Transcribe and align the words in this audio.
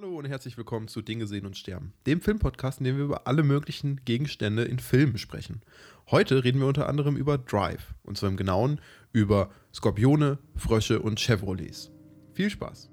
Hallo 0.00 0.16
und 0.16 0.26
herzlich 0.26 0.56
willkommen 0.56 0.86
zu 0.86 1.02
Dinge 1.02 1.26
sehen 1.26 1.44
und 1.44 1.56
sterben, 1.56 1.92
dem 2.06 2.20
Filmpodcast, 2.20 2.78
in 2.78 2.84
dem 2.84 2.98
wir 2.98 3.04
über 3.04 3.26
alle 3.26 3.42
möglichen 3.42 4.04
Gegenstände 4.04 4.62
in 4.62 4.78
Filmen 4.78 5.18
sprechen. 5.18 5.60
Heute 6.12 6.44
reden 6.44 6.60
wir 6.60 6.68
unter 6.68 6.88
anderem 6.88 7.16
über 7.16 7.36
Drive, 7.36 7.94
und 8.04 8.16
zwar 8.16 8.30
im 8.30 8.36
Genauen 8.36 8.80
über 9.12 9.50
Skorpione, 9.74 10.38
Frösche 10.54 11.02
und 11.02 11.18
Chevrolets. 11.18 11.90
Viel 12.32 12.48
Spaß! 12.48 12.90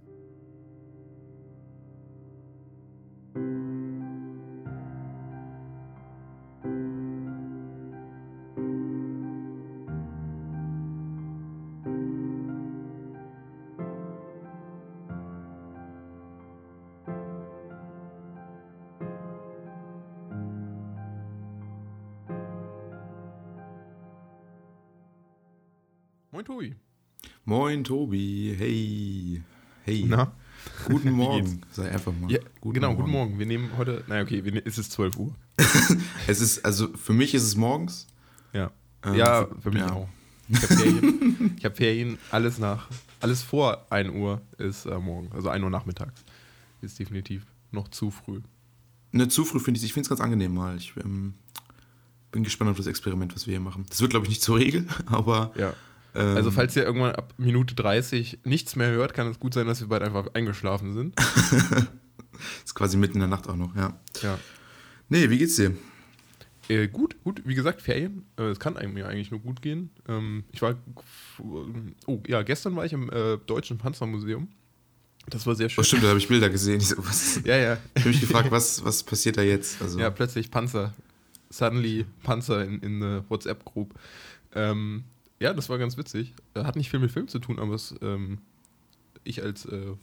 Tobi, 27.85 28.55
hey. 28.57 29.41
Hey. 29.83 30.05
Na? 30.07 30.31
Guten 30.87 31.11
Morgen. 31.13 31.61
Sei 31.71 31.89
einfach 31.89 32.11
mal. 32.19 32.31
Ja, 32.31 32.39
genau, 32.63 32.95
guten 32.95 33.11
Morgen. 33.11 33.37
Wir 33.39 33.45
nehmen 33.45 33.69
heute, 33.77 34.03
naja, 34.07 34.23
okay, 34.23 34.43
wir, 34.43 34.51
ne- 34.53 34.63
es 34.65 34.77
ist 34.77 34.91
12 34.91 35.17
Uhr. 35.17 35.33
Es 36.27 36.41
ist, 36.41 36.65
also 36.65 36.87
für 36.97 37.13
mich 37.13 37.33
ist 37.35 37.43
es 37.43 37.55
morgens. 37.55 38.07
Ja. 38.53 38.71
Ähm, 39.03 39.13
ja, 39.15 39.45
für- 39.45 39.61
für 39.61 39.71
mich 39.71 39.81
ja. 39.81 39.91
auch. 39.93 40.09
Ich 40.49 40.61
habe 40.61 40.75
Ferien, 40.75 41.55
ich 41.57 41.65
hab 41.65 41.77
Ferien, 41.77 42.17
alles 42.31 42.57
nach, 42.59 42.87
alles 43.19 43.41
vor 43.43 43.85
1 43.91 44.09
Uhr 44.13 44.41
ist 44.57 44.85
äh, 44.85 44.97
morgen, 44.99 45.29
also 45.33 45.49
1 45.49 45.63
Uhr 45.63 45.69
nachmittags. 45.69 46.23
Ist 46.81 46.99
definitiv 46.99 47.45
noch 47.71 47.87
zu 47.89 48.09
früh. 48.11 48.41
Ne, 49.11 49.27
zu 49.27 49.45
früh 49.45 49.59
finde 49.59 49.77
ich, 49.79 49.83
ich 49.85 49.93
finde 49.93 50.05
es 50.05 50.09
ganz 50.09 50.21
angenehm 50.21 50.53
mal. 50.53 50.75
Ich 50.77 50.93
ähm, 51.03 51.35
bin 52.31 52.43
gespannt 52.43 52.71
auf 52.71 52.77
das 52.77 52.87
Experiment, 52.87 53.33
was 53.35 53.45
wir 53.47 53.51
hier 53.53 53.59
machen. 53.61 53.85
Das 53.89 54.01
wird, 54.01 54.09
glaube 54.11 54.25
ich, 54.25 54.29
nicht 54.29 54.41
zur 54.41 54.57
Regel, 54.57 54.87
aber. 55.05 55.51
Ja. 55.57 55.73
Ähm, 56.15 56.35
Also, 56.37 56.51
falls 56.51 56.75
ihr 56.75 56.83
irgendwann 56.83 57.13
ab 57.15 57.33
Minute 57.37 57.75
30 57.75 58.39
nichts 58.43 58.75
mehr 58.75 58.89
hört, 58.91 59.13
kann 59.13 59.27
es 59.27 59.39
gut 59.39 59.53
sein, 59.53 59.67
dass 59.67 59.81
wir 59.81 59.87
beide 59.87 60.05
einfach 60.05 60.27
eingeschlafen 60.33 60.93
sind. 60.93 61.15
Ist 62.65 62.75
quasi 62.75 62.97
mitten 62.97 63.15
in 63.15 63.19
der 63.21 63.29
Nacht 63.29 63.47
auch 63.47 63.55
noch, 63.55 63.75
ja. 63.75 63.97
Ja. 64.21 64.37
Nee, 65.09 65.29
wie 65.29 65.37
geht's 65.37 65.55
dir? 65.55 65.73
Äh, 66.67 66.87
gut, 66.87 67.15
gut, 67.23 67.41
wie 67.45 67.53
gesagt, 67.55 67.81
Ferien. 67.81 68.25
Äh, 68.37 68.43
es 68.45 68.59
kann 68.59 68.75
einem 68.75 68.97
ja 68.97 69.05
eigentlich 69.05 69.31
nur 69.31 69.39
gut 69.39 69.61
gehen. 69.61 69.91
Ähm, 70.07 70.43
ich 70.51 70.61
war, 70.61 70.75
oh 72.07 72.21
ja, 72.27 72.41
gestern 72.41 72.75
war 72.75 72.85
ich 72.85 72.93
im 72.93 73.09
äh, 73.11 73.37
Deutschen 73.45 73.77
Panzermuseum. 73.77 74.47
Das 75.29 75.45
war 75.47 75.55
sehr 75.55 75.67
Oh, 75.67 75.69
schön. 75.69 75.83
stimmt, 75.83 76.03
da 76.03 76.07
habe 76.09 76.19
ich 76.19 76.27
Bilder 76.27 76.49
gesehen. 76.49 76.77
Ich, 76.81 76.89
so, 76.89 76.97
was, 76.99 77.41
Ja, 77.45 77.55
ja. 77.57 77.77
ich 77.95 78.01
habe 78.01 78.09
mich 78.09 78.21
gefragt, 78.21 78.51
was, 78.51 78.83
was 78.83 79.03
passiert 79.03 79.37
da 79.37 79.41
jetzt? 79.43 79.81
Also, 79.81 79.99
Ja, 79.99 80.09
plötzlich 80.09 80.51
Panzer. 80.51 80.93
Suddenly 81.49 82.05
Panzer 82.23 82.65
in, 82.65 82.79
in 82.79 83.01
eine 83.01 83.23
WhatsApp-Group. 83.29 83.93
Ähm, 84.55 85.03
ja, 85.39 85.53
das 85.53 85.69
war 85.69 85.77
ganz 85.77 85.97
witzig. 85.97 86.33
Äh, 86.53 86.63
Hat 86.63 86.75
nicht 86.75 86.89
viel 86.89 86.99
mit 86.99 87.11
Film 87.11 87.27
zu 87.27 87.39
tun, 87.39 87.59
aber 87.59 87.73
es, 87.73 87.93
ähm, 88.01 88.39
ich 89.23 89.43
als 89.43 89.65
äh, 89.65 89.93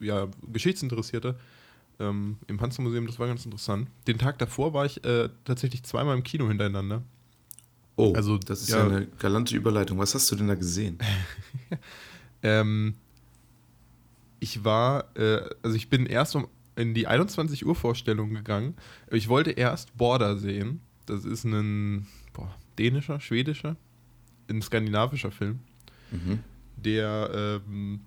ja, 0.00 0.28
Geschichtsinteressierter 0.52 1.36
ähm, 2.00 2.36
im 2.48 2.56
Panzermuseum, 2.56 3.06
das 3.06 3.18
war 3.18 3.26
ganz 3.26 3.44
interessant. 3.44 3.88
Den 4.06 4.18
Tag 4.18 4.38
davor 4.38 4.74
war 4.74 4.86
ich 4.86 5.04
äh, 5.04 5.28
tatsächlich 5.44 5.82
zweimal 5.84 6.16
im 6.16 6.22
Kino 6.22 6.48
hintereinander. 6.48 7.02
oh, 7.96 8.12
also, 8.14 8.38
das 8.38 8.62
ist 8.62 8.70
ja. 8.70 8.78
ja 8.78 8.86
eine 8.86 9.06
galante 9.18 9.56
Überleitung. 9.56 9.98
Was 9.98 10.14
hast 10.14 10.30
du 10.30 10.36
denn 10.36 10.48
da 10.48 10.54
gesehen? 10.54 10.98
Ähm, 12.42 12.94
ich 14.40 14.64
war, 14.64 15.16
äh, 15.16 15.48
also 15.62 15.76
ich 15.76 15.88
bin 15.88 16.06
erst 16.06 16.34
um 16.34 16.48
in 16.74 16.94
die 16.94 17.06
21 17.06 17.64
Uhr 17.66 17.74
Vorstellung 17.74 18.34
gegangen. 18.34 18.74
Ich 19.10 19.28
wollte 19.28 19.52
erst 19.52 19.96
Border 19.96 20.36
sehen. 20.38 20.80
Das 21.06 21.24
ist 21.24 21.44
ein 21.44 22.06
boah, 22.32 22.54
dänischer, 22.78 23.20
schwedischer, 23.20 23.76
ein 24.48 24.62
skandinavischer 24.62 25.30
Film. 25.30 25.60
Mhm. 26.10 26.40
Der, 26.76 27.60
ähm, 27.66 28.00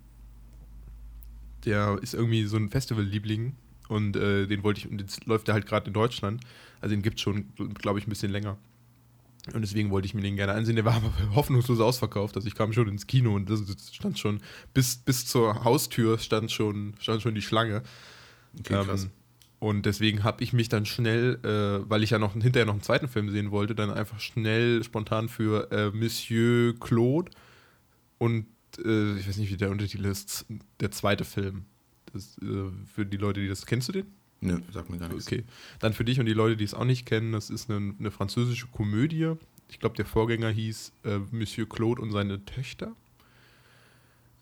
der 1.66 1.98
ist 2.02 2.14
irgendwie 2.14 2.46
so 2.46 2.58
ein 2.58 2.70
Festival-Liebling 2.70 3.56
und 3.88 4.16
äh, 4.16 4.48
den 4.48 4.64
wollte 4.64 4.82
ich, 4.82 4.90
und 4.90 5.00
jetzt 5.00 5.26
läuft 5.26 5.48
der 5.48 5.54
halt 5.54 5.66
gerade 5.66 5.88
in 5.88 5.94
Deutschland. 5.94 6.42
Also 6.82 6.96
den 6.96 7.02
gibt 7.02 7.18
es 7.18 7.22
schon, 7.22 7.46
glaube 7.76 8.00
ich, 8.00 8.08
ein 8.08 8.10
bisschen 8.10 8.32
länger. 8.32 8.58
Und 9.54 9.62
deswegen 9.62 9.92
wollte 9.92 10.08
ich 10.08 10.16
mir 10.16 10.22
den 10.22 10.36
gerne 10.36 10.54
ansehen. 10.54 10.76
Der 10.76 10.86
war 10.86 10.96
aber 10.96 11.12
hoffnungslos 11.36 11.80
ausverkauft. 11.80 12.36
Also 12.36 12.48
ich 12.48 12.56
kam 12.56 12.74
schon 12.74 12.88
ins 12.88 13.06
Kino 13.06 13.36
und 13.36 13.50
das 13.50 13.62
stand 13.92 14.18
schon, 14.18 14.42
bis, 14.74 14.98
bis 14.98 15.26
zur 15.26 15.64
Haustür 15.64 16.18
stand 16.18 16.52
schon, 16.52 16.96
stand 17.00 17.22
schon 17.22 17.36
die 17.36 17.42
Schlange. 17.42 17.84
Okay, 18.60 18.84
krass. 18.84 19.08
Und 19.66 19.88
deswegen 19.88 20.24
habe 20.24 20.44
ich 20.44 20.54
mich 20.54 20.70
dann 20.70 20.86
schnell, 20.86 21.40
äh, 21.42 21.90
weil 21.90 22.04
ich 22.04 22.12
ja 22.12 22.20
noch 22.20 22.34
hinterher 22.34 22.68
noch 22.68 22.76
einen 22.76 22.84
zweiten 22.84 23.08
Film 23.08 23.32
sehen 23.32 23.50
wollte, 23.50 23.74
dann 23.74 23.90
einfach 23.90 24.20
schnell 24.20 24.84
spontan 24.84 25.28
für 25.28 25.72
äh, 25.72 25.90
Monsieur 25.90 26.80
Claude 26.80 27.32
und 28.20 28.46
äh, 28.86 29.18
ich 29.18 29.28
weiß 29.28 29.38
nicht, 29.38 29.50
wie 29.50 29.58
der 29.58 29.72
Untertitel 29.72 30.06
ist, 30.06 30.46
der 30.82 30.92
zweite 30.92 31.26
Film. 31.26 31.66
Das, 32.14 32.38
äh, 32.44 32.70
für 32.86 33.08
die 33.08 33.18
Leute, 33.18 33.40
die 33.40 33.48
das 33.48 33.66
kennst 33.66 33.88
du 33.88 33.94
den? 33.94 34.06
Nö, 34.40 34.60
sag 34.72 34.88
mir 34.92 35.00
gar 35.00 35.10
nichts. 35.10 35.26
Okay. 35.26 35.44
Dann 35.80 35.94
für 35.94 36.06
dich 36.06 36.20
und 36.20 36.28
die 36.28 36.34
Leute, 36.34 36.58
die 36.58 36.64
es 36.64 36.76
auch 36.76 36.86
nicht 36.86 37.08
kennen, 37.08 37.32
das 37.32 37.50
ist 37.50 37.68
eine, 37.68 37.96
eine 37.98 38.12
französische 38.12 38.68
Komödie. 38.68 39.34
Ich 39.70 39.80
glaube, 39.80 39.96
der 39.96 40.06
Vorgänger 40.06 40.50
hieß 40.52 40.94
äh, 41.06 41.18
Monsieur 41.32 41.68
Claude 41.68 42.04
und 42.04 42.12
seine 42.12 42.46
Töchter. 42.46 42.96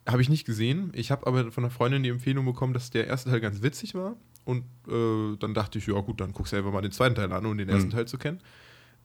Habe 0.05 0.21
ich 0.21 0.27
nicht 0.27 0.43
gesehen. 0.43 0.91
Ich 0.93 1.11
habe 1.11 1.25
aber 1.27 1.49
von 1.53 1.63
einer 1.63 1.71
Freundin 1.71 2.03
die 2.03 2.09
Empfehlung 2.09 2.43
bekommen, 2.43 2.73
dass 2.73 2.89
der 2.89 3.07
erste 3.07 3.29
Teil 3.29 3.39
ganz 3.39 3.61
witzig 3.61 3.95
war. 3.95 4.17
Und 4.45 4.63
äh, 4.87 5.37
dann 5.37 5.53
dachte 5.53 5.77
ich, 5.79 5.87
ja 5.87 5.99
gut, 6.01 6.19
dann 6.21 6.33
guckst 6.33 6.53
du 6.53 6.57
einfach 6.57 6.71
mal 6.71 6.81
den 6.81 6.91
zweiten 6.91 7.15
Teil 7.15 7.31
an, 7.31 7.45
um 7.45 7.57
den 7.57 7.69
ersten 7.69 7.87
Mhm. 7.89 7.93
Teil 7.93 8.07
zu 8.07 8.17
kennen. 8.17 8.41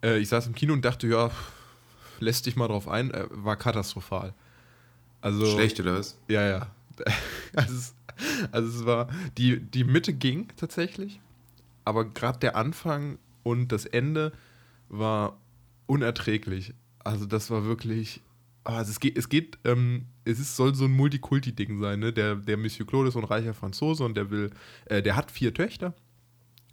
Äh, 0.02 0.18
ich 0.18 0.28
saß 0.28 0.46
im 0.48 0.54
Kino 0.54 0.72
und 0.72 0.84
dachte, 0.84 1.06
ja, 1.06 1.30
lässt 2.20 2.46
dich 2.46 2.56
mal 2.56 2.68
drauf 2.68 2.88
ein. 2.88 3.12
Äh, 3.12 3.26
war 3.30 3.56
katastrophal. 3.56 4.34
Also, 5.20 5.46
Schlecht 5.46 5.78
oder 5.80 5.98
was? 5.98 6.18
ja, 6.28 6.42
ja. 6.46 6.66
Also 7.54 7.74
es, 7.74 7.94
also 8.50 8.80
es 8.80 8.84
war, 8.86 9.08
die, 9.36 9.60
die 9.60 9.84
Mitte 9.84 10.12
ging 10.12 10.48
tatsächlich, 10.56 11.20
aber 11.84 12.04
gerade 12.04 12.38
der 12.40 12.56
Anfang 12.56 13.18
und 13.44 13.70
das 13.70 13.86
Ende 13.86 14.32
war 14.88 15.36
unerträglich. 15.86 16.74
Also 17.04 17.26
das 17.26 17.50
war 17.50 17.64
wirklich, 17.64 18.20
ah, 18.68 18.76
also 18.78 18.90
es 18.90 19.00
geht, 19.00 19.16
es 19.18 19.28
geht, 19.28 19.58
ähm, 19.64 20.06
es 20.24 20.38
ist, 20.38 20.54
soll 20.56 20.74
so 20.74 20.84
ein 20.84 20.92
Multikulti-Ding 20.92 21.80
sein, 21.80 21.98
ne? 22.00 22.12
Der, 22.12 22.36
der 22.36 22.56
Monsieur 22.56 22.86
Claude 22.86 23.08
ist 23.08 23.14
so 23.14 23.20
ein 23.20 23.24
reicher 23.24 23.54
Franzose 23.54 24.04
und 24.04 24.14
der 24.16 24.30
will, 24.30 24.50
äh, 24.86 25.02
der 25.02 25.16
hat 25.16 25.30
vier 25.30 25.52
Töchter. 25.54 25.94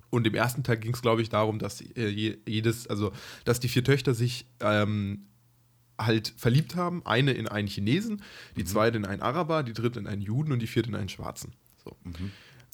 Und 0.10 0.28
im 0.28 0.36
ersten 0.36 0.64
Teil 0.64 0.78
ging 0.78 0.94
es, 0.94 1.02
glaube 1.02 1.22
ich, 1.22 1.30
darum, 1.30 1.58
dass 1.60 1.82
äh, 1.82 2.08
je- 2.10 2.38
jedes, 2.48 2.88
also 2.88 3.12
dass 3.46 3.60
die 3.60 3.68
vier 3.68 3.84
Töchter 3.84 4.14
sich 4.14 4.46
ähm, 4.60 5.26
halt 5.98 6.34
verliebt 6.38 6.76
haben. 6.76 7.06
Eine 7.06 7.32
in 7.34 7.48
einen 7.48 7.68
Chinesen, 7.68 8.22
die 8.56 8.62
Mhm. 8.64 8.68
zweite 8.68 8.98
in 8.98 9.06
einen 9.06 9.22
Araber, 9.22 9.64
die 9.64 9.74
dritte 9.74 10.00
in 10.00 10.08
einen 10.08 10.22
Juden 10.22 10.52
und 10.52 10.60
die 10.60 10.68
vierte 10.68 10.90
in 10.90 10.96
einen 10.96 11.10
Schwarzen. 11.10 11.54
So. 11.84 11.96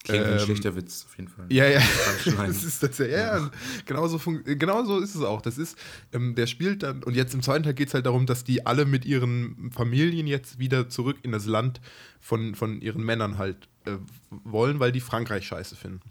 Klingt 0.03 0.23
wie 0.25 0.28
ein 0.29 0.34
Ähm, 0.39 0.45
schlechter 0.45 0.75
Witz, 0.75 1.06
auf 1.07 1.16
jeden 1.17 1.29
Fall. 1.29 1.45
Ja, 1.50 1.67
ja. 1.67 1.79
Das 2.47 2.63
ist 2.63 2.81
das, 2.81 2.97
ja, 2.97 3.06
ja. 3.07 3.51
Genau, 3.85 4.07
so 4.07 4.17
fun- 4.17 4.44
genau 4.44 4.84
so 4.84 5.00
ist 5.00 5.13
es 5.16 5.22
auch. 5.22 5.41
Das 5.41 5.57
ist, 5.57 5.78
ähm, 6.12 6.34
der 6.35 6.47
spielt 6.47 6.81
dann, 6.84 7.03
und 7.03 7.16
jetzt 7.16 7.34
im 7.35 7.41
zweiten 7.44 7.63
Teil 7.63 7.73
geht 7.75 7.89
es 7.89 7.94
halt 7.94 8.06
darum, 8.07 8.25
dass 8.25 8.44
die 8.44 8.66
alle 8.66 8.85
mit 8.85 9.06
ihren 9.06 9.72
Familien 9.72 10.25
jetzt 10.28 10.57
wieder 10.59 10.89
zurück 10.89 11.17
in 11.23 11.31
das 11.31 11.45
Land 11.45 11.81
von, 12.19 12.56
von 12.56 12.81
ihren 12.81 13.03
Männern 13.03 13.38
halt 13.38 13.67
äh, 13.85 13.97
wollen, 14.29 14.79
weil 14.79 14.91
die 14.91 15.01
Frankreich 15.01 15.45
scheiße 15.45 15.75
finden. 15.75 16.01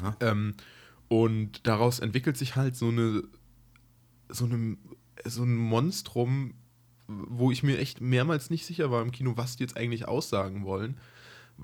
Aha. 0.00 0.16
Ähm, 0.20 0.54
und 1.08 1.66
daraus 1.66 1.98
entwickelt 1.98 2.36
sich 2.36 2.54
halt 2.54 2.76
so 2.76 2.88
eine, 2.88 3.24
so 4.28 4.44
eine, 4.44 4.76
so 5.24 5.42
ein 5.42 5.56
Monstrum, 5.56 6.54
wo 7.08 7.50
ich 7.50 7.62
mir 7.62 7.78
echt 7.78 8.00
mehrmals 8.00 8.50
nicht 8.50 8.66
sicher 8.66 8.90
war 8.90 9.02
im 9.02 9.10
Kino, 9.10 9.32
was 9.36 9.56
die 9.56 9.62
jetzt 9.64 9.76
eigentlich 9.76 10.06
aussagen 10.06 10.64
wollen. 10.64 10.98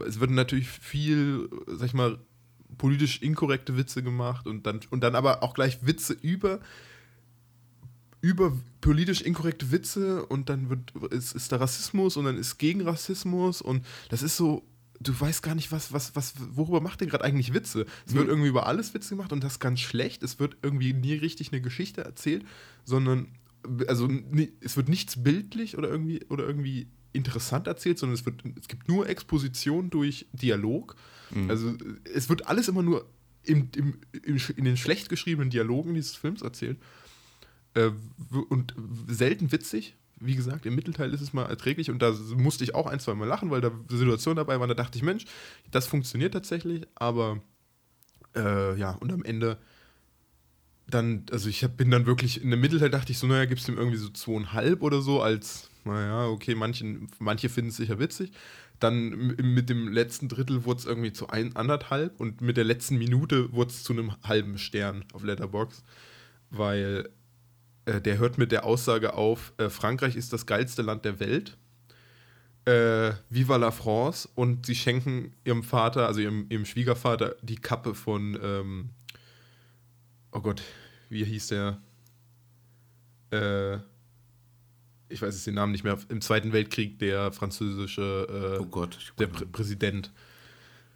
Es 0.06 0.20
wird 0.20 0.30
natürlich 0.30 0.68
viel, 0.68 1.48
sag 1.66 1.86
ich 1.86 1.94
mal, 1.94 2.18
politisch 2.78 3.22
inkorrekte 3.22 3.76
Witze 3.76 4.02
gemacht 4.02 4.46
und 4.46 4.66
dann, 4.66 4.80
und 4.90 5.02
dann 5.02 5.14
aber 5.14 5.42
auch 5.42 5.54
gleich 5.54 5.86
Witze 5.86 6.12
über, 6.12 6.60
über 8.20 8.56
politisch 8.80 9.22
inkorrekte 9.22 9.70
Witze 9.70 10.26
und 10.26 10.48
dann 10.48 10.70
wird, 10.70 10.90
ist, 11.12 11.34
ist 11.34 11.52
da 11.52 11.56
Rassismus 11.56 12.16
und 12.16 12.24
dann 12.24 12.36
ist 12.36 12.58
gegen 12.58 12.80
Rassismus 12.82 13.62
und 13.62 13.84
das 14.08 14.22
ist 14.22 14.36
so, 14.36 14.64
du 15.00 15.18
weißt 15.18 15.42
gar 15.42 15.54
nicht, 15.54 15.70
was, 15.72 15.92
was, 15.92 16.16
was, 16.16 16.34
worüber 16.52 16.80
macht 16.80 17.00
der 17.00 17.08
gerade 17.08 17.24
eigentlich 17.24 17.54
Witze? 17.54 17.86
Es 18.06 18.14
wird 18.14 18.28
irgendwie 18.28 18.48
über 18.48 18.66
alles 18.66 18.94
Witze 18.94 19.10
gemacht 19.10 19.32
und 19.32 19.44
das 19.44 19.58
ganz 19.58 19.80
schlecht. 19.80 20.22
Es 20.22 20.38
wird 20.38 20.56
irgendwie 20.62 20.92
nie 20.92 21.14
richtig 21.14 21.52
eine 21.52 21.60
Geschichte 21.60 22.04
erzählt, 22.04 22.44
sondern 22.84 23.28
also 23.88 24.08
es 24.60 24.76
wird 24.76 24.88
nichts 24.88 25.22
bildlich 25.22 25.78
oder 25.78 25.88
irgendwie 25.88 26.24
oder 26.28 26.46
irgendwie 26.46 26.88
interessant 27.14 27.66
erzählt, 27.66 27.98
sondern 27.98 28.14
es 28.14 28.26
wird 28.26 28.42
es 28.60 28.68
gibt 28.68 28.88
nur 28.88 29.08
Exposition 29.08 29.88
durch 29.88 30.26
Dialog. 30.32 30.96
Mhm. 31.30 31.48
Also 31.48 31.74
es 32.12 32.28
wird 32.28 32.46
alles 32.46 32.68
immer 32.68 32.82
nur 32.82 33.08
im, 33.42 33.70
im, 33.76 33.98
im, 34.22 34.38
in 34.56 34.64
den 34.64 34.76
schlecht 34.76 35.08
geschriebenen 35.08 35.50
Dialogen 35.50 35.94
dieses 35.94 36.16
Films 36.16 36.42
erzählt. 36.42 36.78
Äh, 37.74 37.90
und 38.48 38.74
selten 39.08 39.52
witzig. 39.52 39.96
wie 40.20 40.36
gesagt, 40.36 40.64
im 40.66 40.74
Mittelteil 40.74 41.12
ist 41.12 41.20
es 41.20 41.32
mal 41.32 41.46
erträglich 41.46 41.90
und 41.90 42.00
da 42.00 42.12
musste 42.36 42.64
ich 42.64 42.74
auch 42.74 42.86
ein, 42.86 43.00
zwei 43.00 43.14
Mal 43.14 43.28
lachen, 43.28 43.50
weil 43.50 43.60
da 43.60 43.72
Situationen 43.88 44.36
dabei 44.36 44.58
waren, 44.60 44.68
da 44.68 44.74
dachte 44.74 44.96
ich, 44.96 45.02
Mensch, 45.02 45.24
das 45.70 45.86
funktioniert 45.86 46.32
tatsächlich, 46.32 46.86
aber 46.94 47.40
äh, 48.34 48.78
ja, 48.78 48.92
und 48.92 49.12
am 49.12 49.24
Ende 49.24 49.58
dann, 50.86 51.24
also 51.30 51.48
ich 51.48 51.64
hab, 51.64 51.76
bin 51.76 51.90
dann 51.90 52.06
wirklich, 52.06 52.42
in 52.42 52.50
der 52.50 52.58
Mittelteil 52.58 52.90
dachte 52.90 53.12
ich 53.12 53.18
so, 53.18 53.26
naja, 53.26 53.46
gibst 53.46 53.68
du 53.68 53.72
ihm 53.72 53.78
irgendwie 53.78 53.96
so 53.96 54.08
zweieinhalb 54.10 54.82
oder 54.82 55.00
so 55.00 55.22
als, 55.22 55.70
naja, 55.84 56.26
okay, 56.26 56.54
manchen, 56.54 57.08
manche 57.18 57.48
finden 57.48 57.70
es 57.70 57.76
sicher 57.76 57.98
witzig. 57.98 58.32
Dann 58.80 59.34
mit 59.36 59.70
dem 59.70 59.88
letzten 59.88 60.28
Drittel 60.28 60.64
wurde 60.64 60.80
es 60.80 60.84
irgendwie 60.84 61.12
zu 61.12 61.28
ein, 61.28 61.56
anderthalb 61.56 62.20
und 62.20 62.40
mit 62.40 62.56
der 62.56 62.64
letzten 62.64 62.96
Minute 62.98 63.52
wurde 63.52 63.70
es 63.70 63.82
zu 63.82 63.92
einem 63.92 64.12
halben 64.22 64.58
Stern 64.58 65.04
auf 65.12 65.22
Letterbox, 65.22 65.84
weil 66.50 67.08
äh, 67.86 68.00
der 68.00 68.18
hört 68.18 68.36
mit 68.36 68.52
der 68.52 68.64
Aussage 68.64 69.14
auf, 69.14 69.52
äh, 69.56 69.70
Frankreich 69.70 70.16
ist 70.16 70.32
das 70.32 70.46
geilste 70.46 70.82
Land 70.82 71.04
der 71.04 71.20
Welt. 71.20 71.56
Äh, 72.66 73.12
Viva 73.30 73.56
la 73.56 73.70
France 73.70 74.28
und 74.34 74.66
sie 74.66 74.74
schenken 74.74 75.34
ihrem 75.44 75.62
Vater, 75.62 76.06
also 76.06 76.20
ihrem, 76.20 76.46
ihrem 76.48 76.64
Schwiegervater, 76.64 77.36
die 77.42 77.56
Kappe 77.56 77.94
von, 77.94 78.38
ähm, 78.42 78.90
oh 80.34 80.40
Gott, 80.40 80.62
wie 81.08 81.24
hieß 81.24 81.46
der? 81.48 81.80
Äh, 83.30 83.76
ich 85.08 85.22
weiß 85.22 85.34
jetzt 85.34 85.46
den 85.46 85.54
Namen 85.54 85.72
nicht 85.72 85.84
mehr, 85.84 85.98
im 86.08 86.20
Zweiten 86.20 86.52
Weltkrieg 86.52 86.98
der 86.98 87.32
französische 87.32 88.56
äh, 88.58 88.62
Oh 88.62 88.66
Gott. 88.66 89.14
der 89.18 89.28
Prä 89.28 89.46
Präsident. 89.46 90.12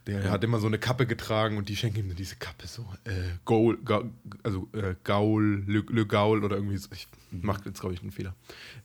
Der 0.06 0.30
hat 0.30 0.42
immer 0.42 0.58
so 0.58 0.66
eine 0.66 0.78
Kappe 0.78 1.06
getragen 1.06 1.58
und 1.58 1.68
die 1.68 1.76
schenken 1.76 1.98
ihm 1.98 2.16
diese 2.16 2.36
Kappe 2.36 2.66
so. 2.66 2.82
Äh, 3.04 3.10
Gaul, 3.44 3.76
Ga, 3.84 4.04
also 4.42 4.66
äh, 4.72 4.94
Gaul, 5.04 5.64
Le, 5.66 5.84
Le 5.90 6.06
Gaul 6.06 6.44
oder 6.44 6.56
irgendwie 6.56 6.78
so. 6.78 6.88
Ich 6.92 7.08
mache 7.30 7.66
jetzt, 7.66 7.80
glaube 7.80 7.94
ich, 7.94 8.00
einen 8.00 8.10
Fehler. 8.10 8.34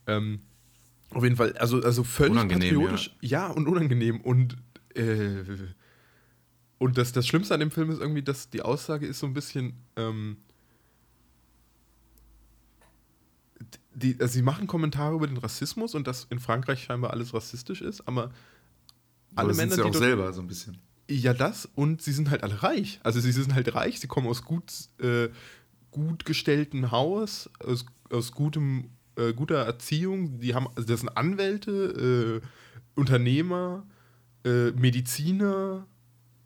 Ähm, 0.06 0.40
auf 1.08 1.22
jeden 1.22 1.36
Fall, 1.36 1.56
also, 1.56 1.80
also 1.80 2.04
völlig 2.04 2.32
Unangenehm, 2.32 2.74
patriotisch. 2.74 3.16
Ja. 3.22 3.46
und 3.46 3.66
unangenehm. 3.68 4.20
Und, 4.20 4.58
äh, 4.94 5.44
und 6.76 6.98
das, 6.98 7.12
das 7.12 7.26
Schlimmste 7.26 7.54
an 7.54 7.60
dem 7.60 7.70
Film 7.70 7.90
ist 7.90 8.00
irgendwie, 8.00 8.22
dass 8.22 8.50
die 8.50 8.60
Aussage 8.60 9.06
ist 9.06 9.20
so 9.20 9.26
ein 9.26 9.32
bisschen. 9.32 9.72
Ähm, 9.96 10.36
die, 13.94 14.16
also 14.20 14.32
sie 14.34 14.42
machen 14.42 14.66
Kommentare 14.66 15.14
über 15.14 15.26
den 15.26 15.36
Rassismus 15.36 15.94
und 15.94 16.06
dass 16.06 16.26
in 16.30 16.38
Frankreich 16.38 16.82
scheinbar 16.84 17.12
alles 17.12 17.32
rassistisch 17.34 17.80
ist, 17.80 18.06
aber 18.06 18.24
Aber 19.34 19.48
alle 19.48 19.54
sind 19.54 19.68
Männer, 19.70 19.74
sie 19.76 19.82
die 19.82 19.88
auch 19.88 19.92
dort, 19.92 20.04
selber 20.04 20.32
so 20.32 20.40
ein 20.40 20.46
bisschen. 20.46 20.78
ja, 21.10 21.34
das 21.34 21.68
und 21.74 22.02
sie 22.02 22.12
sind 22.12 22.30
halt 22.30 22.42
alle 22.42 22.62
reich. 22.62 23.00
Also 23.02 23.20
sie 23.20 23.32
sind 23.32 23.54
halt 23.54 23.74
reich, 23.74 24.00
sie 24.00 24.06
kommen 24.06 24.26
aus 24.26 24.44
gut, 24.44 24.72
äh, 25.00 25.28
gut 25.90 26.24
gestellten 26.24 26.90
Haus, 26.90 27.50
aus, 27.60 27.86
aus 28.10 28.32
gutem, 28.32 28.90
äh, 29.16 29.32
guter 29.32 29.58
Erziehung. 29.64 30.40
Die 30.40 30.54
haben, 30.54 30.68
also 30.76 30.88
das 30.88 31.00
sind 31.00 31.10
Anwälte, 31.16 32.40
äh, 32.42 32.46
Unternehmer, 32.94 33.84
äh, 34.44 34.70
Mediziner. 34.72 35.86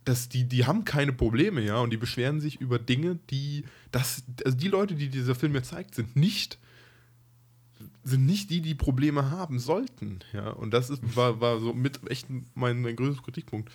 Das, 0.04 0.28
die, 0.28 0.44
die 0.44 0.64
haben 0.64 0.84
keine 0.86 1.12
Probleme, 1.12 1.60
ja, 1.60 1.78
und 1.80 1.90
die 1.90 1.98
beschweren 1.98 2.40
sich 2.40 2.60
über 2.62 2.78
Dinge, 2.78 3.18
die, 3.28 3.64
das, 3.92 4.22
also 4.42 4.56
die 4.56 4.68
Leute, 4.68 4.94
die 4.94 5.08
dieser 5.08 5.34
Film 5.34 5.52
mir 5.52 5.62
zeigt, 5.62 5.94
sind 5.94 6.16
nicht, 6.16 6.58
sind 8.08 8.26
nicht 8.26 8.50
die, 8.50 8.60
die 8.60 8.74
Probleme 8.74 9.30
haben 9.30 9.58
sollten, 9.58 10.20
ja, 10.32 10.50
und 10.50 10.72
das 10.72 10.90
ist, 10.90 11.02
war, 11.16 11.40
war 11.40 11.60
so 11.60 11.72
mit 11.72 12.00
echt 12.10 12.26
mein, 12.54 12.80
mein 12.80 12.96
größter 12.96 13.22
Kritikpunkt. 13.22 13.70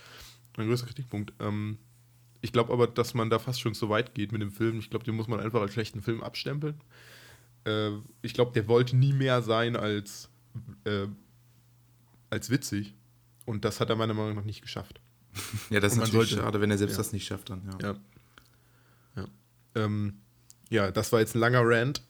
Mein 0.58 0.68
größter 0.68 0.88
Kritikpunkt. 0.88 1.34
Ähm, 1.40 1.78
ich 2.42 2.52
glaube 2.52 2.74
aber, 2.74 2.88
dass 2.88 3.14
man 3.14 3.30
da 3.30 3.40
fast 3.40 3.62
schon 3.62 3.74
so 3.74 3.90
weit 3.90 4.14
geht 4.14 4.32
mit 4.32 4.42
dem 4.42 4.52
Film. 4.52 4.80
Ich 4.80 4.90
glaube, 4.90 5.06
den 5.06 5.16
muss 5.16 5.28
man 5.28 5.40
einfach 5.40 5.62
als 5.62 5.74
schlechten 5.74 6.02
Film 6.02 6.22
abstempeln. 6.22 6.80
Äh, 7.66 7.92
ich 8.22 8.34
glaube, 8.34 8.52
der 8.52 8.68
wollte 8.68 8.96
nie 8.96 9.14
mehr 9.14 9.42
sein 9.42 9.76
als, 9.76 10.30
äh, 10.84 11.08
als 12.30 12.50
witzig. 12.50 12.94
Und 13.46 13.66
das 13.66 13.80
hat 13.80 13.90
er 13.90 13.96
meiner 13.96 14.14
Meinung 14.14 14.36
nach 14.36 14.44
nicht 14.44 14.62
geschafft. 14.62 15.00
Ja, 15.70 15.80
das 15.80 15.94
ist 15.94 16.00
natürlich 16.00 16.32
schade, 16.32 16.62
wenn 16.62 16.70
er 16.70 16.78
selbst 16.78 16.94
ja. 16.94 16.98
das 16.98 17.14
nicht 17.14 17.26
schafft 17.26 17.50
dann. 17.50 17.64
Ja. 17.82 17.88
Ja. 17.88 17.96
Ja, 19.16 19.28
ähm, 19.76 20.20
ja 20.70 20.92
das 20.92 21.12
war 21.12 21.22
jetzt 21.22 21.36
ein 21.36 21.40
langer 21.40 21.62
Rant. 21.64 22.04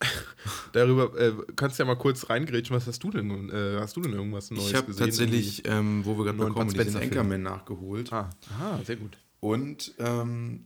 Darüber 0.73 1.17
äh, 1.19 1.33
kannst 1.55 1.77
du 1.79 1.83
ja 1.83 1.87
mal 1.87 1.95
kurz 1.95 2.29
reingrätschen. 2.29 2.75
Was 2.75 2.87
hast 2.87 3.03
du 3.03 3.11
denn? 3.11 3.49
Äh, 3.49 3.79
hast 3.79 3.95
du 3.95 4.01
denn 4.01 4.13
irgendwas 4.13 4.51
Neues 4.51 4.69
Ich 4.69 4.75
habe 4.75 4.87
gesehen? 4.87 5.05
tatsächlich, 5.05 5.67
ähm, 5.67 6.05
wo 6.05 6.17
wir 6.17 6.25
gerade 6.25 6.37
bekommen, 6.37 6.73
Bud. 6.73 6.95
Anchorman 6.95 7.41
nachgeholt. 7.41 8.11
Ah, 8.11 8.29
aha, 8.55 8.79
sehr 8.85 8.97
gut. 8.97 9.17
Und 9.39 9.93
ähm, 9.99 10.65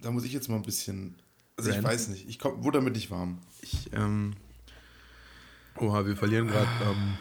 da 0.00 0.10
muss 0.10 0.24
ich 0.24 0.32
jetzt 0.32 0.48
mal 0.48 0.56
ein 0.56 0.62
bisschen. 0.62 1.16
Also 1.56 1.70
ich 1.70 1.76
Rant? 1.76 1.86
weiß 1.86 2.08
nicht, 2.08 2.28
ich 2.28 2.38
komm, 2.38 2.62
wurde 2.62 2.78
damit 2.78 2.94
nicht 2.94 3.10
warm. 3.10 3.38
Ich, 3.62 3.90
ähm, 3.92 4.34
Oha, 5.78 6.06
wir 6.06 6.16
verlieren 6.16 6.48
gerade 6.48 6.68
ähm, 6.84 7.16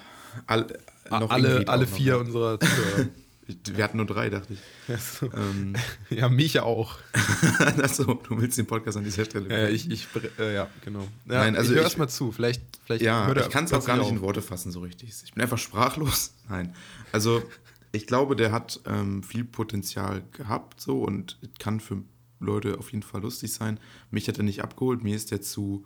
all, 0.48 0.68
noch 1.10 1.30
alle, 1.30 1.68
alle 1.68 1.86
noch, 1.86 1.92
vier 1.92 2.14
ne? 2.14 2.20
unserer 2.20 2.60
Zuhörer. 2.60 3.08
Wir 3.48 3.84
hatten 3.84 3.98
nur 3.98 4.06
drei, 4.08 4.30
dachte 4.30 4.54
ich. 4.54 4.60
Ja, 4.88 4.98
so. 4.98 5.32
ähm, 5.34 5.76
ja, 6.10 6.30
mich 6.30 6.60
auch. 6.60 6.98
achso, 7.82 8.16
du 8.16 8.40
willst 8.42 8.58
den 8.58 8.66
Podcast 8.66 8.98
an 8.98 9.04
dieser 9.04 9.26
Stelle. 9.26 9.50
Äh, 9.50 9.72
ich, 9.72 9.90
ich, 9.90 10.08
äh, 10.40 10.56
ja, 10.56 10.70
genau. 10.84 11.02
Ja, 11.26 11.40
Nein, 11.40 11.56
also 11.56 11.70
ich 11.72 11.76
höre 11.76 11.82
ich- 11.82 11.86
erst 11.86 11.98
mal 11.98 12.08
zu. 12.08 12.32
Vielleicht, 12.32 12.62
vielleicht 12.86 13.04
Ja, 13.04 13.28
hört 13.28 13.40
ich 13.42 13.50
kann 13.50 13.66
es 13.66 13.74
auch 13.74 13.86
gar 13.86 13.98
nicht 13.98 14.10
in 14.10 14.18
auf. 14.18 14.22
Worte 14.24 14.42
fassen 14.42 14.72
so 14.72 14.80
richtig. 14.82 15.14
Ich 15.24 15.34
bin 15.34 15.42
einfach 15.44 15.58
sprachlos. 15.60 16.34
Nein. 16.50 16.74
Also, 17.12 17.44
ich 17.92 18.08
glaube, 18.08 18.36
der 18.36 18.52
hat 18.52 18.82
ähm, 18.86 19.22
viel 19.24 19.44
Potenzial 19.46 20.24
gehabt 20.32 20.82
so 20.82 21.02
und 21.04 21.38
kann 21.60 21.80
für 21.80 22.02
Leute 22.40 22.78
auf 22.80 22.92
jeden 22.92 23.04
Fall 23.04 23.22
lustig 23.22 23.54
sein. 23.54 23.80
Mich 24.12 24.28
hat 24.28 24.38
er 24.38 24.44
nicht 24.44 24.62
abgeholt. 24.64 25.04
Mir 25.04 25.16
ist 25.16 25.32
er 25.32 25.42
zu 25.42 25.86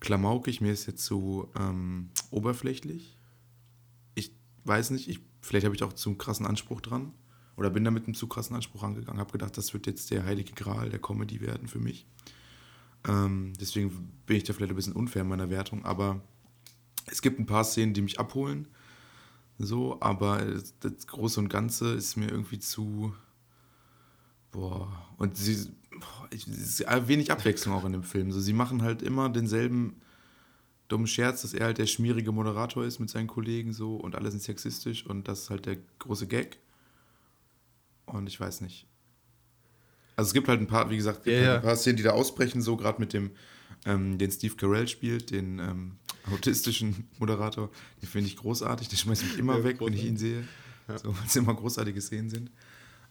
klamaukig, 0.00 0.60
mir 0.60 0.72
ist 0.72 0.88
er 0.88 0.96
zu 0.96 1.48
ähm, 1.58 2.10
oberflächlich. 2.30 3.16
Ich 4.14 4.32
weiß 4.64 4.90
nicht, 4.90 5.08
ich, 5.08 5.20
vielleicht 5.46 5.64
habe 5.64 5.74
ich 5.74 5.82
auch 5.82 5.92
zu 5.92 6.14
krassen 6.14 6.46
Anspruch 6.46 6.80
dran. 6.80 7.12
Oder 7.56 7.70
bin 7.70 7.84
da 7.84 7.90
mit 7.90 8.04
einem 8.04 8.14
zu 8.14 8.26
krassen 8.26 8.54
Anspruch 8.54 8.82
rangegangen. 8.82 9.18
Habe 9.18 9.32
gedacht, 9.32 9.56
das 9.56 9.72
wird 9.72 9.86
jetzt 9.86 10.10
der 10.10 10.24
heilige 10.24 10.52
Gral 10.52 10.90
der 10.90 11.00
Comedy 11.00 11.40
werden 11.40 11.68
für 11.68 11.78
mich. 11.78 12.06
Ähm, 13.08 13.54
deswegen 13.58 14.12
bin 14.26 14.36
ich 14.36 14.44
da 14.44 14.52
vielleicht 14.52 14.72
ein 14.72 14.76
bisschen 14.76 14.92
unfair 14.92 15.22
in 15.22 15.28
meiner 15.28 15.48
Wertung. 15.48 15.84
Aber 15.84 16.20
es 17.06 17.22
gibt 17.22 17.38
ein 17.38 17.46
paar 17.46 17.64
Szenen, 17.64 17.94
die 17.94 18.02
mich 18.02 18.20
abholen. 18.20 18.68
So, 19.58 19.98
aber 20.00 20.44
das, 20.80 21.06
Große 21.06 21.40
und 21.40 21.48
Ganze 21.48 21.94
ist 21.94 22.16
mir 22.16 22.28
irgendwie 22.28 22.58
zu. 22.58 23.14
Boah. 24.52 25.08
Und 25.16 25.36
sie. 25.36 25.70
Boah, 25.98 26.28
es 26.30 26.46
ist 26.46 26.84
wenig 27.08 27.32
Abwechslung 27.32 27.74
auch 27.74 27.86
in 27.86 27.92
dem 27.92 28.02
Film. 28.02 28.32
So, 28.32 28.40
sie 28.40 28.52
machen 28.52 28.82
halt 28.82 29.00
immer 29.00 29.30
denselben 29.30 30.02
dummen 30.88 31.06
Scherz, 31.06 31.42
dass 31.42 31.54
er 31.54 31.66
halt 31.66 31.78
der 31.78 31.86
schmierige 31.86 32.32
Moderator 32.32 32.84
ist 32.84 32.98
mit 32.98 33.10
seinen 33.10 33.26
Kollegen 33.26 33.72
so 33.72 33.96
und 33.96 34.14
alle 34.14 34.30
sind 34.30 34.42
sexistisch 34.42 35.06
und 35.06 35.26
das 35.28 35.42
ist 35.42 35.50
halt 35.50 35.66
der 35.66 35.78
große 35.98 36.26
Gag. 36.26 36.58
Und 38.06 38.26
ich 38.28 38.38
weiß 38.38 38.60
nicht. 38.60 38.86
Also 40.14 40.28
es 40.28 40.34
gibt 40.34 40.48
halt 40.48 40.60
ein 40.60 40.66
paar, 40.66 40.88
wie 40.90 40.96
gesagt, 40.96 41.26
Ja, 41.26 41.32
halt 41.32 41.44
ja. 41.44 41.54
ein 41.56 41.62
paar 41.62 41.76
Szenen, 41.76 41.96
die 41.96 42.02
da 42.02 42.12
ausbrechen, 42.12 42.62
so 42.62 42.76
gerade 42.76 43.00
mit 43.00 43.12
dem, 43.12 43.32
ähm, 43.84 44.16
den 44.18 44.30
Steve 44.30 44.54
Carell 44.56 44.88
spielt, 44.88 45.30
den 45.30 45.58
ähm, 45.58 45.96
autistischen 46.32 47.08
Moderator. 47.18 47.70
Den 48.00 48.08
finde 48.08 48.28
ich 48.28 48.36
großartig, 48.36 48.88
der 48.88 48.96
schmeißt 48.96 49.24
mich 49.24 49.38
immer 49.38 49.58
Ja, 49.58 49.64
weg, 49.64 49.80
wenn 49.80 49.92
ich 49.92 50.00
großartig. 50.00 50.04
ihn 50.06 50.16
sehe. 50.16 50.44
So, 51.02 51.08
weil 51.16 51.26
es 51.26 51.34
immer 51.36 51.54
großartige 51.54 52.00
Szenen 52.00 52.30
sind. 52.30 52.50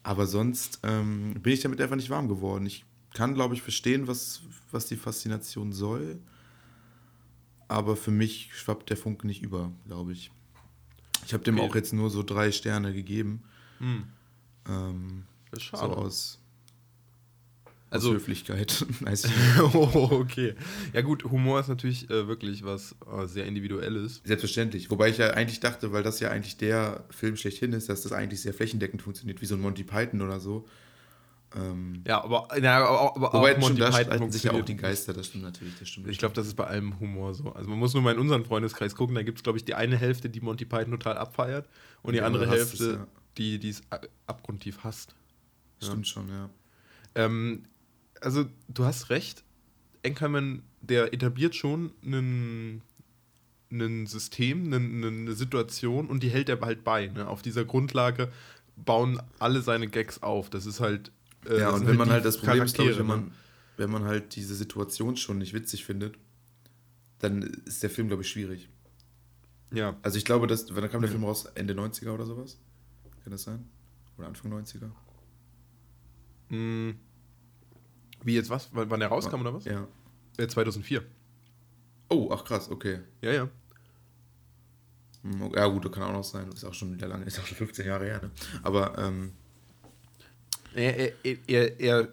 Aber 0.02 0.28
sonst 0.28 0.80
ähm, 0.84 1.34
bin 1.42 1.52
ich 1.54 1.60
damit 1.62 1.82
einfach 1.82 1.96
nicht 1.98 2.10
warm 2.10 2.28
geworden. 2.30 2.66
Ich 2.66 2.86
kann, 3.14 3.34
glaube 3.34 3.54
ich, 3.54 3.62
verstehen, 3.62 4.08
was, 4.08 4.42
was 4.72 4.86
die 4.88 4.96
Faszination 4.96 5.74
soll. 5.74 6.20
Aber 7.68 7.96
für 7.96 8.12
mich 8.12 8.50
schwappt 8.54 8.90
der 8.90 8.98
Funke 8.98 9.26
nicht 9.28 9.42
über, 9.42 9.72
glaube 9.88 10.12
ich. 10.12 10.32
Ich 11.26 11.34
habe 11.34 11.44
dem 11.44 11.58
Okay. 11.60 11.68
auch 11.70 11.76
jetzt 11.76 11.94
nur 11.94 12.10
so 12.10 12.22
drei 12.24 12.52
Sterne 12.52 12.94
gegeben. 12.94 13.44
Hm, 13.80 14.04
Ähm, 14.68 15.24
das 15.52 15.64
ist 15.64 15.70
so 15.72 15.78
schade. 15.78 15.96
aus, 15.98 16.40
Also- 17.90 18.10
aus 18.10 18.16
Höflichkeit. 18.16 18.86
Oh, 19.74 20.10
okay. 20.12 20.54
Ja 20.94 21.02
gut, 21.02 21.24
Humor 21.24 21.60
ist 21.60 21.68
natürlich 21.70 22.10
äh, 22.10 22.28
wirklich 22.28 22.64
was 22.64 22.96
äh, 23.12 23.26
sehr 23.28 23.46
Individuelles. 23.46 24.22
Selbstverständlich. 24.24 24.90
Wobei 24.92 25.10
ich 25.10 25.18
ja 25.18 25.32
eigentlich 25.32 25.60
dachte, 25.60 25.92
weil 25.92 26.04
das 26.04 26.20
ja 26.20 26.30
eigentlich 26.30 26.58
der 26.58 27.04
Film 27.10 27.36
schlechthin 27.38 27.74
ist, 27.74 27.90
dass 27.90 28.04
das 28.04 28.12
eigentlich 28.12 28.42
sehr 28.42 28.54
flächendeckend 28.54 29.02
funktioniert, 29.02 29.42
wie 29.42 29.46
so 29.46 29.56
ein 29.56 29.62
Monty 29.62 29.84
Python 29.84 30.22
oder 30.22 30.40
so. 30.40 30.68
Ähm, 31.56 32.04
Ja, 32.06 32.24
aber, 32.24 32.48
ja, 32.62 32.86
aber, 32.86 33.16
aber 33.16 33.34
wobei 33.34 33.56
auch 33.56 33.60
Monty 33.60 33.80
da 33.80 33.90
Python 33.90 34.06
streiten 34.06 34.32
sich 34.32 34.44
ja 34.44 34.52
auch 34.54 34.66
die. 34.66 34.76
Geister, 34.76 35.14
das 35.14 35.28
stimmt 35.28 35.44
natürlich, 35.44 35.78
das 35.80 35.90
stimmt. 35.90 36.08
Ich 36.08 36.18
glaube, 36.18 36.36
das 36.36 36.48
ist 36.48 36.56
bei 36.56 36.66
allem 36.66 37.00
Humor 37.00 37.34
so. 37.34 37.52
Also 37.52 37.70
man 37.70 37.80
muss 37.80 37.94
nur 37.94 38.04
mal 38.04 38.14
in 38.14 38.20
unseren 38.20 38.46
Freundeskreis 38.46 38.96
gucken, 38.96 39.16
da 39.16 39.24
gibt 39.24 39.40
es, 39.40 39.44
glaube 39.44 39.58
ich, 39.58 39.66
die 39.66 39.74
eine 39.74 39.98
Hälfte, 39.98 40.30
die 40.30 40.42
Monty 40.42 40.66
Python 40.66 40.92
total 40.92 41.18
abfeiert 41.18 41.68
und 42.02 42.14
die 42.14 42.20
Die 42.20 42.24
andere 42.24 42.44
andere 42.44 42.62
hasst 42.62 42.74
es, 42.74 42.80
Hälfte, 42.82 43.08
ja. 43.38 43.58
die 43.58 43.70
es 43.70 43.82
abgrundtief 44.28 44.84
hasst. 44.84 45.16
stimmt 45.82 46.08
schon, 46.08 46.30
ja. 46.30 46.50
Ähm, 47.16 47.64
also 48.22 48.46
du 48.68 48.86
hast 48.86 49.10
recht, 49.10 49.44
Anchorman, 50.06 50.64
der 50.82 51.14
etabliert 51.14 51.56
schon 51.56 51.94
einen 52.04 52.82
ein 53.72 54.06
System, 54.08 54.66
eine, 54.74 55.08
eine 55.08 55.34
Situation 55.34 56.08
und 56.08 56.24
die 56.24 56.30
hält 56.30 56.50
er 56.50 56.60
halt 56.62 56.84
bei. 56.84 57.08
Ne? 57.08 57.28
Auf 57.28 57.42
dieser 57.42 57.66
Grundlage 57.66 58.32
bauen 58.76 59.22
alle 59.40 59.62
seine 59.62 59.88
Gags 59.88 60.22
auf. 60.22 60.50
Das 60.50 60.66
ist 60.66 60.80
halt. 60.80 61.12
Äh, 61.50 61.60
ja, 61.60 61.70
und 61.70 61.88
wenn 61.88 61.98
man 61.98 62.08
die 62.08 62.14
halt 62.14 62.26
das 62.26 62.38
Problem 62.38 62.64
ist, 62.64 62.76
glaube 62.76 62.92
ich, 62.92 62.98
wenn 62.98 63.08
Charaktere, 63.08 63.26
ne? 63.26 63.32
man, 63.32 63.38
wenn 63.78 63.92
man 63.92 64.04
halt 64.06 64.36
diese 64.36 64.56
Situation 64.56 65.18
schon 65.18 65.38
nicht 65.38 65.54
witzig 65.54 65.86
findet, 65.86 66.18
dann 67.20 67.42
ist 67.66 67.84
der 67.84 67.90
Film, 67.90 68.08
glaube 68.08 68.24
ich, 68.24 68.30
schwierig. 68.30 68.70
Ja. 69.74 69.98
Also 70.02 70.18
ich 70.18 70.26
glaube, 70.26 70.48
dass, 70.48 70.74
wann 70.76 70.90
kam 70.90 71.02
der 71.02 71.10
Film 71.10 71.24
raus? 71.24 71.46
Ende 71.56 71.74
90er 71.74 72.12
oder 72.12 72.26
sowas? 72.26 72.58
Kann 73.24 73.32
das 73.32 73.44
sein? 73.44 73.66
Oder 74.18 74.28
Anfang 74.28 74.54
90er? 74.54 74.90
Hm. 76.50 76.96
Wie 78.24 78.36
jetzt 78.36 78.50
was? 78.50 78.70
Wann 78.72 79.00
der 79.00 79.10
rauskam 79.10 79.42
oder 79.42 79.54
was? 79.54 79.66
Ja. 79.66 79.88
Äh, 80.38 80.48
2004. 80.48 81.04
Oh, 82.10 82.30
ach 82.32 82.44
krass, 82.46 82.70
okay. 82.70 83.00
Ja, 83.22 83.32
ja. 83.32 83.50
Hm. 85.24 85.52
Ja 85.56 85.68
gut, 85.68 85.86
das 85.86 85.92
kann 85.92 86.04
auch 86.04 86.14
noch 86.14 86.24
sein. 86.24 86.50
Ist 86.52 86.64
auch 86.64 86.74
schon 86.74 86.94
wieder 86.94 87.08
lange, 87.08 87.26
ist 87.26 87.40
auch 87.40 87.46
schon 87.46 87.58
15 87.58 87.86
Jahre 87.86 88.06
her, 88.06 88.22
ne? 88.22 88.32
Aber, 88.64 88.98
ähm, 88.98 89.34
Er, 90.76 90.98
er, 90.98 91.38
er, 91.48 91.80
er, 91.80 92.08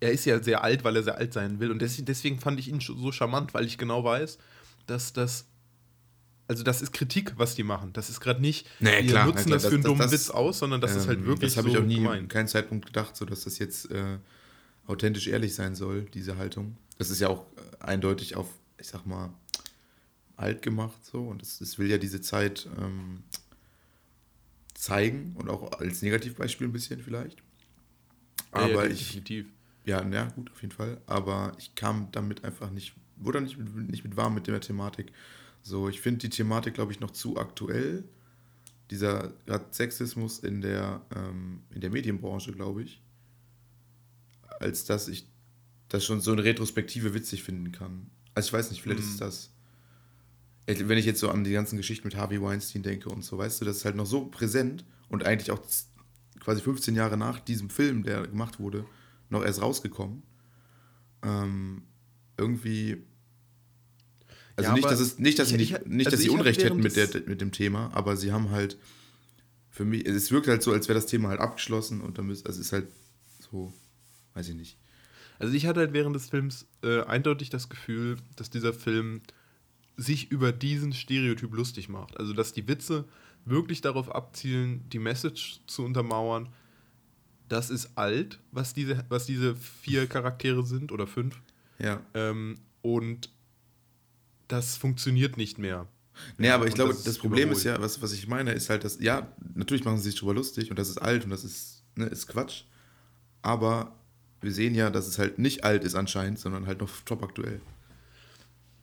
er 0.00 0.12
ist 0.12 0.24
ja 0.24 0.42
sehr 0.42 0.62
alt, 0.64 0.84
weil 0.84 0.96
er 0.96 1.02
sehr 1.02 1.16
alt 1.18 1.32
sein 1.32 1.60
will. 1.60 1.70
Und 1.70 1.80
des- 1.82 2.04
deswegen 2.04 2.38
fand 2.38 2.58
ich 2.60 2.68
ihn 2.68 2.80
so 2.80 3.10
charmant, 3.12 3.54
weil 3.54 3.64
ich 3.66 3.78
genau 3.78 4.04
weiß, 4.04 4.38
dass 4.86 5.12
das. 5.12 5.46
Also, 6.46 6.62
das 6.62 6.82
ist 6.82 6.92
Kritik, 6.92 7.32
was 7.38 7.54
die 7.54 7.62
machen. 7.62 7.94
Das 7.94 8.10
ist 8.10 8.20
gerade 8.20 8.40
nicht, 8.42 8.66
Nee, 8.78 9.02
wir 9.02 9.10
klar, 9.12 9.26
nutzen 9.26 9.46
klar, 9.46 9.56
das 9.56 9.62
für 9.64 9.68
das- 9.68 9.74
einen 9.76 9.82
dummen 9.84 9.98
das- 10.02 10.12
Witz 10.12 10.30
aus, 10.30 10.58
sondern 10.58 10.80
das 10.82 10.94
ist 10.94 11.08
halt 11.08 11.18
ähm, 11.20 11.26
wirklich 11.26 11.50
Das 11.54 11.56
habe 11.56 11.68
so 11.70 11.74
ich 11.76 11.80
auch 11.82 11.86
nie, 11.86 11.94
gemeint. 11.96 12.28
keinen 12.28 12.48
Zeitpunkt 12.48 12.84
gedacht, 12.86 13.16
so 13.16 13.24
dass 13.24 13.44
das 13.44 13.58
jetzt 13.58 13.90
äh, 13.90 14.18
authentisch 14.86 15.26
ehrlich 15.26 15.54
sein 15.54 15.74
soll, 15.74 16.02
diese 16.12 16.36
Haltung. 16.36 16.76
Das 16.98 17.08
ist 17.08 17.18
ja 17.20 17.28
auch 17.28 17.46
äh, 17.80 17.84
eindeutig 17.84 18.36
auf, 18.36 18.46
ich 18.78 18.88
sag 18.88 19.06
mal, 19.06 19.32
alt 20.36 20.60
gemacht 20.60 21.02
so. 21.04 21.22
Und 21.22 21.40
es 21.42 21.60
das 21.60 21.78
will 21.78 21.88
ja 21.90 21.96
diese 21.96 22.20
Zeit 22.20 22.68
ähm, 22.78 23.22
zeigen 24.74 25.34
und 25.36 25.48
auch 25.48 25.72
als 25.80 26.02
Negativbeispiel 26.02 26.66
ein 26.68 26.72
bisschen 26.72 27.00
vielleicht. 27.00 27.42
Ja, 28.54 28.66
ja, 28.66 28.74
Aber 28.74 28.90
ich, 28.90 28.98
definitiv. 28.98 29.46
ja, 29.84 30.04
na 30.04 30.24
gut, 30.30 30.50
auf 30.52 30.62
jeden 30.62 30.72
Fall. 30.74 31.00
Aber 31.06 31.52
ich 31.58 31.74
kam 31.74 32.08
damit 32.12 32.44
einfach 32.44 32.70
nicht, 32.70 32.94
wurde 33.16 33.40
nicht, 33.40 33.58
mit- 33.58 33.90
nicht 33.90 34.04
mit 34.04 34.16
warm 34.16 34.34
mit 34.34 34.46
der 34.46 34.60
Thematik. 34.60 35.12
So, 35.62 35.88
ich 35.88 36.00
finde 36.00 36.20
die 36.20 36.28
Thematik, 36.30 36.74
glaube 36.74 36.92
ich, 36.92 37.00
noch 37.00 37.10
zu 37.10 37.36
aktuell. 37.38 38.04
Dieser 38.90 39.32
gerade 39.46 39.64
Sexismus 39.72 40.38
in 40.40 40.60
der, 40.60 41.00
ähm, 41.14 41.62
in 41.70 41.80
der 41.80 41.90
Medienbranche, 41.90 42.52
glaube 42.52 42.82
ich. 42.82 43.00
Als 44.60 44.84
dass 44.84 45.08
ich 45.08 45.26
das 45.88 46.04
schon 46.04 46.20
so 46.20 46.32
eine 46.32 46.44
Retrospektive 46.44 47.14
witzig 47.14 47.42
finden 47.42 47.72
kann. 47.72 48.10
Also 48.34 48.48
ich 48.48 48.52
weiß 48.52 48.70
nicht, 48.70 48.82
vielleicht 48.82 49.02
Mhm. 49.02 49.08
ist 49.08 49.20
das. 49.20 49.50
Wenn 50.66 50.96
ich 50.98 51.04
jetzt 51.04 51.20
so 51.20 51.28
an 51.28 51.44
die 51.44 51.52
ganzen 51.52 51.76
Geschichten 51.76 52.06
mit 52.08 52.16
Harvey 52.16 52.40
Weinstein 52.40 52.82
denke 52.82 53.10
und 53.10 53.22
so, 53.22 53.36
weißt 53.36 53.60
du, 53.60 53.64
das 53.66 53.78
ist 53.78 53.84
halt 53.84 53.96
noch 53.96 54.06
so 54.06 54.26
präsent 54.26 54.84
und 55.08 55.24
eigentlich 55.24 55.50
auch 55.50 55.60
quasi 56.44 56.60
15 56.60 56.94
Jahre 56.94 57.16
nach 57.16 57.40
diesem 57.40 57.70
Film, 57.70 58.02
der 58.02 58.26
gemacht 58.26 58.58
wurde, 58.60 58.84
noch 59.30 59.42
erst 59.44 59.62
rausgekommen. 59.62 60.22
Ähm, 61.22 61.82
irgendwie. 62.36 63.02
Also 64.56 64.68
Ja, 64.70 64.74
nicht, 64.74 64.84
dass 64.84 65.00
es 65.00 65.18
nicht, 65.18 65.38
dass 65.38 65.48
sie 65.48 65.56
ich- 65.56 65.70
nicht, 65.72 65.80
ich- 65.82 65.86
nicht, 65.86 66.06
also 66.06 66.16
dass 66.16 66.22
sie 66.22 66.30
Unrecht 66.30 66.62
hätten 66.62 66.80
mit, 66.80 66.94
der, 66.96 67.08
mit 67.26 67.40
dem 67.40 67.50
Thema, 67.50 67.90
aber 67.94 68.16
sie 68.16 68.30
haben 68.32 68.50
halt 68.50 68.78
für 69.70 69.84
mich, 69.84 70.06
es 70.06 70.30
wirkt 70.30 70.46
halt 70.46 70.62
so, 70.62 70.72
als 70.72 70.86
wäre 70.86 70.96
das 70.98 71.06
Thema 71.06 71.30
halt 71.30 71.40
abgeschlossen 71.40 72.00
und 72.00 72.18
dann 72.18 72.26
müsst, 72.26 72.46
also 72.46 72.60
es 72.60 72.66
ist 72.66 72.72
halt 72.72 72.86
so, 73.40 73.72
weiß 74.34 74.48
ich 74.50 74.54
nicht. 74.54 74.78
Also 75.40 75.52
ich 75.54 75.66
hatte 75.66 75.80
halt 75.80 75.92
während 75.92 76.14
des 76.14 76.28
Films 76.30 76.66
äh, 76.84 77.00
eindeutig 77.02 77.50
das 77.50 77.68
Gefühl, 77.68 78.16
dass 78.36 78.50
dieser 78.50 78.72
Film 78.72 79.22
sich 79.96 80.30
über 80.30 80.52
diesen 80.52 80.92
Stereotyp 80.92 81.52
lustig 81.54 81.88
macht. 81.88 82.16
Also 82.18 82.32
dass 82.32 82.52
die 82.52 82.68
Witze 82.68 83.04
wirklich 83.44 83.80
darauf 83.80 84.14
abzielen, 84.14 84.88
die 84.90 84.98
Message 84.98 85.60
zu 85.66 85.84
untermauern. 85.84 86.48
Das 87.48 87.70
ist 87.70 87.96
alt, 87.96 88.40
was 88.52 88.74
diese, 88.74 89.04
was 89.08 89.26
diese 89.26 89.54
vier 89.54 90.06
Charaktere 90.06 90.64
sind 90.64 90.92
oder 90.92 91.06
fünf. 91.06 91.40
Ja. 91.78 92.00
Ähm, 92.14 92.56
und 92.82 93.30
das 94.48 94.76
funktioniert 94.76 95.36
nicht 95.36 95.58
mehr. 95.58 95.86
Nee, 96.38 96.50
aber 96.50 96.66
ich 96.66 96.72
und 96.72 96.76
glaube, 96.76 96.94
das 96.94 97.02
das, 97.02 97.18
Problem 97.18 97.50
ist 97.50 97.64
ja, 97.64 97.80
was, 97.80 98.00
was 98.00 98.12
ich 98.12 98.28
meine, 98.28 98.52
ist 98.52 98.70
halt, 98.70 98.84
dass, 98.84 99.00
ja, 99.00 99.26
natürlich 99.54 99.84
machen 99.84 99.98
sie 99.98 100.10
sich 100.10 100.18
drüber 100.18 100.34
lustig 100.34 100.70
und 100.70 100.78
das 100.78 100.88
ist 100.88 100.98
alt 100.98 101.24
und 101.24 101.30
das 101.30 101.44
ist, 101.44 101.82
ne, 101.96 102.06
ist 102.06 102.28
Quatsch. 102.28 102.64
Aber 103.42 103.96
wir 104.40 104.52
sehen 104.52 104.74
ja, 104.74 104.90
dass 104.90 105.06
es 105.06 105.18
halt 105.18 105.38
nicht 105.38 105.64
alt 105.64 105.84
ist 105.84 105.94
anscheinend, 105.94 106.38
sondern 106.38 106.66
halt 106.66 106.80
noch 106.80 106.90
top 107.04 107.22
aktuell. 107.22 107.60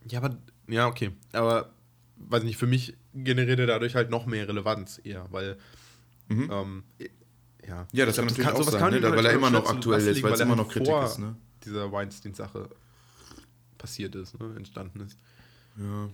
Ja, 0.07 0.19
aber, 0.21 0.37
ja, 0.67 0.87
okay. 0.87 1.11
Aber, 1.31 1.73
weiß 2.29 2.43
nicht, 2.43 2.57
für 2.57 2.67
mich 2.67 2.95
generiert 3.13 3.59
er 3.59 3.67
dadurch 3.67 3.95
halt 3.95 4.09
noch 4.09 4.25
mehr 4.25 4.47
Relevanz 4.47 5.01
eher, 5.03 5.27
weil, 5.31 5.57
Mhm. 6.29 6.49
ähm, 6.51 6.83
ja. 7.67 7.87
Ja, 7.91 8.05
das 8.05 8.17
Ich 8.17 8.21
kann 8.21 8.27
glaub, 8.27 8.29
natürlich 8.29 8.47
auch 8.47 8.57
sowas 8.57 8.71
sein, 8.71 8.79
kann 8.79 8.93
ne, 8.93 8.99
man 9.01 9.17
weil 9.17 9.25
er 9.25 9.33
immer 9.33 9.49
noch 9.49 9.69
aktuell 9.69 10.07
ist, 10.07 10.23
weil 10.23 10.33
es 10.33 10.39
er 10.39 10.45
immer 10.45 10.55
noch 10.55 10.69
Kritik 10.69 10.87
vor 10.87 11.05
ist, 11.05 11.19
ne? 11.19 11.35
dieser 11.65 11.91
Weinstein-Sache 11.91 12.69
passiert 13.77 14.15
ist, 14.15 14.39
ne, 14.39 14.53
entstanden 14.55 15.01
ist. 15.01 15.17
Ja. 15.77 16.09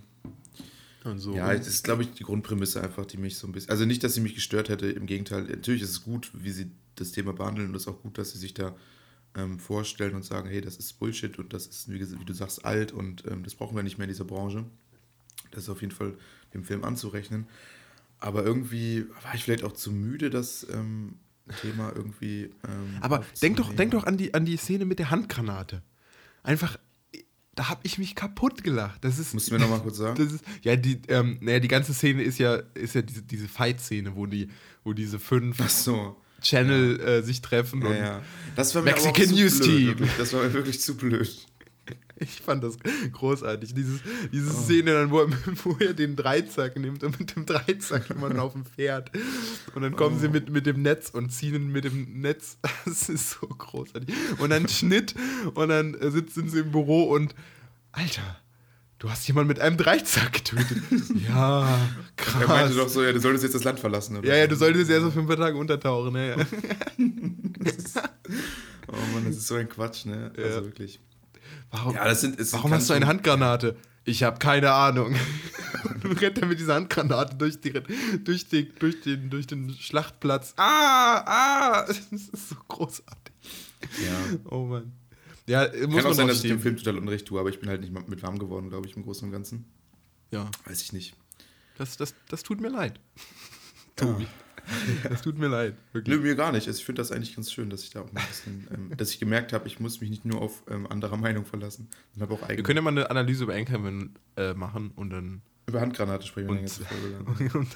Und 1.04 1.20
so. 1.20 1.36
Ja, 1.36 1.54
das 1.54 1.68
ist, 1.68 1.84
glaube 1.84 2.04
ich, 2.04 2.12
die 2.14 2.24
Grundprämisse 2.24 2.82
einfach, 2.82 3.06
die 3.06 3.18
mich 3.18 3.38
so 3.38 3.48
ein 3.48 3.54
bisschen. 3.54 3.70
Also 3.70 3.86
nicht, 3.86 4.04
dass 4.04 4.14
sie 4.14 4.22
mich 4.22 4.36
gestört 4.36 4.70
hätte, 4.70 4.88
im 4.88 5.06
Gegenteil. 5.06 5.44
Natürlich 5.44 5.82
ist 5.82 5.92
es 5.92 6.04
gut, 6.04 6.32
wie 6.34 6.52
sie 6.52 6.72
das 6.96 7.12
Thema 7.12 7.34
behandeln 7.34 7.70
und 7.70 7.76
es 7.76 7.84
ist 7.84 7.88
auch 7.88 8.02
gut, 8.02 8.18
dass 8.18 8.32
sie 8.32 8.40
sich 8.40 8.54
da 8.54 8.76
ähm, 9.36 9.60
vorstellen 9.60 10.16
und 10.16 10.26
sagen, 10.26 10.50
hey, 10.50 10.62
das 10.62 10.78
ist 10.78 10.94
Bullshit 11.00 11.38
und 11.40 11.54
das 11.54 11.68
ist, 11.68 11.92
wie, 11.92 12.00
wie 12.00 12.26
du 12.26 12.34
sagst, 12.34 12.66
alt 12.66 12.92
und 12.92 13.24
ähm, 13.28 13.44
das 13.44 13.56
brauchen 13.56 13.76
wir 13.76 13.84
nicht 13.84 13.98
mehr 13.98 14.06
in 14.06 14.12
dieser 14.12 14.26
Branche. 14.26 14.66
Das 15.52 15.64
ist 15.64 15.70
auf 15.70 15.82
jeden 15.82 15.94
Fall 15.94 16.14
dem 16.54 16.64
Film 16.64 16.84
anzurechnen. 16.84 17.48
Aber 18.20 18.44
irgendwie 18.44 19.06
war 19.24 19.36
ich 19.36 19.44
vielleicht 19.44 19.64
auch 19.64 19.74
zu 19.74 19.92
müde, 19.92 20.30
das 20.30 20.66
ähm, 20.74 21.16
Thema 21.62 21.92
irgendwie. 21.96 22.52
Ähm, 22.68 22.98
aber 23.02 23.24
denk 23.42 23.58
doch, 23.58 23.74
denk 23.74 23.92
doch 23.92 24.06
an 24.06 24.18
die, 24.18 24.34
an 24.34 24.46
die 24.46 24.58
Szene 24.58 24.86
mit 24.86 25.00
der 25.00 25.12
Handgranate. 25.12 25.82
Einfach, 26.44 26.78
da 27.56 27.70
habe 27.70 27.82
ich 27.84 27.98
mich 27.98 28.16
kaputt 28.16 28.64
gelacht. 28.64 29.04
Das 29.04 29.20
ist. 29.20 29.34
Musst 29.34 29.50
du 29.50 29.54
mir 29.54 29.60
nochmal 29.60 29.82
kurz 29.82 29.98
sagen? 29.98 30.16
Das 30.16 30.34
ist, 30.34 30.44
ja, 30.64 30.76
die, 30.76 31.02
ähm, 31.10 31.38
naja, 31.42 31.60
die 31.60 31.68
ganze 31.68 31.94
Szene 31.94 32.24
ist 32.24 32.38
ja, 32.40 32.56
ist 32.74 32.96
ja 32.96 33.02
diese, 33.02 33.22
diese 33.24 33.48
Fight-Szene, 33.48 34.16
wo 34.16 34.26
die, 34.26 34.50
wo 34.84 34.94
diese 34.94 35.20
fünf 35.20 35.58
Ach 35.62 35.70
so. 35.70 36.22
Channel 36.42 37.00
äh, 37.00 37.24
sich 37.24 37.42
treffen 37.42 37.82
Ja, 37.82 37.88
und 37.88 37.96
ja. 37.96 38.22
Das 38.56 38.76
war 38.76 38.84
mir 38.84 38.92
Mexican 38.92 39.30
News 39.30 39.58
blöd, 39.60 39.70
Team. 39.70 39.88
wirklich. 39.88 40.12
Das 40.18 40.34
war 40.34 40.44
mir 40.44 40.54
wirklich 40.54 40.80
zu 40.80 40.96
blöd. 40.96 41.48
ich 42.20 42.42
fand 42.42 42.64
das 42.64 42.78
großartig. 43.12 43.74
Dieses, 43.74 44.00
diese 44.32 44.50
Oh. 44.52 44.62
Szene 44.64 44.94
dann, 44.94 45.12
wo 45.12 45.22
er, 45.22 45.30
wo 45.64 45.78
er 45.80 45.94
den 45.94 46.16
Dreizack 46.16 46.78
nimmt 46.80 47.04
und 47.04 47.20
mit 47.20 47.36
dem 47.36 47.46
Dreizack 47.46 48.10
immer 48.10 48.42
auf 48.42 48.54
dem 48.54 48.66
Pferd. 48.66 49.12
Und 49.76 49.82
dann 49.82 49.96
kommen 49.96 50.16
Oh. 50.18 50.20
sie 50.20 50.30
mit, 50.30 50.50
mit 50.50 50.66
dem 50.66 50.82
Netz 50.82 51.10
und 51.10 51.30
ziehen 51.32 51.56
ihn 51.56 51.72
mit 51.72 51.84
dem 51.86 52.22
Netz. 52.22 52.58
Das 52.86 53.10
ist 53.10 53.32
so 53.32 53.48
großartig. 53.48 54.14
Und 54.40 54.50
dann 54.50 54.68
Schnitt 54.68 55.14
und 55.54 55.70
dann 55.70 55.94
äh, 55.96 56.10
sitzen 56.12 56.50
sie 56.50 56.60
im 56.60 56.72
Büro 56.72 57.04
und 57.04 57.36
Alter, 57.92 58.38
du 59.00 59.10
hast 59.10 59.28
jemanden 59.28 59.48
mit 59.50 59.60
einem 59.60 59.78
Dreizack 59.78 60.34
getötet. 60.34 60.78
ja, 61.28 61.80
krass. 62.16 62.42
Er 62.42 62.48
meinte 62.48 62.76
doch 62.76 62.90
so, 62.90 63.04
ja, 63.04 63.12
du 63.12 63.20
solltest 63.20 63.44
jetzt 63.44 63.56
das 63.56 63.64
Land 63.64 63.80
verlassen. 63.80 64.18
Oder? 64.18 64.28
ja, 64.30 64.36
ja, 64.38 64.48
du 64.48 64.56
solltest 64.56 64.90
erst 64.90 65.06
auf 65.08 65.14
fünf 65.14 65.34
Tage 65.36 65.58
untertauchen. 65.58 66.16
Ja, 66.16 66.26
ja. 66.26 66.36
Oh 68.88 68.96
Mann, 69.14 69.26
das 69.26 69.38
ist 69.38 69.48
so 69.48 69.56
ein 69.56 69.68
Quatsch, 69.68 70.06
ne? 70.06 70.32
Ja. 70.38 70.44
Also 70.46 70.64
wirklich. 70.66 71.00
Warum, 71.72 71.96
Ja, 71.96 72.06
das 72.06 72.22
sind, 72.22 72.40
warum 72.54 72.74
hast 72.74 72.90
du 72.90 72.94
eine 72.94 73.08
Handgranate? 73.08 73.76
Ich 74.06 74.24
habe 74.24 74.40
keine 74.40 74.72
Ahnung. 74.72 75.16
Und 75.94 76.04
du 76.04 76.08
rennt 76.10 76.42
dann 76.42 76.48
mit 76.48 76.60
dieser 76.60 76.76
Handgranate 76.76 77.36
durch, 77.36 77.60
die, 77.60 77.74
durch, 78.24 78.48
die, 78.48 78.70
durch, 78.70 79.02
den, 79.02 79.30
durch 79.30 79.48
den 79.48 79.70
Schlachtplatz. 79.74 80.54
Ah, 80.56 81.24
ah, 81.26 81.86
das 81.88 82.00
ist 82.12 82.50
so 82.50 82.56
großartig. 82.68 83.34
Ja. 84.06 84.38
Oh 84.50 84.64
Mann. 84.66 84.94
Ja, 85.46 85.64
muss 85.64 85.72
Kann 85.72 85.90
man 85.92 86.06
auch 86.06 86.14
sein, 86.14 86.28
dass 86.28 86.44
ich 86.44 86.50
dem. 86.50 86.60
Film 86.60 86.78
total 86.78 86.98
unrecht 86.98 87.26
tue, 87.26 87.40
aber 87.40 87.50
ich 87.50 87.60
bin 87.60 87.70
halt 87.70 87.82
nicht 87.82 88.08
mit 88.08 88.22
warm 88.24 88.38
geworden, 88.40 88.70
glaube 88.70 88.88
ich, 88.88 88.96
im 88.96 89.04
Großen 89.04 89.26
und 89.26 89.32
Ganzen. 89.32 89.66
Ja, 90.32 90.50
Weiß 90.66 90.82
ich 90.82 90.94
nicht. 90.94 91.16
das, 91.78 91.96
das, 91.98 92.14
das 92.30 92.44
tut 92.44 92.60
mir 92.60 92.70
leid. 92.70 93.00
Tobi. 93.96 94.28
Das 95.10 95.22
tut 95.22 95.38
mir 95.38 95.48
leid. 95.48 95.76
Wirklich. 95.94 96.16
Nö, 96.16 96.22
mir 96.22 96.36
gar 96.36 96.52
nicht. 96.52 96.68
Also 96.68 96.80
ich 96.80 96.86
finde 96.86 97.02
das 97.02 97.12
eigentlich 97.12 97.36
ganz 97.36 97.52
schön, 97.52 97.70
dass 97.70 97.84
ich 97.84 97.92
da 97.92 98.02
auch 98.02 98.12
mal 98.12 98.22
ein 98.22 98.28
bisschen, 98.28 98.68
ähm, 98.74 98.92
dass 98.98 99.12
ich 99.12 99.20
gemerkt 99.20 99.54
habe, 99.54 99.68
ich 99.68 99.80
muss 99.80 100.02
mich 100.02 100.10
nicht 100.10 100.26
nur 100.26 100.42
auf 100.42 100.64
ähm, 100.70 100.88
anderer 100.88 101.18
Meinung 101.18 101.46
verlassen, 101.46 101.90
habe 102.20 102.34
auch 102.34 102.48
Wir 102.48 102.64
können 102.64 102.78
ja 102.78 102.82
mal 102.82 102.92
eine 102.92 103.10
Analyse 103.10 103.44
über 103.44 103.56
Anchorman 103.56 104.16
äh, 104.36 104.54
machen 104.54 104.92
und 104.96 105.10
dann. 105.10 105.42
Über 105.68 105.82
Handgranate 105.82 106.26
sprechen 106.26 106.48
wir 106.48 106.56
lang. 106.56 107.54
und 107.56 107.76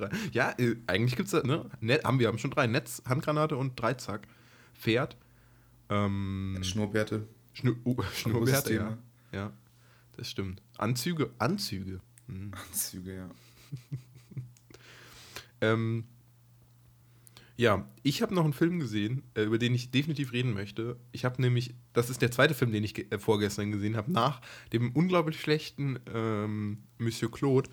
dann 0.00 0.10
ja, 0.32 0.54
äh, 0.58 0.76
eigentlich 0.86 1.16
gibt 1.16 1.32
es 1.32 1.40
da, 1.40 1.46
ne? 1.46 1.66
Net, 1.80 2.04
haben 2.04 2.18
wir 2.18 2.26
haben 2.26 2.38
schon 2.38 2.50
drei. 2.50 2.66
Netz, 2.66 3.02
Handgranate 3.06 3.56
und 3.56 3.80
Dreizack. 3.80 4.26
Pferd. 4.74 5.16
Ähm, 5.88 6.58
Schnurrbärte. 6.62 7.26
Schnur, 7.52 7.76
oh, 7.84 7.96
Schnurrbärte, 8.14 8.74
ja. 8.74 8.98
Ja, 9.32 9.52
das 10.16 10.30
stimmt. 10.30 10.62
Anzüge, 10.76 11.30
Anzüge. 11.38 12.00
Mhm. 12.26 12.52
Anzüge, 12.54 13.14
ja. 13.14 13.30
Ähm, 15.60 16.04
ja, 17.60 17.84
ich 18.04 18.22
habe 18.22 18.34
noch 18.34 18.44
einen 18.44 18.52
Film 18.52 18.78
gesehen, 18.78 19.24
äh, 19.34 19.42
über 19.42 19.58
den 19.58 19.74
ich 19.74 19.90
definitiv 19.90 20.32
reden 20.32 20.54
möchte. 20.54 20.96
Ich 21.12 21.24
habe 21.24 21.42
nämlich, 21.42 21.74
das 21.92 22.08
ist 22.08 22.22
der 22.22 22.30
zweite 22.30 22.54
Film, 22.54 22.70
den 22.72 22.84
ich 22.84 22.94
ge- 22.94 23.06
äh, 23.10 23.18
vorgestern 23.18 23.72
gesehen 23.72 23.96
habe, 23.96 24.12
nach 24.12 24.40
dem 24.72 24.92
unglaublich 24.92 25.40
schlechten 25.40 25.98
ähm, 26.14 26.84
Monsieur 26.98 27.30
Claude 27.32 27.68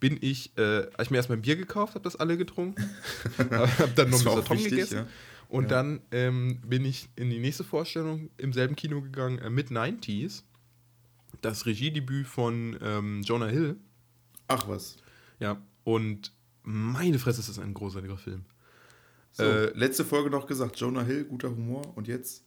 bin 0.00 0.16
ich, 0.20 0.56
äh, 0.56 0.84
habe 0.92 1.02
ich 1.02 1.10
mir 1.10 1.18
erstmal 1.18 1.36
ein 1.38 1.42
Bier 1.42 1.56
gekauft, 1.56 1.94
habe 1.94 2.02
das 2.04 2.16
alle 2.16 2.36
getrunken, 2.38 2.82
habe 3.38 3.92
dann 3.94 4.08
noch 4.10 4.24
ein 4.38 4.44
Tom 4.44 4.56
gegessen 4.62 4.96
ja. 4.96 5.06
und 5.48 5.64
Ja. 5.64 5.68
dann 5.68 6.00
ähm, 6.12 6.60
bin 6.66 6.84
ich 6.86 7.08
in 7.16 7.28
die 7.30 7.38
nächste 7.38 7.62
Vorstellung 7.64 8.30
im 8.38 8.52
selben 8.54 8.74
Kino 8.74 9.02
gegangen, 9.02 9.38
äh, 9.38 9.50
Mid-90s, 9.50 10.44
das 11.42 11.66
Regiedebüt 11.66 12.26
von 12.26 12.76
ähm, 12.82 13.22
Jonah 13.22 13.48
Hill. 13.48 13.76
Ach 14.48 14.66
was. 14.68 14.96
Ja, 15.40 15.60
und 15.84 16.32
meine 16.62 17.18
Fresse 17.18 17.40
ist 17.40 17.50
das 17.50 17.58
ein 17.58 17.74
großartiger 17.74 18.16
Film. 18.16 18.44
So, 19.36 19.44
äh, 19.44 19.70
letzte 19.76 20.04
Folge 20.04 20.30
noch 20.30 20.46
gesagt, 20.46 20.80
Jonah 20.80 21.02
Hill, 21.02 21.24
guter 21.24 21.50
Humor 21.50 21.94
und 21.94 22.08
jetzt? 22.08 22.42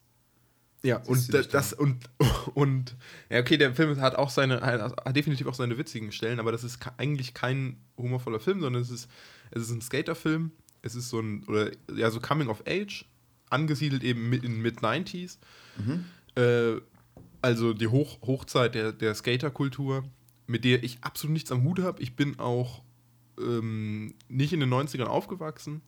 Ja, 0.81 0.98
und 1.03 1.31
das, 1.31 1.48
das, 1.48 1.74
und, 1.74 2.10
und 2.55 2.96
ja, 3.29 3.39
okay, 3.39 3.58
der 3.58 3.75
Film 3.75 4.01
hat 4.01 4.15
auch 4.15 4.31
seine, 4.31 4.62
hat 4.62 5.15
definitiv 5.15 5.46
auch 5.46 5.53
seine 5.53 5.77
witzigen 5.77 6.12
Stellen, 6.12 6.39
aber 6.39 6.51
das 6.51 6.63
ist 6.63 6.79
eigentlich 6.98 7.36
kein 7.36 7.77
humorvoller 7.96 8.39
Film, 8.39 8.62
sondern 8.62 8.81
es 8.81 8.89
ist, 8.89 9.08
es 9.51 9.63
ist 9.63 9.72
ein 9.72 9.81
Skaterfilm. 9.81 10.51
Es 10.81 10.96
ist 10.96 11.10
so 11.10 11.19
ein, 11.19 11.43
oder 11.43 11.69
ja, 11.93 12.10
so 12.10 12.19
Coming 12.19 12.48
of 12.48 12.63
Age, 12.65 13.05
angesiedelt 13.51 14.03
eben 14.03 14.34
in 14.34 14.60
Mid-90s. 14.62 15.38
Mhm. 15.77 16.05
Äh, 16.36 16.81
also 17.43 17.74
die 17.74 17.88
Hoch 17.88 18.19
Hochzeit 18.22 18.74
der, 18.74 18.93
der 18.93 19.13
Skaterkultur, 19.13 20.05
mit 20.48 20.65
der 20.65 20.84
ich 20.84 20.98
absolut 21.01 21.34
nichts 21.34 21.51
am 21.51 21.63
Hut 21.65 21.79
habe. 21.79 22.01
Ich 22.01 22.15
bin 22.15 22.39
auch 22.39 22.81
ähm, 23.39 24.15
nicht 24.27 24.53
in 24.53 24.62
den 24.62 24.74
90ern 24.74 25.03
aufgewachsen. 25.03 25.81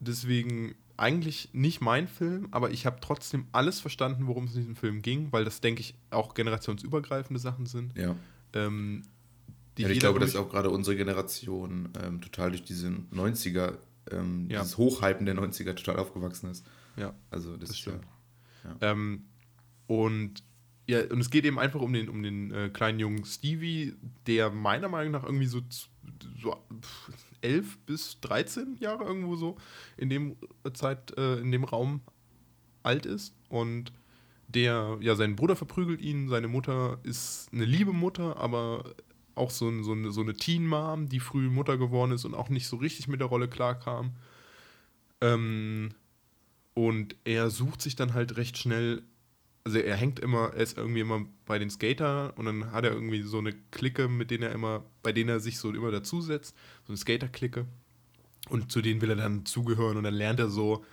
Deswegen 0.00 0.74
eigentlich 0.96 1.50
nicht 1.52 1.80
mein 1.80 2.08
Film, 2.08 2.48
aber 2.50 2.70
ich 2.70 2.86
habe 2.86 2.98
trotzdem 3.00 3.46
alles 3.52 3.80
verstanden, 3.80 4.26
worum 4.26 4.44
es 4.44 4.54
in 4.54 4.60
diesem 4.60 4.76
Film 4.76 5.02
ging, 5.02 5.30
weil 5.30 5.44
das, 5.44 5.60
denke 5.60 5.80
ich, 5.80 5.94
auch 6.10 6.34
generationsübergreifende 6.34 7.38
Sachen 7.38 7.66
sind. 7.66 7.96
Ja. 7.96 8.16
Ähm, 8.54 9.02
ja 9.78 9.88
ich 9.88 10.00
glaube, 10.00 10.20
dass 10.20 10.36
auch 10.36 10.48
gerade 10.48 10.70
unsere 10.70 10.96
Generation 10.96 11.90
ähm, 12.02 12.20
total 12.20 12.50
durch 12.50 12.64
diese 12.64 12.88
90er, 12.88 13.76
ähm, 14.10 14.48
ja. 14.50 14.60
dieses 14.60 14.78
Hochhypen 14.78 15.26
der 15.26 15.36
90er 15.36 15.74
total 15.74 15.96
aufgewachsen 15.98 16.50
ist. 16.50 16.66
Ja. 16.96 17.14
Also 17.30 17.56
das, 17.56 17.70
das 17.70 17.78
stimmt. 17.78 18.04
Ja. 18.64 18.92
Ähm, 18.92 19.26
und 19.86 20.42
ja, 20.88 21.00
und 21.10 21.20
es 21.20 21.30
geht 21.30 21.44
eben 21.44 21.58
einfach 21.58 21.80
um 21.80 21.92
den, 21.92 22.08
um 22.08 22.22
den 22.22 22.52
äh, 22.52 22.70
kleinen 22.72 23.00
jungen 23.00 23.24
Stevie, 23.24 23.94
der 24.26 24.50
meiner 24.50 24.88
Meinung 24.88 25.12
nach 25.12 25.24
irgendwie 25.24 25.46
so, 25.46 25.60
so 26.40 26.56
11 27.46 27.78
bis 27.86 28.20
13 28.20 28.76
Jahre 28.80 29.04
irgendwo 29.04 29.36
so 29.36 29.56
in 29.96 30.10
dem 30.10 30.36
Zeit, 30.74 31.16
äh, 31.16 31.38
in 31.38 31.52
dem 31.52 31.64
Raum 31.64 32.00
alt 32.82 33.06
ist 33.06 33.34
und 33.48 33.92
der, 34.48 34.98
ja, 35.00 35.16
sein 35.16 35.36
Bruder 35.36 35.56
verprügelt 35.56 36.00
ihn, 36.00 36.28
seine 36.28 36.48
Mutter 36.48 36.98
ist 37.02 37.48
eine 37.52 37.64
liebe 37.64 37.92
Mutter, 37.92 38.36
aber 38.36 38.84
auch 39.34 39.50
so, 39.50 39.82
so 39.82 39.92
eine, 39.92 40.10
so 40.12 40.20
eine 40.22 40.34
Teen-Mom, 40.34 41.08
die 41.08 41.20
früh 41.20 41.48
Mutter 41.50 41.76
geworden 41.78 42.12
ist 42.12 42.24
und 42.24 42.34
auch 42.34 42.48
nicht 42.48 42.66
so 42.66 42.76
richtig 42.76 43.08
mit 43.08 43.20
der 43.20 43.28
Rolle 43.28 43.48
klarkam. 43.48 44.12
Ähm, 45.20 45.90
und 46.74 47.16
er 47.24 47.50
sucht 47.50 47.82
sich 47.82 47.96
dann 47.96 48.14
halt 48.14 48.36
recht 48.36 48.56
schnell 48.56 49.02
also 49.66 49.80
er 49.80 49.96
hängt 49.96 50.20
immer, 50.20 50.52
er 50.54 50.62
ist 50.62 50.78
irgendwie 50.78 51.00
immer 51.00 51.26
bei 51.44 51.58
den 51.58 51.70
Skater 51.70 52.32
und 52.36 52.44
dann 52.44 52.70
hat 52.70 52.84
er 52.84 52.92
irgendwie 52.92 53.22
so 53.22 53.38
eine 53.38 53.52
Clique, 53.72 54.06
mit 54.06 54.30
denen 54.30 54.44
er 54.44 54.52
immer, 54.52 54.84
bei 55.02 55.10
denen 55.10 55.28
er 55.28 55.40
sich 55.40 55.58
so 55.58 55.70
immer 55.70 55.90
dazusetzt, 55.90 56.54
so 56.84 56.92
eine 56.92 56.96
Skater-Clique. 56.96 57.66
Und 58.48 58.70
zu 58.70 58.80
denen 58.80 59.00
will 59.00 59.10
er 59.10 59.16
dann 59.16 59.44
zugehören 59.44 59.96
und 59.96 60.04
dann 60.04 60.14
lernt 60.14 60.38
er 60.38 60.50
so, 60.50 60.84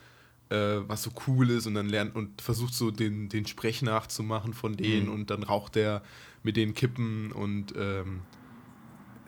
äh, 0.50 0.80
was 0.88 1.04
so 1.04 1.12
cool 1.28 1.52
ist 1.52 1.68
und 1.68 1.76
dann 1.76 1.88
lernt 1.88 2.16
und 2.16 2.42
versucht 2.42 2.74
so 2.74 2.90
den, 2.90 3.30
den 3.30 3.46
Sprech 3.46 3.84
nachzumachen 3.84 4.56
von 4.56 4.76
denen 4.76 5.06
mhm. 5.06 5.14
und 5.14 5.30
dann 5.30 5.44
raucht 5.44 5.78
er 5.78 6.02
mit 6.42 6.58
den 6.58 6.74
Kippen 6.74 7.32
und 7.32 7.76
ähm, 7.78 8.22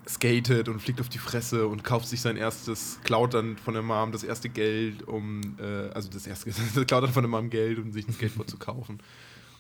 skatet 0.09 0.69
und 0.69 0.79
fliegt 0.79 0.99
auf 1.01 1.09
die 1.09 1.19
Fresse 1.19 1.67
und 1.67 1.83
kauft 1.83 2.07
sich 2.07 2.21
sein 2.21 2.35
erstes, 2.35 2.99
klaut 3.03 3.35
dann 3.35 3.57
von 3.57 3.75
der 3.75 3.83
Mom 3.83 4.11
das 4.11 4.23
erste 4.23 4.49
Geld, 4.49 5.03
um, 5.03 5.41
äh, 5.59 5.91
also 5.93 6.09
das 6.09 6.25
erste, 6.25 6.49
klaut 6.87 7.03
dann 7.03 7.13
von 7.13 7.21
der 7.21 7.29
Mom 7.29 7.51
Geld, 7.51 7.77
um 7.77 7.91
sich 7.91 8.07
ein 8.07 8.13
Skateboard 8.13 8.49
zu 8.49 8.57
kaufen 8.57 8.97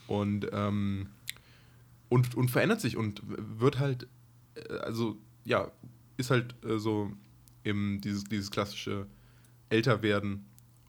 und, 0.07 0.47
ähm, 0.51 1.07
und, 2.09 2.35
und 2.35 2.51
verändert 2.51 2.81
sich 2.81 2.97
und 2.97 3.21
wird 3.25 3.79
halt, 3.79 4.07
äh, 4.55 4.73
also 4.77 5.17
ja, 5.43 5.71
ist 6.17 6.31
halt 6.31 6.55
äh, 6.65 6.79
so 6.79 7.11
eben 7.63 8.01
dieses, 8.01 8.23
dieses 8.25 8.51
klassische 8.51 9.07
Älterwerden. 9.69 10.45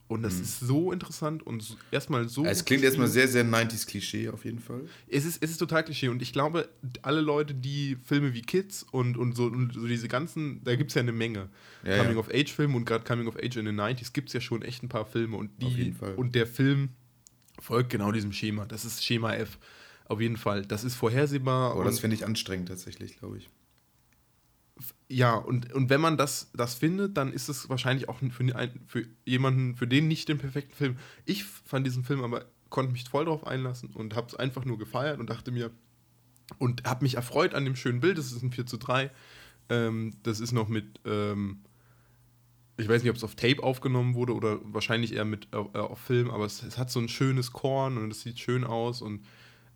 Und 0.09 0.23
das 0.23 0.37
mhm. 0.37 0.43
ist 0.43 0.61
so 0.61 0.93
interessant 0.93 1.45
und 1.45 1.77
erstmal 1.91 2.29
so. 2.29 2.45
Es 2.45 2.65
klingt 2.65 2.85
erstmal 2.85 3.09
sehr, 3.09 3.27
sehr 3.27 3.45
90s-Klischee 3.45 4.29
auf 4.29 4.45
jeden 4.45 4.61
Fall. 4.61 4.83
Es 5.09 5.25
ist, 5.25 5.43
es 5.43 5.51
ist 5.51 5.59
total 5.59 5.83
Klischee 5.83 6.09
und 6.09 6.23
ich 6.23 6.33
glaube, 6.33 6.69
alle 7.03 7.21
Leute, 7.21 7.55
die 7.55 7.97
Filme 8.05 8.33
wie 8.33 8.43
Kids 8.43 8.85
und, 8.85 9.17
und, 9.17 9.35
so, 9.35 9.47
und 9.47 9.75
so 9.75 9.85
diese 9.85 10.07
ganzen, 10.07 10.63
da 10.63 10.77
gibt 10.77 10.93
es 10.93 10.95
ja 10.95 11.03
eine 11.03 11.11
Menge. 11.11 11.49
Ja, 11.85 12.05
Coming-of-Age-Filme 12.05 12.77
und 12.77 12.85
gerade 12.85 13.03
Coming-of-Age 13.03 13.57
in 13.57 13.65
den 13.65 13.81
90s 13.81 14.13
gibt 14.13 14.29
es 14.29 14.35
ja 14.35 14.41
schon 14.41 14.63
echt 14.63 14.85
ein 14.85 14.89
paar 14.89 15.07
Filme 15.07 15.37
und 15.37 15.51
die. 15.61 15.67
Auf 15.67 15.77
jeden 15.77 15.97
Fall. 15.97 16.15
Und 16.15 16.37
der 16.37 16.47
Film 16.47 16.91
folgt 17.61 17.91
genau 17.91 18.13
diesem 18.13 18.33
Schema. 18.33 18.67
Das 18.67 18.85
ist 18.85 19.05
Schema 19.05 19.35
F. 19.35 19.59
Auf 20.09 20.21
jeden 20.21 20.37
Fall. 20.37 20.65
Das 20.65 20.85
ist 20.85 20.95
vorhersehbar. 20.95 21.73
Aber 21.73 21.85
das 21.85 22.01
finde 22.01 22.17
ich 22.17 22.25
anstrengend 22.25 22.69
tatsächlich, 22.69 23.19
glaube 23.19 23.39
ich. 23.39 23.49
Ja, 25.09 25.35
und, 25.35 25.73
und 25.73 25.89
wenn 25.89 26.01
man 26.01 26.17
das, 26.17 26.51
das 26.55 26.75
findet, 26.75 27.17
dann 27.17 27.33
ist 27.33 27.49
es 27.49 27.69
wahrscheinlich 27.69 28.09
auch 28.09 28.19
für, 28.19 28.57
ein, 28.57 28.81
für 28.87 29.07
jemanden, 29.25 29.75
für 29.75 29.87
den 29.87 30.07
nicht 30.07 30.29
den 30.29 30.39
perfekten 30.39 30.75
Film. 30.75 30.99
Ich 31.25 31.45
fand 31.45 31.87
diesen 31.87 32.05
Film 32.05 32.23
aber, 32.23 32.45
konnte 32.69 32.93
mich 32.93 33.09
voll 33.09 33.25
drauf 33.25 33.47
einlassen 33.47 33.91
und 33.95 34.15
habe 34.15 34.29
es 34.29 34.35
einfach 34.35 34.65
nur 34.65 34.79
gefeiert 34.79 35.19
und 35.19 35.31
dachte 35.31 35.51
mir, 35.51 35.71
und 36.59 36.85
habe 36.85 37.05
mich 37.05 37.15
erfreut 37.15 37.55
an 37.55 37.65
dem 37.65 37.77
schönen 37.77 38.01
Bild, 38.01 38.19
das 38.19 38.33
ist 38.33 38.43
ein 38.43 38.53
4 38.53 38.67
zu 38.67 38.77
3. 38.77 39.11
Ähm, 39.69 40.15
das 40.23 40.41
ist 40.41 40.53
noch 40.53 40.69
mit, 40.69 41.01
ähm, 41.05 41.63
ich 42.79 42.89
weiß 42.89 43.03
nicht, 43.03 43.11
ob 43.11 43.17
es 43.17 43.25
auf 43.25 43.35
Tape 43.35 43.63
aufgenommen 43.63 44.15
wurde 44.15 44.35
oder 44.35 44.59
wahrscheinlich 44.63 45.15
eher 45.15 45.25
mit 45.25 45.49
äh, 45.53 45.57
auf 45.57 45.99
Film, 45.99 46.31
aber 46.31 46.45
es, 46.45 46.63
es, 46.63 46.77
hat 46.77 46.91
so 46.91 47.01
ein 47.01 47.09
schönes 47.09 47.53
Korn 47.53 47.97
und 47.97 48.11
es 48.11 48.23
sieht 48.23 48.39
schön 48.39 48.65
aus 48.65 49.03
und, 49.03 49.25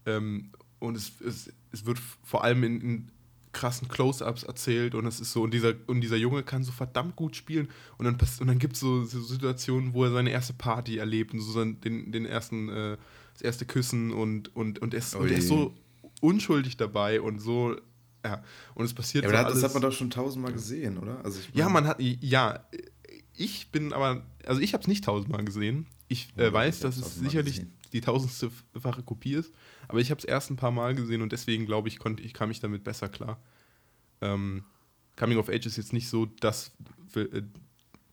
ähm, 0.06 0.50
und 0.78 0.96
es, 0.96 1.20
es, 1.20 1.52
es 1.72 1.86
wird 1.86 1.98
vor 2.22 2.44
allem 2.44 2.62
in, 2.62 2.80
in 2.80 3.10
krassen 3.52 3.88
Close-Ups 3.88 4.42
erzählt 4.42 4.94
und 4.94 5.06
es 5.06 5.18
ist 5.18 5.32
so, 5.32 5.42
und 5.42 5.52
dieser, 5.52 5.74
und 5.86 6.02
dieser 6.02 6.16
Junge 6.16 6.42
kann 6.42 6.62
so 6.62 6.72
verdammt 6.72 7.16
gut 7.16 7.36
spielen 7.36 7.68
und 7.98 8.04
dann, 8.04 8.16
und 8.40 8.46
dann 8.46 8.58
gibt 8.58 8.74
es 8.74 8.80
so, 8.80 9.04
so, 9.04 9.20
Situationen, 9.20 9.94
wo 9.94 10.04
er 10.04 10.12
seine 10.12 10.30
erste 10.30 10.52
Party 10.52 10.98
erlebt 10.98 11.32
und 11.32 11.40
so 11.40 11.52
sein, 11.52 11.80
den, 11.80 12.12
den 12.12 12.26
ersten, 12.26 12.68
äh, 12.68 12.96
das 13.32 13.42
erste 13.42 13.64
Küssen 13.64 14.12
und, 14.12 14.54
und, 14.54 14.80
und, 14.80 14.94
er 14.94 14.98
ist, 14.98 15.14
und 15.14 15.30
er 15.30 15.38
ist 15.38 15.48
so 15.48 15.74
unschuldig 16.20 16.76
dabei 16.76 17.20
und 17.20 17.40
so 17.40 17.76
ja, 18.24 18.42
und 18.74 18.84
es 18.84 18.94
passiert 18.94 19.24
ja, 19.24 19.30
aber 19.30 19.48
so 19.48 19.54
das 19.54 19.64
hat 19.64 19.74
man 19.74 19.82
doch 19.82 19.92
schon 19.92 20.10
tausendmal 20.10 20.52
gesehen, 20.52 20.98
oder? 20.98 21.24
Also 21.24 21.40
ja, 21.54 21.68
man 21.68 21.86
hat, 21.86 22.00
ja, 22.00 22.64
ich 23.36 23.70
bin 23.70 23.92
aber, 23.92 24.26
also 24.44 24.60
ich 24.60 24.74
habe 24.74 24.82
es 24.82 24.88
nicht 24.88 25.04
tausendmal 25.04 25.44
gesehen. 25.44 25.86
Ich 26.08 26.28
äh, 26.36 26.44
ja, 26.44 26.52
weiß, 26.52 26.80
dass 26.80 26.96
es 26.96 27.14
sicherlich 27.16 27.56
gesehen. 27.56 27.72
die 27.92 28.00
tausendste-fache 28.00 29.02
Kopie 29.02 29.34
ist, 29.34 29.52
aber 29.88 30.00
ich 30.00 30.10
habe 30.10 30.18
es 30.18 30.24
erst 30.24 30.50
ein 30.50 30.56
paar 30.56 30.72
Mal 30.72 30.94
gesehen 30.94 31.22
und 31.22 31.32
deswegen 31.32 31.66
glaube 31.66 31.88
ich, 31.88 31.98
konnte 31.98 32.22
ich 32.22 32.34
kam 32.34 32.48
mich 32.48 32.60
damit 32.60 32.84
besser 32.84 33.08
klar. 33.08 33.40
Ähm, 34.20 34.64
Coming 35.16 35.38
of 35.38 35.48
Age 35.48 35.66
ist 35.66 35.76
jetzt 35.76 35.92
nicht 35.92 36.08
so 36.08 36.26
das, 36.26 36.72
äh, 37.14 37.42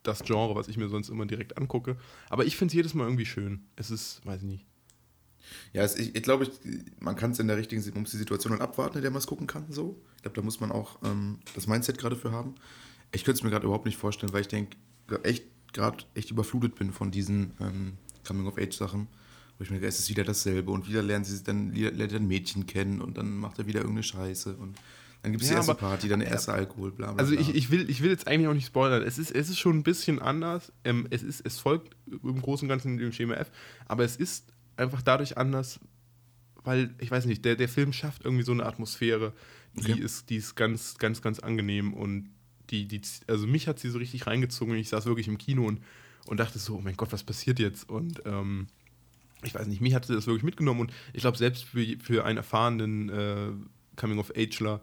das 0.03 0.23
Genre, 0.23 0.55
was 0.55 0.67
ich 0.67 0.77
mir 0.77 0.89
sonst 0.89 1.09
immer 1.09 1.25
direkt 1.25 1.57
angucke, 1.57 1.97
aber 2.29 2.45
ich 2.45 2.55
finde 2.55 2.71
es 2.71 2.75
jedes 2.75 2.93
Mal 2.93 3.03
irgendwie 3.03 3.25
schön. 3.25 3.65
Es 3.75 3.91
ist, 3.91 4.25
weiß 4.25 4.41
ich 4.43 4.47
nicht. 4.47 4.65
Ja, 5.73 5.83
es, 5.83 5.95
ich, 5.95 6.15
ich 6.15 6.23
glaube, 6.23 6.49
man 6.99 7.15
kann 7.15 7.31
es 7.31 7.39
in 7.39 7.47
der 7.47 7.57
richtigen, 7.57 7.83
man 7.93 8.01
muss 8.01 8.11
die 8.11 8.17
Situation 8.17 8.53
dann 8.53 8.61
abwarten, 8.61 8.97
in 8.97 9.01
der 9.01 9.11
man 9.11 9.19
es 9.19 9.27
gucken 9.27 9.47
kann. 9.47 9.65
So. 9.69 10.01
Ich 10.17 10.23
glaube, 10.23 10.35
da 10.35 10.41
muss 10.41 10.59
man 10.59 10.71
auch 10.71 10.99
ähm, 11.03 11.39
das 11.55 11.67
Mindset 11.67 11.97
gerade 11.97 12.15
für 12.15 12.31
haben. 12.31 12.55
Ich 13.11 13.23
könnte 13.23 13.39
es 13.39 13.43
mir 13.43 13.49
gerade 13.49 13.65
überhaupt 13.65 13.85
nicht 13.85 13.97
vorstellen, 13.97 14.33
weil 14.33 14.41
ich 14.41 14.47
denke, 14.47 14.77
echt 15.23 15.45
gerade 15.73 16.03
echt 16.15 16.31
überflutet 16.31 16.75
bin 16.75 16.91
von 16.91 17.11
diesen 17.11 17.51
ähm, 17.59 17.93
Coming-of-Age-Sachen. 18.25 19.07
Wo 19.57 19.63
ich 19.63 19.69
mir 19.69 19.77
denke, 19.77 19.87
es 19.87 19.99
ist 19.99 20.09
wieder 20.09 20.23
dasselbe 20.23 20.71
und 20.71 20.87
wieder 20.87 21.01
lernen 21.01 21.25
sie 21.25 21.41
dann, 21.43 21.73
lernt 21.73 22.13
ein 22.13 22.27
Mädchen 22.27 22.67
kennen 22.67 23.01
und 23.01 23.17
dann 23.17 23.37
macht 23.37 23.57
er 23.57 23.65
wieder 23.65 23.79
irgendeine 23.79 24.03
Scheiße 24.03 24.55
und 24.55 24.77
dann 25.23 25.31
gibt 25.31 25.43
es 25.43 25.49
ja, 25.49 25.55
die 25.55 25.57
erste 25.57 25.71
aber, 25.71 25.79
Party, 25.79 26.07
dann 26.07 26.19
der 26.19 26.29
erste 26.29 26.53
Alkohol, 26.53 26.91
bla 26.91 27.11
bla. 27.11 27.21
Also 27.21 27.33
ich, 27.33 27.53
ich, 27.55 27.71
will, 27.71 27.89
ich 27.89 28.01
will 28.01 28.11
jetzt 28.11 28.27
eigentlich 28.27 28.47
auch 28.47 28.53
nicht 28.53 28.67
spoilern. 28.67 29.01
Es 29.01 29.17
ist, 29.17 29.31
es 29.31 29.49
ist 29.49 29.57
schon 29.57 29.79
ein 29.79 29.83
bisschen 29.83 30.19
anders. 30.19 30.71
Ähm, 30.83 31.07
es, 31.09 31.23
ist, 31.23 31.41
es 31.43 31.59
folgt 31.59 31.95
im 32.05 32.41
Großen 32.41 32.65
und 32.65 32.69
Ganzen 32.69 32.97
dem 32.97 33.11
Schema 33.11 33.33
F, 33.33 33.51
aber 33.87 34.03
es 34.03 34.15
ist 34.15 34.45
einfach 34.77 35.01
dadurch 35.01 35.37
anders, 35.37 35.79
weil, 36.63 36.93
ich 36.99 37.09
weiß 37.09 37.25
nicht, 37.25 37.45
der, 37.45 37.55
der 37.55 37.69
Film 37.69 37.93
schafft 37.93 38.25
irgendwie 38.25 38.43
so 38.43 38.51
eine 38.51 38.65
Atmosphäre, 38.65 39.33
die, 39.73 39.93
okay. 39.93 40.01
ist, 40.01 40.29
die 40.29 40.37
ist 40.37 40.55
ganz, 40.55 40.97
ganz, 40.97 41.21
ganz 41.21 41.39
angenehm 41.39 41.93
und 41.93 42.29
die, 42.69 42.87
die, 42.87 43.01
also 43.27 43.47
mich 43.47 43.67
hat 43.67 43.79
sie 43.79 43.89
so 43.89 43.97
richtig 43.97 44.27
reingezogen 44.27 44.75
ich 44.75 44.89
saß 44.89 45.05
wirklich 45.05 45.27
im 45.27 45.37
Kino 45.37 45.65
und, 45.65 45.81
und 46.25 46.39
dachte 46.39 46.59
so, 46.59 46.75
oh 46.75 46.81
mein 46.81 46.97
Gott, 46.97 47.11
was 47.11 47.23
passiert 47.23 47.59
jetzt? 47.59 47.89
Und 47.89 48.21
ähm, 48.25 48.67
ich 49.43 49.55
weiß 49.55 49.67
nicht, 49.67 49.81
mich 49.81 49.93
hat 49.93 50.05
sie 50.05 50.13
das 50.13 50.27
wirklich 50.27 50.43
mitgenommen 50.43 50.81
und 50.81 50.93
ich 51.13 51.21
glaube, 51.21 51.37
selbst 51.37 51.63
für, 51.63 51.85
für 52.01 52.25
einen 52.25 52.37
erfahrenen 52.37 53.09
äh, 53.09 53.51
Coming-of-Ageler, 53.95 54.81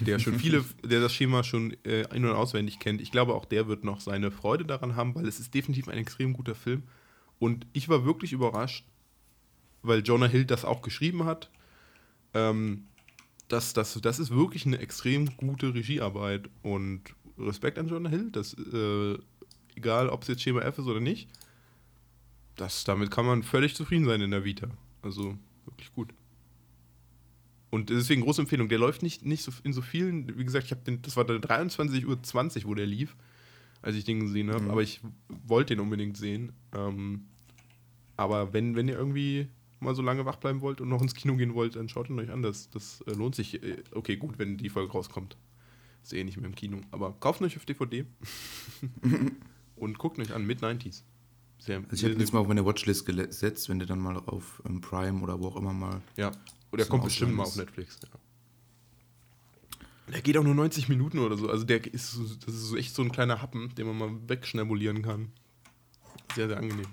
der 0.00 0.18
schon 0.18 0.38
viele, 0.38 0.64
der 0.84 1.00
das 1.00 1.12
Schema 1.12 1.42
schon 1.42 1.76
äh, 1.84 2.02
in- 2.14 2.24
und 2.24 2.32
auswendig 2.32 2.78
kennt, 2.78 3.00
ich 3.00 3.10
glaube, 3.10 3.34
auch 3.34 3.44
der 3.44 3.66
wird 3.66 3.84
noch 3.84 4.00
seine 4.00 4.30
Freude 4.30 4.64
daran 4.64 4.94
haben, 4.96 5.14
weil 5.14 5.26
es 5.26 5.40
ist 5.40 5.54
definitiv 5.54 5.88
ein 5.88 5.98
extrem 5.98 6.32
guter 6.32 6.54
Film. 6.54 6.82
Und 7.38 7.66
ich 7.72 7.88
war 7.88 8.04
wirklich 8.04 8.32
überrascht, 8.32 8.84
weil 9.82 10.00
Jonah 10.00 10.26
Hill 10.26 10.44
das 10.44 10.64
auch 10.64 10.82
geschrieben 10.82 11.24
hat. 11.24 11.50
Ähm, 12.34 12.84
das, 13.48 13.72
das, 13.72 13.98
das 14.00 14.18
ist 14.18 14.30
wirklich 14.30 14.66
eine 14.66 14.78
extrem 14.78 15.36
gute 15.36 15.74
Regiearbeit 15.74 16.50
und 16.62 17.02
Respekt 17.38 17.78
an 17.78 17.88
Jonah 17.88 18.10
Hill. 18.10 18.30
Das, 18.30 18.54
äh, 18.54 19.18
egal, 19.74 20.08
ob 20.08 20.22
es 20.22 20.28
jetzt 20.28 20.42
Schema 20.42 20.60
F 20.60 20.78
ist 20.78 20.86
oder 20.86 21.00
nicht, 21.00 21.28
das, 22.56 22.84
damit 22.84 23.10
kann 23.10 23.24
man 23.24 23.42
völlig 23.42 23.74
zufrieden 23.74 24.04
sein 24.04 24.20
in 24.20 24.30
der 24.30 24.44
Vita. 24.44 24.68
Also 25.02 25.38
wirklich 25.64 25.92
gut. 25.92 26.12
Und 27.70 27.90
deswegen 27.90 28.22
große 28.22 28.42
Empfehlung. 28.42 28.68
Der 28.68 28.78
läuft 28.78 29.02
nicht, 29.02 29.24
nicht 29.24 29.42
so 29.42 29.52
in 29.62 29.72
so 29.72 29.82
vielen, 29.82 30.38
wie 30.38 30.44
gesagt, 30.44 30.66
ich 30.66 30.70
habe 30.70 30.82
den, 30.82 31.02
das 31.02 31.16
war 31.16 31.24
der 31.24 31.36
23.20 31.36 32.62
Uhr, 32.64 32.70
wo 32.70 32.74
der 32.74 32.86
lief, 32.86 33.14
als 33.82 33.96
ich 33.96 34.04
den 34.04 34.20
gesehen 34.20 34.50
habe. 34.50 34.64
Mhm. 34.64 34.70
Aber 34.70 34.82
ich 34.82 35.00
wollte 35.46 35.74
den 35.74 35.80
unbedingt 35.80 36.16
sehen. 36.16 36.52
Ähm, 36.74 37.26
aber 38.16 38.52
wenn, 38.52 38.74
wenn 38.74 38.88
ihr 38.88 38.96
irgendwie 38.96 39.48
mal 39.80 39.94
so 39.94 40.02
lange 40.02 40.24
wach 40.26 40.36
bleiben 40.36 40.60
wollt 40.60 40.80
und 40.80 40.88
noch 40.88 41.02
ins 41.02 41.14
Kino 41.14 41.36
gehen 41.36 41.54
wollt, 41.54 41.76
dann 41.76 41.88
schaut 41.88 42.08
ihn 42.10 42.18
euch 42.18 42.30
an. 42.30 42.42
Das, 42.42 42.70
das 42.70 43.02
äh, 43.02 43.12
lohnt 43.12 43.34
sich. 43.34 43.62
Äh, 43.62 43.82
Okay, 43.92 44.16
gut, 44.16 44.38
wenn 44.38 44.56
die 44.56 44.68
Folge 44.70 44.92
rauskommt. 44.92 45.36
Ist 46.02 46.12
eh 46.12 46.24
nicht 46.24 46.36
mehr 46.36 46.46
im 46.46 46.54
Kino. 46.54 46.80
Aber 46.90 47.12
kauft 47.20 47.42
euch 47.42 47.56
auf 47.56 47.64
DVD 47.64 48.04
und 49.76 49.98
guckt 49.98 50.18
euch 50.18 50.32
an. 50.32 50.46
Mid-90s. 50.46 51.02
Sehr, 51.58 51.78
Also 51.78 51.88
ich 51.92 52.04
habe 52.04 52.14
ihn 52.14 52.20
jetzt 52.20 52.32
mal 52.32 52.38
auf 52.38 52.48
meine 52.48 52.64
Watchlist 52.64 53.04
gesetzt, 53.04 53.68
wenn 53.68 53.78
der 53.78 53.88
dann 53.88 53.98
mal 53.98 54.16
auf 54.16 54.62
ähm, 54.66 54.80
Prime 54.80 55.20
oder 55.22 55.40
wo 55.40 55.48
auch 55.48 55.56
immer 55.56 55.72
mal. 55.72 56.00
Ja. 56.16 56.30
Oder 56.70 56.84
kommt 56.84 57.04
bestimmt 57.04 57.34
mal 57.34 57.44
auf 57.44 57.56
Netflix. 57.56 57.98
Ja. 58.02 58.18
Der 60.12 60.22
geht 60.22 60.38
auch 60.38 60.44
nur 60.44 60.54
90 60.54 60.88
Minuten 60.88 61.18
oder 61.18 61.36
so. 61.36 61.50
Also 61.50 61.64
der 61.64 61.84
ist 61.92 62.18
das 62.46 62.54
ist 62.54 62.68
so 62.68 62.76
echt 62.76 62.94
so 62.94 63.02
ein 63.02 63.12
kleiner 63.12 63.42
Happen, 63.42 63.74
den 63.74 63.86
man 63.86 63.98
mal 63.98 64.28
wegschnabulieren 64.28 65.02
kann. 65.02 65.32
Sehr, 66.34 66.48
sehr 66.48 66.56
angenehm. 66.56 66.86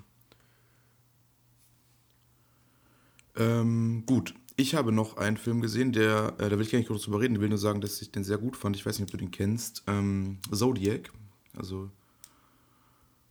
Ähm, 3.36 4.04
gut. 4.06 4.34
Ich 4.58 4.74
habe 4.74 4.90
noch 4.90 5.18
einen 5.18 5.36
Film 5.36 5.60
gesehen, 5.60 5.92
der, 5.92 6.34
äh, 6.38 6.48
da 6.48 6.52
will 6.52 6.62
ich 6.62 6.70
gar 6.72 6.78
nicht 6.78 6.88
kurz 6.88 7.02
drüber 7.02 7.20
reden, 7.20 7.34
ich 7.34 7.40
will 7.42 7.50
nur 7.50 7.58
sagen, 7.58 7.82
dass 7.82 8.00
ich 8.00 8.10
den 8.10 8.24
sehr 8.24 8.38
gut 8.38 8.56
fand. 8.56 8.74
Ich 8.74 8.86
weiß 8.86 8.98
nicht, 8.98 9.06
ob 9.08 9.10
du 9.12 9.18
den 9.18 9.30
kennst. 9.30 9.82
Ähm, 9.86 10.38
Zodiac. 10.50 11.12
Also 11.56 11.90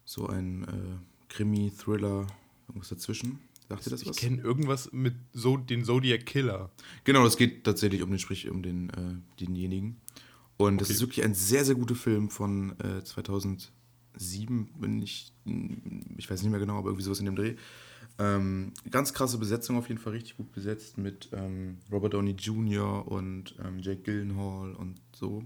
so 0.04 0.28
ein 0.28 0.63
äh, 0.65 1.34
Krimi, 1.34 1.72
Thriller, 1.76 2.28
irgendwas 2.68 2.89
dazwischen. 2.89 3.39
Sagt 3.70 3.88
ihr 3.88 3.89
das 3.89 4.04
Ich 4.04 4.10
was? 4.10 4.18
kenne 4.18 4.39
irgendwas 4.44 4.91
mit 4.91 5.15
so, 5.34 5.58
den 5.58 5.84
Zodiac 5.84 6.28
Killer. 6.28 6.70
Genau, 7.06 7.26
es 7.26 7.38
geht 7.38 7.63
tatsächlich 7.63 8.04
um 8.04 8.12
den, 8.12 8.20
sprich 8.20 8.48
um 8.52 8.62
den, 8.62 8.89
äh, 8.91 9.15
denjenigen. 9.44 9.98
Und 10.58 10.80
das 10.80 10.88
Okay. 10.89 10.94
ist 10.94 11.02
wirklich 11.02 11.26
ein 11.26 11.34
sehr, 11.34 11.65
sehr 11.65 11.74
guter 11.76 11.96
Film 11.96 12.30
von 12.30 12.80
äh, 12.80 13.04
2007, 13.04 14.70
wenn 14.80 15.02
ich, 15.02 15.34
ich 16.18 16.30
weiß 16.30 16.44
nicht 16.44 16.52
mehr 16.52 16.60
genau, 16.60 16.78
aber 16.78 16.89
irgendwie 16.89 17.04
sowas 17.04 17.20
in 17.20 17.26
dem 17.26 17.36
Dreh. 17.36 17.56
Ähm, 18.17 18.71
ganz 18.89 19.13
krasse 19.13 19.38
Besetzung 19.38 19.78
auf 19.78 19.89
jeden 19.89 19.99
Fall, 19.99 20.13
richtig 20.13 20.38
gut 20.38 20.51
besetzt 20.54 20.97
mit 20.97 21.30
ähm, 21.34 21.80
Robert 21.91 22.13
Downey 22.13 22.32
Jr. 22.32 23.06
und 23.08 23.56
ähm, 23.63 23.80
Jake 23.80 24.04
Gyllenhaal 24.04 24.73
und 24.73 25.01
so. 25.13 25.43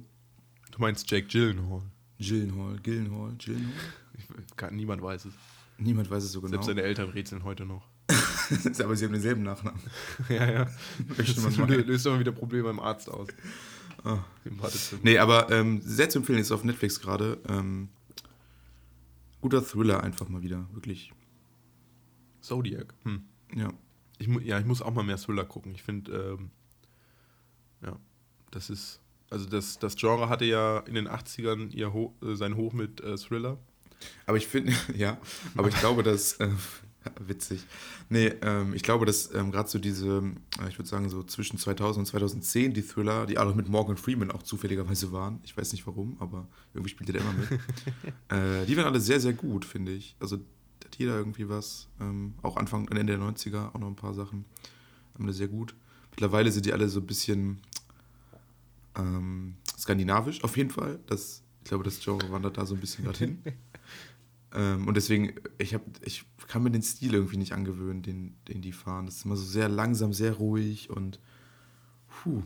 Du 0.71 0.79
meinst 0.79 1.10
Jake 1.10 1.27
Gyllenhaal. 1.27 1.82
Gyllenhaal, 2.19 2.77
Gyllenhaal, 2.84 3.34
Gyllenhaal? 3.38 3.73
Ich, 4.17 4.55
kann, 4.55 4.75
niemand 4.75 5.01
weiß 5.01 5.25
es. 5.25 5.34
Niemand 5.79 6.12
weiß 6.12 6.23
es 6.23 6.32
so 6.32 6.41
genau. 6.41 6.51
Selbst 6.51 6.67
seine 6.67 6.84
Eltern 6.84 7.10
rätseln 7.10 7.43
heute 7.43 7.65
noch. 7.65 7.88
aber 8.84 8.95
sie 8.95 9.05
haben 9.05 9.13
denselben 9.13 9.43
Nachnamen. 9.43 9.79
ja, 10.29 10.51
ja. 10.51 10.67
Das 11.17 11.36
löst 11.38 12.05
immer 12.05 12.19
wieder 12.19 12.32
Probleme 12.32 12.65
beim 12.65 12.79
Arzt 12.79 13.10
aus. 13.10 13.29
Wartezimmer. 14.43 15.01
Nee, 15.03 15.17
aber 15.17 15.51
ähm, 15.51 15.82
sehr 15.84 16.10
zu 16.10 16.19
empfehlen 16.19 16.39
ist 16.39 16.51
auf 16.51 16.63
Netflix 16.63 16.99
gerade. 16.99 17.38
Ähm, 17.47 17.89
guter 19.41 19.65
Thriller 19.65 20.03
einfach 20.03 20.29
mal 20.29 20.41
wieder, 20.41 20.67
wirklich. 20.73 21.12
Zodiac. 22.41 22.93
Hm. 23.04 23.23
Ja. 23.56 23.73
Ich, 24.17 24.28
ja, 24.43 24.60
ich 24.60 24.65
muss 24.65 24.82
auch 24.82 24.93
mal 24.93 25.04
mehr 25.04 25.17
Thriller 25.17 25.45
gucken. 25.45 25.73
Ich 25.73 25.84
finde, 25.84 26.38
ähm, 26.39 26.52
ja, 27.82 27.97
das 28.52 28.69
ist, 28.69 28.99
also 29.30 29.45
das, 29.45 29.80
das 29.80 29.95
Genre 29.95 30.30
hatte 30.30 30.45
ja 30.45 30.80
in 30.80 30.95
den 30.95 31.08
80ern 31.08 31.71
ihr 31.71 31.93
Ho 31.93 32.15
äh, 32.21 32.36
sein 32.36 32.56
Hoch 32.56 32.73
mit 32.73 33.02
äh, 33.02 33.15
Thriller. 33.15 33.58
Aber 34.25 34.38
ich 34.38 34.47
finde, 34.47 34.73
ja, 34.95 35.17
aber 35.56 35.69
ich 35.69 35.80
glaube, 35.80 36.04
dass, 36.04 36.34
äh, 36.34 36.49
witzig. 37.19 37.65
Nee, 38.10 38.34
ähm, 38.41 38.73
ich 38.73 38.84
glaube, 38.84 39.06
dass 39.06 39.34
ähm, 39.34 39.52
gerade 39.52 39.69
so 39.69 39.80
diese, 39.80 40.21
äh, 40.62 40.67
ich 40.67 40.78
würde 40.78 40.89
sagen, 40.89 41.10
so 41.10 41.23
zwischen 41.23 41.58
2000 41.58 41.99
und 41.99 42.06
2010 42.06 42.73
die 42.73 42.82
Thriller, 42.82 43.25
die 43.25 43.38
alle 43.38 43.54
mit 43.54 43.69
Morgan 43.69 43.97
Freeman 43.97 44.32
auch 44.32 44.43
zufälligerweise 44.43 45.12
waren, 45.12 45.39
ich 45.43 45.56
weiß 45.56 45.71
nicht 45.71 45.88
warum, 45.88 46.17
aber 46.19 46.47
irgendwie 46.73 46.89
spielte 46.89 47.13
der 47.13 47.21
immer 47.21 47.34
mit, 47.34 47.52
äh, 48.30 48.65
die 48.65 48.75
waren 48.75 48.86
alle 48.86 48.99
sehr, 48.99 49.19
sehr 49.19 49.34
gut, 49.34 49.65
finde 49.65 49.93
ich. 49.93 50.15
Also 50.19 50.39
hat 50.89 50.97
jeder 50.97 51.17
irgendwie 51.17 51.47
was, 51.47 51.88
ähm, 52.02 52.34
auch 52.41 52.58
Anfang, 52.58 52.88
Ende 52.88 53.06
der 53.06 53.19
90er 53.19 53.73
auch 53.73 53.80
noch 53.80 53.88
ein 53.88 53.95
paar 53.95 54.13
Sachen, 54.13 54.45
haben 55.13 55.23
alle 55.25 55.34
sehr 55.34 55.47
gut. 55.47 55.75
Mittlerweile 56.12 56.52
sind 56.52 56.65
die 56.65 56.73
alle 56.73 56.89
so 56.89 56.99
ein 56.99 57.06
bisschen 57.06 57.60
ähm, 58.97 59.56
skandinavisch 59.78 60.43
auf 60.43 60.58
jeden 60.58 60.71
Fall. 60.71 60.99
Das, 61.06 61.43
ich 61.63 61.69
glaube, 61.69 61.84
das 61.84 61.99
Genre 61.99 62.32
wandert 62.32 62.58
da 62.58 62.65
so 62.65 62.73
ein 62.75 62.82
bisschen 62.82 63.06
dorthin. 63.06 63.39
Ähm, 64.52 64.88
und 64.88 64.97
deswegen, 64.97 65.36
ich, 65.60 65.75
hab, 65.75 65.84
ich 66.04 66.25
kann 66.47 66.63
mir 66.63 66.71
den 66.71 66.82
Stil 66.82 67.13
irgendwie 67.13 67.38
nicht 67.38 67.54
angewöhnen, 67.54 68.02
den, 68.02 68.34
den 68.47 68.63
die 68.63 68.71
fahren. 68.71 69.06
Das 69.06 69.17
ist 69.17 69.25
immer 69.25 69.36
so 69.36 69.45
sehr 69.45 69.69
langsam, 69.69 70.12
sehr 70.12 70.34
ruhig 70.34 70.89
und 70.89 71.19
puh, 72.08 72.41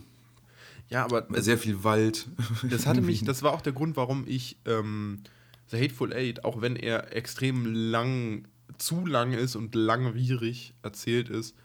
Ja, 0.90 1.06
aber 1.06 1.26
sehr 1.42 1.58
viel 1.58 1.86
Wald. 1.86 2.28
das 2.70 2.88
hatte 2.88 3.00
mich, 3.10 3.24
das 3.24 3.42
war 3.42 3.54
auch 3.54 3.62
der 3.62 3.72
Grund, 3.72 3.96
warum 3.96 4.26
ich 4.28 4.58
ähm, 4.66 5.24
The 5.72 5.78
Hateful 5.78 6.14
Eight, 6.14 6.44
auch 6.44 6.62
wenn 6.62 6.76
er 6.76 7.16
extrem 7.16 7.66
lang, 7.66 8.48
zu 8.78 9.06
lang 9.06 9.34
ist 9.34 9.56
und 9.56 9.76
langwierig 9.76 10.74
erzählt 10.84 11.30
ist, 11.30 11.56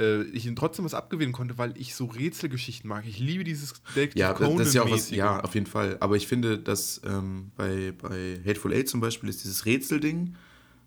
äh, 0.00 0.22
ich 0.24 0.46
ihn 0.46 0.56
trotzdem 0.56 0.84
was 0.84 0.94
abgewinnen 0.94 1.32
konnte, 1.32 1.58
weil 1.58 1.74
ich 1.76 1.94
so 1.94 2.06
Rätselgeschichten 2.06 2.88
mag. 2.88 3.04
Ich 3.06 3.18
liebe 3.18 3.44
dieses 3.44 3.74
Detective 3.94 4.18
Ja, 4.20 4.32
das, 4.34 4.56
das 4.56 4.68
ist 4.68 4.74
ja 4.74 4.82
auch 4.82 4.90
was, 4.90 5.10
ja, 5.10 5.40
auf 5.40 5.54
jeden 5.54 5.66
Fall. 5.66 5.96
Aber 6.00 6.16
ich 6.16 6.26
finde, 6.26 6.58
dass 6.58 7.00
ähm, 7.04 7.52
bei, 7.56 7.92
bei 7.92 8.40
Hateful 8.44 8.72
Eight 8.72 8.88
zum 8.88 9.00
Beispiel 9.00 9.28
ist 9.28 9.44
dieses 9.44 9.66
Rätselding, 9.66 10.34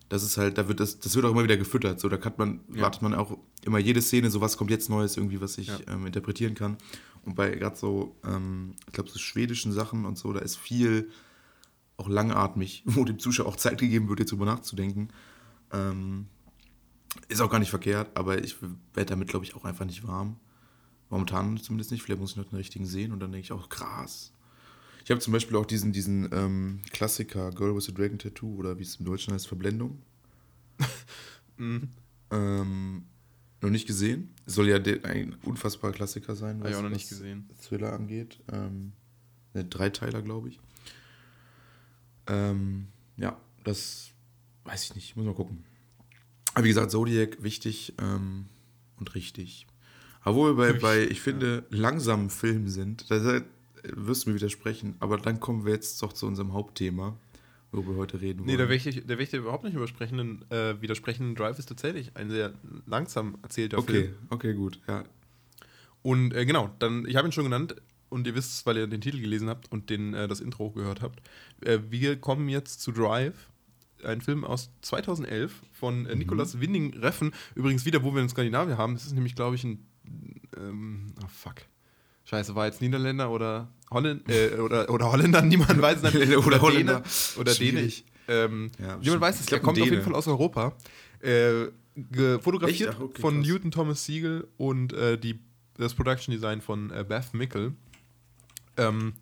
das 0.10 0.24
ist 0.24 0.38
halt, 0.38 0.58
da 0.58 0.68
wird 0.68 0.80
das, 0.80 1.00
das 1.00 1.16
wird 1.16 1.26
auch 1.26 1.32
immer 1.32 1.44
wieder 1.44 1.58
gefüttert. 1.58 2.00
So, 2.00 2.10
da 2.10 2.18
kann 2.18 2.34
man, 2.38 2.60
Ja. 2.74 2.82
wartet 2.84 3.02
man 3.02 3.14
auch 3.14 3.38
immer 3.66 3.80
jede 3.80 4.02
Szene, 4.02 4.30
so 4.30 4.42
was 4.42 4.58
kommt 4.58 4.70
jetzt 4.72 4.90
Neues 4.90 5.18
irgendwie, 5.18 5.42
was 5.42 5.58
ich 5.58 5.68
Ja. 5.68 5.80
ähm, 5.88 6.06
interpretieren 6.06 6.56
kann. 6.56 6.78
Und 7.24 7.36
bei 7.36 7.52
gerade 7.52 7.76
so, 7.78 8.16
ähm, 8.26 8.76
ich 8.88 8.94
glaube, 8.94 9.10
so 9.10 9.18
schwedischen 9.18 9.72
Sachen 9.72 10.06
und 10.06 10.18
so, 10.18 10.34
da 10.34 10.40
ist 10.42 10.58
viel 10.58 11.10
auch 11.98 12.08
langatmig, 12.08 12.84
wo 12.86 13.06
dem 13.06 13.20
Zuschauer 13.20 13.48
auch 13.48 13.56
Zeit 13.56 13.80
gegeben 13.80 14.10
wird, 14.10 14.20
jetzt 14.20 14.32
drüber 14.32 14.46
nachzudenken. 14.46 15.10
Ähm, 15.72 16.28
ist 17.28 17.42
auch 17.42 17.50
gar 17.50 17.60
nicht 17.60 17.70
verkehrt, 17.70 18.16
aber 18.16 18.44
ich 18.44 18.56
werde 18.94 19.10
damit, 19.10 19.28
glaube 19.28 19.46
ich, 19.46 19.56
auch 19.56 19.66
einfach 19.66 19.86
nicht 19.86 20.08
warm. 20.08 20.38
Momentan 21.10 21.58
zumindest 21.58 21.92
nicht. 21.92 22.02
Vielleicht 22.02 22.20
muss 22.20 22.32
ich 22.32 22.38
noch 22.38 22.46
den 22.46 22.58
richtigen 22.58 22.86
sehen 22.86 23.12
und 23.12 23.20
dann 23.20 23.32
denke 23.32 23.46
ich 23.46 23.52
auch, 23.52 23.70
krass. 23.70 24.34
Ich 25.04 25.12
habe 25.12 25.20
zum 25.20 25.34
Beispiel 25.34 25.58
auch 25.58 25.66
diesen, 25.66 25.92
diesen 25.92 26.30
ähm, 26.32 26.82
Klassiker 26.92 27.52
Girl 27.52 27.76
with 27.76 27.90
a 27.90 27.92
Dragon 27.92 28.18
Tattoo 28.18 28.56
oder 28.56 28.80
wie 28.80 28.84
es 28.84 28.96
im 28.96 29.06
Deutschen 29.06 29.34
heißt, 29.34 29.48
Verblendung. 29.48 30.02
Mhm. 31.58 31.90
Ähm, 32.32 33.04
noch 33.62 33.70
nicht 33.70 33.86
gesehen. 33.86 34.34
Soll 34.48 34.70
ja 34.70 34.78
ein 34.78 35.36
unfassbarer 35.44 35.94
Klassiker 35.94 36.36
sein, 36.36 36.60
Habe 36.60 36.72
ich 36.72 36.76
auch 36.76 36.82
noch 36.82 36.90
was 36.90 36.98
nicht 36.98 37.10
gesehen. 37.10 37.48
Thriller 37.62 37.94
angeht. 37.94 38.40
Ähm, 38.52 38.94
Dreiteiler, 39.54 40.24
glaube 40.24 40.50
ich. 40.50 40.60
Ähm, 42.28 42.88
ja, 43.18 43.38
das 43.64 44.12
weiß 44.66 44.86
ich 44.86 44.96
nicht. 44.96 45.16
Muss 45.16 45.26
mal 45.26 45.34
gucken. 45.34 45.64
Aber 46.54 46.64
wie 46.64 46.70
gesagt, 46.70 46.92
Zodiac 46.92 47.42
wichtig 47.44 47.94
ähm, 48.00 48.46
und 48.98 49.16
richtig. 49.16 49.68
Wir 50.26 50.54
bei, 50.56 50.74
bei 50.74 51.02
ich 51.02 51.20
finde, 51.20 51.66
langsamen 51.70 52.30
Filmen 52.30 52.70
sind, 52.70 53.12
da 53.12 53.42
wirst 53.84 54.26
du 54.26 54.30
mir 54.30 54.36
widersprechen, 54.36 54.96
aber 55.00 55.18
dann 55.18 55.42
kommen 55.42 55.66
wir 55.66 55.74
jetzt 55.74 56.02
doch 56.02 56.14
zu 56.14 56.28
unserem 56.28 56.54
Hauptthema, 56.54 57.18
worüber 57.72 57.94
wir 57.94 57.98
heute 57.98 58.22
reden 58.22 58.40
wollen. 58.40 58.48
Nee, 58.48 58.58
da 58.58 58.66
möchte 58.66 58.90
ich, 58.90 59.06
da 59.06 59.18
ich 59.18 59.34
überhaupt 59.34 59.66
nicht 59.66 59.74
übersprechen. 59.74 60.46
Äh, 60.50 60.82
widersprechen. 60.82 61.36
Drive 61.36 61.60
ist 61.60 61.68
tatsächlich 61.68 62.16
ein 62.16 62.30
sehr 62.30 62.54
langsam 62.86 63.38
erzählter 63.42 63.80
okay, 63.80 63.92
Film. 63.92 64.16
okay, 64.30 64.54
gut. 64.54 64.80
Ja. 64.88 65.04
Und 66.04 66.34
äh, 66.34 66.46
genau, 66.46 66.74
dann, 66.80 67.06
ich 67.06 67.18
habe 67.18 67.28
ihn 67.28 67.34
schon 67.34 67.46
genannt 67.46 67.76
und 68.14 68.28
ihr 68.28 68.36
wisst 68.36 68.52
es, 68.54 68.66
weil 68.66 68.78
ihr 68.78 68.88
den 68.88 69.02
Titel 69.02 69.20
gelesen 69.20 69.50
habt 69.50 69.72
und 69.72 69.90
den, 69.90 70.14
äh, 70.14 70.28
das 70.28 70.40
Intro 70.40 70.70
gehört 70.72 71.02
habt. 71.02 71.22
Äh, 71.62 71.80
wir 71.90 72.16
kommen 72.20 72.48
jetzt 72.48 72.82
zu 72.82 72.92
Drive, 72.92 73.50
ein 74.06 74.22
Film 74.22 74.44
aus 74.46 74.70
2011 74.82 75.52
von 75.72 76.06
äh, 76.06 76.16
Nicolas 76.16 76.60
Winding 76.60 76.94
Reffen. 77.00 77.34
Übrigens 77.56 77.86
wieder, 77.86 78.04
wo 78.04 78.14
wir 78.14 78.22
in 78.22 78.30
Skandinavien 78.30 78.78
haben. 78.78 78.94
Das 78.94 79.06
ist 79.06 79.14
nämlich, 79.14 79.36
glaube 79.36 79.56
ich, 79.56 79.64
ein. 79.64 79.86
Ähm, 80.58 81.08
oh, 81.24 81.28
fuck. 81.28 81.56
Scheiße, 82.26 82.56
war 82.56 82.68
jetzt 82.68 82.82
Niederländer 82.82 83.32
oder, 83.32 83.70
Holländ 83.92 84.30
äh, 84.30 84.58
oder, 84.60 84.90
oder 84.90 85.12
Holländer? 85.12 85.42
Niemand 85.46 85.82
weiß 85.82 86.04
es. 86.04 86.16
Oder 86.16 86.26
Däne 86.26 86.62
Holländer. 86.62 87.04
Oder 87.38 87.54
Däne. 87.54 87.80
Schwierig. 87.80 88.06
Ähm, 88.28 88.72
Ja, 88.80 88.98
niemand 88.98 89.22
weiß 89.22 89.40
es. 89.42 89.46
Der 89.48 89.60
kommt 89.60 89.78
ein 89.78 89.82
auf 89.82 89.86
jeden 89.88 89.98
Däne. 89.98 90.04
Fall 90.04 90.16
aus 90.16 90.28
Europa. 90.28 90.74
Äh, 91.20 91.68
fotografiert? 92.40 92.96
Ach, 92.98 93.02
okay, 93.02 93.22
von 93.22 93.36
krass. 93.36 93.48
Newton 93.48 93.72
Thomas 93.72 94.06
Siegel 94.06 94.48
und 94.58 94.94
äh, 94.94 95.18
die, 95.18 95.40
das 95.78 95.94
Production 95.94 96.34
Design 96.34 96.62
von 96.62 96.92
äh, 96.92 97.04
Beth 97.08 97.34
Mickel. 97.34 97.74
Ähm, 98.78 99.14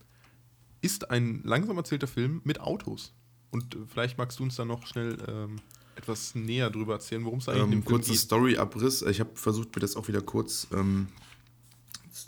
ist 0.81 1.11
ein 1.11 1.41
langsam 1.43 1.77
erzählter 1.77 2.07
Film 2.07 2.41
mit 2.43 2.59
Autos. 2.59 3.13
Und 3.51 3.75
äh, 3.75 3.79
vielleicht 3.87 4.17
magst 4.17 4.39
du 4.39 4.43
uns 4.43 4.55
da 4.55 4.65
noch 4.65 4.87
schnell 4.87 5.17
ähm, 5.27 5.57
etwas 5.95 6.35
näher 6.35 6.69
drüber 6.69 6.93
erzählen, 6.93 7.23
worum 7.25 7.39
es 7.39 7.49
eigentlich 7.49 7.63
in 7.63 7.65
Ähm, 7.65 7.71
dem 7.71 7.83
Film 7.83 7.97
kurzer 7.97 8.11
geht. 8.11 8.19
Story-Abriss. 8.19 9.01
Ich 9.03 9.19
habe 9.19 9.31
versucht, 9.35 9.75
mir 9.75 9.81
das 9.81 9.95
auch 9.95 10.07
wieder 10.07 10.21
kurz, 10.21 10.67
ähm, 10.73 11.07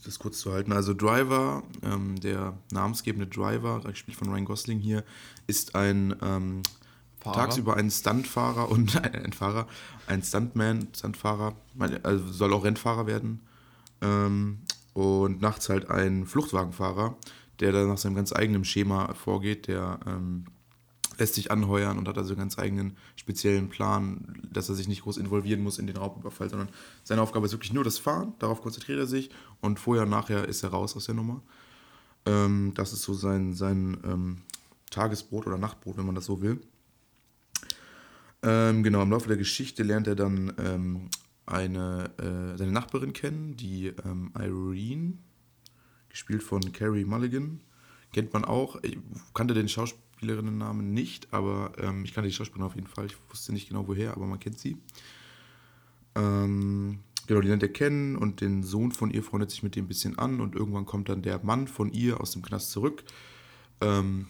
das 0.06 0.20
kurz 0.20 0.40
zu 0.40 0.52
halten. 0.52 0.72
Also 0.72 0.94
Driver, 0.94 1.64
ähm, 1.82 2.20
der 2.20 2.58
namensgebende 2.72 3.28
Driver, 3.28 3.82
gespielt 3.82 4.18
von 4.18 4.30
Ryan 4.30 4.46
Gosling 4.46 4.80
hier, 4.80 5.04
ist 5.48 5.76
ein 5.76 6.16
ähm, 6.22 6.62
Fahrer. 7.22 7.36
tagsüber 7.36 7.78
ein 7.78 7.90
Stuntfahrer 7.90 8.70
und 8.70 9.02
ein 9.02 9.34
Fahrer, 9.34 9.68
ein 10.08 10.22
Stuntman, 10.24 10.90
Stuntfahrer, 10.96 11.56
also 12.04 12.32
soll 12.32 12.54
auch 12.54 12.64
Rennfahrer 12.64 13.08
werden. 13.08 13.42
Und 14.94 15.42
nachts 15.42 15.70
halt 15.70 15.90
ein 15.90 16.26
Fluchtwagenfahrer, 16.26 17.18
der 17.60 17.72
dann 17.72 17.88
nach 17.88 17.98
seinem 17.98 18.16
ganz 18.16 18.34
eigenen 18.34 18.64
Schema 18.64 19.14
vorgeht, 19.14 19.68
der 19.68 20.00
ähm, 20.06 20.46
lässt 21.18 21.36
sich 21.36 21.52
anheuern 21.52 21.98
und 21.98 22.08
hat 22.08 22.18
also 22.18 22.34
einen 22.34 22.40
ganz 22.40 22.58
eigenen 22.58 22.98
speziellen 23.16 23.70
Plan, 23.70 24.42
dass 24.52 24.70
er 24.70 24.76
sich 24.76 24.88
nicht 24.88 25.04
groß 25.04 25.18
involvieren 25.18 25.62
muss 25.62 25.80
in 25.80 25.88
den 25.88 25.98
Raubüberfall, 25.98 26.50
sondern 26.50 26.70
seine 27.04 27.22
Aufgabe 27.22 27.46
ist 27.46 27.52
wirklich 27.52 27.74
nur 27.74 27.84
das 27.84 27.98
Fahren, 27.98 28.34
darauf 28.40 28.62
konzentriert 28.62 29.00
er 29.00 29.08
sich 29.08 29.30
und 29.62 29.80
vorher 29.80 30.04
und 30.04 30.10
nachher 30.10 30.48
ist 30.48 30.64
er 30.64 30.70
raus 30.70 30.96
aus 30.96 31.06
der 31.06 31.16
Nummer. 31.16 31.42
Ähm, 32.26 32.72
das 32.76 32.94
ist 32.94 33.04
so 33.04 33.14
sein, 33.14 33.54
sein 33.54 33.98
ähm, 34.04 34.38
Tagesbrot 34.90 35.48
oder 35.48 35.58
Nachtbrot, 35.58 35.98
wenn 35.98 36.06
man 36.06 36.16
das 36.16 36.26
so 36.26 36.42
will. 36.42 36.62
Ähm, 38.42 38.84
genau, 38.84 39.02
im 39.02 39.12
Laufe 39.12 39.28
der 39.28 39.38
Geschichte 39.38 39.84
lernt 39.84 40.08
er 40.08 40.16
dann 40.16 40.54
ähm, 40.58 41.10
eine, 41.46 42.12
äh, 42.18 42.58
seine 42.58 42.72
Nachbarin 42.72 43.14
kennen, 43.14 43.56
die 43.58 43.88
ähm, 43.88 44.32
Irene, 44.38 45.18
gespielt 46.10 46.44
von 46.44 46.72
Carrie 46.72 47.06
Mulligan. 47.06 47.62
Kennt 48.14 48.34
man 48.34 48.46
auch. 48.46 48.82
Ich 48.84 48.98
kannte 49.34 49.54
den 49.54 49.68
Schauspielerinnennamen 49.68 50.94
nicht, 50.94 51.34
aber 51.34 51.74
ähm, 51.80 52.06
ich 52.06 52.14
kannte 52.14 52.30
die 52.30 52.36
Schauspielerin 52.36 52.68
auf 52.68 52.76
jeden 52.76 52.88
Fall. 52.88 53.08
Ich 53.08 53.18
wusste 53.30 53.52
nicht 53.52 53.68
genau 53.70 53.88
woher, 53.88 54.16
aber 54.16 54.28
man 54.28 54.40
kennt 54.40 54.60
sie. 54.60 54.78
Ähm, 56.16 57.00
genau, 57.26 57.42
die 57.42 57.48
lernt 57.48 57.64
er 57.64 57.70
kennen 57.70 58.16
und 58.16 58.42
den 58.42 58.62
Sohn 58.64 58.92
von 58.92 59.10
ihr 59.10 59.24
freundet 59.24 59.50
sich 59.50 59.64
mit 59.64 59.76
dem 59.76 59.86
ein 59.86 59.88
bisschen 59.88 60.20
an 60.20 60.40
und 60.40 60.56
irgendwann 60.56 60.86
kommt 60.86 61.10
dann 61.10 61.24
der 61.24 61.44
Mann 61.44 61.68
von 61.68 61.92
ihr 61.92 62.22
aus 62.22 62.32
dem 62.32 62.44
Knast 62.44 62.72
zurück. 62.72 63.04
Ähm, 63.82 64.28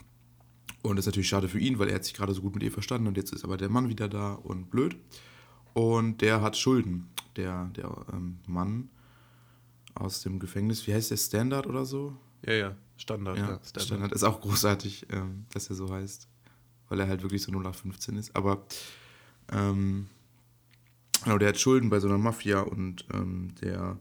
und 0.81 0.95
das 0.95 1.03
ist 1.03 1.07
natürlich 1.07 1.29
schade 1.29 1.49
für 1.49 1.59
ihn, 1.59 1.79
weil 1.79 1.89
er 1.89 1.95
hat 1.95 2.05
sich 2.05 2.13
gerade 2.13 2.33
so 2.33 2.41
gut 2.41 2.53
mit 2.53 2.63
ihr 2.63 2.71
verstanden 2.71 3.07
und 3.07 3.17
jetzt 3.17 3.33
ist 3.33 3.43
aber 3.43 3.57
der 3.57 3.69
Mann 3.69 3.89
wieder 3.89 4.07
da 4.07 4.33
und 4.33 4.69
blöd. 4.69 4.95
Und 5.73 6.21
der 6.21 6.41
hat 6.41 6.57
Schulden, 6.57 7.09
der, 7.35 7.65
der 7.75 7.89
ähm, 8.13 8.39
Mann 8.47 8.89
aus 9.95 10.21
dem 10.21 10.39
Gefängnis. 10.39 10.85
Wie 10.87 10.93
heißt 10.93 11.11
der? 11.11 11.17
Standard 11.17 11.67
oder 11.67 11.85
so? 11.85 12.15
Ja, 12.45 12.53
ja, 12.53 12.75
Standard. 12.97 13.37
Ja, 13.37 13.43
Ja, 13.43 13.59
Standard. 13.63 13.83
Standard. 13.83 14.11
Ist 14.11 14.23
auch 14.23 14.41
großartig, 14.41 15.07
ähm, 15.11 15.45
dass 15.51 15.69
er 15.69 15.75
so 15.75 15.89
heißt. 15.91 16.27
Weil 16.89 16.99
er 16.99 17.07
halt 17.07 17.23
wirklich 17.23 17.41
so 17.41 17.51
0 17.51 17.63
nach 17.63 17.75
15 17.75 18.17
ist. 18.17 18.35
Aber 18.35 18.65
ähm, 19.51 20.07
genau, 21.23 21.37
der 21.37 21.49
hat 21.49 21.59
Schulden 21.59 21.89
bei 21.89 21.99
so 21.99 22.07
einer 22.07 22.17
Mafia 22.17 22.61
und 22.61 23.05
ähm, 23.13 23.55
der 23.61 23.97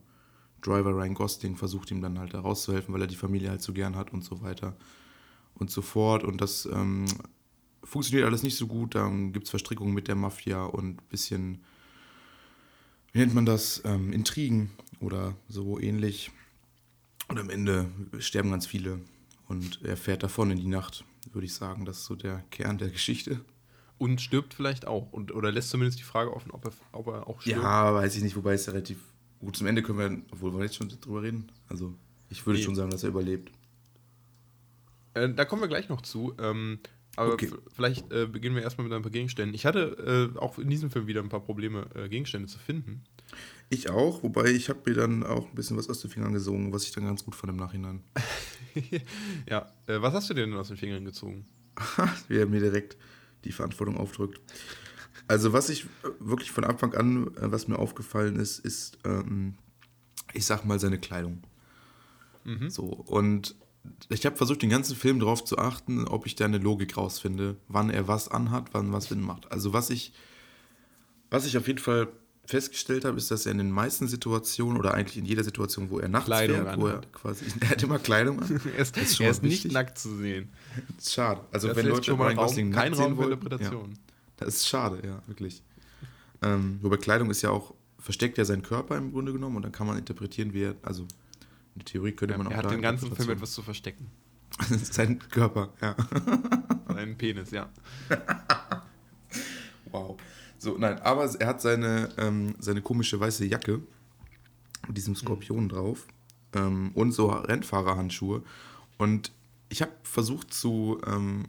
Driver 0.61 0.91
Ryan 0.91 1.15
Gosling 1.15 1.57
versucht 1.57 1.91
ihm 1.91 2.01
dann 2.03 2.19
halt 2.19 2.35
da 2.35 2.41
rauszuhelfen, 2.41 2.93
weil 2.93 3.01
er 3.01 3.07
die 3.07 3.17
Familie 3.17 3.51
halt 3.51 3.63
so 3.63 3.73
gern 3.73 3.97
hat 3.97 4.13
und 4.13 4.25
so 4.25 4.43
weiter 4.43 4.77
und 5.55 5.71
so 5.71 5.83
fort. 5.83 6.25
Und 6.25 6.41
das 6.41 6.67
ähm, 6.67 7.07
funktioniert 7.85 8.27
alles 8.27 8.43
nicht 8.43 8.57
so 8.57 8.67
gut. 8.67 8.95
Dann 8.95 9.33
gibt 9.33 9.45
es 9.47 9.51
Verstrickungen 9.51 9.95
mit 9.95 10.09
der 10.09 10.15
Mafia 10.15 10.65
und 10.65 11.01
ein 11.01 11.09
bisschen, 11.09 11.63
wie 13.13 13.19
nennt 13.21 13.35
man 13.35 13.47
das, 13.47 13.83
ähm, 13.85 14.13
Intrigen 14.13 14.71
oder 15.01 15.35
so 15.49 15.79
ähnlich. 15.79 16.31
Und 17.29 17.39
am 17.39 17.51
Ende 17.51 17.91
sterben 18.19 18.51
ganz 18.51 18.67
viele 18.67 19.01
und 19.49 19.81
er 19.83 19.97
fährt 19.97 20.23
davon 20.23 20.51
in 20.51 20.59
die 20.59 20.67
Nacht, 20.67 21.05
würde 21.33 21.47
ich 21.47 21.55
sagen. 21.55 21.85
Das 21.85 21.99
ist 21.99 22.05
so 22.07 22.15
der 22.15 22.45
Kern 22.51 22.79
der 22.79 22.91
Geschichte. 22.91 23.41
Und 23.99 24.21
stirbt 24.21 24.55
vielleicht 24.55 24.87
auch. 24.87 25.13
Und, 25.13 25.33
oder 25.33 25.53
lässt 25.53 25.71
zumindest 25.71 25.99
die 26.01 26.03
Frage 26.05 26.35
offen, 26.35 26.51
ob 26.51 26.65
er, 26.65 26.73
ob 26.93 27.07
er 27.07 27.27
auch 27.29 27.41
stirbt. 27.41 27.63
Ja, 27.63 27.95
weiß 27.95 28.17
ich 28.17 28.23
nicht, 28.23 28.35
wobei 28.37 28.55
es 28.55 28.67
ja 28.67 28.73
relativ 28.73 28.99
gut 29.39 29.57
zum 29.57 29.67
Ende 29.67 29.83
können 29.83 29.99
wir, 29.99 30.23
obwohl 30.33 30.53
wir 30.55 30.63
jetzt 30.65 30.75
schon 30.77 30.89
drüber 30.89 31.23
reden. 31.23 31.51
Also 31.69 31.95
ich 32.29 32.45
würde 32.45 32.59
Nee. 32.59 32.65
schon 32.65 32.75
sagen, 32.75 32.91
dass 32.91 33.03
er 33.05 33.11
überlebt. 33.11 33.53
Äh, 35.15 35.33
da 35.35 35.45
kommen 35.45 35.63
wir 35.63 35.69
gleich 35.69 35.89
noch 35.89 36.01
zu. 36.01 36.35
Ähm, 36.39 36.81
aber 37.17 37.35
Okay. 37.35 37.51
vielleicht 37.75 38.11
äh, 38.13 38.27
beginnen 38.27 38.57
wir 38.57 38.63
erstmal 38.63 38.87
mit 38.87 38.95
ein 38.95 39.03
paar 39.03 39.11
Gegenständen. 39.11 39.55
Ich 39.55 39.67
hatte 39.67 40.33
äh, 40.35 40.39
auch 40.39 40.59
in 40.59 40.71
diesem 40.71 40.91
Film 40.91 41.07
wieder 41.07 41.23
ein 41.23 41.29
paar 41.29 41.45
Probleme, 41.45 41.87
äh, 41.95 42.09
Gegenstände 42.09 42.49
zu 42.49 42.59
finden. 42.59 43.05
Ich 43.69 43.91
auch, 43.91 44.23
wobei 44.23 44.51
ich 44.51 44.69
habe 44.69 44.81
mir 44.87 44.95
dann 44.95 45.23
auch 45.23 45.49
ein 45.49 45.55
bisschen 45.55 45.77
was 45.77 45.89
aus 45.89 46.01
den 46.01 46.11
Fingern 46.11 46.33
gesungen, 46.33 46.73
was 46.73 46.85
ich 46.85 46.93
dann 46.93 47.05
ganz 47.05 47.25
gut 47.25 47.35
fand 47.35 47.51
im 47.51 47.57
Nachhinein. 47.57 48.03
ja, 49.49 49.71
äh, 49.87 50.01
was 50.01 50.15
hast 50.15 50.31
du 50.31 50.35
dir 50.35 50.47
denn 50.47 50.55
aus 50.55 50.69
den 50.69 50.77
Fingern 50.77 51.05
gezogen? 51.05 51.47
wie 52.29 52.39
er 52.39 52.47
mir 52.47 52.61
direkt 52.61 52.97
die 53.45 53.53
Verantwortung 53.53 53.97
aufdrückt. 53.97 54.41
Also 55.29 55.53
was 55.53 55.69
ich 55.69 55.85
äh, 55.85 56.09
wirklich 56.19 56.51
von 56.51 56.65
Anfang 56.65 56.95
an, 56.95 57.29
äh, 57.37 57.53
was 57.53 57.69
mir 57.69 57.79
aufgefallen 57.79 58.37
ist, 58.37 58.59
ist, 58.59 58.99
ähm, 59.05 59.55
ich 60.33 60.47
sag 60.47 60.65
mal, 60.65 60.79
seine 60.79 60.99
Kleidung. 60.99 61.43
Mhm. 62.45 62.71
So, 62.71 62.85
und 62.85 63.55
ich 64.09 64.27
habe 64.27 64.37
versucht, 64.37 64.63
den 64.63 64.71
ganzen 64.71 64.97
Film 64.97 65.21
darauf 65.21 65.45
zu 65.45 65.59
achten, 65.59 66.07
ob 66.07 66.27
ich 66.27 66.35
da 66.37 66.45
eine 66.45 66.59
Logik 66.59 66.97
rausfinde, 66.97 67.57
wann 67.69 67.91
er 67.91 68.09
was 68.09 68.29
anhat, 68.29 68.67
wann 68.73 68.93
was 68.93 69.07
Sinn 69.07 69.21
macht. 69.21 69.51
Also 69.51 69.73
was 69.73 69.91
ich, 69.91 70.13
was 71.31 71.47
ich 71.47 71.57
auf 71.57 71.67
jeden 71.67 71.79
Fall 71.79 72.09
festgestellt 72.45 73.05
habe, 73.05 73.17
ist, 73.17 73.31
dass 73.31 73.47
er 73.47 73.53
in 73.53 73.59
den 73.59 73.71
meisten 73.71 74.09
Situationen 74.09 74.79
oder 74.79 74.95
eigentlich 74.95 75.17
in 75.17 75.25
jeder 75.25 75.45
Situation, 75.45 75.91
wo 75.91 75.99
er 75.99 76.09
nachts 76.09 76.27
Kleidung 76.27 76.63
fährt, 76.63 76.81
wo 76.81 76.87
er 76.87 76.95
anhat. 76.95 77.13
quasi, 77.13 77.45
er 77.61 77.71
hat 77.71 77.83
immer 77.83 77.99
Kleidung 77.99 78.41
an. 78.41 78.61
Er 78.77 78.79
ist, 78.79 78.97
ist 78.97 79.17
schon 79.17 79.27
er 79.27 79.31
ist 79.31 79.43
nicht 79.43 79.71
nackt 79.73 79.99
zu 79.99 80.17
sehen. 80.17 80.51
Schade. 81.01 81.41
Also 81.53 81.69
das 81.69 81.77
wenn 81.77 81.87
Leute 81.87 82.05
schon 82.05 82.19
mal 82.19 82.35
Raum, 82.35 82.71
kein 82.73 82.93
Raum 82.95 83.17
für 83.17 83.25
Interpretation. 83.25 83.91
Ja, 83.91 83.97
das 84.39 84.57
ist 84.57 84.69
schade, 84.69 85.01
ja, 85.07 85.23
wirklich. 85.27 85.63
Ähm, 86.43 86.79
wobei 86.83 86.97
Kleidung 86.97 87.31
ist 87.31 87.43
ja 87.43 87.51
auch, 87.51 87.75
versteckt 87.99 88.39
ja 88.39 88.45
seinen 88.45 88.63
Körper 88.63 88.97
im 88.97 89.13
Grunde 89.13 89.33
genommen 89.33 89.57
und 89.57 89.63
dann 89.63 89.73
kann 89.73 89.87
man 89.87 89.97
interpretieren, 89.97 90.53
wie 90.53 90.65
er, 90.65 90.75
also 90.83 91.07
in 91.75 91.79
der 91.81 91.85
Theorie 91.85 92.13
könnte 92.13 92.37
man 92.37 92.47
auch 92.47 92.53
er 92.53 92.59
hat 92.59 92.71
den 92.71 92.83
ganzen 92.83 93.15
Film 93.15 93.31
etwas 93.31 93.53
zu 93.53 93.63
verstecken. 93.63 94.11
Sein 94.83 95.19
Körper, 95.31 95.73
ja. 95.81 95.97
Seinen 96.89 97.17
Penis, 97.17 97.51
ja. 97.51 97.71
Wow. 99.91 100.19
So, 100.59 100.79
nein, 100.79 100.99
aber 101.01 101.25
er 101.39 101.47
hat 101.49 101.61
seine, 101.61 102.09
ähm, 102.17 102.55
seine 102.59 102.81
komische 102.81 103.21
weiße 103.21 103.45
Jacke 103.45 103.83
mit 104.87 104.97
diesem 104.97 105.15
Skorpion 105.15 105.69
drauf 105.69 106.07
ähm, 106.55 106.93
und 106.95 107.13
so 107.13 107.29
Rennfahrerhandschuhe. 107.29 108.43
Und 108.97 109.33
ich 109.69 109.83
habe 109.83 109.93
versucht 110.03 110.55
zu 110.55 110.99
ähm, 111.07 111.45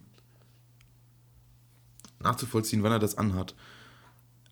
nachzuvollziehen, 2.20 2.84
wann 2.84 2.92
er 2.92 3.00
das 3.00 3.18
anhat. 3.18 3.56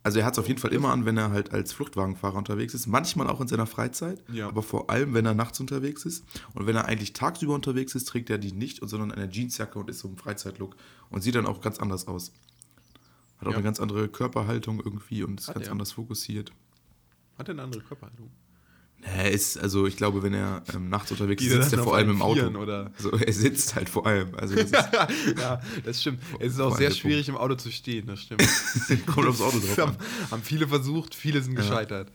Also 0.04 0.18
er 0.20 0.26
hat 0.26 0.34
es 0.34 0.40
auf 0.40 0.48
jeden 0.48 0.60
Fall 0.60 0.74
immer 0.74 0.90
an, 0.90 1.06
wenn 1.06 1.16
er 1.18 1.30
halt 1.30 1.52
als 1.52 1.74
Fluchtwagenfahrer 1.74 2.36
unterwegs 2.38 2.74
ist. 2.74 2.88
Manchmal 2.88 3.28
auch 3.28 3.40
in 3.40 3.48
seiner 3.48 3.68
Freizeit, 3.68 4.24
Ja. 4.32 4.48
aber 4.48 4.64
vor 4.64 4.90
allem, 4.90 5.14
wenn 5.14 5.26
er 5.28 5.36
nachts 5.36 5.60
unterwegs 5.60 6.06
ist. 6.06 6.26
Und 6.54 6.66
wenn 6.66 6.76
er 6.76 6.86
eigentlich 6.86 7.14
tagsüber 7.14 7.54
unterwegs 7.54 7.94
ist, 7.94 8.06
trägt 8.08 8.30
er 8.32 8.40
die 8.40 8.52
nicht, 8.52 8.80
sondern 8.82 9.12
eine 9.12 9.30
Jeansjacke 9.32 9.78
und 9.78 9.90
ist 9.92 10.00
so 10.00 10.08
im 10.08 10.18
Freizeitlook. 10.18 10.76
Und 11.12 11.22
sieht 11.22 11.36
dann 11.36 11.46
auch 11.46 11.62
ganz 11.62 11.78
anders 11.80 12.08
aus. 12.08 12.32
Hat 13.38 13.48
auch 13.48 13.52
Ja. 13.52 13.58
eine 13.58 13.64
ganz 13.64 13.80
andere 13.80 14.08
Körperhaltung 14.08 14.80
irgendwie 14.84 15.24
und 15.24 15.40
ist 15.40 15.48
Hat 15.50 15.56
ganz 15.56 15.68
er. 15.68 15.72
anders 15.74 15.92
fokussiert. 15.92 16.52
Hat 17.38 17.48
er 17.48 17.54
eine 17.54 17.62
andere 17.64 17.82
Körperhaltung? 17.82 18.32
Er 19.04 19.32
ist, 19.32 19.58
also 19.58 19.88
ich 19.88 19.98
glaube, 19.98 20.22
wenn 20.22 20.34
er 20.34 20.64
ähm, 20.76 20.90
nachts 20.90 21.12
unterwegs 21.12 21.44
ist, 21.44 21.52
sitzt 21.52 21.74
er 21.74 21.84
vor 21.84 21.96
allem 21.96 22.12
im 22.12 22.22
Auto. 22.22 22.46
Oder? 22.48 22.92
Also 22.96 23.12
er 23.12 23.34
sitzt 23.34 23.76
halt 23.76 23.90
vor 23.90 24.06
allem. 24.06 24.36
Also 24.36 24.56
das 24.56 24.66
ist, 24.72 24.74
ja, 25.40 25.62
das 25.84 26.02
stimmt. 26.02 26.22
Es 26.40 26.54
ist 26.54 26.60
auch 26.60 26.78
sehr 26.78 26.92
schwierig, 26.92 27.28
im 27.28 27.36
Auto 27.36 27.56
zu 27.56 27.72
stehen, 27.72 28.08
das 28.08 28.22
stimmt. 28.22 28.44
kommt 29.08 29.28
aufs 29.28 29.42
Auto 29.42 29.60
drauf 29.60 29.78
haben, 29.78 29.96
haben 30.30 30.44
viele 30.44 30.68
versucht, 30.68 31.16
viele 31.16 31.42
sind 31.42 31.56
gescheitert. 31.56 32.12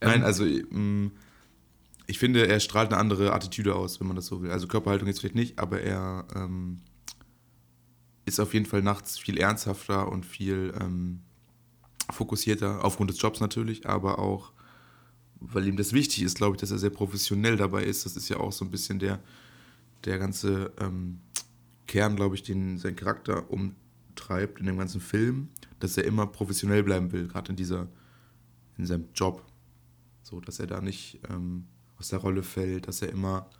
Nein, 0.00 0.24
also 0.24 0.44
ähm, 0.44 1.12
ich 2.06 2.18
finde, 2.18 2.46
er 2.46 2.60
strahlt 2.60 2.90
eine 2.92 3.00
andere 3.00 3.32
Attitüde 3.32 3.74
aus, 3.74 4.00
wenn 4.00 4.06
man 4.06 4.16
das 4.16 4.26
so 4.26 4.42
will. 4.42 4.50
Also 4.50 4.66
Körperhaltung 4.66 5.08
jetzt 5.08 5.20
vielleicht 5.20 5.34
nicht, 5.34 5.58
aber 5.58 5.80
er 5.80 6.26
ähm, 6.34 6.80
ist 8.24 8.40
auf 8.40 8.54
jeden 8.54 8.66
Fall 8.66 8.82
nachts 8.82 9.18
viel 9.18 9.38
ernsthafter 9.38 10.10
und 10.10 10.26
viel 10.26 10.74
ähm, 10.80 11.20
fokussierter, 12.10 12.84
aufgrund 12.84 13.10
des 13.10 13.20
Jobs 13.20 13.40
natürlich, 13.40 13.88
aber 13.88 14.18
auch, 14.18 14.52
weil 15.52 15.66
ihm 15.66 15.76
das 15.76 15.92
wichtig 15.92 16.22
ist, 16.22 16.36
glaube 16.36 16.56
ich, 16.56 16.60
dass 16.60 16.70
er 16.70 16.78
sehr 16.78 16.90
professionell 16.90 17.56
dabei 17.56 17.84
ist. 17.84 18.06
Das 18.06 18.16
ist 18.16 18.28
ja 18.28 18.38
auch 18.38 18.52
so 18.52 18.64
ein 18.64 18.70
bisschen 18.70 18.98
der, 18.98 19.20
der 20.04 20.18
ganze 20.18 20.72
ähm, 20.78 21.20
Kern, 21.86 22.16
glaube 22.16 22.34
ich, 22.34 22.42
den 22.42 22.78
sein 22.78 22.96
Charakter 22.96 23.50
umtreibt 23.50 24.60
in 24.60 24.66
dem 24.66 24.78
ganzen 24.78 25.00
Film, 25.00 25.48
dass 25.80 25.96
er 25.96 26.04
immer 26.04 26.26
professionell 26.26 26.82
bleiben 26.82 27.12
will, 27.12 27.28
gerade 27.28 27.50
in 27.50 27.56
dieser, 27.56 27.88
in 28.78 28.86
seinem 28.86 29.08
Job. 29.14 29.44
So, 30.22 30.40
dass 30.40 30.60
er 30.60 30.66
da 30.66 30.80
nicht 30.80 31.20
ähm, 31.28 31.66
aus 31.98 32.08
der 32.08 32.20
Rolle 32.20 32.42
fällt, 32.42 32.88
dass 32.88 33.02
er 33.02 33.10
immer 33.10 33.50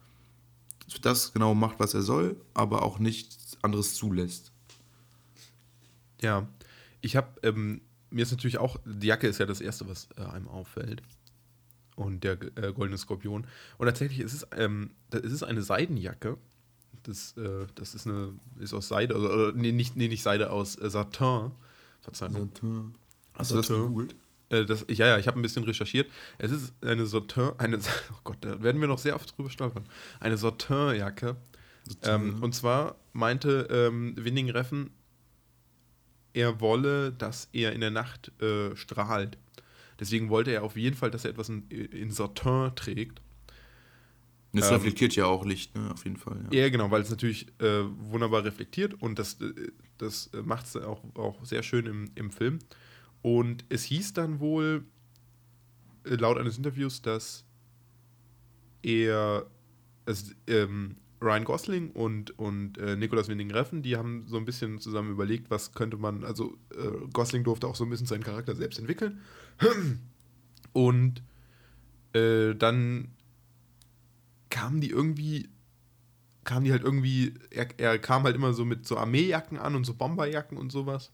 das 1.00 1.32
genau 1.32 1.54
macht, 1.54 1.80
was 1.80 1.94
er 1.94 2.02
soll, 2.02 2.36
aber 2.54 2.82
auch 2.82 2.98
nichts 2.98 3.56
anderes 3.62 3.94
zulässt. 3.94 4.52
Ja, 6.20 6.46
ich 7.00 7.16
habe, 7.16 7.28
ähm, 7.42 7.80
mir 8.10 8.22
ist 8.22 8.30
natürlich 8.30 8.58
auch, 8.58 8.76
die 8.84 9.06
Jacke 9.06 9.26
ist 9.26 9.38
ja 9.38 9.46
das 9.46 9.60
Erste, 9.60 9.88
was 9.88 10.08
äh, 10.16 10.22
einem 10.22 10.48
auffällt. 10.48 11.02
Und 11.94 12.24
der 12.24 12.38
äh, 12.56 12.72
goldene 12.72 12.96
Skorpion. 12.96 13.46
Und 13.78 13.86
tatsächlich 13.86 14.20
ist 14.20 14.32
es, 14.32 14.46
ähm, 14.56 14.90
das 15.10 15.22
ist 15.22 15.42
eine 15.42 15.62
Seidenjacke. 15.62 16.38
Das, 17.02 17.36
äh, 17.36 17.66
das 17.74 17.94
ist 17.94 18.06
eine, 18.06 18.32
ist 18.58 18.72
aus 18.72 18.88
Seide, 18.88 19.16
oder, 19.16 19.32
oder 19.32 19.52
nee, 19.52 19.72
nicht, 19.72 19.96
nee, 19.96 20.08
nicht 20.08 20.22
Seide, 20.22 20.50
aus 20.50 20.80
äh, 20.80 20.88
Satin. 20.88 21.50
Verzeihung. 22.00 22.50
Hast 23.34 23.50
du 23.50 23.56
das 23.56 23.66
Satin. 23.66 23.82
gegoogelt? 23.82 24.16
Äh, 24.48 24.64
das, 24.64 24.84
ja, 24.88 25.06
ja, 25.06 25.18
ich 25.18 25.26
habe 25.26 25.38
ein 25.38 25.42
bisschen 25.42 25.64
recherchiert. 25.64 26.10
Es 26.38 26.50
ist 26.50 26.72
eine 26.82 27.06
Satin, 27.06 27.52
eine, 27.58 27.78
oh 28.12 28.20
Gott, 28.24 28.38
da 28.40 28.62
werden 28.62 28.80
wir 28.80 28.88
noch 28.88 28.98
sehr 28.98 29.16
oft 29.16 29.36
drüber 29.36 29.50
stolpern. 29.50 29.84
Eine 30.20 30.36
Satin-Jacke. 30.36 31.36
Ähm, 32.04 32.42
und 32.42 32.54
zwar 32.54 32.96
meinte 33.12 33.66
ähm, 33.70 34.14
Winning 34.16 34.50
Reffen, 34.50 34.90
er 36.32 36.60
wolle, 36.60 37.12
dass 37.12 37.48
er 37.52 37.72
in 37.72 37.80
der 37.80 37.90
Nacht 37.90 38.30
äh, 38.40 38.74
strahlt. 38.76 39.36
Deswegen 40.02 40.30
wollte 40.30 40.50
er 40.50 40.64
auf 40.64 40.76
jeden 40.76 40.96
Fall, 40.96 41.12
dass 41.12 41.24
er 41.24 41.30
etwas 41.30 41.48
in, 41.48 41.68
in 41.68 42.10
Satin 42.10 42.72
trägt. 42.74 43.22
Das 44.52 44.66
Ähm, 44.66 44.74
reflektiert 44.74 45.14
ja 45.14 45.26
auch 45.26 45.44
Licht, 45.46 45.76
ne? 45.76 45.92
Auf 45.92 46.02
jeden 46.02 46.16
Fall. 46.16 46.44
Ja. 46.50 46.62
Ja, 46.62 46.68
genau, 46.70 46.90
weil 46.90 47.02
es 47.02 47.10
natürlich 47.10 47.46
äh, 47.60 47.84
wunderbar 48.10 48.44
reflektiert 48.44 49.00
und 49.00 49.20
das, 49.20 49.40
äh, 49.40 49.70
das 49.98 50.28
macht 50.44 50.66
es 50.66 50.76
auch, 50.76 51.04
auch 51.14 51.44
sehr 51.44 51.62
schön 51.62 51.86
im, 51.86 52.10
im 52.16 52.32
Film. 52.32 52.58
Und 53.22 53.64
es 53.68 53.84
hieß 53.84 54.12
dann 54.12 54.40
wohl, 54.40 54.84
äh, 56.04 56.16
laut 56.16 56.36
eines 56.36 56.56
Interviews, 56.56 57.00
dass 57.00 57.44
er, 58.82 59.46
es, 60.04 60.34
ähm, 60.48 60.96
Ryan 61.20 61.44
Gosling 61.44 61.90
und, 61.92 62.36
und 62.40 62.76
äh, 62.78 62.96
Nicolas 62.96 63.28
Winding 63.28 63.52
Refn, 63.52 63.82
die 63.82 63.96
haben 63.96 64.24
so 64.26 64.36
ein 64.36 64.44
bisschen 64.44 64.80
zusammen 64.80 65.12
überlegt, 65.12 65.48
was 65.48 65.74
könnte 65.74 65.96
man, 65.96 66.24
also 66.24 66.58
äh, 66.74 67.06
Gosling 67.12 67.44
durfte 67.44 67.68
auch 67.68 67.76
so 67.76 67.84
ein 67.84 67.90
bisschen 67.90 68.08
seinen 68.08 68.24
Charakter 68.24 68.56
selbst 68.56 68.80
entwickeln. 68.80 69.20
Und 70.72 71.22
äh, 72.12 72.54
dann 72.54 73.08
kamen 74.50 74.80
die 74.80 74.90
irgendwie, 74.90 75.48
kamen 76.44 76.64
die 76.64 76.72
halt 76.72 76.82
irgendwie, 76.82 77.34
er, 77.50 77.68
er 77.78 77.98
kam 77.98 78.24
halt 78.24 78.36
immer 78.36 78.52
so 78.52 78.64
mit 78.64 78.86
so 78.86 78.96
Armeejacken 78.96 79.58
an 79.58 79.74
und 79.74 79.84
so 79.84 79.94
Bomberjacken 79.94 80.58
und 80.58 80.70
sowas. 80.70 81.10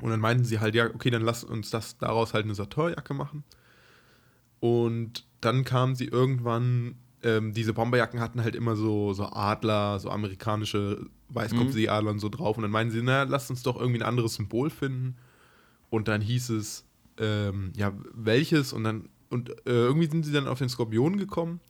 Und 0.00 0.10
dann 0.10 0.20
meinten 0.20 0.44
sie 0.44 0.60
halt, 0.60 0.74
ja, 0.74 0.86
okay, 0.86 1.10
dann 1.10 1.22
lass 1.22 1.44
uns 1.44 1.70
das 1.70 1.98
daraus 1.98 2.34
halt 2.34 2.44
eine 2.44 2.54
Satorjacke 2.54 3.14
machen. 3.14 3.44
Und 4.60 5.26
dann 5.40 5.64
kamen 5.64 5.94
sie 5.94 6.06
irgendwann, 6.06 6.96
ähm, 7.22 7.52
diese 7.52 7.72
Bomberjacken 7.72 8.20
hatten 8.20 8.42
halt 8.42 8.54
immer 8.54 8.76
so, 8.76 9.12
so 9.12 9.26
Adler, 9.26 9.98
so 9.98 10.10
amerikanische 10.10 11.06
Weißkopfseeadler 11.28 12.10
und 12.10 12.18
so 12.18 12.28
drauf. 12.28 12.56
Und 12.56 12.62
dann 12.62 12.70
meinen 12.70 12.90
sie, 12.90 13.02
na, 13.02 13.24
lass 13.24 13.50
uns 13.50 13.62
doch 13.62 13.78
irgendwie 13.78 14.00
ein 14.00 14.08
anderes 14.08 14.34
Symbol 14.34 14.70
finden. 14.70 15.16
Und 15.88 16.08
dann 16.08 16.20
hieß 16.20 16.50
es, 16.50 16.85
ähm, 17.18 17.72
ja, 17.76 17.92
welches? 18.14 18.72
Und 18.72 18.84
dann, 18.84 19.08
und 19.30 19.50
äh, 19.66 19.72
irgendwie 19.72 20.06
sind 20.08 20.24
sie 20.24 20.32
dann 20.32 20.46
auf 20.48 20.58
den 20.58 20.68
Skorpion 20.68 21.16
gekommen. 21.16 21.60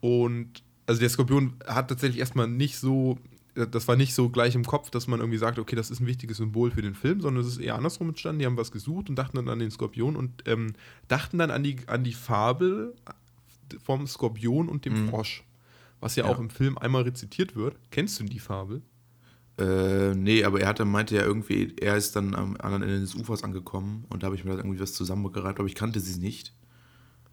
Und 0.00 0.62
also 0.86 1.00
der 1.00 1.10
Skorpion 1.10 1.54
hat 1.66 1.88
tatsächlich 1.88 2.18
erstmal 2.20 2.48
nicht 2.48 2.76
so, 2.78 3.18
das 3.54 3.86
war 3.86 3.96
nicht 3.96 4.14
so 4.14 4.30
gleich 4.30 4.54
im 4.54 4.64
Kopf, 4.64 4.90
dass 4.90 5.06
man 5.06 5.20
irgendwie 5.20 5.38
sagt, 5.38 5.58
okay, 5.58 5.76
das 5.76 5.90
ist 5.90 6.00
ein 6.00 6.06
wichtiges 6.06 6.38
Symbol 6.38 6.70
für 6.70 6.82
den 6.82 6.94
Film, 6.94 7.20
sondern 7.20 7.42
es 7.44 7.48
ist 7.50 7.58
eher 7.60 7.76
andersrum 7.76 8.08
entstanden. 8.08 8.40
Die 8.40 8.46
haben 8.46 8.56
was 8.56 8.72
gesucht 8.72 9.08
und 9.08 9.16
dachten 9.16 9.36
dann 9.36 9.48
an 9.48 9.58
den 9.58 9.70
Skorpion 9.70 10.16
und 10.16 10.42
ähm, 10.46 10.72
dachten 11.08 11.38
dann 11.38 11.50
an 11.50 11.62
die, 11.62 11.76
an 11.86 12.02
die 12.04 12.14
Fabel 12.14 12.94
vom 13.84 14.06
Skorpion 14.06 14.68
und 14.68 14.84
dem 14.84 14.94
Mhm. 15.04 15.08
Frosch, 15.10 15.44
was 16.00 16.16
ja, 16.16 16.24
Ja. 16.24 16.30
auch 16.30 16.38
im 16.40 16.50
Film 16.50 16.76
einmal 16.78 17.02
rezitiert 17.02 17.54
wird. 17.54 17.76
Kennst 17.90 18.18
du 18.20 18.24
die 18.24 18.38
Fabel? 18.40 18.82
Äh, 19.58 20.14
nee, 20.14 20.44
aber 20.44 20.60
er 20.60 20.68
hatte, 20.68 20.84
meinte 20.84 21.14
ja 21.14 21.22
irgendwie, 21.22 21.74
er 21.80 21.96
ist 21.96 22.16
dann 22.16 22.34
am 22.34 22.56
anderen 22.56 22.82
Ende 22.82 23.00
des 23.00 23.14
Ufers 23.14 23.44
angekommen 23.44 24.04
und 24.08 24.22
da 24.22 24.26
habe 24.26 24.36
ich 24.36 24.44
mir 24.44 24.50
dann 24.50 24.60
irgendwie 24.60 24.80
was 24.80 24.94
zusammengereiht, 24.94 25.58
aber 25.58 25.66
ich 25.68 25.74
kannte 25.74 26.00
sie 26.00 26.18
nicht. 26.18 26.54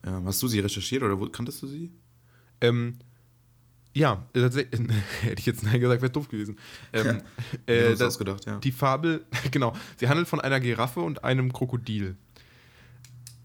Ähm, 0.06 0.26
hast 0.26 0.42
du 0.44 0.48
sie 0.48 0.60
recherchiert 0.60 1.04
oder 1.04 1.20
wo, 1.20 1.28
kanntest 1.28 1.62
du 1.62 1.68
sie? 1.68 1.92
Ähm, 2.62 2.96
ja, 3.94 4.26
tatsächlich, 4.34 4.82
hätte 5.22 5.40
ich 5.40 5.46
jetzt 5.46 5.64
nein 5.64 5.80
gesagt, 5.80 6.02
wäre 6.02 6.12
doof 6.12 6.28
gewesen. 6.28 6.58
Ähm, 6.94 7.06
Ja, 7.06 7.74
äh, 7.74 7.90
das 7.90 8.00
das, 8.00 8.08
ausgedacht, 8.10 8.46
ja. 8.46 8.60
die 8.60 8.72
Fabel, 8.72 9.26
genau, 9.52 9.74
sie 9.98 10.10
handelt 10.10 10.28
von 10.28 10.42
einer 10.42 10.60
Giraffe 10.60 11.00
und 11.00 11.24
einem 11.24 11.54
Krokodil. 11.54 12.16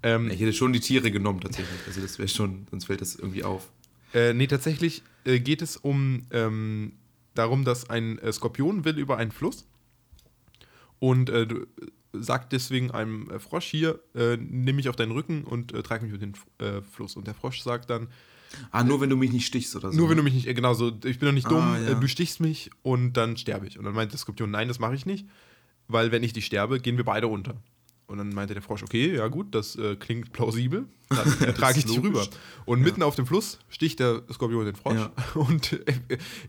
Ähm, 0.02 0.30
Ich 0.30 0.40
hätte 0.40 0.52
schon 0.52 0.72
die 0.72 0.80
Tiere 0.80 1.10
genommen 1.10 1.40
tatsächlich. 1.40 1.80
Also 1.86 2.00
das 2.00 2.18
wäre 2.18 2.28
schon, 2.28 2.66
sonst 2.70 2.86
fällt 2.86 3.00
das 3.00 3.14
irgendwie 3.14 3.44
auf. 3.44 3.70
Äh, 4.12 4.34
nee, 4.34 4.46
tatsächlich 4.46 5.02
äh, 5.24 5.40
geht 5.40 5.62
es 5.62 5.76
um 5.76 6.22
ähm, 6.30 6.92
darum, 7.34 7.64
dass 7.64 7.88
ein 7.90 8.18
äh, 8.18 8.32
Skorpion 8.32 8.84
will 8.84 8.98
über 8.98 9.16
einen 9.16 9.30
Fluss 9.32 9.66
und 10.98 11.30
äh, 11.30 11.46
du- 11.46 11.66
sagt 12.12 12.52
deswegen 12.52 12.92
einem 12.92 13.28
äh, 13.30 13.38
Frosch 13.40 13.66
hier, 13.66 13.98
äh, 14.14 14.36
nimm 14.36 14.76
mich 14.76 14.88
auf 14.88 14.94
deinen 14.96 15.10
Rücken 15.12 15.42
und 15.44 15.72
äh, 15.74 15.82
trag 15.82 16.02
mich 16.02 16.10
über 16.12 16.18
den 16.18 16.34
äh, 16.58 16.80
Fluss. 16.82 17.16
Und 17.16 17.26
der 17.26 17.34
Frosch 17.34 17.60
sagt 17.62 17.90
dann, 17.90 18.08
Ah, 18.70 18.84
nur 18.84 19.00
wenn 19.00 19.10
du 19.10 19.16
mich 19.16 19.32
nicht 19.32 19.46
stichst 19.46 19.74
oder 19.74 19.90
so. 19.90 19.98
nur 19.98 20.08
wenn 20.08 20.16
du 20.16 20.22
mich 20.22 20.32
nicht, 20.34 20.46
äh, 20.46 20.54
genau 20.54 20.74
so, 20.74 20.90
ich 21.04 21.18
bin 21.18 21.26
doch 21.26 21.32
nicht 21.32 21.46
Ah, 21.46 21.50
dumm, 21.50 21.84
ja. 21.84 21.90
äh, 21.90 22.00
du 22.00 22.06
stichst 22.06 22.38
mich 22.38 22.70
und 22.82 23.14
dann 23.14 23.36
sterbe 23.36 23.66
ich. 23.66 23.78
Und 23.80 23.84
dann 23.84 23.94
meint 23.94 24.12
der 24.12 24.18
Skorpion, 24.20 24.48
nein, 24.52 24.68
das 24.68 24.78
mache 24.78 24.94
ich 24.94 25.06
nicht, 25.06 25.26
weil 25.88 26.12
wenn 26.12 26.22
ich 26.22 26.32
dich 26.34 26.46
sterbe, 26.46 26.78
gehen 26.78 26.96
wir 26.96 27.04
beide 27.04 27.26
unter. 27.26 27.56
Und 28.06 28.18
dann 28.18 28.28
meinte 28.30 28.52
der 28.54 28.62
Frosch, 28.62 28.82
okay, 28.82 29.16
ja 29.16 29.28
gut, 29.28 29.54
das 29.54 29.76
äh, 29.76 29.96
klingt 29.96 30.32
plausibel, 30.32 30.86
dann 31.08 31.26
trage 31.54 31.78
ich 31.78 31.86
dich 31.86 32.02
rüber. 32.02 32.26
Und 32.66 32.80
Ja. 32.80 32.84
mitten 32.84 33.02
auf 33.02 33.14
dem 33.14 33.26
Fluss 33.26 33.58
sticht 33.68 33.98
der 33.98 34.22
Skorpion 34.30 34.66
den 34.66 34.76
Frosch 34.76 34.94
Ja. 34.96 35.12
und 35.34 35.72
äh, 35.72 35.98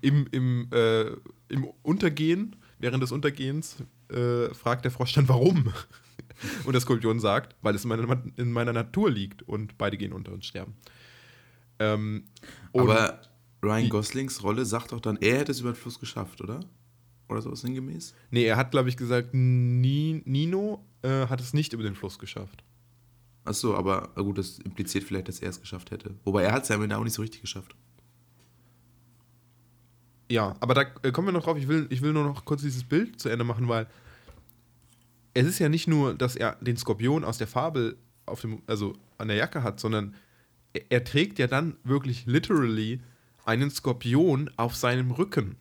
im, 0.01 0.27
im, 0.31 0.67
äh, 0.71 1.11
im 1.47 1.65
Untergehen, 1.81 2.55
während 2.79 3.01
des 3.01 3.11
Untergehens, 3.13 3.77
äh, 4.09 4.53
fragt 4.53 4.83
der 4.83 4.91
Frosch 4.91 5.13
dann, 5.13 5.27
warum? 5.29 5.71
Und 6.65 6.73
der 6.73 6.81
Skorpion 6.81 7.19
sagt, 7.21 7.55
weil 7.61 7.75
es 7.75 7.85
in 7.85 7.89
meiner, 7.89 8.21
in 8.35 8.51
meiner 8.51 8.73
Natur 8.73 9.09
liegt 9.09 9.41
und 9.43 9.77
beide 9.77 9.95
gehen 9.95 10.11
unter 10.11 10.33
und 10.33 10.43
sterben. 10.43 10.73
Ähm, 11.79 12.25
und 12.73 12.81
Aber 12.89 13.21
Ryan 13.63 13.89
Goslings 13.89 14.43
Rolle 14.43 14.65
sagt 14.65 14.91
doch 14.91 14.99
dann, 14.99 15.17
er 15.21 15.39
hätte 15.39 15.53
es 15.53 15.61
über 15.61 15.71
den 15.71 15.75
Fluss 15.75 15.97
geschafft, 15.97 16.41
oder? 16.41 16.59
Oder 17.29 17.41
sowas 17.41 17.61
sinngemäß? 17.61 18.13
Nee, 18.31 18.43
er 18.43 18.57
hat, 18.57 18.71
glaube 18.71 18.89
ich, 18.89 18.97
gesagt, 18.97 19.29
Ni 19.33 20.21
Nino 20.25 20.85
äh, 21.05 21.27
hat 21.27 21.39
es 21.39 21.53
nicht 21.53 21.73
über 21.73 21.83
den 21.83 21.95
Fluss 21.95 22.19
geschafft. 22.19 22.63
Achso, 23.43 23.75
aber 23.75 24.09
gut, 24.15 24.37
das 24.37 24.57
impliziert 24.59 25.03
vielleicht, 25.03 25.27
dass 25.27 25.39
er 25.39 25.49
es 25.49 25.61
geschafft 25.61 25.91
hätte. 25.91 26.15
Wobei 26.23 26.43
er 26.43 26.51
hat 26.51 26.63
es 26.63 26.69
ja 26.69 26.75
am 26.75 26.81
Ende 26.81 26.97
auch 26.97 27.03
nicht 27.03 27.13
so 27.13 27.21
richtig 27.21 27.41
geschafft. 27.41 27.75
Ja, 30.29 30.55
aber 30.59 30.73
da 30.73 30.81
äh, 31.03 31.11
kommen 31.11 31.27
wir 31.27 31.31
noch 31.31 31.43
drauf. 31.43 31.57
Ich 31.57 31.67
will, 31.67 31.85
ich 31.91 32.01
will 32.01 32.11
nur 32.13 32.23
noch 32.23 32.45
kurz 32.45 32.63
dieses 32.63 32.83
Bild 32.83 33.19
zu 33.21 33.29
Ende 33.29 33.45
machen, 33.45 33.67
weil 33.67 33.87
es 35.35 35.45
ist 35.45 35.59
ja 35.59 35.69
nicht 35.69 35.87
nur, 35.87 36.15
dass 36.15 36.35
er 36.35 36.55
den 36.61 36.77
Skorpion 36.77 37.23
aus 37.23 37.37
der 37.37 37.47
Fabel 37.47 37.97
auf 38.25 38.41
dem, 38.41 38.63
also 38.65 38.93
an 39.19 39.27
der 39.27 39.37
Jacke 39.37 39.61
hat, 39.61 39.79
sondern 39.79 40.15
er, 40.73 40.81
er 40.89 41.03
trägt 41.03 41.37
ja 41.37 41.45
dann 41.45 41.77
wirklich 41.83 42.25
literally 42.25 43.01
einen 43.45 43.69
Skorpion 43.69 44.49
auf 44.57 44.75
seinem 44.75 45.11
Rücken. 45.11 45.57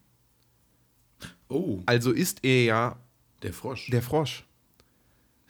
Oh, 1.48 1.82
Also 1.84 2.12
ist 2.12 2.42
er 2.42 2.64
ja 2.64 2.96
der 3.42 3.52
Frosch. 3.52 3.90
Der 3.90 4.00
Frosch. 4.00 4.44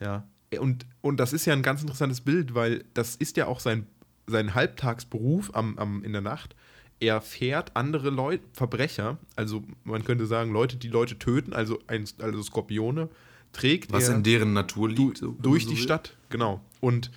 Ja. 0.01 0.27
Und, 0.59 0.87
und 1.01 1.19
das 1.19 1.33
ist 1.33 1.47
ja 1.47 1.53
ein 1.53 1.63
ganz 1.63 1.83
interessantes 1.83 2.21
Bild, 2.21 2.55
weil 2.55 2.85
das 2.95 3.17
ist 3.17 3.37
ja 3.37 3.47
auch 3.47 3.61
sein, 3.61 3.87
sein 4.27 4.55
Halbtagsberuf 4.55 5.55
am, 5.55 5.79
am, 5.79 6.05
in 6.05 6.13
der 6.13 6.21
Nacht. 6.21 6.55
Er 7.01 7.21
fährt 7.21 7.75
andere 7.77 8.11
Leute, 8.11 8.45
Verbrecher, 8.53 9.19
also 9.35 9.65
man 9.83 10.05
könnte 10.05 10.27
sagen, 10.27 10.53
Leute, 10.53 10.77
die 10.77 10.89
Leute 10.89 11.19
töten, 11.19 11.53
also, 11.53 11.81
ein, 11.89 12.05
also 12.21 12.43
Skorpione, 12.43 13.09
trägt 13.53 13.93
Was 13.93 14.09
in 14.09 14.23
deren 14.23 14.53
Natur 14.53 14.89
du, 14.89 15.09
liegt. 15.09 15.23
wenn 15.23 15.39
durch 15.43 15.65
so 15.65 15.71
die 15.71 15.77
will. 15.77 15.83
Stadt, 15.83 16.17
genau. 16.31 16.61
Und, 16.81 17.11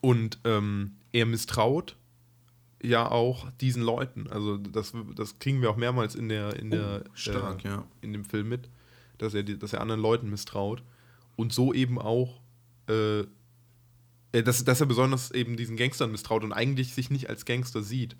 und 0.00 0.38
ähm, 0.44 0.92
er 1.12 1.26
misstraut 1.26 1.96
ja 2.82 3.10
auch 3.10 3.50
diesen 3.60 3.82
Leuten. 3.82 4.26
Also 4.28 4.58
das, 4.58 4.92
das 5.16 5.38
kriegen 5.38 5.62
wir 5.62 5.70
auch 5.70 5.76
mehrmals 5.76 6.14
in 6.14 6.28
der, 6.28 6.56
in 6.56 6.70
der 6.70 7.02
Oh, 7.06 7.10
stark, 7.14 7.64
äh, 7.64 7.68
ja. 7.68 7.84
in 8.02 8.12
dem 8.12 8.24
Film 8.24 8.48
mit, 8.50 8.68
dass 9.18 9.32
er, 9.32 9.42
dass 9.42 9.72
er 9.72 9.80
anderen 9.80 10.02
Leuten 10.02 10.28
misstraut. 10.28 10.82
Und 11.36 11.52
so 11.52 11.72
eben 11.72 11.98
auch, 11.98 12.40
äh, 12.88 13.20
äh, 14.32 14.42
dass, 14.42 14.64
dass 14.64 14.80
er 14.80 14.86
besonders 14.86 15.30
eben 15.30 15.56
diesen 15.56 15.76
Gangstern 15.76 16.10
misstraut 16.10 16.44
und 16.44 16.52
eigentlich 16.52 16.94
sich 16.94 17.10
nicht 17.10 17.28
als 17.28 17.44
Gangster 17.44 17.82
sieht. 17.82 18.16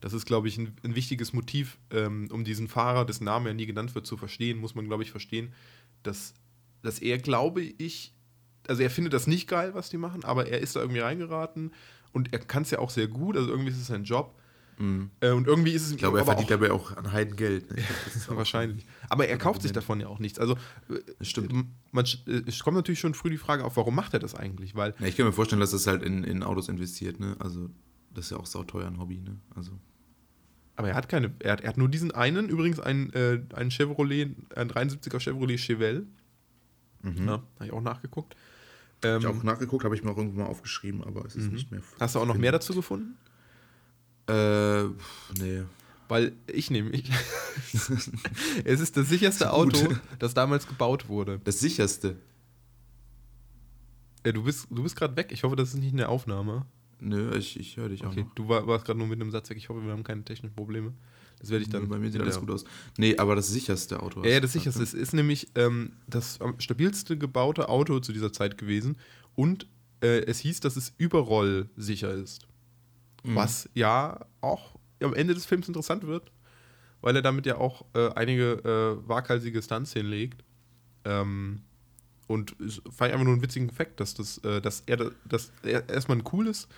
Das 0.00 0.12
ist, 0.12 0.26
glaube 0.26 0.48
ich, 0.48 0.58
ein, 0.58 0.76
ein 0.82 0.94
wichtiges 0.94 1.32
Motiv, 1.32 1.78
ähm, 1.90 2.28
um 2.30 2.44
diesen 2.44 2.68
Fahrer, 2.68 3.04
dessen 3.04 3.24
Name 3.24 3.50
ja 3.50 3.54
nie 3.54 3.66
genannt 3.66 3.94
wird, 3.94 4.06
zu 4.06 4.16
verstehen, 4.16 4.58
muss 4.58 4.74
man, 4.74 4.86
glaube 4.86 5.02
ich, 5.02 5.10
verstehen, 5.10 5.52
dass, 6.02 6.34
dass 6.82 7.00
er, 7.00 7.18
glaube 7.18 7.62
ich, 7.62 8.14
also 8.66 8.82
er 8.82 8.90
findet 8.90 9.12
das 9.12 9.26
nicht 9.26 9.48
geil, 9.48 9.74
was 9.74 9.90
die 9.90 9.98
machen, 9.98 10.24
aber 10.24 10.46
er 10.46 10.60
ist 10.60 10.76
da 10.76 10.80
irgendwie 10.80 11.00
reingeraten 11.00 11.72
und 12.12 12.32
er 12.32 12.38
kann 12.38 12.62
es 12.62 12.70
ja 12.70 12.78
auch 12.78 12.90
sehr 12.90 13.08
gut, 13.08 13.36
also 13.36 13.50
irgendwie 13.50 13.70
ist 13.70 13.78
es 13.78 13.88
sein 13.88 14.04
Job. 14.04 14.38
Mhm. 14.78 15.10
Äh, 15.20 15.30
und 15.30 15.46
irgendwie 15.46 15.72
ist 15.72 15.86
es 15.86 15.92
Ich 15.92 15.98
glaube, 15.98 16.18
er 16.18 16.24
verdient 16.24 16.46
auch, 16.46 16.50
dabei 16.50 16.70
auch 16.72 16.96
an. 16.96 17.04
Ne? 17.04 17.26
Glaub, 17.26 17.68
das 18.04 18.16
ist 18.16 18.30
auch- 18.30 18.36
Wahrscheinlich. 18.36 18.86
Aber 19.08 19.26
er 19.26 19.36
kauft 19.38 19.62
sich 19.62 19.72
davon 19.72 19.98
ja 20.00 20.06
auch 20.08 20.18
nichts. 20.20 20.38
Also, 20.38 20.54
äh, 20.88 21.00
Das 21.18 21.28
stimmt. 21.28 21.52
Man, 21.92 22.04
äh, 22.26 22.42
es 22.46 22.60
kommt 22.62 22.76
natürlich 22.76 23.00
schon 23.00 23.14
früh 23.14 23.30
die 23.30 23.38
Frage 23.38 23.64
auf, 23.64 23.76
warum 23.76 23.94
macht 23.94 24.14
er 24.14 24.20
das 24.20 24.34
eigentlich? 24.34 24.74
Weil, 24.74 24.94
Ja, 25.00 25.06
ich 25.06 25.16
kann 25.16 25.26
mir 25.26 25.32
vorstellen, 25.32 25.60
dass 25.60 25.72
das 25.72 25.86
halt 25.86 26.02
in, 26.02 26.22
in 26.24 26.42
Autos 26.42 26.68
investiert. 26.68 27.18
Ne? 27.20 27.36
Also, 27.40 27.70
das 28.14 28.26
ist 28.26 28.30
ja 28.30 28.36
auch 28.36 28.46
sauteuer 28.46 28.86
ein 28.86 28.98
Hobby. 28.98 29.18
Ne? 29.20 29.36
Also, 29.54 29.72
aber 30.76 30.90
er 30.90 30.94
hat 30.94 31.08
keine, 31.08 31.32
er 31.40 31.52
hat, 31.52 31.60
er 31.62 31.70
hat 31.70 31.76
nur 31.76 31.88
diesen 31.88 32.12
einen, 32.12 32.48
übrigens 32.48 32.78
einen, 32.78 33.12
äh, 33.12 33.40
einen 33.54 33.70
Chevrolet, 33.72 34.36
ein 34.54 34.70
73er 34.70 35.18
Chevrolet 35.18 35.58
Chevelle. 35.58 36.06
mhm. 37.02 37.26
Ja, 37.26 37.32
habe 37.56 37.64
ich 37.64 37.72
auch 37.72 37.80
nachgeguckt. 37.82 38.36
Ähm, 39.02 39.18
Ich 39.20 39.26
auch 39.26 39.42
nachgeguckt, 39.42 39.84
habe 39.84 39.96
ich 39.96 40.04
mir 40.04 40.10
auch 40.12 40.16
irgendwo 40.16 40.38
mal 40.40 40.46
aufgeschrieben, 40.46 41.02
aber 41.02 41.24
es 41.24 41.34
ist 41.34 41.46
Mhm. 41.48 41.54
nicht 41.54 41.70
mehr. 41.72 41.80
hast 41.98 42.14
du 42.14 42.20
auch 42.20 42.26
noch 42.26 42.36
mehr 42.36 42.52
dazu 42.52 42.74
gefunden? 42.74 43.16
Äh, 44.28 44.84
nee. 45.40 45.62
Weil 46.08 46.32
ich 46.46 46.70
nämlich. 46.70 47.10
es 48.64 48.80
ist 48.80 48.96
das 48.96 49.08
sicherste 49.08 49.44
Ist 49.44 49.50
gut. 49.50 49.74
Auto, 49.76 49.94
das 50.18 50.34
damals 50.34 50.66
gebaut 50.66 51.08
wurde. 51.08 51.40
Das 51.44 51.60
sicherste. 51.60 52.16
Äh, 54.22 54.32
du 54.32 54.42
bist, 54.44 54.66
du 54.70 54.82
bist 54.82 54.96
gerade 54.96 55.16
weg. 55.16 55.28
Ich 55.32 55.44
hoffe, 55.44 55.56
das 55.56 55.70
ist 55.70 55.80
nicht 55.80 55.92
in 55.92 55.98
der 55.98 56.08
Aufnahme. 56.08 56.66
Nö, 57.00 57.36
ich, 57.36 57.58
ich 57.60 57.76
höre 57.76 57.90
dich 57.90 58.04
auch 58.04 58.10
Okay, 58.10 58.24
noch. 58.24 58.34
du 58.34 58.48
war, 58.48 58.66
warst 58.66 58.84
gerade 58.84 58.98
nur 58.98 59.06
mit 59.06 59.20
einem 59.20 59.30
Satz 59.30 59.50
weg. 59.50 59.56
Ich 59.56 59.68
hoffe, 59.68 59.84
wir 59.84 59.92
haben 59.92 60.02
keine 60.02 60.24
technischen 60.24 60.54
Probleme. 60.54 60.92
Das 61.38 61.50
werde 61.50 61.62
ich 61.62 61.70
dann. 61.70 61.88
Bei 61.88 61.98
mir 61.98 62.10
sieht 62.10 62.20
alles 62.20 62.40
gut 62.40 62.50
aus. 62.50 62.64
Nee, 62.96 63.16
aber 63.16 63.36
das 63.36 63.48
sicherste 63.48 64.02
Auto. 64.02 64.24
Ja, 64.24 64.30
ja, 64.30 64.40
das 64.40 64.54
sicherste. 64.54 64.82
Es 64.82 64.94
ist 64.94 65.12
nämlich 65.14 65.48
ähm, 65.54 65.92
das 66.08 66.40
stabilste 66.58 67.16
gebaute 67.16 67.68
Auto 67.68 68.00
zu 68.00 68.12
dieser 68.12 68.32
Zeit 68.32 68.58
gewesen 68.58 68.96
und 69.36 69.68
äh, 70.00 70.24
es 70.24 70.40
hieß, 70.40 70.58
dass 70.60 70.76
es 70.76 70.92
überrollsicher 70.98 72.12
ist. 72.12 72.47
Mhm. 73.24 73.34
Was 73.34 73.68
ja 73.74 74.26
auch 74.40 74.78
am 75.02 75.14
Ende 75.14 75.34
des 75.34 75.46
Films 75.46 75.68
interessant 75.68 76.06
wird, 76.06 76.32
weil 77.00 77.16
er 77.16 77.22
damit 77.22 77.46
ja 77.46 77.56
auch 77.58 77.84
äh, 77.94 78.10
einige 78.14 78.52
äh, 78.64 79.08
waghalsige 79.08 79.62
Stunts 79.62 79.92
hinlegt. 79.92 80.44
Ähm, 81.04 81.62
und 82.26 82.54
es 82.60 82.82
fand 82.90 83.08
ich 83.08 83.14
einfach 83.14 83.24
nur 83.24 83.34
einen 83.34 83.42
witzigen 83.42 83.68
Effekt, 83.68 84.00
dass, 84.00 84.14
das, 84.14 84.38
äh, 84.38 84.60
dass, 84.60 84.82
er, 84.86 85.12
dass 85.24 85.50
er 85.62 85.88
erstmal 85.88 86.18
ein 86.18 86.24
cooles, 86.24 86.68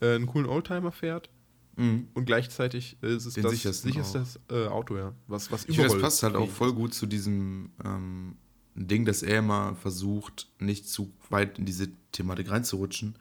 äh, 0.00 0.14
einen 0.14 0.26
coolen 0.26 0.46
Oldtimer 0.46 0.92
fährt? 0.92 1.30
Mhm. 1.76 2.08
und 2.14 2.26
gleichzeitig 2.26 2.98
ist 3.00 3.24
es 3.24 3.34
Den 3.34 3.44
das 3.44 3.52
sicherste 3.52 4.40
äh, 4.50 4.66
Auto, 4.66 4.96
ja. 4.96 5.14
Was, 5.28 5.50
was 5.50 5.64
Ich 5.64 5.76
finde, 5.76 5.92
das 5.92 6.00
passt 6.00 6.22
halt 6.22 6.34
auch 6.34 6.50
voll 6.50 6.74
gut 6.74 6.92
zu 6.92 7.06
diesem 7.06 7.70
ähm, 7.82 8.36
Ding, 8.74 9.04
dass 9.04 9.22
er 9.22 9.38
immer 9.38 9.76
versucht, 9.76 10.48
nicht 10.58 10.88
zu 10.88 11.12
weit 11.30 11.58
in 11.58 11.64
diese 11.64 11.88
Thematik 12.12 12.50
reinzurutschen. 12.50 13.16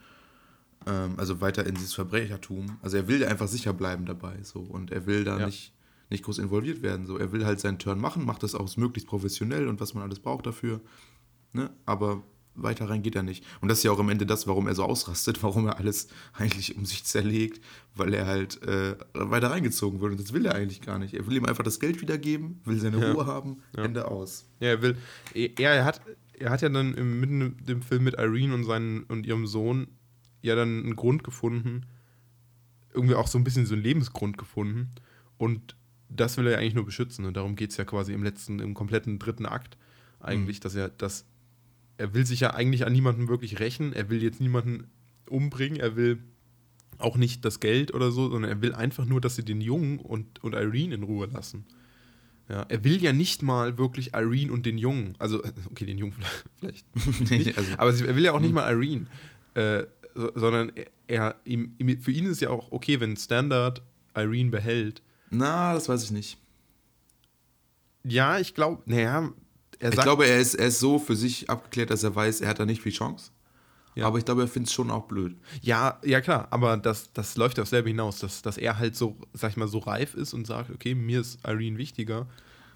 Ähm, 0.85 1.15
also 1.17 1.41
weiter 1.41 1.65
in 1.65 1.75
dieses 1.75 1.93
Verbrechertum. 1.93 2.77
Also 2.81 2.97
er 2.97 3.07
will 3.07 3.23
einfach 3.25 3.47
sicher 3.47 3.73
bleiben 3.73 4.05
dabei. 4.05 4.37
So. 4.43 4.59
Und 4.61 4.91
er 4.91 5.05
will 5.05 5.23
da 5.23 5.39
Ja. 5.39 5.45
nicht, 5.45 5.73
nicht 6.09 6.23
groß 6.23 6.37
involviert 6.39 6.81
werden. 6.81 7.05
So. 7.05 7.17
Er 7.17 7.31
will 7.31 7.45
halt 7.45 7.59
seinen 7.59 7.79
Turn 7.79 7.99
machen, 7.99 8.25
macht 8.25 8.43
das 8.43 8.55
auch 8.55 8.75
möglichst 8.77 9.07
professionell 9.09 9.67
und 9.67 9.79
was 9.81 9.93
man 9.93 10.03
alles 10.03 10.19
braucht 10.19 10.45
dafür. 10.45 10.79
Ne? 11.53 11.69
Aber 11.85 12.23
weiter 12.55 12.89
rein 12.89 13.03
geht 13.03 13.15
er 13.15 13.23
nicht. 13.23 13.45
Und 13.61 13.69
das 13.69 13.77
ist 13.79 13.83
ja 13.85 13.91
auch 13.91 13.99
am 13.99 14.09
Ende 14.09 14.25
das, 14.25 14.45
warum 14.47 14.67
er 14.67 14.75
so 14.75 14.83
ausrastet, 14.83 15.41
warum 15.43 15.67
er 15.67 15.77
alles 15.77 16.07
eigentlich 16.33 16.75
um 16.77 16.85
sich 16.85 17.03
zerlegt, 17.03 17.63
weil 17.95 18.13
er 18.13 18.25
halt 18.25 18.61
äh, 18.63 18.95
weiter 19.13 19.51
reingezogen 19.51 19.99
wird. 20.01 20.11
Und 20.13 20.19
das 20.19 20.33
will 20.33 20.45
er 20.45 20.55
eigentlich 20.55 20.81
gar 20.81 20.97
nicht. 20.99 21.13
Er 21.13 21.25
will 21.27 21.35
ihm 21.37 21.45
einfach 21.45 21.63
das 21.63 21.79
Geld 21.79 22.01
wiedergeben, 22.01 22.61
will 22.65 22.79
seine 22.79 22.99
Ja. 22.99 23.11
Ruhe 23.11 23.25
haben, 23.25 23.61
Ja. 23.75 23.83
Ende 23.83 24.07
aus. 24.09 24.45
Ja, 24.59 24.69
er 24.69 24.81
will. 24.81 24.97
Er, 25.33 25.49
er 25.57 25.85
hat, 25.85 26.01
er 26.37 26.49
hat 26.51 26.61
ja 26.61 26.69
dann 26.69 26.93
im, 26.95 27.19
mitten 27.19 27.57
dem 27.65 27.81
Film 27.81 28.03
mit 28.05 28.15
Irene 28.15 28.53
und, 28.53 28.63
seinen, 28.63 29.03
und 29.03 29.25
ihrem 29.25 29.45
Sohn 29.47 29.87
ja 30.41 30.55
dann 30.55 30.83
einen 30.83 30.95
Grund 30.95 31.23
gefunden, 31.23 31.85
irgendwie 32.93 33.15
auch 33.15 33.27
so 33.27 33.37
ein 33.37 33.43
bisschen 33.43 33.65
so 33.65 33.73
einen 33.73 33.83
Lebensgrund 33.83 34.37
gefunden. 34.37 34.89
Und 35.37 35.75
das 36.09 36.37
will 36.37 36.47
er 36.47 36.53
ja 36.53 36.57
eigentlich 36.59 36.75
nur 36.75 36.85
beschützen. 36.85 37.25
Und 37.25 37.37
darum 37.37 37.55
geht 37.55 37.71
es 37.71 37.77
ja 37.77 37.85
quasi 37.85 38.13
im 38.13 38.23
letzten, 38.23 38.59
im 38.59 38.73
kompletten 38.73 39.19
dritten 39.19 39.45
Akt 39.45 39.77
eigentlich, 40.19 40.59
dass 40.59 40.75
er 40.75 40.89
das. 40.89 41.25
Er 41.97 42.13
will 42.13 42.25
sich 42.25 42.39
ja 42.39 42.53
eigentlich 42.53 42.85
an 42.85 42.93
niemanden 42.93 43.27
wirklich 43.27 43.59
rächen. 43.59 43.93
Er 43.93 44.09
will 44.09 44.23
jetzt 44.23 44.39
niemanden 44.39 44.89
umbringen. 45.29 45.79
Er 45.79 45.95
will 45.95 46.23
auch 46.97 47.17
nicht 47.17 47.45
das 47.45 47.59
Geld 47.59 47.93
oder 47.93 48.11
so, 48.11 48.29
sondern 48.29 48.51
er 48.51 48.61
will 48.61 48.73
einfach 48.73 49.05
nur, 49.05 49.21
dass 49.21 49.35
sie 49.35 49.43
den 49.43 49.61
Jungen 49.61 49.99
und, 49.99 50.43
und 50.43 50.53
Irene 50.53 50.95
in 50.95 51.03
Ruhe 51.03 51.27
lassen. 51.27 51.65
Ja, 52.49 52.63
er 52.63 52.83
will 52.83 53.01
ja 53.01 53.13
nicht 53.13 53.43
mal 53.43 53.77
wirklich 53.77 54.13
Irene 54.13 54.51
und 54.51 54.65
den 54.65 54.77
Jungen. 54.77 55.13
Also, 55.19 55.43
äh, 55.43 55.51
okay, 55.69 55.85
den 55.85 55.97
Jungen 55.97 56.15
vielleicht. 56.59 56.85
Nee, 57.29 57.53
also, 57.55 57.71
Aber 57.77 57.93
er 57.93 58.15
will 58.15 58.23
ja 58.23 58.33
auch 58.33 58.39
nicht 58.39 58.53
mal 58.53 58.69
Irene. 58.71 59.05
Äh, 59.53 59.85
sondern 60.15 60.71
er, 61.07 61.35
ihm, 61.45 61.75
für 62.01 62.11
ihn 62.11 62.25
ist 62.25 62.31
es 62.33 62.39
ja 62.41 62.49
auch 62.49 62.71
okay, 62.71 62.99
wenn 62.99 63.15
Standard 63.17 63.81
Irene 64.15 64.49
behält. 64.49 65.01
na, 65.29 65.73
das 65.73 65.87
weiß 65.89 66.03
ich 66.03 66.11
nicht. 66.11 66.37
Ja, 68.03 68.39
ich 68.39 68.55
glaube, 68.55 68.81
naja, 68.85 69.31
er 69.79 69.89
Ich 69.89 69.95
sagt. 69.95 70.05
glaube, 70.05 70.25
er 70.25 70.39
ist, 70.39 70.55
er 70.55 70.67
ist 70.67 70.79
so 70.79 70.99
für 70.99 71.15
sich 71.15 71.49
abgeklärt, 71.49 71.89
dass 71.89 72.03
er 72.03 72.15
weiß, 72.15 72.41
er 72.41 72.49
hat 72.49 72.59
da 72.59 72.65
nicht 72.65 72.81
viel 72.81 72.91
Chance. 72.91 73.31
Ja. 73.95 74.05
Aber 74.07 74.17
ich 74.17 74.25
glaube, 74.25 74.41
er 74.41 74.47
findet 74.47 74.69
es 74.69 74.73
schon 74.73 74.91
auch 74.91 75.05
blöd. 75.07 75.35
Ja, 75.61 75.99
ja 76.05 76.21
klar, 76.21 76.47
aber 76.51 76.77
das, 76.77 77.11
das 77.11 77.35
läuft 77.37 77.59
auf 77.59 77.67
selber 77.67 77.89
hinaus, 77.89 78.19
dass, 78.19 78.41
dass 78.41 78.57
er 78.57 78.77
halt 78.79 78.95
so, 78.95 79.17
sag 79.33 79.51
ich 79.51 79.57
mal, 79.57 79.67
so 79.67 79.79
reif 79.79 80.13
ist 80.13 80.33
und 80.33 80.47
sagt, 80.47 80.69
okay, 80.69 80.95
mir 80.95 81.21
ist 81.21 81.39
Irene 81.45 81.77
wichtiger. 81.77 82.27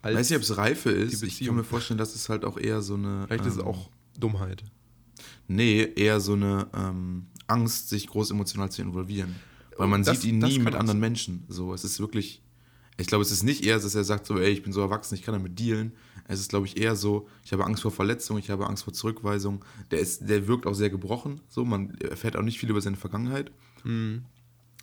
Ich 0.05 0.13
weiß 0.15 0.29
nicht, 0.29 0.37
ob 0.37 0.43
es 0.43 0.57
Reife 0.57 0.91
ist. 0.91 1.23
Ich 1.23 1.45
kann 1.45 1.55
mir 1.55 1.63
vorstellen, 1.63 1.97
dass 1.97 2.13
es 2.13 2.27
halt 2.27 2.43
auch 2.43 2.57
eher 2.57 2.81
so 2.81 2.95
eine. 2.95 3.25
Vielleicht 3.27 3.45
ist 3.45 3.53
es 3.53 3.59
ähm, 3.59 3.67
auch 3.67 3.89
Dummheit. 4.19 4.63
Nee, 5.47 5.81
eher 5.95 6.19
so 6.19 6.33
eine 6.33 6.67
ähm, 6.73 7.27
Angst, 7.47 7.89
sich 7.89 8.07
groß 8.07 8.31
emotional 8.31 8.71
zu 8.71 8.81
involvieren. 8.81 9.35
Weil 9.77 9.87
man 9.87 10.03
Das- 10.03 10.21
sieht 10.21 10.31
ihn 10.31 10.39
nie 10.39 10.59
mit 10.59 10.75
auch 10.75 10.79
anderen 10.79 10.97
sein. 10.97 10.99
Menschen. 10.99 11.43
So, 11.47 11.73
es 11.73 11.83
ist 11.83 11.99
wirklich. 11.99 12.41
Ich 12.97 13.07
glaube, 13.07 13.23
es 13.23 13.31
ist 13.31 13.41
nicht 13.41 13.65
eher, 13.65 13.79
dass 13.79 13.95
er 13.95 14.03
sagt 14.03 14.27
so, 14.27 14.37
ey, 14.37 14.51
ich 14.51 14.61
bin 14.61 14.71
so 14.71 14.79
erwachsen, 14.81 15.15
ich 15.15 15.23
kann 15.23 15.33
damit 15.33 15.57
dealen. 15.59 15.93
Es 16.27 16.39
ist, 16.39 16.49
glaube 16.49 16.67
ich, 16.67 16.77
eher 16.77 16.95
so, 16.95 17.27
ich 17.43 17.51
habe 17.51 17.65
Angst 17.65 17.81
vor 17.81 17.89
Verletzung, 17.91 18.37
ich 18.37 18.51
habe 18.51 18.67
Angst 18.67 18.83
vor 18.83 18.93
Zurückweisung. 18.93 19.65
Der, 19.89 19.97
ist, 19.99 20.29
der 20.29 20.47
wirkt 20.47 20.67
auch 20.67 20.75
sehr 20.75 20.91
gebrochen. 20.91 21.41
So, 21.49 21.65
man 21.65 21.95
erfährt 21.95 22.37
auch 22.37 22.43
nicht 22.43 22.59
viel 22.59 22.69
über 22.69 22.81
seine 22.81 22.95
Vergangenheit. 22.95 23.51
Mhm. 23.83 24.25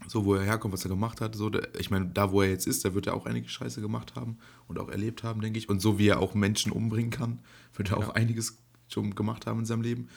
So, 0.09 0.25
wo 0.25 0.35
er 0.35 0.43
herkommt, 0.43 0.75
was 0.75 0.85
er 0.85 0.89
gemacht 0.89 1.21
hat. 1.21 1.37
So, 1.37 1.51
der, 1.51 1.69
ich 1.79 1.91
meine, 1.91 2.07
da, 2.07 2.33
wo 2.33 2.43
er 2.43 2.51
jetzt 2.51 2.67
ist, 2.67 2.85
da 2.85 2.95
wird 2.95 3.07
er 3.07 3.15
auch 3.15 3.27
einige 3.27 3.49
Scheiße 3.49 3.81
gemacht 3.81 4.17
haben 4.17 4.39
und 4.67 4.79
auch 4.81 4.89
erlebt 4.89 5.23
haben, 5.23 5.41
denke 5.41 5.59
ich. 5.61 5.69
Und 5.69 5.81
so 5.81 5.99
wie 5.99 6.09
er 6.09 6.19
auch 6.19 6.35
Menschen 6.35 6.73
umbringen 6.73 7.11
kann, 7.13 7.39
wird 7.75 7.91
er 7.91 7.99
auch 7.99 8.09
Ja. 8.09 8.13
einiges 8.15 8.59
schon 8.89 9.15
gemacht 9.15 9.47
haben 9.47 9.61
in 9.61 9.67
seinem 9.67 9.83
Leben. 9.83 10.09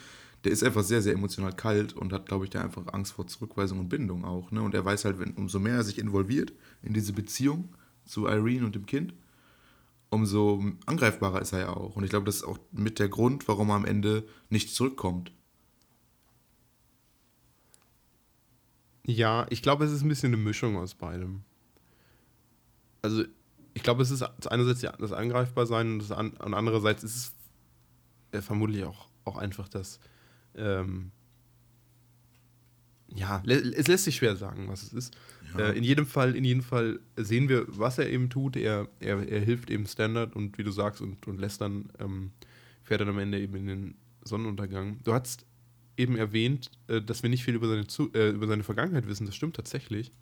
Der 0.44 0.52
ist 0.52 0.62
einfach 0.62 0.82
sehr, 0.82 1.00
sehr 1.00 1.14
emotional 1.14 1.54
kalt 1.54 1.94
und 1.94 2.12
hat, 2.12 2.26
glaube 2.26 2.44
ich, 2.44 2.50
da 2.50 2.60
einfach 2.60 2.86
Angst 2.92 3.12
vor 3.12 3.26
Zurückweisung 3.26 3.78
und 3.78 3.88
Bindung 3.88 4.24
auch. 4.24 4.50
Ne? 4.50 4.62
Und 4.62 4.74
er 4.74 4.84
weiß 4.84 5.06
halt, 5.06 5.18
wenn, 5.18 5.32
umso 5.32 5.58
mehr 5.58 5.76
er 5.76 5.84
sich 5.84 5.98
involviert 5.98 6.52
in 6.82 6.92
diese 6.92 7.12
Beziehung 7.14 7.74
zu 8.04 8.26
Irene 8.26 8.66
und 8.66 8.74
dem 8.74 8.84
Kind, 8.84 9.14
umso 10.10 10.62
angreifbarer 10.86 11.40
ist 11.40 11.52
er 11.52 11.60
ja 11.60 11.76
auch. 11.76 11.96
Und 11.96 12.04
ich 12.04 12.10
glaube, 12.10 12.26
das 12.26 12.36
ist 12.36 12.44
auch 12.44 12.58
mit 12.72 12.98
der 12.98 13.08
Grund, 13.08 13.48
warum 13.48 13.70
er 13.70 13.76
am 13.76 13.84
Ende 13.84 14.26
nicht 14.50 14.74
zurückkommt. 14.74 15.32
Ja, 19.06 19.46
ich 19.50 19.62
glaube, 19.62 19.84
es 19.84 19.92
ist 19.92 20.02
ein 20.02 20.08
bisschen 20.08 20.32
eine 20.32 20.42
Mischung 20.42 20.76
aus 20.76 20.94
beidem. 20.94 21.42
Also, 23.02 23.24
ich 23.74 23.82
glaube, 23.82 24.02
es 24.02 24.10
ist 24.10 24.22
einerseits 24.46 24.80
das 24.80 25.12
Angreifbarsein 25.12 25.92
und, 25.92 25.98
das 25.98 26.10
an, 26.10 26.30
und 26.30 26.54
andererseits 26.54 27.04
ist 27.04 27.34
es 28.30 28.44
vermutlich 28.44 28.84
auch, 28.84 29.08
auch 29.24 29.36
einfach 29.36 29.68
das. 29.68 30.00
Ähm, 30.56 31.10
ja, 33.14 33.42
es 33.46 33.86
lässt 33.86 34.04
sich 34.04 34.16
schwer 34.16 34.36
sagen, 34.36 34.68
was 34.68 34.82
es 34.82 34.92
ist. 34.92 35.16
Ja. 35.56 35.66
Äh, 35.68 35.78
in, 35.78 35.84
jedem 35.84 36.06
Fall, 36.06 36.34
in 36.34 36.44
jedem 36.44 36.62
Fall 36.62 36.98
sehen 37.16 37.48
wir, 37.48 37.64
was 37.68 37.98
er 37.98 38.10
eben 38.10 38.28
tut. 38.28 38.56
Er, 38.56 38.88
er, 38.98 39.26
er 39.28 39.40
hilft 39.40 39.70
eben 39.70 39.86
Standard 39.86 40.34
und 40.34 40.58
wie 40.58 40.64
du 40.64 40.72
sagst, 40.72 41.00
und, 41.00 41.26
und 41.28 41.38
lässt 41.38 41.60
dann, 41.60 41.90
ähm, 42.00 42.32
fährt 42.82 43.00
dann 43.00 43.08
am 43.08 43.18
Ende 43.18 43.40
eben 43.40 43.54
in 43.54 43.66
den 43.66 43.94
Sonnenuntergang. 44.24 44.98
Du 45.04 45.12
hast 45.12 45.46
eben 45.96 46.16
erwähnt, 46.16 46.70
äh, 46.88 47.00
dass 47.00 47.22
wir 47.22 47.30
nicht 47.30 47.44
viel 47.44 47.54
über 47.54 47.68
seine, 47.68 47.86
Zu 47.86 48.12
äh, 48.14 48.30
über 48.30 48.48
seine 48.48 48.64
Vergangenheit 48.64 49.06
wissen. 49.06 49.26
Das 49.26 49.36
stimmt 49.36 49.54
tatsächlich. 49.56 50.12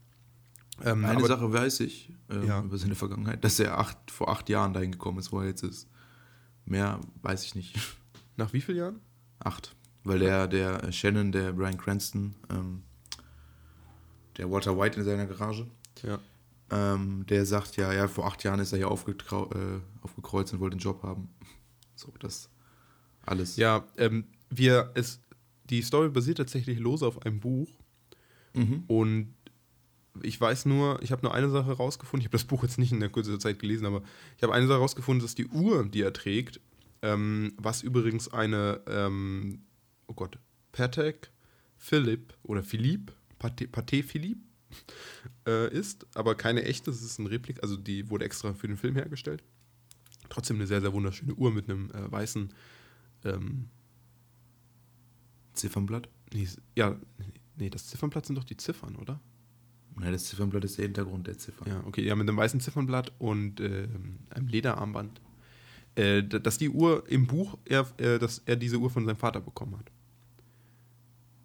Ähm, 0.85 1.05
Eine 1.05 1.25
Sache 1.27 1.53
weiß 1.53 1.81
ich 1.81 2.11
äh, 2.29 2.47
Ja. 2.47 2.63
über 2.63 2.77
seine 2.77 2.95
Vergangenheit, 2.95 3.45
dass 3.45 3.59
er 3.61 3.79
acht, 3.79 4.11
vor 4.11 4.29
acht 4.31 4.49
Jahren 4.49 4.75
dahin 4.75 4.93
gekommen 4.93 5.19
ist, 5.19 5.33
wo 5.33 5.41
er 5.41 5.47
jetzt 5.47 5.63
ist. 5.63 5.89
Mehr 6.65 7.01
weiß 7.23 7.45
ich 7.45 7.55
nicht. 7.55 7.79
Nach 8.37 8.53
wie 8.53 8.61
vielen 8.61 8.79
Jahren? 8.79 9.01
Acht. 9.39 9.75
Weil 10.05 10.19
der, 10.19 10.47
der 10.49 10.91
Shannon, 10.93 11.31
der 11.33 11.53
Brian 11.53 11.77
Cranston, 11.79 12.35
ähm, 12.51 12.83
der 14.37 14.51
Walter 14.51 14.79
White 14.79 14.99
in 14.99 15.05
seiner 15.05 15.27
Garage, 15.27 15.67
Ja. 16.03 16.19
ähm, 16.71 17.25
der 17.29 17.47
sagt 17.47 17.77
ja, 17.77 17.93
ja, 17.93 18.09
vor 18.09 18.27
acht 18.27 18.43
Jahren 18.45 18.61
ist 18.61 18.73
er 18.73 18.79
hier 18.79 18.91
aufgekrau 18.91 19.51
äh, 19.51 19.81
aufgekreuzt 20.03 20.53
und 20.53 20.61
wollte 20.61 20.75
einen 20.75 20.81
Job 20.81 21.03
haben. 21.03 21.29
So, 21.95 22.13
das 22.19 22.49
alles. 23.25 23.57
Ja, 23.57 23.85
ähm, 23.97 24.25
wir, 24.51 24.91
es, 24.95 25.21
die 25.71 25.83
Story 25.83 26.09
basiert 26.09 26.39
tatsächlich 26.39 26.79
lose 26.81 27.07
auf 27.07 27.25
einem 27.25 27.39
Buch 27.39 27.69
Mhm. 28.55 28.85
und 28.89 29.35
ich 30.23 30.39
weiß 30.41 30.67
nur, 30.67 31.01
ich 31.03 31.13
habe 31.13 31.23
nur 31.23 31.33
eine 31.33 31.49
Sache 31.49 31.73
rausgefunden. 31.73 32.21
Ich 32.23 32.27
habe 32.27 32.33
das 32.39 32.45
Buch 32.45 32.63
jetzt 32.65 32.77
nicht 32.79 32.91
in 32.93 32.99
der 33.01 33.09
kurzen 33.09 33.39
Zeit 33.41 33.59
gelesen, 33.61 33.87
aber 33.87 34.03
ich 34.37 34.43
habe 34.43 34.53
eine 34.53 34.67
Sache 34.67 34.79
rausgefunden, 34.81 35.23
dass 35.25 35.35
die 35.37 35.47
Uhr, 35.47 35.85
die 35.85 36.03
er 36.03 36.13
trägt, 36.13 36.61
ähm, 37.03 37.53
was 37.57 37.83
übrigens 37.83 38.33
eine, 38.33 38.81
ähm, 38.89 39.63
oh 40.13 40.15
Gott, 40.15 40.39
Patek 40.73 41.31
Philipp 41.77 42.35
oder 42.43 42.63
Philippe, 42.63 43.13
Patek 43.39 43.73
Patek 43.73 44.05
Philippe 44.05 44.41
äh, 45.47 45.73
ist, 45.73 46.07
aber 46.15 46.35
keine 46.35 46.65
echte, 46.65 46.91
das 46.91 47.03
ist 47.03 47.19
ein 47.19 47.27
Replik, 47.27 47.63
also 47.63 47.77
die 47.77 48.09
wurde 48.09 48.25
extra 48.25 48.55
für 48.55 48.69
den 48.69 48.77
Film 48.77 48.95
hergestellt. 48.95 49.43
Trotzdem 50.29 50.57
eine 50.57 50.67
sehr, 50.67 50.81
sehr 50.81 50.93
wunderschöne 50.93 51.35
Uhr 51.35 51.51
mit 51.51 51.69
einem 51.69 51.91
äh, 51.91 52.11
weißen, 52.11 52.53
ähm, 53.25 53.69
Ziffernblatt? 55.55 56.09
nee, 56.33 56.49
ja, 56.75 56.97
nee, 57.57 57.69
das 57.69 57.89
Ziffernblatt 57.89 58.27
sind 58.27 58.37
doch 58.37 58.45
die 58.45 58.57
Ziffern, 58.57 58.97
oder? 58.97 59.21
Nein, 59.97 60.13
das 60.13 60.25
Ziffernblatt 60.25 60.65
ist 60.65 60.79
der 60.79 60.87
Hintergrund 60.87 61.27
der 61.27 61.37
Ziffer. 61.37 61.69
Ja, 61.69 61.85
okay, 61.85 62.03
ja, 62.03 62.15
mit 62.17 62.27
einem 62.27 62.39
weißen 62.39 62.61
Ziffernblatt 62.61 63.13
und 63.19 63.61
ähm, 63.61 64.21
einem 64.31 64.49
Lederarmband. 64.49 65.21
Äh, 65.95 66.23
dass 66.23 66.57
die 66.57 66.71
Uhr 66.71 67.07
im 67.09 67.27
Buch, 67.27 67.59
er, 67.67 67.87
äh, 67.99 68.19
dass 68.19 68.39
er 68.47 68.57
diese 68.57 68.79
Uhr 68.79 68.89
von 68.89 69.05
seinem 69.05 69.19
Vater 69.19 69.43
bekommen 69.43 69.79
hat. 69.79 69.91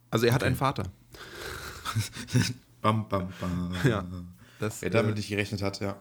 Also 0.09 0.25
er 0.25 0.33
hat 0.33 0.41
Okay. 0.41 0.47
einen 0.47 0.55
Vater. 0.55 0.83
Bam, 2.81 3.07
bam, 3.09 3.27
bam. 3.41 3.73
Ja. 3.83 4.05
Das, 4.59 4.81
Wer 4.81 4.89
damit 4.91 5.15
nicht 5.17 5.29
gerechnet 5.29 5.61
hat, 5.61 5.79
ja. 5.81 5.97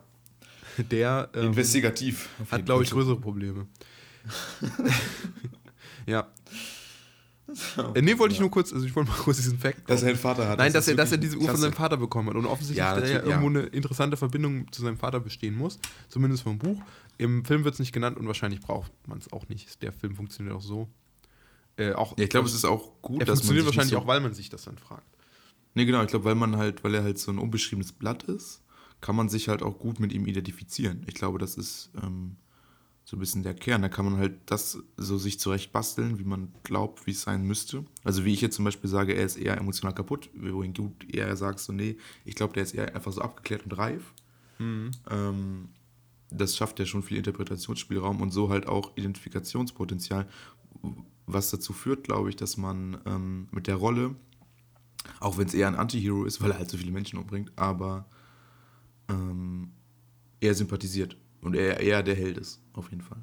äh, 0.78 0.84
der 0.84 1.30
ähm, 1.34 1.46
Investigativ. 1.48 2.28
hat, 2.50 2.64
glaube 2.66 2.84
ich, 2.84 2.90
größere 2.90 3.18
Probleme. 3.18 3.66
ja. 6.06 6.26
Äh, 7.94 8.02
nee, 8.02 8.18
wollte 8.18 8.34
ich 8.34 8.40
nur 8.40 8.50
kurz, 8.50 8.72
also 8.72 8.84
ich 8.84 8.94
wollte 8.96 9.10
mal 9.10 9.16
kurz 9.18 9.36
diesen 9.36 9.58
Fact. 9.58 9.88
Dass 9.88 10.02
er 10.02 10.08
einen 10.10 10.18
Vater 10.18 10.48
hat. 10.48 10.58
Nein, 10.58 10.72
das 10.72 10.84
dass 10.86 10.88
er, 10.88 10.94
dass 10.96 11.12
er 11.12 11.18
diese 11.18 11.36
Uhr 11.38 11.48
von 11.48 11.56
seinem 11.56 11.72
Vater 11.72 11.96
bekommen 11.96 12.28
hat. 12.28 12.36
Und 12.36 12.44
offensichtlich 12.46 12.78
Ja, 12.78 12.98
da 13.00 13.06
ja 13.06 13.22
irgendwo 13.22 13.46
eine 13.48 13.60
interessante 13.62 14.16
Verbindung 14.16 14.70
zu 14.72 14.82
seinem 14.82 14.96
Vater 14.98 15.20
bestehen 15.20 15.54
muss. 15.56 15.78
Zumindest 16.08 16.42
vom 16.42 16.58
Buch. 16.58 16.80
Im 17.18 17.44
Film 17.44 17.64
wird 17.64 17.74
es 17.74 17.80
nicht 17.80 17.92
genannt 17.92 18.18
und 18.18 18.26
wahrscheinlich 18.26 18.60
braucht 18.60 18.90
man 19.06 19.18
es 19.18 19.32
auch 19.32 19.48
nicht. 19.48 19.80
Der 19.82 19.92
Film 19.92 20.14
funktioniert 20.16 20.54
auch 20.56 20.60
so. 20.62 20.88
Äh, 21.76 21.92
auch, 21.92 22.16
Ja, 22.16 22.24
ich 22.24 22.30
glaube, 22.30 22.48
es 22.48 22.54
ist 22.54 22.64
auch 22.64 23.00
gut, 23.02 23.20
dass 23.22 23.28
man 23.28 23.36
funktioniert 23.36 23.66
wahrscheinlich 23.66 23.92
so, 23.92 23.98
auch, 23.98 24.06
weil 24.06 24.20
man 24.20 24.34
sich 24.34 24.48
das 24.48 24.64
dann 24.64 24.78
fragt. 24.78 25.06
Nee, 25.74 25.84
genau, 25.84 26.02
ich 26.02 26.08
glaube, 26.08 26.24
weil 26.24 26.34
man 26.34 26.56
halt, 26.56 26.84
weil 26.84 26.94
er 26.94 27.02
halt 27.02 27.18
so 27.18 27.30
ein 27.30 27.38
unbeschriebenes 27.38 27.92
Blatt 27.92 28.22
ist, 28.24 28.62
kann 29.02 29.14
man 29.14 29.28
sich 29.28 29.48
halt 29.48 29.62
auch 29.62 29.78
gut 29.78 30.00
mit 30.00 30.12
ihm 30.12 30.26
identifizieren. 30.26 31.04
Ich 31.06 31.14
glaube, 31.14 31.38
das 31.38 31.56
ist 31.56 31.90
ähm, 32.02 32.36
so 33.04 33.16
ein 33.16 33.20
bisschen 33.20 33.42
der 33.42 33.52
Kern. 33.54 33.82
Da 33.82 33.90
kann 33.90 34.06
man 34.06 34.16
halt 34.16 34.34
das 34.46 34.78
so 34.96 35.18
sich 35.18 35.38
zurecht 35.38 35.72
basteln, 35.72 36.18
wie 36.18 36.24
man 36.24 36.52
glaubt, 36.62 37.06
wie 37.06 37.10
es 37.10 37.22
sein 37.22 37.42
müsste. 37.42 37.84
Also 38.04 38.24
wie 38.24 38.32
ich 38.32 38.40
jetzt 38.40 38.56
zum 38.56 38.64
Beispiel 38.64 38.88
sage, 38.88 39.12
er 39.12 39.24
ist 39.24 39.36
eher 39.36 39.58
emotional 39.58 39.94
kaputt, 39.94 40.30
wohin 40.34 40.72
du 40.72 40.96
eher 41.12 41.36
sagst, 41.36 41.66
so 41.66 41.74
nee, 41.74 41.98
ich 42.24 42.34
glaube, 42.34 42.54
der 42.54 42.62
ist 42.62 42.74
eher 42.74 42.94
einfach 42.94 43.12
so 43.12 43.20
abgeklärt 43.20 43.64
und 43.64 43.76
reif. 43.76 44.14
Ähm, 45.10 45.68
das 46.30 46.56
schafft 46.56 46.78
ja 46.78 46.86
schon 46.86 47.02
viel 47.02 47.18
Interpretationsspielraum 47.18 48.20
und 48.22 48.30
so 48.30 48.48
halt 48.48 48.66
auch 48.66 48.96
Identifikationspotenzial, 48.96 50.26
was 51.26 51.50
dazu 51.50 51.72
führt, 51.72 52.04
glaube 52.04 52.28
ich, 52.28 52.36
dass 52.36 52.56
man 52.56 52.98
ähm, 53.06 53.48
mit 53.50 53.66
der 53.66 53.76
Rolle, 53.76 54.14
auch 55.20 55.38
wenn 55.38 55.46
es 55.46 55.54
eher 55.54 55.68
ein 55.68 55.74
Anti-Hero 55.74 56.24
ist, 56.24 56.40
weil 56.40 56.50
er 56.52 56.58
halt 56.58 56.70
so 56.70 56.76
viele 56.76 56.92
Menschen 56.92 57.18
umbringt, 57.18 57.52
aber 57.56 58.06
ähm, 59.08 59.70
eher 60.40 60.54
sympathisiert 60.54 61.16
und 61.40 61.54
eher, 61.54 61.80
eher 61.80 62.02
der 62.02 62.14
Held 62.14 62.38
ist, 62.38 62.60
auf 62.72 62.90
jeden 62.90 63.02
Fall. 63.02 63.22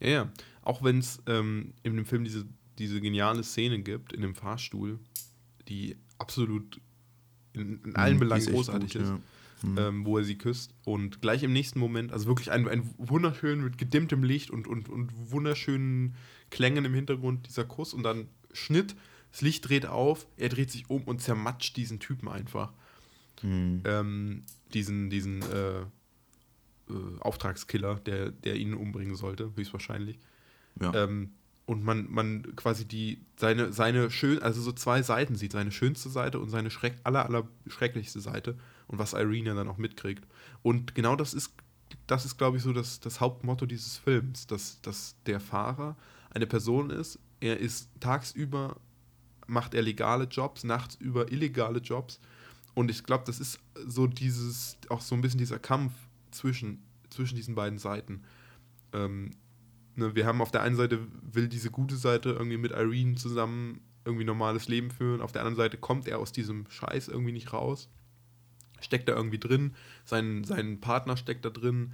Ja, 0.00 0.08
ja. 0.08 0.32
Auch 0.62 0.82
wenn 0.82 0.98
es 0.98 1.22
ähm, 1.26 1.72
in 1.82 1.96
dem 1.96 2.04
Film 2.04 2.24
diese, 2.24 2.46
diese 2.78 3.00
geniale 3.00 3.42
Szene 3.42 3.80
gibt, 3.80 4.12
in 4.12 4.22
dem 4.22 4.34
Fahrstuhl, 4.34 4.98
die 5.68 5.96
absolut 6.18 6.80
in, 7.52 7.82
in 7.84 7.96
allen 7.96 8.14
Mhm, 8.14 8.20
Belangen 8.20 8.42
ist 8.42 8.50
großartig 8.50 8.92
gut, 8.92 9.02
ist, 9.02 9.08
ja. 9.08 9.20
Mhm. 9.62 9.78
ähm, 9.78 10.06
wo 10.06 10.18
er 10.18 10.24
sie 10.24 10.36
küsst. 10.38 10.72
Und 10.84 11.20
gleich 11.20 11.42
im 11.42 11.52
nächsten 11.52 11.80
Moment, 11.80 12.12
also 12.12 12.26
wirklich 12.26 12.50
ein, 12.50 12.68
ein 12.68 12.88
wunderschön 12.98 13.62
mit 13.62 13.78
gedimmtem 13.78 14.22
Licht 14.22 14.50
und, 14.50 14.66
und, 14.68 14.88
und 14.88 15.10
wunderschönen 15.32 16.14
Klängen 16.50 16.84
im 16.84 16.94
Hintergrund, 16.94 17.46
dieser 17.46 17.64
Kuss 17.64 17.94
und 17.94 18.02
dann 18.02 18.28
Schnitt, 18.52 18.96
das 19.30 19.42
Licht 19.42 19.68
dreht 19.68 19.86
auf, 19.86 20.26
er 20.36 20.48
dreht 20.48 20.70
sich 20.70 20.88
um 20.88 21.02
und 21.02 21.20
zermatscht 21.20 21.76
diesen 21.76 22.00
Typen 22.00 22.28
einfach. 22.28 22.72
Mhm. 23.42 23.82
Ähm, 23.84 24.42
diesen, 24.72 25.10
diesen 25.10 25.42
äh, 25.42 25.80
äh, 25.80 25.84
Auftragskiller, 27.20 27.96
der, 27.96 28.30
der 28.30 28.56
ihn 28.56 28.74
umbringen 28.74 29.16
sollte, 29.16 29.52
höchstwahrscheinlich. 29.54 30.18
Ja. 30.80 30.94
Ähm, 30.94 31.32
und 31.66 31.84
man, 31.84 32.10
man 32.10 32.56
quasi 32.56 32.86
die, 32.86 33.20
seine, 33.36 33.74
seine 33.74 34.10
schön, 34.10 34.42
also 34.42 34.62
so 34.62 34.72
zwei 34.72 35.02
Seiten 35.02 35.36
sieht, 35.36 35.52
seine 35.52 35.70
schönste 35.70 36.08
Seite 36.08 36.38
und 36.38 36.48
seine 36.48 36.70
schreck, 36.70 36.96
aller, 37.04 37.26
aller 37.26 37.46
schrecklichste 37.66 38.20
Seite 38.20 38.56
und 38.86 38.98
was 38.98 39.12
Irene 39.12 39.54
dann 39.54 39.68
auch 39.68 39.76
mitkriegt. 39.76 40.26
Und 40.62 40.94
genau 40.94 41.14
das 41.14 41.34
ist, 41.34 41.52
das 42.06 42.24
ist, 42.24 42.38
glaube 42.38 42.56
ich, 42.56 42.62
so 42.62 42.72
das, 42.72 43.00
das 43.00 43.20
Hauptmotto 43.20 43.66
dieses 43.66 43.98
Films, 43.98 44.46
dass, 44.46 44.80
dass 44.80 45.16
der 45.26 45.40
Fahrer 45.40 45.96
eine 46.38 46.46
Person 46.46 46.90
ist, 46.90 47.18
er 47.40 47.58
ist 47.58 47.90
tagsüber, 48.00 48.76
macht 49.46 49.74
er 49.74 49.82
legale 49.82 50.24
Jobs, 50.24 50.64
nachts 50.64 50.94
über 50.96 51.32
illegale 51.32 51.80
Jobs. 51.80 52.20
Und 52.74 52.90
ich 52.90 53.02
glaube, 53.04 53.24
das 53.26 53.40
ist 53.40 53.58
so 53.86 54.06
dieses, 54.06 54.76
auch 54.88 55.00
so 55.00 55.14
ein 55.14 55.20
bisschen 55.20 55.38
dieser 55.38 55.58
Kampf 55.58 55.92
zwischen, 56.30 56.82
zwischen 57.10 57.36
diesen 57.36 57.54
beiden 57.54 57.78
Seiten. 57.78 58.22
Ähm, 58.92 59.30
ne, 59.96 60.14
wir 60.14 60.26
haben 60.26 60.40
auf 60.40 60.52
der 60.52 60.62
einen 60.62 60.76
Seite 60.76 61.00
will 61.22 61.48
diese 61.48 61.70
gute 61.70 61.96
Seite 61.96 62.30
irgendwie 62.30 62.56
mit 62.56 62.72
Irene 62.72 63.16
zusammen 63.16 63.80
irgendwie 64.04 64.24
normales 64.24 64.68
Leben 64.68 64.90
führen, 64.90 65.20
auf 65.20 65.32
der 65.32 65.42
anderen 65.42 65.56
Seite 65.56 65.76
kommt 65.76 66.06
er 66.06 66.18
aus 66.18 66.32
diesem 66.32 66.70
Scheiß 66.70 67.08
irgendwie 67.08 67.32
nicht 67.32 67.52
raus, 67.52 67.90
steckt 68.80 69.08
da 69.08 69.14
irgendwie 69.14 69.38
drin, 69.38 69.74
sein, 70.04 70.44
sein 70.44 70.80
Partner 70.80 71.16
steckt 71.16 71.44
da 71.44 71.50
drin 71.50 71.92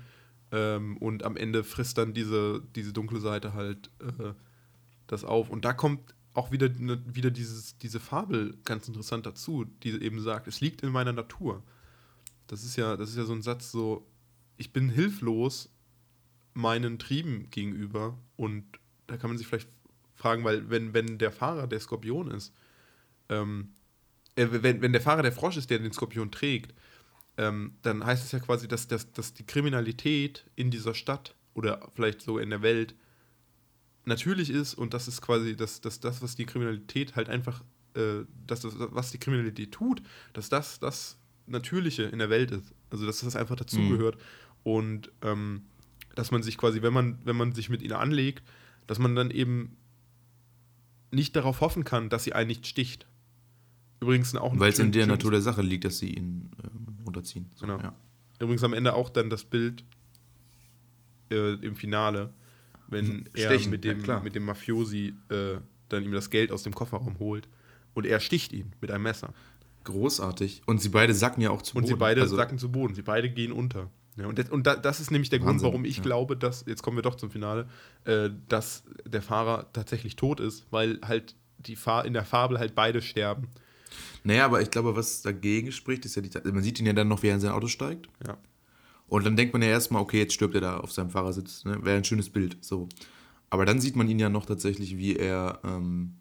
ähm, 0.54 0.96
und 0.98 1.24
am 1.24 1.36
Ende 1.36 1.64
frisst 1.64 1.98
dann 1.98 2.14
diese, 2.14 2.62
diese 2.76 2.92
dunkle 2.92 3.18
Seite 3.18 3.54
halt 3.54 3.90
äh, 3.98 4.32
das 5.08 5.24
auf. 5.24 5.50
Und 5.50 5.64
da 5.64 5.72
kommt 5.72 6.14
auch 6.32 6.52
wieder, 6.52 6.68
ne, 6.68 7.02
wieder 7.06 7.32
dieses, 7.32 7.76
diese 7.78 7.98
Fabel 7.98 8.56
ganz 8.64 8.86
interessant 8.86 9.26
dazu, 9.26 9.64
die 9.82 10.00
eben 10.00 10.20
sagt, 10.20 10.46
es 10.46 10.60
liegt 10.60 10.82
in 10.82 10.92
meiner 10.92 11.12
Natur. 11.12 11.64
Das 12.46 12.62
ist 12.62 12.76
ja, 12.76 12.96
das 12.96 13.10
ist 13.10 13.16
ja 13.16 13.24
so 13.24 13.32
ein 13.32 13.42
Satz 13.42 13.72
so, 13.72 14.06
ich 14.56 14.72
bin 14.72 14.90
hilflos 14.90 15.70
meinen 16.52 17.00
Trieben 17.00 17.50
gegenüber 17.50 18.16
und 18.36 18.64
da 19.08 19.16
kann 19.16 19.30
man 19.30 19.38
sich 19.38 19.48
vielleicht 19.48 19.68
fragen, 20.14 20.44
weil 20.44 20.70
wenn, 20.70 20.94
wenn 20.94 21.18
der 21.18 21.32
Fahrer 21.32 21.66
der 21.66 21.80
Skorpion 21.80 22.30
ist, 22.30 22.54
ähm, 23.28 23.72
äh, 24.36 24.46
wenn, 24.50 24.80
wenn 24.82 24.92
der 24.92 25.00
Fahrer 25.00 25.22
der 25.22 25.32
Frosch 25.32 25.56
ist, 25.56 25.68
der 25.70 25.80
den 25.80 25.92
Skorpion 25.92 26.30
trägt, 26.30 26.74
ähm, 27.36 27.76
dann 27.82 28.04
heißt 28.04 28.24
es 28.24 28.32
ja 28.32 28.38
quasi, 28.38 28.68
dass, 28.68 28.86
dass, 28.88 29.12
dass 29.12 29.34
die 29.34 29.44
Kriminalität 29.44 30.44
in 30.56 30.70
dieser 30.70 30.94
Stadt 30.94 31.34
oder 31.54 31.90
vielleicht 31.94 32.20
sogar 32.22 32.42
in 32.42 32.50
der 32.50 32.62
Welt 32.62 32.94
natürlich 34.04 34.50
ist 34.50 34.74
und 34.74 34.94
das 34.94 35.08
ist 35.08 35.22
quasi 35.22 35.56
das, 35.56 35.80
das, 35.80 36.00
das 36.00 36.22
was 36.22 36.36
die 36.36 36.46
Kriminalität 36.46 37.16
halt 37.16 37.28
einfach, 37.28 37.62
äh, 37.94 38.24
das, 38.46 38.60
das, 38.60 38.74
was 38.78 39.10
die 39.10 39.18
Kriminalität 39.18 39.72
tut, 39.72 40.02
dass 40.32 40.48
das 40.48 40.78
das 40.78 41.18
Natürliche 41.46 42.04
in 42.04 42.18
der 42.18 42.30
Welt 42.30 42.50
ist. 42.50 42.72
Also 42.90 43.06
dass 43.06 43.20
das 43.20 43.36
einfach 43.36 43.56
dazugehört 43.56 44.16
und 44.62 45.10
ähm, 45.22 45.62
dass 46.14 46.30
man 46.30 46.42
sich 46.42 46.58
quasi, 46.58 46.82
wenn 46.82 46.92
man, 46.92 47.18
wenn 47.24 47.36
man 47.36 47.52
sich 47.52 47.68
mit 47.68 47.82
ihnen 47.82 47.94
anlegt, 47.94 48.44
dass 48.86 48.98
man 48.98 49.14
dann 49.14 49.30
eben 49.30 49.76
nicht 51.10 51.34
darauf 51.36 51.60
hoffen 51.60 51.84
kann, 51.84 52.08
dass 52.08 52.24
sie 52.24 52.32
einen 52.32 52.48
nicht 52.48 52.66
sticht. 52.66 53.06
Übrigens 54.00 54.34
auch 54.36 54.58
Weil 54.58 54.70
es 54.70 54.78
in 54.78 54.92
der 54.92 55.06
Natur 55.06 55.30
der 55.30 55.40
Sache 55.40 55.62
liegt, 55.62 55.84
dass 55.84 55.98
sie 55.98 56.10
ihn 56.14 56.50
ähm, 56.62 56.98
runterziehen. 57.06 57.46
So, 57.54 57.66
Genau. 57.66 57.78
ja. 57.80 57.94
Übrigens 58.40 58.64
am 58.64 58.72
Ende 58.74 58.94
auch 58.94 59.08
dann 59.10 59.30
das 59.30 59.44
Bild 59.44 59.84
äh, 61.30 61.54
im 61.54 61.76
Finale, 61.76 62.32
wenn 62.88 63.28
er 63.34 63.46
Stechen, 63.46 63.70
mit, 63.70 63.84
ja, 63.84 63.94
dem, 63.94 64.02
klar. 64.02 64.22
mit 64.22 64.34
dem 64.34 64.44
Mafiosi 64.44 65.14
äh, 65.30 65.56
dann 65.88 66.04
ihm 66.04 66.12
das 66.12 66.30
Geld 66.30 66.52
aus 66.52 66.62
dem 66.64 66.74
Kofferraum 66.74 67.18
holt 67.18 67.48
und 67.94 68.06
er 68.06 68.20
sticht 68.20 68.52
ihn 68.52 68.72
mit 68.80 68.90
einem 68.90 69.04
Messer. 69.04 69.32
Großartig. 69.84 70.62
Und 70.66 70.80
sie 70.80 70.88
beide 70.88 71.14
sacken 71.14 71.40
ja 71.42 71.50
auch 71.50 71.62
zu 71.62 71.76
Und 71.76 71.82
Boden. 71.82 71.94
sie 71.94 71.98
beide 71.98 72.20
Also, 72.22 72.36
sacken 72.36 72.58
zu 72.58 72.70
Boden, 72.72 72.94
sie 72.94 73.02
beide 73.02 73.30
gehen 73.30 73.52
unter. 73.52 73.90
Ja, 74.16 74.26
und 74.26 74.38
das, 74.38 74.48
und 74.50 74.66
da, 74.66 74.76
das 74.76 75.00
ist 75.00 75.10
nämlich 75.10 75.28
der 75.30 75.40
Grund, 75.40 75.54
Wahnsinn, 75.54 75.66
warum 75.68 75.84
ich 75.84 75.96
ja. 75.98 76.02
glaube, 76.02 76.36
dass, 76.36 76.64
jetzt 76.66 76.82
kommen 76.82 76.96
wir 76.96 77.02
doch 77.02 77.16
zum 77.16 77.30
Finale, 77.30 77.68
äh, 78.04 78.30
dass 78.48 78.84
der 79.04 79.22
Fahrer 79.22 79.70
tatsächlich 79.72 80.16
tot 80.16 80.40
ist, 80.40 80.66
weil 80.70 81.00
halt 81.04 81.34
die 81.58 81.76
Fahr 81.76 82.04
in 82.04 82.12
der 82.12 82.24
Fabel 82.24 82.58
halt 82.58 82.74
beide 82.74 83.02
sterben. 83.02 83.48
Naja, 84.22 84.44
aber 84.44 84.62
ich 84.62 84.70
glaube, 84.70 84.96
was 84.96 85.22
dagegen 85.22 85.72
spricht, 85.72 86.04
ist 86.04 86.16
ja 86.16 86.22
die 86.22 86.30
Man 86.50 86.62
sieht 86.62 86.80
ihn 86.80 86.86
ja 86.86 86.92
dann 86.92 87.08
noch, 87.08 87.22
wie 87.22 87.28
er 87.28 87.34
in 87.34 87.40
sein 87.40 87.52
Auto 87.52 87.68
steigt. 87.68 88.08
Ja. 88.26 88.38
Und 89.06 89.26
dann 89.26 89.36
denkt 89.36 89.52
man 89.52 89.62
ja 89.62 89.68
erstmal, 89.68 90.02
okay, 90.02 90.18
jetzt 90.18 90.34
stirbt 90.34 90.54
er 90.54 90.60
da 90.60 90.78
auf 90.78 90.92
seinem 90.92 91.10
Fahrersitz. 91.10 91.64
Ne? 91.64 91.78
Wäre 91.84 91.96
ein 91.96 92.04
schönes 92.04 92.30
Bild. 92.30 92.56
So. 92.60 92.88
Aber 93.50 93.64
dann 93.64 93.80
sieht 93.80 93.96
man 93.96 94.08
ihn 94.08 94.18
ja 94.18 94.28
noch 94.28 94.46
tatsächlich, 94.46 94.96
wie 94.96 95.16
er, 95.16 95.60
ähm, 95.62 96.14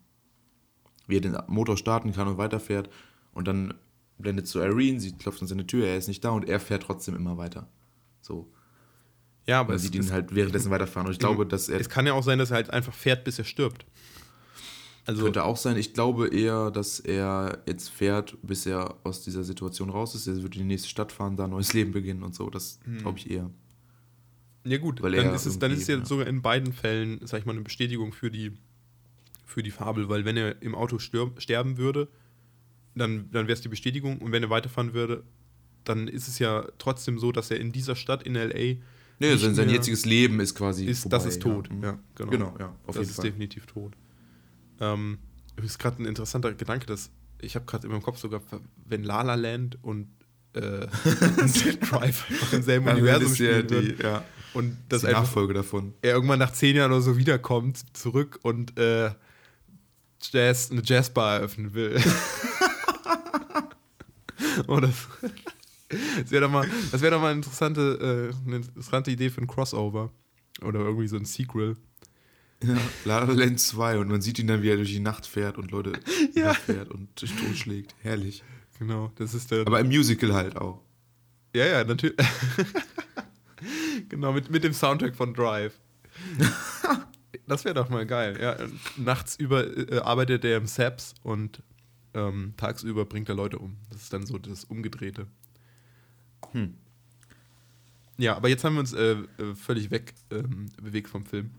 wie 1.07 1.17
er 1.17 1.21
den 1.21 1.37
Motor 1.47 1.77
starten 1.77 2.11
kann 2.11 2.27
und 2.27 2.37
weiterfährt. 2.37 2.89
Und 3.33 3.47
dann 3.47 3.73
blendet 4.17 4.47
zu 4.47 4.59
Irene, 4.59 4.99
sie 4.99 5.13
klopft 5.13 5.41
an 5.41 5.47
seine 5.47 5.65
Tür, 5.65 5.87
er 5.87 5.97
ist 5.97 6.07
nicht 6.07 6.23
da 6.23 6.29
und 6.29 6.47
er 6.47 6.59
fährt 6.59 6.83
trotzdem 6.83 7.15
immer 7.15 7.37
weiter. 7.37 7.67
So. 8.21 8.51
Ja, 9.45 9.59
aber 9.59 9.69
Man 9.69 9.77
es, 9.77 9.83
sieht 9.83 9.95
ihn 9.95 10.11
halt 10.11 10.33
währenddessen 10.33 10.71
weiterfahren. 10.71 11.07
Und 11.07 11.13
ich 11.13 11.19
glaube, 11.19 11.45
dass 11.45 11.69
er 11.69 11.79
es 11.79 11.89
kann 11.89 12.05
ja 12.05 12.13
auch 12.13 12.23
sein, 12.23 12.39
dass 12.39 12.51
er 12.51 12.55
halt 12.55 12.69
einfach 12.69 12.93
fährt, 12.93 13.23
bis 13.23 13.39
er 13.39 13.45
stirbt. 13.45 13.85
Also, 15.05 15.23
Könnte 15.23 15.43
auch 15.43 15.57
sein. 15.57 15.75
Ich 15.77 15.93
glaube 15.93 16.29
eher, 16.29 16.71
dass 16.71 16.99
er 16.99 17.61
jetzt 17.67 17.89
fährt, 17.89 18.37
bis 18.41 18.65
er 18.65 18.95
aus 19.03 19.21
dieser 19.21 19.43
Situation 19.43 19.89
raus 19.89 20.15
ist. 20.15 20.27
Er 20.27 20.41
wird 20.41 20.55
in 20.55 20.61
die 20.61 20.67
nächste 20.67 20.87
Stadt 20.87 21.11
fahren, 21.11 21.35
da 21.35 21.43
ein 21.43 21.49
neues 21.49 21.73
Leben 21.73 21.91
beginnen 21.91 22.23
und 22.23 22.33
so. 22.33 22.49
Das 22.49 22.79
glaube 22.99 23.17
ich 23.17 23.29
eher. 23.29 23.49
Ja 24.65 24.77
gut, 24.77 25.01
Weil 25.01 25.11
dann 25.11 25.27
er 25.27 25.35
ist 25.35 25.45
es, 25.45 25.59
dann 25.59 25.71
ist 25.71 25.81
es 25.81 25.87
ja, 25.87 25.97
ja. 25.97 26.05
sogar 26.05 26.27
in 26.27 26.41
beiden 26.41 26.71
Fällen, 26.71 27.19
sag 27.23 27.39
ich 27.39 27.45
mal, 27.45 27.51
eine 27.51 27.61
Bestätigung 27.61 28.13
für 28.13 28.31
die, 28.31 28.53
für 29.45 29.61
die 29.61 29.71
Fabel, 29.71 30.07
weil 30.07 30.23
wenn 30.23 30.37
er 30.37 30.61
im 30.61 30.73
Auto 30.73 30.99
stirb, 30.99 31.41
sterben 31.41 31.77
würde, 31.77 32.07
dann, 32.95 33.29
dann 33.31 33.47
wäre 33.47 33.53
es 33.53 33.61
die 33.61 33.67
Bestätigung 33.67 34.19
und 34.19 34.31
wenn 34.31 34.43
er 34.43 34.49
weiterfahren 34.49 34.93
würde, 34.93 35.23
dann 35.83 36.07
ist 36.07 36.29
es 36.29 36.39
ja 36.39 36.65
trotzdem 36.77 37.19
so, 37.19 37.33
dass 37.33 37.51
er 37.51 37.59
in 37.59 37.73
dieser 37.73 37.95
Stadt 37.97 38.23
in 38.23 38.35
L.A. 38.37 38.79
Nee, 39.19 39.35
sein, 39.35 39.53
sein 39.53 39.69
jetziges 39.69 40.05
Leben 40.05 40.39
ist 40.39 40.55
quasi. 40.55 40.85
ist, 40.85 41.01
vorbei, 41.01 41.17
das 41.17 41.25
ist 41.25 41.41
tot. 41.41 41.69
Ja, 41.81 41.89
Ja, 41.89 41.99
genau. 42.15 42.31
Genau, 42.31 42.55
ja, 42.57 42.75
auf 42.87 42.95
das 42.95 43.09
ist 43.09 43.15
Fall. 43.17 43.25
definitiv 43.25 43.65
tot. 43.65 43.93
Ähm, 44.79 45.17
ist 45.61 45.79
gerade 45.79 46.01
ein 46.01 46.05
interessanter 46.05 46.53
Gedanke, 46.53 46.85
dass 46.85 47.11
ich 47.39 47.55
habe 47.55 47.65
gerade 47.65 47.87
in 47.87 47.91
meinem 47.91 48.01
Kopf 48.01 48.17
sogar, 48.17 48.41
wenn 48.85 49.03
La 49.03 49.21
La 49.21 49.35
Land 49.35 49.77
und 49.81 50.07
äh, 50.53 50.59
Drive 51.81 52.01
einfach 52.01 52.53
im 52.53 52.63
selben 52.63 52.87
Also 52.87 53.01
Universum 53.01 53.31
ist 53.31 53.39
ja 53.39 53.59
spielen 53.59 53.95
die, 53.97 54.03
ja, 54.03 54.23
und 54.53 54.77
das 54.89 55.01
das 55.01 55.09
die 55.09 55.15
Nachfolge 55.15 55.53
davon. 55.53 55.93
er 56.01 56.13
irgendwann 56.13 56.39
nach 56.39 56.53
zehn 56.53 56.75
Jahren 56.75 56.91
oder 56.91 57.01
so 57.01 57.17
wiederkommt, 57.17 57.95
zurück 57.95 58.39
und 58.43 58.77
äh, 58.79 59.11
Jazz, 60.21 60.71
eine 60.71 60.81
Jazzbar 60.83 61.37
eröffnen 61.37 61.73
will. 61.73 61.97
oh, 64.67 64.79
das 64.79 65.07
das 66.21 66.31
wäre 66.31 66.45
doch 66.45 66.51
mal, 66.51 66.67
das 66.91 67.01
wäre 67.01 67.15
doch 67.15 67.21
mal 67.21 67.29
eine 67.29 67.37
interessante, 67.37 68.31
äh, 68.33 68.47
eine 68.47 68.57
interessante 68.57 69.11
Idee 69.11 69.29
für 69.29 69.41
ein 69.41 69.47
Crossover. 69.47 70.11
Oder 70.61 70.79
irgendwie 70.79 71.07
so 71.07 71.17
ein 71.17 71.25
Sequel. 71.25 71.77
Ja, 72.63 72.77
La 73.05 73.23
La 73.23 73.33
Land 73.33 73.59
2 73.59 73.99
und 73.99 74.09
man 74.09 74.21
sieht 74.21 74.39
ihn 74.39 74.47
dann, 74.47 74.61
wie 74.61 74.69
er 74.69 74.77
durch 74.77 74.91
die 74.91 74.99
Nacht 74.99 75.25
fährt 75.25 75.57
und 75.57 75.71
Leute 75.71 75.93
Ja. 76.33 76.53
fährt 76.53 76.89
und 76.91 77.19
sich 77.19 77.33
totschlägt. 77.35 77.95
Herrlich. 78.01 78.43
Genau, 78.79 79.11
das 79.15 79.33
ist 79.33 79.51
der. 79.51 79.67
Aber 79.67 79.79
im 79.79 79.87
Musical 79.87 80.33
halt 80.33 80.55
auch. 80.57 80.81
ja, 81.55 81.65
ja, 81.65 81.83
natürlich. 81.83 82.17
genau, 84.09 84.33
mit, 84.33 84.49
mit 84.49 84.63
dem 84.63 84.73
Soundtrack 84.73 85.15
von 85.15 85.33
Drive. 85.33 85.73
das 87.47 87.65
wäre 87.65 87.75
doch 87.75 87.89
mal 87.89 88.05
geil. 88.05 88.37
Ja, 88.41 88.57
nachts 88.97 89.35
über 89.35 89.65
äh, 89.91 89.99
arbeitet 89.99 90.45
er 90.45 90.57
im 90.57 90.65
Saps 90.67 91.13
und 91.23 91.61
ähm, 92.13 92.53
tagsüber 92.57 93.05
bringt 93.05 93.29
er 93.29 93.35
Leute 93.35 93.57
um. 93.59 93.77
Das 93.91 94.03
ist 94.03 94.13
dann 94.13 94.25
so 94.25 94.37
das 94.37 94.65
Umgedrehte. 94.65 95.27
Hm. 96.51 96.75
Ja, 98.17 98.35
aber 98.35 98.47
jetzt 98.49 98.63
haben 98.63 98.75
wir 98.75 98.81
uns 98.81 98.93
äh, 98.93 99.13
äh, 99.39 99.55
völlig 99.55 99.89
weg 99.91 100.13
ähm, 100.31 100.67
bewegt 100.81 101.09
vom 101.09 101.25
Film. 101.25 101.51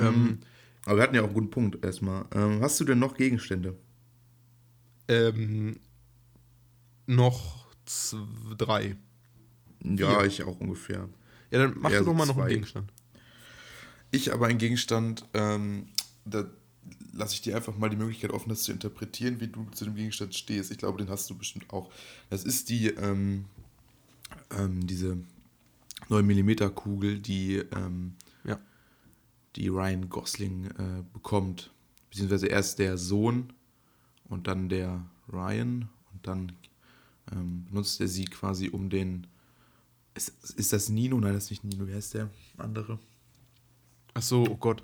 Mhm. 0.00 0.06
Ähm, 0.06 0.38
Aber 0.86 0.96
wir 0.96 1.02
hatten 1.02 1.14
ja 1.14 1.20
auch 1.22 1.26
einen 1.26 1.34
guten 1.34 1.50
Punkt 1.50 1.84
erstmal. 1.84 2.24
Ähm, 2.34 2.60
hast 2.62 2.80
du 2.80 2.84
denn 2.84 2.98
noch 2.98 3.14
Gegenstände? 3.16 3.76
ähm, 5.08 5.80
noch 7.06 7.66
drei. 8.56 8.96
Ja, 9.82 10.20
Vier. 10.20 10.24
ich 10.26 10.42
auch 10.44 10.60
ungefähr. 10.60 11.08
Ja, 11.50 11.58
dann 11.58 11.74
mach 11.80 11.90
Ja, 11.90 11.98
du 12.00 12.04
doch 12.04 12.14
mal 12.14 12.26
noch 12.26 12.36
einen 12.36 12.44
zwei. 12.44 12.52
Gegenstand. 12.54 12.92
Ich 14.12 14.32
aber 14.32 14.46
ein 14.46 14.58
Gegenstand, 14.58 15.24
ähm, 15.34 15.88
da 16.24 16.48
lasse 17.12 17.34
ich 17.34 17.42
dir 17.42 17.56
einfach 17.56 17.76
mal 17.76 17.90
die 17.90 17.96
Möglichkeit 17.96 18.30
offen, 18.30 18.48
das 18.50 18.62
zu 18.62 18.72
interpretieren, 18.72 19.40
wie 19.40 19.48
du 19.48 19.64
zu 19.72 19.84
dem 19.84 19.94
Gegenstand 19.96 20.34
stehst. 20.34 20.70
Ich 20.70 20.78
glaube, 20.78 20.98
den 20.98 21.10
hast 21.10 21.28
du 21.30 21.36
bestimmt 21.36 21.70
auch. 21.72 21.90
Das 22.28 22.44
ist 22.44 22.68
die, 22.68 22.88
ähm, 22.88 23.46
ähm, 24.56 24.86
diese 24.86 25.18
9 26.08 26.24
mm 26.26 26.74
Kugel, 26.74 27.18
die, 27.18 27.56
ähm. 27.56 28.14
Die 29.56 29.68
Ryan 29.68 30.08
Gosling 30.08 30.66
äh, 30.66 31.02
bekommt. 31.12 31.70
Beziehungsweise 32.10 32.46
erst 32.46 32.78
der 32.78 32.98
Sohn 32.98 33.52
und 34.28 34.46
dann 34.46 34.68
der 34.68 35.04
Ryan 35.32 35.88
und 36.12 36.26
dann 36.26 36.52
ähm, 37.32 37.66
benutzt 37.66 38.00
er 38.00 38.08
sie 38.08 38.24
quasi 38.24 38.68
um 38.68 38.90
den. 38.90 39.26
Ist, 40.14 40.30
ist 40.56 40.72
das 40.72 40.88
Nino? 40.88 41.18
Nein, 41.20 41.34
das 41.34 41.44
ist 41.44 41.50
nicht 41.50 41.64
Nino. 41.64 41.86
Wer 41.86 41.98
ist 41.98 42.14
der 42.14 42.28
andere? 42.58 42.98
Ach 44.14 44.22
so, 44.22 44.42
oh 44.42 44.56
Gott. 44.56 44.82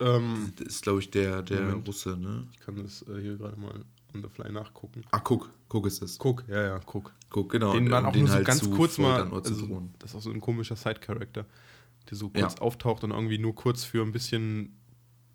Ähm, 0.00 0.52
Das 0.56 0.66
ist, 0.66 0.82
glaube 0.82 1.00
ich, 1.00 1.10
der, 1.10 1.42
der 1.42 1.62
Moment. 1.62 1.88
Russe, 1.88 2.16
ne? 2.16 2.46
ich 2.52 2.60
kann 2.60 2.82
das 2.82 3.02
äh, 3.02 3.20
hier 3.20 3.36
gerade 3.36 3.58
mal 3.58 3.84
on 4.14 4.22
the 4.22 4.28
fly 4.28 4.50
nachgucken. 4.50 5.04
Ah, 5.10 5.20
guck, 5.20 5.50
guck 5.68 5.86
ist 5.86 6.02
es. 6.02 6.18
Guck, 6.18 6.44
ja, 6.48 6.62
ja, 6.62 6.80
guck. 6.80 7.12
Guck, 7.28 7.52
genau. 7.52 7.72
den 7.72 7.88
man 7.88 8.06
auch 8.06 8.12
den 8.12 8.22
nur 8.22 8.28
so 8.28 8.34
halt 8.34 8.46
ganz 8.46 8.68
kurz 8.70 8.98
mal. 8.98 9.22
Also, 9.32 9.88
das 9.98 10.10
ist 10.10 10.16
auch 10.16 10.22
so 10.22 10.30
ein 10.30 10.40
komischer 10.40 10.74
Side-Character, 10.74 11.46
der 12.08 12.16
so 12.16 12.30
Ja. 12.34 12.42
kurz 12.42 12.56
auftaucht 12.60 13.04
und 13.04 13.10
irgendwie 13.10 13.38
nur 13.38 13.54
kurz 13.54 13.84
für 13.84 14.02
ein 14.02 14.12
bisschen, 14.12 14.76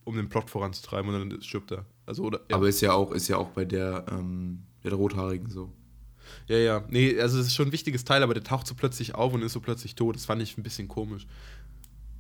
um 0.03 0.16
den 0.16 0.30
Plot 0.30 0.49
voranzutreiben 0.49 1.13
und 1.13 1.30
dann 1.32 1.41
stirbt 1.41 1.72
er. 1.72 1.86
Also, 2.05 2.24
oder. 2.24 2.39
Ja. 2.49 2.57
Aber 2.57 2.68
ist 2.70 2.82
ja 2.82 2.93
auch, 2.93 3.11
ist 3.11 3.28
ja 3.28 3.38
auch 3.38 3.49
bei 3.49 3.66
der, 3.66 4.05
ähm, 4.11 4.63
der 4.84 4.93
Rothaarigen 4.93 5.49
so. 5.49 5.72
Ja, 6.47 6.57
ja. 6.57 6.84
Nee, 6.89 7.20
also 7.20 7.39
es 7.39 7.47
ist 7.47 7.55
schon 7.55 7.68
ein 7.68 7.72
wichtiges 7.72 8.03
Teil, 8.03 8.24
aber 8.24 8.34
der 8.34 8.43
taucht 8.43 8.66
so 8.68 8.74
plötzlich 8.76 9.13
auf 9.16 9.34
und 9.34 9.41
ist 9.43 9.53
so 9.53 9.59
plötzlich 9.61 9.95
tot. 9.95 10.16
Das 10.16 10.26
fand 10.26 10.41
ich 10.41 10.57
ein 10.57 10.63
bisschen 10.63 10.88
komisch. 10.88 11.28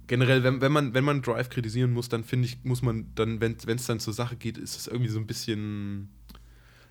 Generell, 0.07 0.43
wenn, 0.43 0.61
wenn, 0.61 0.71
man, 0.71 0.93
wenn 0.93 1.03
man 1.03 1.23
Drive 1.23 1.49
kritisieren 1.49 1.91
muss, 1.91 2.09
dann 2.09 2.23
finde 2.23 2.45
ich, 2.47 2.63
muss 2.63 2.83
man 2.83 3.07
dann, 3.15 3.41
wenn 3.41 3.55
es 3.57 3.85
dann 3.87 3.99
zur 3.99 4.13
Sache 4.13 4.35
geht, 4.35 4.57
ist 4.59 4.77
es 4.77 4.85
irgendwie 4.87 5.09
so 5.09 5.19
ein 5.19 5.25
bisschen. 5.25 6.09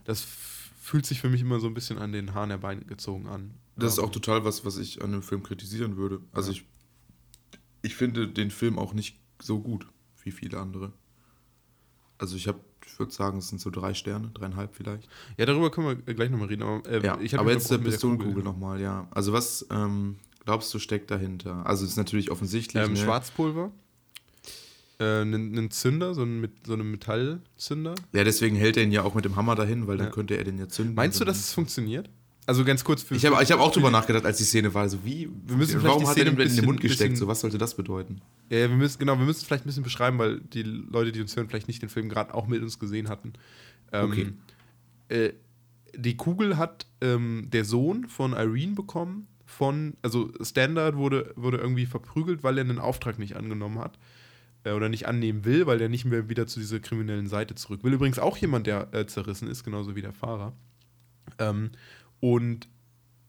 Das 0.02 0.22
fühlt 0.80 1.07
sich 1.07 1.20
für 1.20 1.30
mich 1.30 1.40
immer 1.40 1.61
so 1.61 1.68
ein 1.68 1.74
bisschen 1.74 1.98
an 1.98 2.11
den 2.12 2.34
Haaren 2.34 2.50
herbeigezogen 2.50 3.26
an. 3.28 3.52
Das 3.76 3.92
ist 3.92 3.98
Ähm, 3.98 4.05
auch 4.05 4.11
total 4.11 4.44
was, 4.44 4.64
was 4.64 4.76
ich 4.78 5.00
an 5.02 5.12
dem 5.12 5.22
Film 5.22 5.42
kritisieren 5.44 5.96
würde. 5.96 6.20
Also 6.32 6.50
Ja. 6.52 6.59
ich, 6.59 6.64
ich 7.85 7.95
finde 7.95 8.26
den 8.28 8.51
Film 8.51 8.78
auch 8.78 8.93
nicht 8.95 9.18
so 9.41 9.61
gut 9.61 9.87
wie 10.22 10.30
viele 10.32 10.59
andere. 10.59 10.93
Also 12.18 12.37
ich 12.37 12.49
habe, 12.49 12.61
ich 12.87 12.99
würde 12.99 13.12
sagen, 13.12 13.39
es 13.39 13.49
sind 13.49 13.61
so 13.61 13.70
drei 13.70 13.93
Sterne, 13.95 14.30
dreieinhalb 14.32 14.74
vielleicht. 14.74 15.09
Ja, 15.37 15.47
darüber 15.47 15.70
können 15.70 15.87
wir 16.07 16.14
gleich 16.14 16.30
nochmal 16.30 16.49
reden. 16.49 16.62
Aber, 16.62 16.89
äh, 16.89 17.05
Ja, 17.05 17.18
aber 17.39 17.53
jetzt 17.53 17.70
der 17.70 17.78
Pistolenkugel 17.78 18.32
Kugel. 18.35 18.45
nochmal, 18.45 18.80
ja. 18.80 19.07
Also 19.11 19.32
was 19.32 19.66
ähm, 19.70 20.16
glaubst 20.45 20.72
du 20.72 20.78
steckt 20.78 21.11
dahinter? 21.11 21.66
Also 21.66 21.85
es 21.85 21.91
ist 21.93 21.97
natürlich 21.97 22.30
offensichtlich. 22.30 22.82
Ähm, 22.82 22.93
ne? 22.93 22.97
Schwarzpulver. 22.99 23.70
Äh, 25.01 25.22
Einen 25.22 25.70
Zünder, 25.72 26.14
so 26.14 26.22
einen, 26.22 26.41
mit, 26.41 26.66
so 26.66 26.72
einen 26.74 26.89
Metallzünder. 26.91 27.97
Ja, 28.12 28.22
deswegen 28.24 28.55
hält 28.57 28.76
er 28.76 28.85
ihn 28.85 28.93
ja 28.93 29.03
auch 29.03 29.14
mit 29.14 29.24
dem 29.24 29.35
Hammer 29.35 29.57
dahin, 29.57 29.87
weil 29.89 29.97
dann 29.99 30.07
Ja. 30.07 30.12
könnte 30.12 30.37
er 30.37 30.45
den 30.45 30.57
ja 30.57 30.68
zünden. 30.68 30.95
Meinst 30.95 31.20
du, 31.20 31.24
dass 31.24 31.39
es 31.39 31.53
funktioniert? 31.53 32.09
Also 32.47 32.62
ganz 32.64 32.84
kurz 32.84 33.03
für. 33.03 33.14
Ich 33.14 33.24
habe 33.24 33.42
ich 33.42 33.51
hab 33.51 33.59
auch 33.61 33.72
drüber 33.72 33.90
nachgedacht, 33.90 34.24
als 34.26 34.36
die 34.38 34.45
Szene 34.45 34.72
war. 34.74 34.88
So 34.88 35.03
wie, 35.05 35.30
Wir 35.47 35.57
müssen 35.57 35.82
warum 35.82 36.07
hat 36.07 36.18
er 36.18 36.24
den 36.26 36.38
ein 36.38 36.47
in 36.47 36.57
den 36.57 36.64
Mund 36.66 36.80
gesteckt? 36.80 37.12
bisschen- 37.12 37.16
So, 37.16 37.26
was 37.26 37.40
sollte 37.40 37.57
das 37.59 37.74
bedeuten? 37.74 38.20
Ja, 38.51 38.59
wir 38.68 38.68
müssen, 38.76 38.99
genau, 38.99 39.18
wir 39.18 39.24
müssen 39.24 39.38
es 39.40 39.45
vielleicht 39.45 39.64
ein 39.64 39.68
bisschen 39.68 39.82
beschreiben, 39.82 40.18
weil 40.18 40.40
die 40.40 40.62
Leute, 40.62 41.11
die 41.12 41.20
uns 41.22 41.34
hören, 41.36 41.49
vielleicht 41.49 41.68
nicht 41.68 41.80
den 41.80 41.88
Film 41.88 42.09
gerade 42.09 42.34
auch 42.34 42.47
mit 42.47 42.62
uns 42.62 42.78
gesehen 42.78 43.09
hatten. 43.09 43.32
Ähm, 43.92 44.05
Okay. 44.11 44.32
äh, 45.09 45.32
die 45.97 46.16
Kugel 46.16 46.59
hat 46.59 46.86
ähm, 47.01 47.49
der 47.53 47.64
Sohn 47.64 48.09
von 48.09 48.32
Irene 48.32 48.74
bekommen, 48.74 49.26
von, 49.47 49.95
also 50.03 50.30
Standard 50.42 50.97
wurde, 50.97 51.32
wurde 51.36 51.59
irgendwie 51.59 51.86
verprügelt, 51.86 52.42
weil 52.42 52.59
er 52.59 52.64
einen 52.64 52.78
Auftrag 52.78 53.18
nicht 53.18 53.36
angenommen 53.36 53.78
hat. 53.78 53.99
Äh, 54.64 54.72
oder 54.72 54.88
nicht 54.88 55.07
annehmen 55.07 55.45
will, 55.45 55.66
weil 55.66 55.80
er 55.80 55.88
nicht 55.88 56.05
mehr 56.05 56.28
wieder 56.28 56.47
zu 56.47 56.59
dieser 56.61 56.80
kriminellen 56.80 57.26
Seite 57.28 57.55
zurück 57.55 57.84
will. 57.84 57.92
Übrigens 57.92 58.18
auch 58.18 58.36
jemand, 58.36 58.66
der 58.66 58.92
äh, 58.92 59.07
zerrissen 59.07 59.49
ist, 59.49 59.62
genauso 59.64 59.95
wie 59.95 60.03
der 60.03 60.12
Fahrer. 60.12 60.53
Ähm, 61.38 61.70
und 62.20 62.68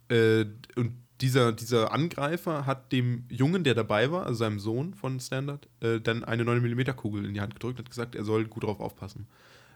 äh, 0.09 0.45
und 0.75 0.93
dieser, 1.21 1.53
dieser 1.53 1.93
Angreifer 1.93 2.65
hat 2.65 2.91
dem 2.91 3.25
Jungen, 3.29 3.63
der 3.63 3.73
dabei 3.73 4.11
war, 4.11 4.25
also 4.25 4.39
seinem 4.39 4.59
Sohn 4.59 4.93
von 4.93 5.19
Standard, 5.19 5.67
äh, 5.79 6.01
dann 6.01 6.23
eine 6.23 6.43
9mm 6.43 6.93
Kugel 6.93 7.25
in 7.25 7.33
die 7.33 7.41
Hand 7.41 7.53
gedrückt 7.53 7.79
und 7.79 7.86
hat 7.86 7.89
gesagt, 7.89 8.15
er 8.15 8.25
soll 8.25 8.45
gut 8.45 8.63
drauf 8.63 8.79
aufpassen. 8.79 9.27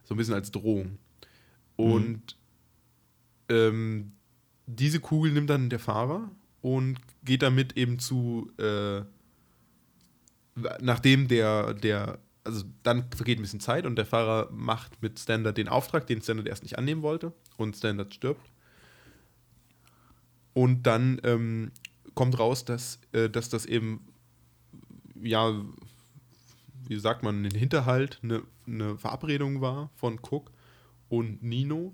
So 0.03 0.15
ein 0.15 0.17
bisschen 0.17 0.33
als 0.33 0.51
Drohung. 0.51 0.97
Und 1.77 2.35
ähm, 3.47 4.11
diese 4.65 4.99
Kugel 4.99 5.31
nimmt 5.31 5.49
dann 5.49 5.69
der 5.69 5.79
Fahrer 5.79 6.29
und 6.61 6.99
geht 7.23 7.41
damit 7.41 7.77
eben 7.77 7.99
zu, 7.99 8.51
äh, 8.57 9.01
nachdem 10.81 11.29
der, 11.29 11.73
der, 11.73 12.19
also 12.43 12.65
dann 12.83 13.09
vergeht 13.11 13.39
ein 13.39 13.43
bisschen 13.43 13.61
Zeit 13.61 13.85
und 13.85 13.95
der 13.95 14.05
Fahrer 14.05 14.49
macht 14.51 15.01
mit 15.01 15.19
Standard 15.19 15.57
den 15.57 15.69
Auftrag, 15.69 16.05
den 16.05 16.21
Standard 16.21 16.47
erst 16.47 16.63
nicht 16.63 16.77
annehmen 16.77 17.01
wollte 17.01 17.31
und 17.55 17.77
Standard 17.77 18.13
stirbt. 18.13 18.51
Und 20.53 20.83
dann 20.83 21.19
ähm, 21.23 21.71
kommt 22.15 22.37
raus, 22.39 22.65
dass, 22.65 22.99
äh, 23.11 23.29
dass 23.29 23.49
das 23.49 23.65
eben, 23.65 24.05
ja, 25.21 25.53
wie 26.87 26.99
sagt 26.99 27.23
man, 27.23 27.43
ein 27.45 27.51
Hinterhalt, 27.51 28.19
eine, 28.23 28.43
eine 28.67 28.97
Verabredung 28.97 29.61
war 29.61 29.89
von 29.95 30.19
Cook 30.19 30.51
und 31.09 31.43
Nino. 31.43 31.93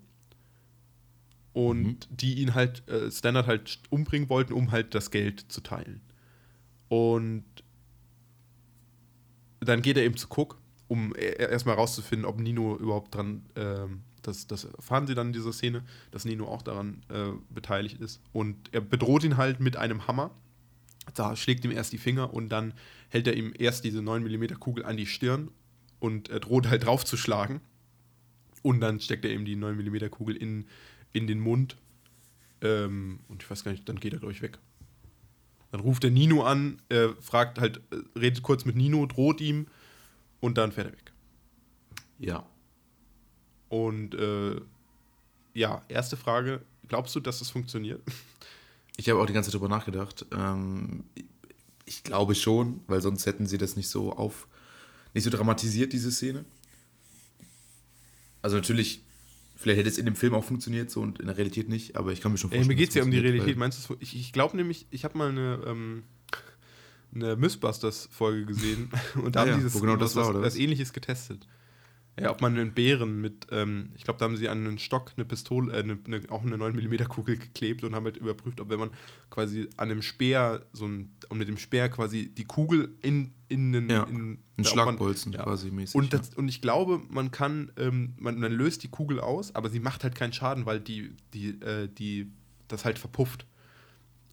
Und 1.53 1.84
Mhm. 1.86 1.97
die 2.18 2.39
ihn 2.41 2.53
halt, 2.53 2.88
äh, 2.89 3.10
Standard 3.10 3.47
halt 3.47 3.80
umbringen 3.89 4.30
wollten, 4.30 4.51
um 4.53 4.72
halt 4.72 4.93
das 4.93 5.10
Geld 5.10 5.45
zu 5.49 5.62
teilen. 5.62 6.01
Und 6.89 7.45
dann 9.62 9.82
geht 9.82 9.97
er 9.97 10.03
eben 10.03 10.18
zu 10.18 10.28
Cook, 10.30 10.58
um 10.88 11.16
e- 11.16 11.38
erstmal 11.38 11.76
rauszufinden, 11.76 12.26
ob 12.26 12.39
Nino 12.39 12.76
überhaupt 12.78 13.16
dran, 13.16 13.45
ähm, 13.56 14.01
das, 14.28 14.48
das 14.48 14.66
erfahren 14.66 15.08
sie 15.08 15.16
dann 15.16 15.28
in 15.28 15.34
dieser 15.34 15.54
Szene, 15.54 15.84
dass 16.12 16.26
Nino 16.26 16.48
auch 16.48 16.62
daran 16.62 17.04
äh, 17.10 17.32
beteiligt 17.50 18.00
ist. 18.00 18.22
Und 18.34 18.74
er 18.74 18.82
bedroht 18.82 19.24
ihn 19.24 19.38
halt 19.38 19.60
mit 19.60 19.78
einem 19.78 20.08
Hammer. 20.08 20.32
Da 21.14 21.36
schlägt 21.36 21.64
ihm 21.66 21.72
erst 21.72 21.94
die 21.94 21.98
Finger 21.98 22.34
und 22.34 22.50
dann 22.50 22.74
hält 23.10 23.28
er 23.28 23.36
ihm 23.36 23.54
erst 23.58 23.84
diese 23.84 24.00
9mm 24.00 24.56
Kugel 24.56 24.86
an 24.86 24.98
die 24.98 25.06
Stirn 25.06 25.50
und 26.00 26.30
er 26.30 26.40
droht 26.40 26.68
halt 26.68 26.86
draufzuschlagen. 26.86 27.62
Und 28.64 28.80
dann 28.82 29.00
steckt 29.00 29.26
er 29.26 29.32
ihm 29.32 29.46
die 29.46 29.56
9mm 29.56 30.10
Kugel 30.10 30.36
in, 30.36 30.66
in 31.14 31.28
den 31.28 31.40
Mund. 31.40 31.78
Ähm, 32.62 33.20
und 33.28 33.44
ich 33.44 33.50
weiß 33.50 33.64
gar 33.64 33.72
nicht, 33.72 33.88
dann 33.88 34.00
geht 34.00 34.14
er, 34.14 34.20
glaube 34.20 34.34
ich, 34.34 34.42
weg. 34.42 34.58
Dann 35.72 35.82
ruft 35.82 36.04
er 36.04 36.10
Nino 36.10 36.44
an, 36.44 36.82
äh, 36.90 37.10
fragt 37.20 37.60
halt, 37.60 37.82
äh, 37.92 38.20
redet 38.20 38.42
kurz 38.42 38.66
mit 38.66 38.76
Nino, 38.76 39.06
droht 39.06 39.42
ihm 39.42 39.68
und 40.40 40.58
dann 40.58 40.72
fährt 40.72 40.88
er 40.88 40.94
weg. 40.94 41.12
Ja. 42.18 42.48
Und 43.70 44.16
äh, 44.16 44.61
ja, 45.53 45.82
erste 45.88 46.18
Frage: 46.18 46.61
Glaubst 46.88 47.16
du, 47.16 47.20
dass 47.20 47.39
das 47.39 47.49
funktioniert? 47.49 48.01
Ich 48.97 49.09
habe 49.09 49.20
auch 49.20 49.26
die 49.26 49.34
ganze 49.34 49.49
Zeit 49.51 49.59
drüber 49.59 49.68
nachgedacht. 49.68 50.26
Ähm, 50.32 51.03
ich 51.86 52.03
glaube 52.03 52.34
schon, 52.34 52.80
weil 52.88 53.01
sonst 53.01 53.26
hätten 53.26 53.45
sie 53.45 53.57
das 53.57 53.76
nicht 53.76 53.89
so 53.89 54.13
auf, 54.13 54.47
nicht 55.13 55.24
so 55.24 55.30
dramatisiert, 55.30 55.93
diese 55.93 56.11
Szene. 56.11 56.45
Also 58.41 58.55
natürlich, 58.55 59.03
vielleicht 59.55 59.80
hätte 59.80 59.89
es 59.89 59.97
in 59.97 60.05
dem 60.05 60.16
Film 60.16 60.34
auch 60.34 60.43
funktioniert 60.43 60.89
so 60.89 61.01
und 61.01 61.20
in 61.20 61.28
der 61.28 61.38
Realität 61.38 61.68
nicht, 61.68 61.95
aber 61.97 62.11
ich 62.11 62.22
kann 62.22 62.32
mir 62.32 62.38
schon 62.38 62.51
Ey, 62.51 62.59
vorstellen. 62.59 62.68
mir 62.68 62.76
geht 62.76 62.89
es 62.89 62.95
ja 62.95 63.03
um 63.03 63.11
die 63.11 63.20
Realität. 63.20 63.57
Meinst 63.57 63.89
du, 63.89 63.97
ich, 63.99 64.16
ich 64.16 64.32
glaube 64.32 64.55
nämlich, 64.55 64.88
ich 64.91 65.03
habe 65.03 65.18
mal 65.18 65.30
eine, 65.30 65.61
ähm, 65.66 66.03
eine 67.13 67.36
Mythbusters-Folge 67.36 68.45
gesehen 68.45 68.91
und 69.16 69.36
da 69.36 69.39
Ah 69.39 69.41
haben 69.43 69.49
ja, 69.49 69.57
die 69.57 69.63
das, 69.63 69.74
wo 69.74 69.80
genau 69.80 69.95
das 69.95 70.16
war, 70.16 70.30
oder 70.30 70.39
was 70.39 70.53
was? 70.53 70.55
Ähnliches 70.59 70.93
getestet. 70.93 71.47
Ja, 72.18 72.32
ob 72.32 72.39
man 72.39 72.57
einen 72.57 72.74
Bären 72.74 73.20
mit, 73.20 73.47
ähm, 73.51 73.91
ich 73.95 74.05
glaube, 74.05 74.20
da 74.20 74.26
haben 74.26 74.38
sie 74.38 74.47
an 74.47 74.66
einen 74.66 74.80
Stock 74.80 75.11
eine 75.18 75.26
Pistole, 75.26 75.74
äh, 75.74 75.80
eine, 75.80 75.97
eine, 76.05 76.22
auch 76.30 76.43
eine 76.43 76.55
9mm 76.55 77.07
Kugel 77.07 77.38
geklebt 77.38 77.84
und 77.84 77.93
haben 77.93 78.05
halt 78.05 78.16
überprüft, 78.16 78.61
ob 78.61 78.70
wenn 78.70 78.80
man 78.80 78.91
quasi 79.30 79.68
an 79.76 79.91
einem 79.91 80.01
Speer, 80.01 80.66
so 80.72 80.86
ein, 80.88 81.11
und 81.28 81.38
mit 81.38 81.49
dem 81.49 81.57
Speer 81.57 81.89
quasi 81.89 82.30
die 82.34 82.45
Kugel 82.45 82.95
in, 83.01 83.34
in 83.49 83.74
den. 83.74 83.89
Ja, 83.89 84.03
in, 84.03 84.39
ein 84.57 84.63
Schlagbolzen 84.63 85.34
ja. 85.34 85.43
quasi 85.43 85.72
mäßig. 85.72 85.95
Und, 85.95 86.13
das, 86.13 86.34
und 86.36 86.47
ich 86.47 86.61
glaube, 86.61 87.01
man 87.09 87.32
kann, 87.32 87.74
ähm, 87.76 88.13
man, 88.18 88.39
man 88.39 88.53
löst 88.53 88.84
die 88.84 88.88
Kugel 88.88 89.20
aus, 89.20 89.53
aber 89.53 89.70
sie 89.70 89.82
macht 89.82 90.05
halt 90.05 90.16
keinen 90.16 90.32
Schaden, 90.32 90.66
weil 90.66 90.80
die, 90.80 91.11
die, 91.34 91.49
äh, 91.61 91.89
die, 91.89 92.32
das 92.70 92.86
halt 92.86 92.97
verpufft. 92.97 93.45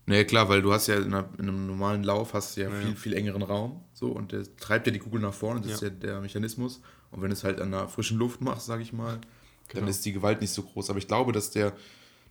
Naja, 0.06 0.22
klar, 0.22 0.48
weil 0.48 0.62
du 0.62 0.72
hast 0.72 0.86
ja 0.86 0.96
in, 0.96 1.06
einer, 1.14 1.28
in 1.38 1.48
einem 1.48 1.66
normalen 1.66 2.04
Lauf 2.04 2.34
hast 2.34 2.56
du 2.56 2.62
ja, 2.62 2.70
Ja, 2.70 2.76
viel, 2.76 2.90
ja. 2.90 2.94
viel 2.94 3.12
engeren 3.14 3.42
Raum. 3.42 3.82
So, 3.92 4.12
und 4.12 4.30
der 4.30 4.44
treibt 4.56 4.86
ja 4.86 4.92
die 4.92 4.98
Kugel 5.00 5.20
nach 5.20 5.34
vorne, 5.34 5.60
das 5.60 5.70
Ja. 5.70 5.74
ist 5.74 5.82
ja 5.82 5.90
der 5.90 6.20
Mechanismus. 6.20 6.80
Und 7.12 7.22
wenn 7.22 7.28
du 7.30 7.34
es 7.34 7.44
halt 7.44 7.60
an 7.60 7.70
der 7.70 7.88
frischen 7.88 8.18
Luft 8.18 8.40
machst, 8.40 8.66
sag 8.66 8.80
ich 8.80 8.92
mal, 8.92 9.14
dann 9.14 9.20
Genau. 9.68 9.86
ist 9.86 10.04
die 10.04 10.12
Gewalt 10.12 10.40
nicht 10.40 10.50
so 10.52 10.62
groß. 10.62 10.90
Aber 10.90 10.98
ich 10.98 11.06
glaube, 11.06 11.32
dass 11.32 11.50
der, 11.50 11.74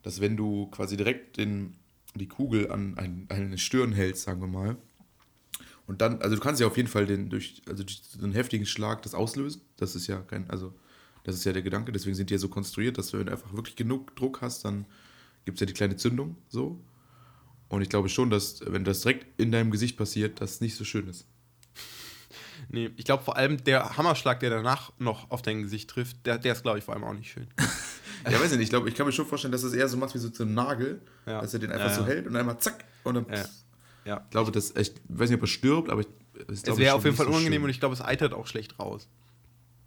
dass 0.03 0.19
wenn 0.21 0.35
du 0.35 0.67
quasi 0.67 0.97
direkt 0.97 1.37
den, 1.37 1.75
die 2.13 2.27
Kugel 2.27 2.69
an 2.71 2.97
ein, 2.97 3.25
eine 3.29 3.57
Stirn 3.57 3.93
hältst, 3.93 4.23
sagen 4.23 4.41
wir 4.41 4.47
mal, 4.47 4.77
und 5.87 6.01
dann, 6.01 6.21
also 6.21 6.35
du 6.35 6.41
kannst 6.41 6.61
ja 6.61 6.67
auf 6.67 6.77
jeden 6.77 6.87
Fall 6.89 7.05
den, 7.05 7.29
durch, 7.29 7.61
also 7.67 7.83
durch 7.83 8.01
so 8.03 8.23
einen 8.23 8.33
heftigen 8.33 8.65
Schlag 8.65 9.01
das 9.01 9.13
auslösen. 9.15 9.61
Das 9.77 9.95
ist 9.95 10.07
ja 10.07 10.21
kein, 10.21 10.49
also 10.49 10.73
das 11.23 11.35
ist 11.35 11.43
ja 11.43 11.53
der 11.53 11.61
Gedanke, 11.63 11.91
deswegen 11.91 12.15
sind 12.15 12.29
die 12.29 12.33
ja 12.35 12.39
so 12.39 12.49
konstruiert, 12.49 12.97
dass 12.97 13.13
wenn 13.13 13.25
du 13.25 13.31
einfach 13.31 13.53
wirklich 13.53 13.75
genug 13.75 14.15
Druck 14.15 14.41
hast, 14.41 14.63
dann 14.65 14.85
gibt 15.45 15.57
es 15.57 15.59
ja 15.59 15.65
die 15.65 15.73
kleine 15.73 15.95
Zündung 15.95 16.37
so. 16.49 16.79
Und 17.69 17.81
ich 17.81 17.89
glaube 17.89 18.09
schon, 18.09 18.29
dass, 18.29 18.61
wenn 18.65 18.83
das 18.83 19.01
direkt 19.01 19.39
in 19.39 19.51
deinem 19.51 19.71
Gesicht 19.71 19.97
passiert, 19.97 20.41
das 20.41 20.61
nicht 20.61 20.75
so 20.75 20.83
schön 20.83 21.07
ist. 21.07 21.25
Nee, 22.69 22.91
ich 22.95 23.05
glaube 23.05 23.23
vor 23.23 23.35
allem 23.37 23.63
der 23.63 23.97
Hammerschlag, 23.97 24.39
der 24.39 24.49
danach 24.49 24.91
noch 24.99 25.29
auf 25.31 25.41
dein 25.41 25.61
Gesicht 25.63 25.89
trifft, 25.89 26.25
der, 26.25 26.37
der 26.37 26.53
ist, 26.53 26.63
glaube 26.63 26.77
ich, 26.79 26.83
vor 26.83 26.93
allem 26.93 27.03
auch 27.03 27.13
nicht 27.13 27.31
schön. 27.31 27.47
Ja, 28.23 28.39
weiß 28.39 28.51
ich 28.51 28.57
nicht, 28.59 28.65
ich 28.65 28.69
glaube, 28.69 28.87
ich 28.87 28.93
kann 28.93 29.07
mir 29.07 29.11
schon 29.11 29.25
vorstellen, 29.25 29.51
dass 29.51 29.63
es 29.63 29.73
eher 29.73 29.87
so 29.89 29.97
macht 29.97 30.13
wie 30.13 30.19
so 30.19 30.29
ein 30.43 30.53
Nagel, 30.53 31.01
Ja. 31.25 31.41
dass 31.41 31.55
er 31.55 31.59
den 31.59 31.71
einfach 31.71 31.87
Ja, 31.89 31.95
so 31.95 32.05
hält 32.05 32.27
und 32.27 32.35
einmal 32.35 32.59
zack 32.59 32.85
und 33.03 33.15
dann. 33.15 33.25
Ja. 33.31 33.45
Ja. 34.05 34.21
Ich 34.25 34.29
glaube, 34.29 34.51
dass, 34.51 34.75
ich 34.75 34.93
weiß 35.07 35.31
nicht, 35.31 35.37
ob 35.37 35.43
er 35.43 35.47
stirbt, 35.47 35.89
aber 35.89 36.01
ich, 36.01 36.07
Es 36.47 36.77
wäre 36.77 36.93
auf 36.93 37.03
jeden 37.03 37.15
Fall 37.15 37.25
unangenehm 37.25 37.63
und 37.63 37.71
ich 37.71 37.79
glaube, 37.79 37.95
es 37.95 38.01
eitert 38.01 38.33
auch 38.33 38.45
schlecht 38.45 38.77
raus. 38.77 39.07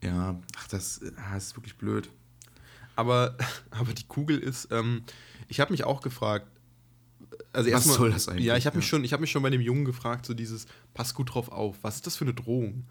Ja, 0.03 0.35
ach, 0.57 0.66
das, 0.66 1.01
ah, 1.16 1.35
das 1.35 1.45
ist 1.45 1.57
wirklich 1.57 1.77
blöd. 1.77 2.11
Aber, 2.97 3.37
aber 3.70 3.93
die 3.93 4.07
Kugel 4.09 4.39
ist, 4.39 4.66
ähm, 4.72 5.05
ich 5.47 5.61
habe 5.61 5.70
mich 5.72 5.85
auch 5.85 6.01
gefragt, 6.01 6.49
also 7.55 7.66
Was 7.68 7.74
erstmal, 7.74 7.96
soll 7.96 8.11
das 8.11 8.28
eigentlich? 8.28 8.44
Ja, 8.46 8.57
ich 8.57 8.66
habe 8.66 8.76
mich 8.76 8.84
Ja. 8.86 8.90
schon, 8.90 9.05
ich 9.05 9.12
habe 9.12 9.20
mich 9.20 9.30
schon 9.30 9.42
bei 9.42 9.50
dem 9.50 9.61
Jungen 9.61 9.84
gefragt, 9.84 10.26
so 10.26 10.34
dieses, 10.34 10.66
pass 10.92 11.14
gut 11.14 11.34
drauf 11.34 11.50
auf, 11.50 11.76
was 11.82 11.96
ist 11.96 12.07
das 12.07 12.16
für 12.16 12.24
eine 12.24 12.34
Drohung? 12.34 12.84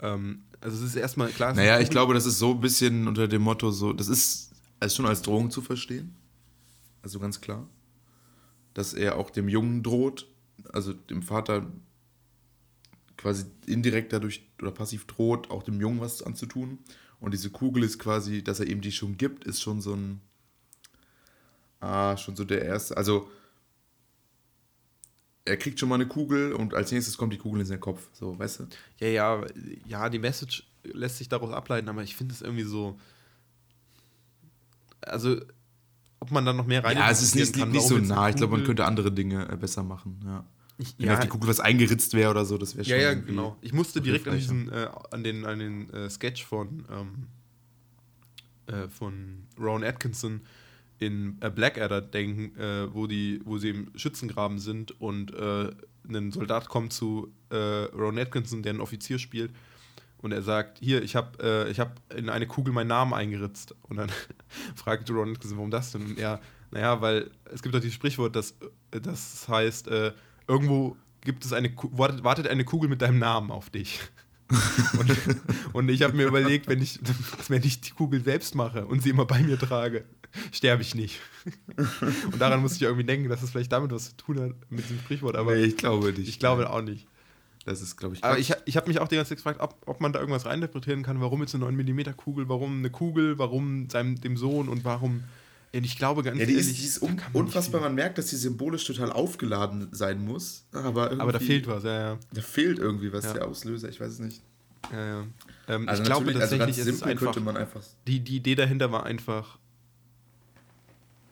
Ähm, 0.00 0.42
also 0.60 0.76
es 0.76 0.82
ist 0.90 0.96
erstmal 0.96 1.30
klar. 1.30 1.54
Naja, 1.54 1.80
ich 1.80 1.90
glaube, 1.90 2.14
das 2.14 2.26
ist 2.26 2.38
so 2.38 2.52
ein 2.52 2.60
bisschen 2.60 3.08
unter 3.08 3.28
dem 3.28 3.42
Motto, 3.42 3.70
so, 3.70 3.92
das 3.92 4.08
ist 4.08 4.52
als 4.80 4.94
schon 4.94 5.06
als 5.06 5.22
Drohung 5.22 5.50
zu 5.50 5.62
verstehen. 5.62 6.14
Also 7.02 7.18
ganz 7.18 7.40
klar. 7.40 7.68
Dass 8.74 8.92
er 8.92 9.16
auch 9.16 9.30
dem 9.30 9.48
Jungen 9.48 9.82
droht, 9.82 10.26
also 10.72 10.92
dem 10.92 11.22
Vater 11.22 11.66
quasi 13.16 13.44
indirekt 13.66 14.12
dadurch 14.12 14.46
oder 14.60 14.72
passiv 14.72 15.06
droht, 15.06 15.50
auch 15.50 15.62
dem 15.62 15.80
Jungen 15.80 16.00
was 16.00 16.22
anzutun. 16.22 16.78
Und 17.20 17.32
diese 17.32 17.50
Kugel 17.50 17.84
ist 17.84 17.98
quasi, 17.98 18.42
dass 18.42 18.60
er 18.60 18.66
ihm 18.66 18.80
die 18.80 18.92
schon 18.92 19.16
gibt, 19.16 19.44
ist 19.44 19.62
schon 19.62 19.80
so 19.80 19.94
ein, 19.94 20.20
ah, 21.80 22.16
schon 22.16 22.36
so 22.36 22.44
der 22.44 22.62
erste, 22.62 22.96
also 22.96 23.30
er 25.44 25.56
kriegt 25.56 25.78
schon 25.78 25.88
mal 25.88 25.96
eine 25.96 26.06
Kugel 26.06 26.52
und 26.52 26.74
als 26.74 26.90
nächstes 26.90 27.16
kommt 27.16 27.32
die 27.32 27.38
Kugel 27.38 27.60
in 27.60 27.66
seinen 27.66 27.80
Kopf, 27.80 28.08
so, 28.12 28.38
weißt 28.38 28.60
du? 28.60 28.66
Ja, 28.98 29.08
ja, 29.08 29.44
ja, 29.86 30.08
die 30.08 30.18
Message 30.18 30.66
lässt 30.84 31.18
sich 31.18 31.28
daraus 31.28 31.52
ableiten, 31.52 31.88
aber 31.88 32.02
ich 32.02 32.16
finde 32.16 32.34
es 32.34 32.42
irgendwie 32.42 32.64
so. 32.64 32.98
Also, 35.02 35.40
ob 36.20 36.30
man 36.30 36.46
da 36.46 36.54
noch 36.54 36.66
mehr 36.66 36.82
rein 36.82 36.96
Ja, 36.96 37.10
es 37.10 37.22
ist 37.22 37.34
nicht, 37.34 37.56
kann, 37.56 37.70
nicht 37.70 37.86
so 37.86 37.98
nah. 37.98 38.30
Ich 38.30 38.36
glaube, 38.36 38.56
man 38.56 38.64
könnte 38.64 38.86
andere 38.86 39.12
Dinge 39.12 39.46
äh, 39.50 39.56
besser 39.56 39.82
machen. 39.82 40.20
Ja. 40.24 40.46
Ich, 40.78 40.94
Wenn 40.98 41.06
ja, 41.06 41.14
auf 41.14 41.20
die 41.20 41.28
Kugel 41.28 41.48
was 41.48 41.60
eingeritzt 41.60 42.14
wäre 42.14 42.30
oder 42.30 42.44
so, 42.44 42.56
das 42.56 42.74
wäre 42.74 42.84
schon. 42.84 42.94
ja, 42.94 43.02
ja, 43.02 43.14
genau. 43.14 43.56
Ich 43.60 43.72
musste 43.72 44.00
direkt 44.00 44.26
an 44.26 44.36
diesen, 44.36 44.72
äh, 44.72 44.88
an 45.10 45.22
den, 45.22 45.44
an 45.44 45.58
den 45.58 45.90
äh, 45.90 46.08
Sketch 46.08 46.44
von, 46.44 46.84
ähm, 46.90 47.26
äh, 48.66 48.88
von 48.88 49.46
Rowan 49.58 49.84
Atkinson 49.84 50.40
in 50.98 51.38
äh, 51.40 51.50
Blackadder 51.50 52.00
denken, 52.00 52.58
äh, 52.58 52.92
wo, 52.94 53.06
die, 53.06 53.40
wo 53.44 53.58
sie 53.58 53.70
im 53.70 53.90
Schützengraben 53.96 54.58
sind 54.58 55.00
und 55.00 55.34
äh, 55.34 55.70
ein 56.08 56.32
Soldat 56.32 56.68
kommt 56.68 56.92
zu 56.92 57.32
äh, 57.50 57.56
Rowan 57.56 58.18
Atkinson, 58.18 58.62
der 58.62 58.70
einen 58.70 58.80
Offizier 58.80 59.18
spielt, 59.18 59.50
und 60.24 60.32
er 60.32 60.40
sagt, 60.40 60.78
hier, 60.78 61.02
ich 61.02 61.16
habe 61.16 61.68
äh, 61.68 61.74
hab 61.74 62.00
in 62.16 62.30
eine 62.30 62.46
Kugel 62.46 62.72
meinen 62.72 62.86
Namen 62.86 63.12
eingeritzt. 63.12 63.74
Und 63.82 63.98
dann 63.98 64.10
fragt 64.74 65.10
Rowan 65.10 65.32
Atkinson, 65.32 65.58
warum 65.58 65.70
das 65.70 65.92
denn? 65.92 66.00
Und 66.00 66.18
er, 66.18 66.40
naja, 66.70 67.02
weil 67.02 67.30
es 67.52 67.62
gibt 67.62 67.74
doch 67.74 67.80
dieses 67.80 67.94
Sprichwort, 67.94 68.34
das, 68.34 68.54
äh, 68.90 69.02
das 69.02 69.46
heißt, 69.46 69.88
äh, 69.88 70.12
irgendwo 70.48 70.96
gibt 71.20 71.44
es 71.44 71.52
eine, 71.52 71.70
wartet 71.76 72.48
eine 72.48 72.64
Kugel 72.64 72.88
mit 72.88 73.02
deinem 73.02 73.18
Namen 73.18 73.50
auf 73.50 73.68
dich. 73.68 74.00
und, 74.98 75.14
und 75.74 75.88
ich 75.90 76.02
habe 76.02 76.14
mir 76.14 76.26
überlegt, 76.26 76.68
wenn 76.68 76.80
ich, 76.80 77.00
wenn 77.48 77.62
ich 77.62 77.82
die 77.82 77.90
Kugel 77.90 78.24
selbst 78.24 78.54
mache 78.54 78.86
und 78.86 79.02
sie 79.02 79.10
immer 79.10 79.26
bei 79.26 79.42
mir 79.42 79.58
trage, 79.58 80.06
sterbe 80.52 80.82
ich 80.82 80.94
nicht. 80.94 81.20
und 82.32 82.40
daran 82.40 82.60
musste 82.60 82.76
ich 82.76 82.82
irgendwie 82.82 83.04
denken, 83.04 83.28
dass 83.28 83.42
es 83.42 83.50
vielleicht 83.50 83.72
damit 83.72 83.90
was 83.92 84.10
zu 84.10 84.16
tun 84.16 84.40
hat 84.40 84.52
mit 84.70 84.84
diesem 84.84 84.98
Sprichwort, 85.00 85.36
aber 85.36 85.54
nee, 85.54 85.64
ich 85.64 85.76
glaube 85.76 86.12
nicht. 86.12 86.28
ich 86.28 86.38
glaube 86.38 86.70
auch 86.70 86.82
nicht. 86.82 87.06
Das 87.66 87.80
ist, 87.80 87.96
glaube 87.96 88.14
ich, 88.14 88.22
Aber 88.22 88.38
ich, 88.38 88.52
ich 88.66 88.76
habe 88.76 88.88
mich 88.88 88.98
auch 89.00 89.08
die 89.08 89.16
ganze 89.16 89.30
Zeit 89.30 89.38
gefragt, 89.38 89.60
ob, 89.60 89.76
ob 89.86 89.98
man 90.00 90.12
da 90.12 90.20
irgendwas 90.20 90.44
reininterpretieren 90.44 91.02
kann. 91.02 91.20
Warum 91.22 91.40
jetzt 91.40 91.54
eine 91.54 91.64
9mm 91.64 92.12
Kugel? 92.12 92.46
Warum 92.48 92.78
eine 92.80 92.90
Kugel? 92.90 93.38
Warum 93.38 93.88
seinem, 93.88 94.20
dem 94.20 94.36
Sohn? 94.36 94.68
Und 94.68 94.84
warum. 94.84 95.24
Ich 95.72 95.96
glaube 95.96 96.22
ganz 96.22 96.38
Ja, 96.38 96.44
die 96.44 96.52
ist, 96.52 96.66
ehrlich. 96.66 96.80
die 96.82 96.86
ist 96.86 97.02
un 97.02 97.20
unfassbar. 97.32 97.80
Man 97.80 97.94
merkt, 97.94 98.18
dass 98.18 98.26
die 98.26 98.36
symbolisch 98.36 98.84
total 98.84 99.10
aufgeladen 99.10 99.88
sein 99.92 100.22
muss. 100.24 100.66
Aber, 100.72 101.10
Aber 101.12 101.32
da 101.32 101.40
fehlt 101.40 101.66
was, 101.66 101.84
ja, 101.84 102.10
ja. 102.10 102.18
Da 102.34 102.42
fehlt 102.42 102.78
irgendwie 102.78 103.12
was, 103.12 103.24
Ja. 103.24 103.32
der 103.32 103.48
Auslöser. 103.48 103.88
Ich 103.88 103.98
weiß 103.98 104.12
es 104.12 104.18
nicht. 104.18 104.42
ja, 104.92 105.06
ja. 105.06 105.24
Ähm, 105.68 105.88
Also 105.88 106.02
ich 106.02 106.06
glaube 106.06 106.26
also 106.26 106.38
tatsächlich 106.40 106.76
ganz 106.76 106.78
ist 106.86 106.94
es 106.96 107.02
einfach. 107.02 107.24
könnte 107.24 107.40
man 107.40 107.56
einfach. 107.56 107.80
Die, 108.06 108.20
die 108.20 108.36
Idee 108.36 108.54
dahinter 108.56 108.92
war 108.92 109.04
einfach, 109.04 109.58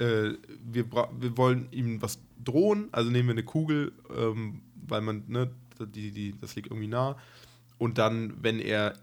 äh, 0.03 0.36
wir, 0.64 0.90
wir 0.90 1.36
wollen 1.36 1.68
ihm 1.70 2.03
was 2.03 2.18
drohen, 2.44 2.88
also 2.92 3.11
nehmen 3.11 3.28
wir 3.28 3.32
eine 3.34 3.44
Kugel, 3.44 3.92
ähm, 4.16 4.62
weil 4.86 5.00
man, 5.00 5.24
ne, 5.28 5.50
die, 5.94 6.11
die, 6.11 6.34
das 6.40 6.55
liegt 6.57 6.68
irgendwie 6.68 6.88
nah. 6.88 7.16
Und 7.78 7.98
dann, 7.98 8.34
wenn 8.42 8.59
er 8.59 8.94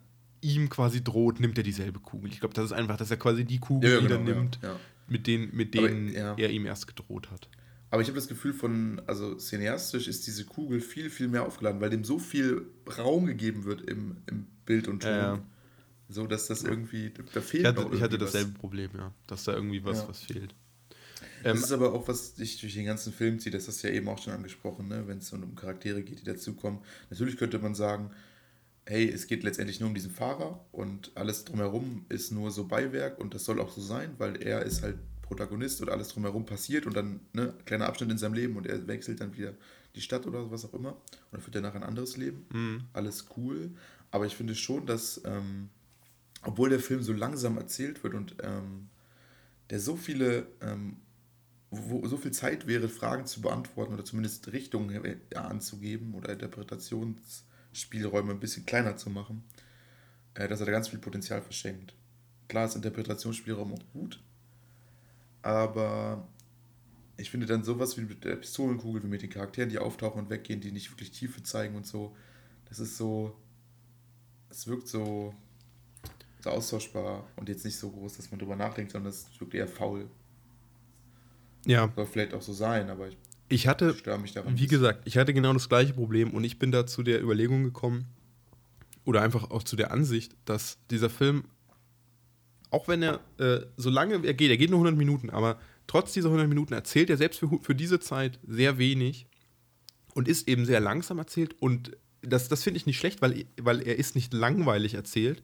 ihm 0.41 0.70
quasi 0.70 1.04
droht, 1.04 1.39
nimmt 1.39 1.58
er 1.58 1.64
dieselbe 1.64 2.00
Kugel. 2.00 2.32
Ich 2.32 2.39
glaube, 2.39 2.54
das 2.54 2.66
ist 2.66 2.72
einfach, 2.72 2.97
dass 2.97 3.12
er 3.12 3.18
quasi 3.18 3.43
die 3.45 3.60
Kugel 3.60 4.04
wieder 4.04 4.18
nimmt, 4.20 4.62
genau, 4.62 4.74
Ja. 4.74 4.80
mit 5.08 5.28
denen, 5.28 5.56
mit 5.56 5.78
Aber, 5.78 5.88
denen 5.89 6.14
ja. 6.14 6.36
er 6.38 6.50
ihm 6.50 6.66
erst 6.66 6.88
gedroht 6.88 7.30
hat. 7.32 7.50
Aber 7.91 8.02
ich 8.02 8.08
habe 8.08 8.16
das 8.16 8.28
Gefühl 8.28 8.54
von, 8.54 9.02
also 9.08 9.36
cineastisch 9.36 10.08
ist 10.08 10.28
diese 10.28 10.45
Kugel 10.45 10.80
viel, 10.80 11.10
viel 11.10 11.28
mehr 11.28 11.45
aufgeladen, 11.45 11.82
weil 11.82 11.89
dem 11.89 12.04
so 12.04 12.20
viel 12.20 12.68
Raum 12.97 13.26
gegeben 13.26 13.64
wird 13.66 13.82
im, 13.82 14.18
im 14.28 14.45
Bild 14.66 14.88
und 14.88 15.02
Ton. 15.02 15.12
Ja, 15.12 15.18
ja. 15.36 15.39
So, 16.08 16.26
dass 16.28 16.47
das 16.47 16.64
irgendwie, 16.64 17.12
da 17.34 17.41
fehlt 17.41 17.64
Ich 17.64 17.68
hatte, 17.68 17.82
ich 17.93 18.02
hatte 18.02 18.16
irgendwie 18.16 18.22
was. 18.26 18.32
dasselbe 18.32 18.58
Problem, 18.60 18.89
ja. 18.95 19.12
Dass 19.28 19.43
da 19.43 19.54
irgendwie 19.54 19.84
was, 19.84 20.00
Ja. 20.04 20.08
was 20.10 20.22
fehlt. 20.22 20.56
Das 21.44 21.58
Ähm, 21.58 21.64
ist 21.64 21.72
aber 21.72 21.94
auch, 21.94 22.08
was 22.08 22.36
dich 22.36 22.60
durch 22.60 22.74
den 22.74 22.86
ganzen 22.86 23.14
Film 23.14 23.40
zieht, 23.40 23.54
das 23.54 23.68
hast 23.68 23.84
du 23.84 23.88
ja 23.88 23.94
eben 23.94 24.08
auch 24.08 24.22
schon 24.22 24.34
angesprochen, 24.34 24.88
ne? 24.88 25.08
wenn 25.08 25.20
es 25.20 25.32
um 25.32 25.56
Charaktere 25.56 26.02
geht, 26.04 26.20
die 26.20 26.26
dazukommen. 26.26 26.80
Natürlich 27.10 27.38
könnte 27.38 27.60
man 27.60 27.76
sagen, 27.76 28.12
hey, 28.86 29.10
es 29.10 29.28
geht 29.28 29.44
letztendlich 29.44 29.80
nur 29.80 29.90
um 29.90 29.96
diesen 29.96 30.12
Fahrer 30.12 30.66
und 30.72 31.12
alles 31.16 31.46
drumherum 31.46 32.06
ist 32.10 32.32
nur 32.32 32.52
so 32.52 32.66
Beiwerk 32.66 33.20
und 33.20 33.34
das 33.34 33.46
soll 33.46 33.62
auch 33.62 33.72
so 33.72 33.82
sein, 33.82 34.16
weil 34.18 34.42
er 34.42 34.64
ist 34.64 34.82
halt 34.82 34.98
Protagonist 35.22 35.82
und 35.82 35.90
alles 35.90 36.08
drumherum 36.10 36.46
passiert 36.46 36.88
und 36.88 36.96
dann 36.96 37.20
ne, 37.34 37.54
kleiner 37.66 37.86
Abschnitt 37.86 38.10
in 38.10 38.18
seinem 38.18 38.34
Leben 38.34 38.58
und 38.58 38.66
er 38.66 38.88
wechselt 38.88 39.22
dann 39.22 39.38
wieder 39.38 39.54
die 39.96 40.02
Stadt 40.02 40.26
oder 40.26 40.50
was 40.50 40.66
auch 40.66 40.74
immer 40.74 40.98
und 41.32 41.42
führt 41.42 41.56
danach 41.56 41.76
ein 41.76 41.84
anderes 41.84 42.18
Leben. 42.18 42.46
Mhm. 42.52 42.84
Alles 42.94 43.28
cool, 43.38 43.70
aber 44.10 44.26
ich 44.26 44.36
finde 44.36 44.56
schon, 44.56 44.88
dass, 44.88 45.22
ähm, 45.26 45.70
obwohl 46.42 46.70
der 46.70 46.80
Film 46.80 47.04
so 47.04 47.14
langsam 47.14 47.58
erzählt 47.58 48.04
wird 48.04 48.16
und 48.16 48.38
ähm, 48.42 48.90
der 49.70 49.80
so 49.80 49.96
viele 49.96 50.48
ähm, 50.62 50.98
wo 51.72 52.05
so 52.07 52.17
viel 52.17 52.32
Zeit 52.32 52.67
wäre, 52.67 52.89
Fragen 52.89 53.26
zu 53.26 53.41
beantworten 53.41 53.93
oder 53.93 54.03
zumindest 54.05 54.51
Richtungen 54.51 55.05
äh, 55.05 55.17
anzugeben 55.36 56.13
oder 56.15 56.34
Interpretationsspielräume 56.34 58.32
ein 58.32 58.39
bisschen 58.39 58.65
kleiner 58.65 58.97
zu 58.97 59.09
machen, 59.09 59.43
äh, 60.34 60.47
dass 60.47 60.59
er 60.59 60.65
da 60.65 60.72
ganz 60.72 60.88
viel 60.88 60.99
Potenzial 60.99 61.41
verschenkt. 61.41 61.93
Klar 62.47 62.65
ist 62.65 62.76
Interpretationsspielraum 62.76 63.74
auch 63.74 63.84
gut, 63.93 64.20
aber 65.43 66.28
ich 67.17 67.30
finde 67.30 67.45
dann 67.45 67.63
sowas 67.63 67.97
wie 67.97 68.01
mit 68.01 68.24
der 68.24 68.38
Pistolenkugel, 68.38 69.03
wie 69.03 69.07
mit 69.07 69.22
den 69.22 69.30
Charakteren, 69.30 69.70
die 69.70 69.78
auftauchen 69.78 70.22
und 70.24 70.30
weggehen, 70.30 70.61
die 70.61 70.72
nicht 70.72 70.89
wirklich 70.91 71.11
Tiefe 71.11 71.43
zeigen 71.43 71.76
und 71.76 71.86
so, 71.86 72.15
das 72.67 72.80
ist 72.80 72.97
so, 72.97 73.36
es 74.49 74.65
wirkt 74.65 74.88
so, 74.88 75.36
so 76.41 76.49
austauschbar 76.49 77.28
und 77.36 77.49
jetzt 77.49 77.65
nicht 77.65 77.78
so 77.78 77.91
groß, 77.91 78.17
dass 78.17 78.32
man 78.32 78.39
drüber 78.39 78.55
nachdenkt, 78.55 78.93
sondern 78.93 79.11
es 79.11 79.28
wirkt 79.39 79.53
eher 79.53 79.67
faul. 79.67 80.09
Ja, 81.70 81.91
Soll 81.95 82.05
vielleicht 82.05 82.34
auch 82.34 82.41
so 82.41 82.53
sein, 82.53 82.89
aber 82.89 83.07
ich 83.07 83.17
ich 83.51 83.67
hatte, 83.67 83.95
störe 83.95 84.20
mich 84.20 84.34
daran. 84.34 84.57
wie 84.57 84.67
gesagt, 84.67 85.01
ich 85.05 85.17
hatte 85.17 85.34
genau 85.34 85.53
das 85.53 85.70
gleiche 85.70 85.93
Problem 85.93 86.32
und 86.32 86.43
ich 86.43 86.59
bin 86.59 86.72
da 86.72 86.86
zu 86.86 87.01
der 87.03 87.22
Überlegung 87.22 87.63
gekommen 87.63 88.05
oder 89.05 89.22
einfach 89.22 89.49
auch 89.49 89.63
zu 89.63 89.76
der 89.76 89.91
Ansicht, 89.91 90.36
dass 90.45 90.78
dieser 90.89 91.09
Film 91.09 91.45
auch 92.72 92.88
wenn 92.88 93.01
er, 93.01 93.20
äh, 93.39 93.61
solange 93.78 94.24
er 94.26 94.34
geht, 94.36 94.51
er 94.51 94.57
geht 94.57 94.70
nur 94.70 94.78
100 94.78 94.95
Minuten, 94.95 95.32
aber 95.32 95.59
trotz 95.88 96.13
dieser 96.13 96.28
100 96.28 96.47
Minuten 96.47 96.74
erzählt 96.74 97.09
er 97.09 97.17
selbst 97.17 97.39
für, 97.39 97.49
für 97.61 97.74
diese 97.74 97.99
Zeit 97.99 98.39
sehr 98.47 98.78
wenig 98.78 99.26
und 100.13 100.28
ist 100.28 100.47
eben 100.47 100.65
sehr 100.65 100.80
langsam 100.80 101.17
erzählt 101.17 101.55
und 101.59 101.97
das, 102.22 102.49
das 102.49 102.63
finde 102.63 102.78
ich 102.78 102.86
nicht 102.86 102.99
schlecht, 102.99 103.22
weil, 103.22 103.45
weil 103.59 103.82
er 103.82 103.97
ist 103.97 104.13
nicht 104.13 104.34
langweilig 104.34 104.93
erzählt. 104.93 105.41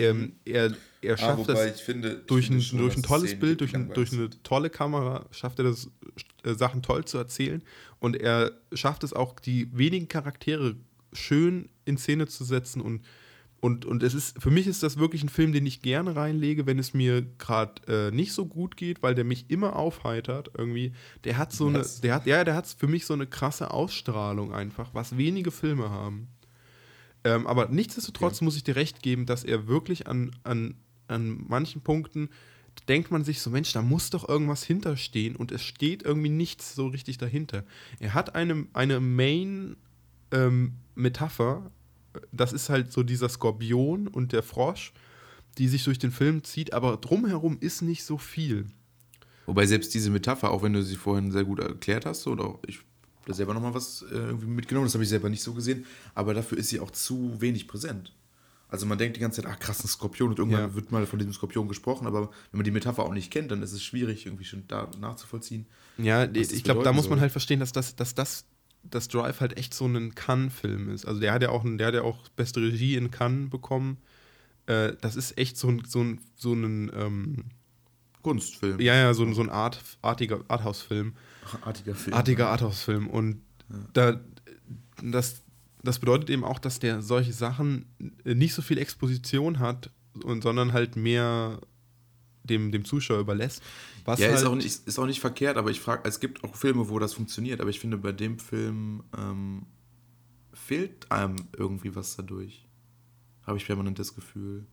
Ähm, 0.00 0.32
er, 0.44 0.74
er 1.02 1.14
ah, 1.14 1.16
schafft 1.16 1.50
ah, 1.50 1.54
das 1.54 1.80
finde, 1.80 2.16
durch, 2.26 2.50
ein, 2.50 2.60
schon, 2.60 2.78
durch 2.78 2.96
ein 2.96 3.02
tolles 3.02 3.38
Bild, 3.38 3.60
durch, 3.60 3.74
ein, 3.74 3.92
durch 3.92 4.12
eine 4.12 4.30
tolle 4.42 4.70
Kamera, 4.70 5.26
schafft 5.30 5.58
er 5.58 5.64
das, 5.64 5.90
äh, 6.44 6.54
Sachen 6.54 6.82
toll 6.82 7.04
zu 7.04 7.18
erzählen. 7.18 7.62
Und 7.98 8.16
er 8.16 8.52
schafft 8.72 9.04
es 9.04 9.12
auch, 9.12 9.38
die 9.40 9.68
wenigen 9.76 10.08
Charaktere 10.08 10.76
schön 11.12 11.68
in 11.84 11.98
Szene 11.98 12.26
zu 12.26 12.44
setzen 12.44 12.80
und 12.80 13.02
und, 13.60 13.84
und 13.84 14.02
es 14.02 14.14
ist, 14.14 14.42
für 14.42 14.50
mich 14.50 14.66
ist 14.66 14.82
das 14.82 14.96
wirklich 14.96 15.22
ein 15.22 15.28
Film, 15.28 15.52
den 15.52 15.66
ich 15.66 15.82
gerne 15.82 16.16
reinlege, 16.16 16.64
wenn 16.64 16.78
es 16.78 16.94
mir 16.94 17.22
gerade 17.36 18.08
äh, 18.08 18.10
nicht 18.10 18.32
so 18.32 18.46
gut 18.46 18.76
geht, 18.76 19.02
weil 19.02 19.14
der 19.14 19.24
mich 19.24 19.50
immer 19.50 19.76
aufheitert 19.76 20.50
irgendwie. 20.56 20.92
Der 21.24 21.36
hat 21.36 21.52
so 21.52 21.72
was? 21.72 21.96
eine, 21.96 22.02
der 22.02 22.14
hat, 22.14 22.26
ja, 22.26 22.42
der 22.42 22.54
hat 22.54 22.66
für 22.66 22.88
mich 22.88 23.04
so 23.04 23.12
eine 23.12 23.26
krasse 23.26 23.70
Ausstrahlung 23.70 24.54
einfach, 24.54 24.94
was 24.94 25.18
wenige 25.18 25.50
Filme 25.50 25.90
haben. 25.90 26.28
Ähm, 27.24 27.46
aber 27.46 27.68
nichtsdestotrotz 27.68 28.36
okay. 28.36 28.44
muss 28.44 28.56
ich 28.56 28.64
dir 28.64 28.76
recht 28.76 29.02
geben, 29.02 29.26
dass 29.26 29.44
er 29.44 29.66
wirklich 29.66 30.06
an, 30.06 30.30
an, 30.42 30.74
an 31.08 31.44
manchen 31.48 31.82
Punkten 31.82 32.30
denkt 32.88 33.10
man 33.10 33.24
sich 33.24 33.40
so, 33.40 33.50
Mensch, 33.50 33.72
da 33.72 33.82
muss 33.82 34.10
doch 34.10 34.28
irgendwas 34.28 34.62
hinterstehen 34.64 35.36
und 35.36 35.52
es 35.52 35.62
steht 35.62 36.02
irgendwie 36.02 36.30
nichts 36.30 36.74
so 36.74 36.86
richtig 36.86 37.18
dahinter. 37.18 37.64
Er 37.98 38.14
hat 38.14 38.34
eine, 38.34 38.66
eine 38.72 39.00
Main-Metapher, 39.00 41.62
ähm, 41.64 41.70
das 42.32 42.52
ist 42.52 42.68
halt 42.68 42.92
so 42.92 43.02
dieser 43.02 43.28
Skorpion 43.28 44.08
und 44.08 44.32
der 44.32 44.42
Frosch, 44.42 44.92
die 45.58 45.68
sich 45.68 45.84
durch 45.84 45.98
den 45.98 46.10
Film 46.10 46.44
zieht, 46.44 46.72
aber 46.72 46.96
drumherum 46.96 47.58
ist 47.60 47.82
nicht 47.82 48.04
so 48.04 48.18
viel. 48.18 48.66
Wobei 49.46 49.66
selbst 49.66 49.94
diese 49.94 50.10
Metapher, 50.10 50.50
auch 50.50 50.62
wenn 50.62 50.72
du 50.72 50.82
sie 50.82 50.96
vorhin 50.96 51.32
sehr 51.32 51.44
gut 51.44 51.60
erklärt 51.60 52.06
hast, 52.06 52.26
oder 52.26 52.58
ich 52.66 52.78
habe 52.78 52.86
da 53.26 53.34
selber 53.34 53.54
nochmal 53.54 53.74
was 53.74 54.02
äh, 54.02 54.14
irgendwie 54.14 54.46
mitgenommen, 54.46 54.86
das 54.86 54.94
habe 54.94 55.04
ich 55.04 55.10
selber 55.10 55.28
nicht 55.28 55.42
so 55.42 55.52
gesehen, 55.54 55.86
aber 56.14 56.34
dafür 56.34 56.58
ist 56.58 56.68
sie 56.68 56.80
auch 56.80 56.90
zu 56.90 57.40
wenig 57.40 57.68
präsent. 57.68 58.14
Also 58.68 58.86
man 58.86 58.98
denkt 58.98 59.16
die 59.16 59.20
ganze 59.20 59.42
Zeit, 59.42 59.50
ach 59.52 59.58
krass, 59.58 59.82
ein 59.84 59.88
Skorpion 59.88 60.30
und 60.30 60.38
irgendwann 60.38 60.60
ja. 60.60 60.74
wird 60.74 60.92
mal 60.92 61.04
von 61.04 61.18
diesem 61.18 61.32
Skorpion 61.32 61.66
gesprochen, 61.66 62.06
aber 62.06 62.30
wenn 62.50 62.58
man 62.58 62.64
die 62.64 62.70
Metapher 62.70 63.02
auch 63.02 63.12
nicht 63.12 63.32
kennt, 63.32 63.50
dann 63.50 63.62
ist 63.62 63.72
es 63.72 63.82
schwierig, 63.82 64.26
irgendwie 64.26 64.44
schon 64.44 64.64
da 64.68 64.88
nachzuvollziehen. 65.00 65.66
Ja, 65.98 66.24
ich 66.24 66.62
glaube, 66.62 66.84
da 66.84 66.92
muss 66.92 67.08
man 67.10 67.20
halt 67.20 67.32
verstehen, 67.32 67.60
dass 67.60 67.72
das, 67.72 67.96
dass 67.96 68.14
das 68.14 68.44
dass 68.82 69.08
Drive 69.08 69.40
halt 69.40 69.58
echt 69.58 69.74
so 69.74 69.86
ein 69.86 70.14
Cannes-Film 70.14 70.88
ist. 70.90 71.04
Also 71.04 71.20
der 71.20 71.32
hat 71.32 71.42
ja 71.42 71.50
auch, 71.50 71.64
der 71.64 71.86
hat 71.86 71.94
ja 71.94 72.02
auch 72.02 72.28
beste 72.30 72.60
Regie 72.60 72.96
in 72.96 73.10
Cannes 73.10 73.50
bekommen. 73.50 73.98
Äh, 74.66 74.94
das 75.00 75.16
ist 75.16 75.36
echt 75.36 75.56
so 75.56 75.68
ein, 75.68 75.82
so 75.86 76.00
ein, 76.00 76.20
so 76.34 76.54
ein 76.54 76.90
ähm, 76.94 77.44
Kunstfilm. 78.22 78.80
Ja, 78.80 78.94
ja, 78.94 79.14
so, 79.14 79.30
so 79.32 79.42
ein 79.42 79.50
Art, 79.50 79.82
artiger 80.02 80.40
Arthouse-Film. 80.48 81.14
Artiger 81.62 81.94
Film. 81.94 82.14
Artiger 82.14 82.48
Arthouse-Film. 82.48 83.08
Und 83.08 83.42
ja. 83.70 83.76
da, 83.92 84.20
das, 85.02 85.42
das 85.82 85.98
bedeutet 85.98 86.30
eben 86.30 86.44
auch, 86.44 86.58
dass 86.58 86.78
der 86.78 87.02
solche 87.02 87.32
Sachen 87.32 87.86
nicht 88.24 88.54
so 88.54 88.62
viel 88.62 88.78
Exposition 88.78 89.58
hat, 89.58 89.90
und, 90.24 90.42
sondern 90.42 90.72
halt 90.72 90.96
mehr 90.96 91.60
dem, 92.44 92.72
dem 92.72 92.84
Zuschauer 92.84 93.20
überlässt. 93.20 93.62
Was 94.04 94.18
ja, 94.18 94.28
halt 94.28 94.38
ist, 94.38 94.44
auch 94.44 94.54
nicht, 94.54 94.66
ist 94.66 94.98
auch 94.98 95.06
nicht 95.06 95.20
verkehrt, 95.20 95.56
aber 95.56 95.70
ich 95.70 95.80
frage, 95.80 96.08
es 96.08 96.20
gibt 96.20 96.42
auch 96.44 96.56
Filme, 96.56 96.88
wo 96.88 96.98
das 96.98 97.14
funktioniert, 97.14 97.60
aber 97.60 97.70
ich 97.70 97.80
finde, 97.80 97.98
bei 97.98 98.12
dem 98.12 98.38
Film 98.38 99.04
ähm, 99.16 99.66
fehlt 100.52 101.10
einem 101.10 101.36
irgendwie 101.56 101.94
was 101.94 102.16
dadurch. 102.16 102.66
Habe 103.46 103.58
ich 103.58 103.66
permanent 103.66 103.98
das 103.98 104.14
Gefühl. 104.14 104.66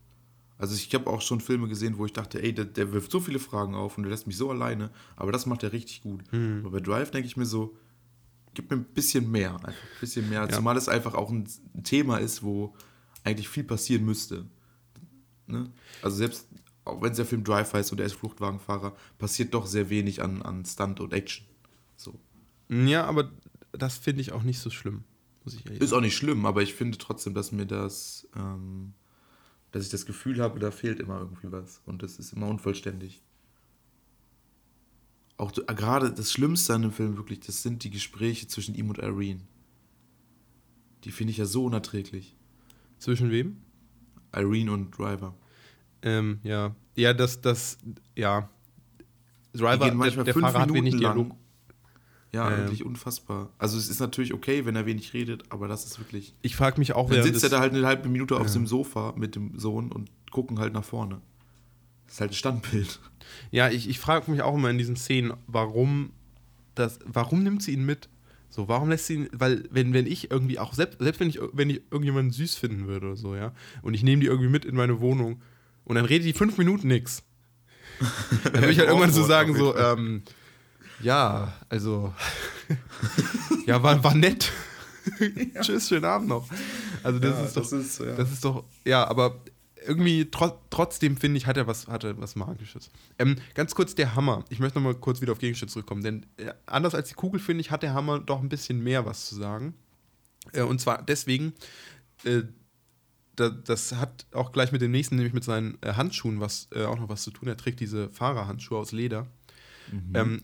Also 0.57 0.75
ich 0.75 0.93
habe 0.93 1.07
auch 1.07 1.21
schon 1.21 1.39
Filme 1.39 1.67
gesehen, 1.67 1.97
wo 1.97 2.05
ich 2.05 2.13
dachte, 2.13 2.41
ey, 2.41 2.53
der, 2.53 2.65
der, 2.65 2.91
wirft 2.91 3.11
so 3.11 3.19
viele 3.19 3.39
Fragen 3.39 3.75
auf 3.75 3.97
und 3.97 4.03
der 4.03 4.11
lässt 4.11 4.25
mich 4.25 4.37
so 4.37 4.49
alleine, 4.49 4.89
aber 5.15 5.31
das 5.31 5.45
macht 5.45 5.63
er 5.63 5.71
richtig 5.71 6.01
gut. 6.01 6.23
Mhm. 6.31 6.61
Aber 6.65 6.71
bei 6.71 6.79
Drive 6.79 7.11
denke 7.11 7.27
ich 7.27 7.37
mir 7.37 7.45
so, 7.45 7.77
gib 8.53 8.71
mir 8.71 8.77
ein 8.77 8.85
bisschen 8.85 9.29
mehr, 9.29 9.53
einfach 9.55 9.67
ein 9.67 9.99
bisschen 9.99 10.29
mehr, 10.29 10.41
ja. 10.41 10.49
zumal 10.49 10.75
es 10.77 10.89
einfach 10.89 11.13
auch 11.13 11.29
ein 11.29 11.47
Thema 11.83 12.17
ist, 12.17 12.41
wo 12.41 12.73
eigentlich 13.23 13.49
viel 13.49 13.63
passieren 13.63 14.03
müsste. 14.03 14.47
Ne? 15.45 15.69
Also 16.01 16.17
selbst 16.17 16.47
auch 16.87 17.01
wenn 17.01 17.11
es 17.11 17.17
der 17.17 17.25
Film 17.25 17.43
Drive 17.43 17.73
heißt 17.73 17.91
und 17.91 17.99
er 17.99 18.05
ist 18.05 18.13
Fluchtwagenfahrer, 18.13 18.95
passiert 19.17 19.53
doch 19.53 19.65
sehr 19.65 19.89
wenig 19.89 20.23
an, 20.23 20.41
an 20.41 20.65
Stunt 20.65 20.99
und 20.99 21.13
Action. 21.13 21.45
So. 21.95 22.19
Ja, 22.69 23.05
aber 23.05 23.31
das 23.73 23.97
finde 23.97 24.21
ich 24.21 24.31
auch 24.31 24.43
nicht 24.43 24.59
so 24.59 24.69
schlimm. 24.69 25.03
Muss 25.43 25.55
ich 25.55 25.65
ist 25.65 25.93
auch 25.93 26.01
nicht 26.01 26.15
schlimm, 26.15 26.45
aber 26.45 26.61
ich 26.61 26.73
finde 26.73 26.97
trotzdem, 26.97 27.33
dass 27.33 27.51
mir 27.51 27.65
das, 27.65 28.27
ähm, 28.35 28.93
dass 29.77 29.85
ich 29.85 29.91
das 29.91 30.07
Gefühl 30.07 30.41
habe, 30.41 30.59
da 30.59 30.71
fehlt 30.71 30.99
immer 30.99 31.19
irgendwie 31.19 31.51
was. 31.51 31.81
Und 31.85 32.01
das 32.01 32.17
ist 32.17 32.33
immer 32.33 32.47
unvollständig. 32.47 33.21
Auch 35.37 35.51
gerade 35.53 36.11
das 36.11 36.31
Schlimmste 36.31 36.73
an 36.73 36.81
dem 36.81 36.91
Film 36.91 37.15
wirklich, 37.15 37.41
das 37.41 37.61
sind 37.61 37.83
die 37.83 37.91
Gespräche 37.91 38.47
zwischen 38.47 38.73
ihm 38.73 38.89
und 38.89 38.97
Irene. 38.97 39.41
Die 41.03 41.11
finde 41.11 41.29
ich 41.29 41.37
ja 41.37 41.45
so 41.45 41.63
unerträglich. 41.65 42.35
Zwischen 42.97 43.29
wem? 43.29 43.57
Irene 44.35 44.71
und 44.71 44.97
Driver. 44.97 45.35
Ähm, 46.01 46.39
ja. 46.41 46.75
Ja, 46.95 47.13
das, 47.13 47.41
das, 47.41 47.77
ja. 48.15 48.49
Driver, 49.53 49.91
der, 49.91 50.23
der 50.23 50.33
Fahrer 50.33 50.61
hat 50.61 50.73
wenig 50.73 50.97
Dialog. 50.97 51.35
Ja, 52.37 52.51
ähm. 52.51 52.57
wirklich 52.57 52.85
unfassbar. 52.85 53.49
Also 53.57 53.77
es 53.77 53.89
ist 53.89 53.99
natürlich 53.99 54.33
okay, 54.33 54.65
wenn 54.65 54.75
er 54.75 54.85
wenig 54.85 55.13
redet, 55.13 55.43
aber 55.49 55.67
das 55.67 55.85
ist 55.85 55.99
wirklich. 55.99 56.33
Ich 56.41 56.55
frage 56.55 56.79
mich 56.79 56.93
auch, 56.93 57.09
wer. 57.09 57.17
Dann 57.17 57.25
sitzt 57.25 57.43
er 57.43 57.49
da 57.49 57.59
halt 57.59 57.73
eine 57.73 57.85
halbe 57.85 58.09
Minute 58.09 58.35
ja. 58.35 58.41
auf 58.41 58.51
dem 58.51 58.67
Sofa 58.67 59.13
mit 59.15 59.35
dem 59.35 59.57
Sohn 59.57 59.91
und 59.91 60.09
gucken 60.31 60.59
halt 60.59 60.73
nach 60.73 60.83
vorne. 60.83 61.21
Das 62.05 62.15
ist 62.15 62.21
halt 62.21 62.31
ein 62.31 62.35
Standbild. 62.35 62.99
Ja, 63.51 63.69
ich, 63.69 63.89
ich 63.89 63.99
frage 63.99 64.31
mich 64.31 64.41
auch 64.41 64.55
immer 64.55 64.69
in 64.69 64.77
diesen 64.77 64.95
Szenen, 64.95 65.33
warum 65.47 66.11
das, 66.75 66.97
warum 67.05 67.43
nimmt 67.43 67.61
sie 67.61 67.73
ihn 67.73 67.85
mit? 67.85 68.07
So, 68.49 68.69
warum 68.69 68.89
lässt 68.89 69.07
sie 69.07 69.15
ihn, 69.15 69.29
weil, 69.33 69.65
wenn, 69.69 69.91
wenn 69.93 70.07
ich 70.07 70.31
irgendwie 70.31 70.59
auch, 70.59 70.73
selbst, 70.73 70.99
selbst 70.99 71.19
wenn 71.19 71.27
ich, 71.27 71.39
wenn 71.51 71.69
ich 71.69 71.81
irgendjemanden 71.91 72.31
süß 72.31 72.55
finden 72.55 72.87
würde 72.87 73.07
oder 73.07 73.15
so, 73.17 73.35
ja, 73.35 73.53
und 73.81 73.93
ich 73.95 74.03
nehme 74.03 74.21
die 74.21 74.27
irgendwie 74.27 74.49
mit 74.49 74.63
in 74.63 74.75
meine 74.75 75.01
Wohnung, 75.01 75.41
und 75.83 75.95
dann 75.95 76.05
redet 76.05 76.25
die 76.25 76.33
fünf 76.33 76.57
Minuten 76.57 76.87
nix. 76.87 77.23
Dann 78.43 78.53
würde 78.53 78.71
ich 78.71 78.79
halt 78.79 78.89
irgendwann 78.89 79.11
so 79.11 79.23
sagen, 79.23 79.55
so, 79.55 79.75
ähm, 79.75 80.21
ja, 81.01 81.53
also, 81.69 82.13
ja, 83.65 83.81
war, 83.81 84.03
war 84.03 84.15
nett. 84.15 84.51
ja. 85.53 85.61
Tschüss, 85.61 85.87
schönen 85.87 86.05
Abend 86.05 86.29
noch. 86.29 86.47
Also 87.03 87.19
das 87.19 87.37
ja, 87.37 87.45
ist 87.45 87.57
doch, 87.57 87.61
das 87.61 87.71
ist, 87.71 87.99
ja. 87.99 88.15
das 88.15 88.31
ist 88.31 88.43
doch, 88.43 88.65
ja, 88.85 89.07
aber 89.07 89.39
irgendwie 89.85 90.29
tro 90.29 90.51
trotzdem 90.69 91.17
finde 91.17 91.37
ich, 91.37 91.47
hat 91.47 91.57
er 91.57 91.67
was, 91.67 91.87
hat 91.87 92.03
er 92.03 92.19
was 92.19 92.35
Magisches. 92.35 92.89
Ähm, 93.17 93.37
ganz 93.53 93.73
kurz 93.73 93.95
der 93.95 94.15
Hammer. 94.15 94.43
Ich 94.49 94.59
möchte 94.59 94.79
noch 94.79 94.83
mal 94.83 94.95
kurz 94.95 95.21
wieder 95.21 95.31
auf 95.31 95.39
Gegenstände 95.39 95.71
zurückkommen, 95.71 96.03
denn 96.03 96.25
äh, 96.37 96.51
anders 96.65 96.93
als 96.93 97.09
die 97.09 97.15
Kugel 97.15 97.39
finde 97.39 97.61
ich, 97.61 97.71
hat 97.71 97.83
der 97.83 97.93
Hammer 97.93 98.19
doch 98.19 98.41
ein 98.41 98.49
bisschen 98.49 98.83
mehr 98.83 99.05
was 99.05 99.27
zu 99.27 99.35
sagen. 99.35 99.73
Äh, 100.53 100.61
und 100.61 100.79
zwar 100.79 101.01
deswegen, 101.03 101.53
äh, 102.23 102.43
da, 103.35 103.49
das 103.49 103.93
hat 103.93 104.25
auch 104.31 104.51
gleich 104.51 104.71
mit 104.71 104.81
dem 104.81 104.91
nächsten, 104.91 105.15
nämlich 105.15 105.33
mit 105.33 105.43
seinen 105.43 105.77
äh, 105.81 105.93
Handschuhen, 105.93 106.39
was 106.39 106.67
äh, 106.73 106.83
auch 106.83 106.99
noch 106.99 107.09
was 107.09 107.23
zu 107.23 107.31
tun. 107.31 107.47
Er 107.47 107.57
trägt 107.57 107.79
diese 107.79 108.09
Fahrerhandschuhe 108.09 108.77
aus 108.77 108.91
Leder. 108.91 109.27
Mhm. 109.91 110.11
Ähm, 110.15 110.43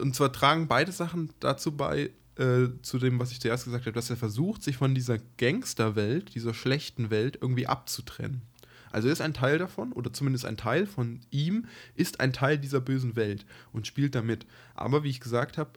und 0.00 0.14
zwar 0.14 0.32
tragen 0.32 0.68
beide 0.68 0.92
Sachen 0.92 1.30
dazu 1.40 1.76
bei, 1.76 2.10
äh, 2.36 2.68
zu 2.82 2.98
dem, 2.98 3.18
was 3.18 3.32
ich 3.32 3.40
zuerst 3.40 3.64
gesagt 3.64 3.86
habe, 3.86 3.94
dass 3.94 4.10
er 4.10 4.16
versucht, 4.16 4.62
sich 4.62 4.76
von 4.76 4.94
dieser 4.94 5.18
Gangsterwelt, 5.38 6.34
dieser 6.34 6.54
schlechten 6.54 7.10
Welt 7.10 7.38
irgendwie 7.40 7.66
abzutrennen. 7.66 8.42
Also 8.90 9.08
ist 9.08 9.20
ein 9.20 9.34
Teil 9.34 9.58
davon, 9.58 9.92
oder 9.92 10.12
zumindest 10.12 10.44
ein 10.44 10.56
Teil 10.56 10.86
von 10.86 11.20
ihm, 11.30 11.66
ist 11.96 12.20
ein 12.20 12.32
Teil 12.32 12.58
dieser 12.58 12.80
bösen 12.80 13.16
Welt 13.16 13.44
und 13.72 13.88
spielt 13.88 14.14
damit. 14.14 14.46
Aber 14.74 15.02
wie 15.02 15.10
ich 15.10 15.20
gesagt 15.20 15.58
habe, 15.58 15.70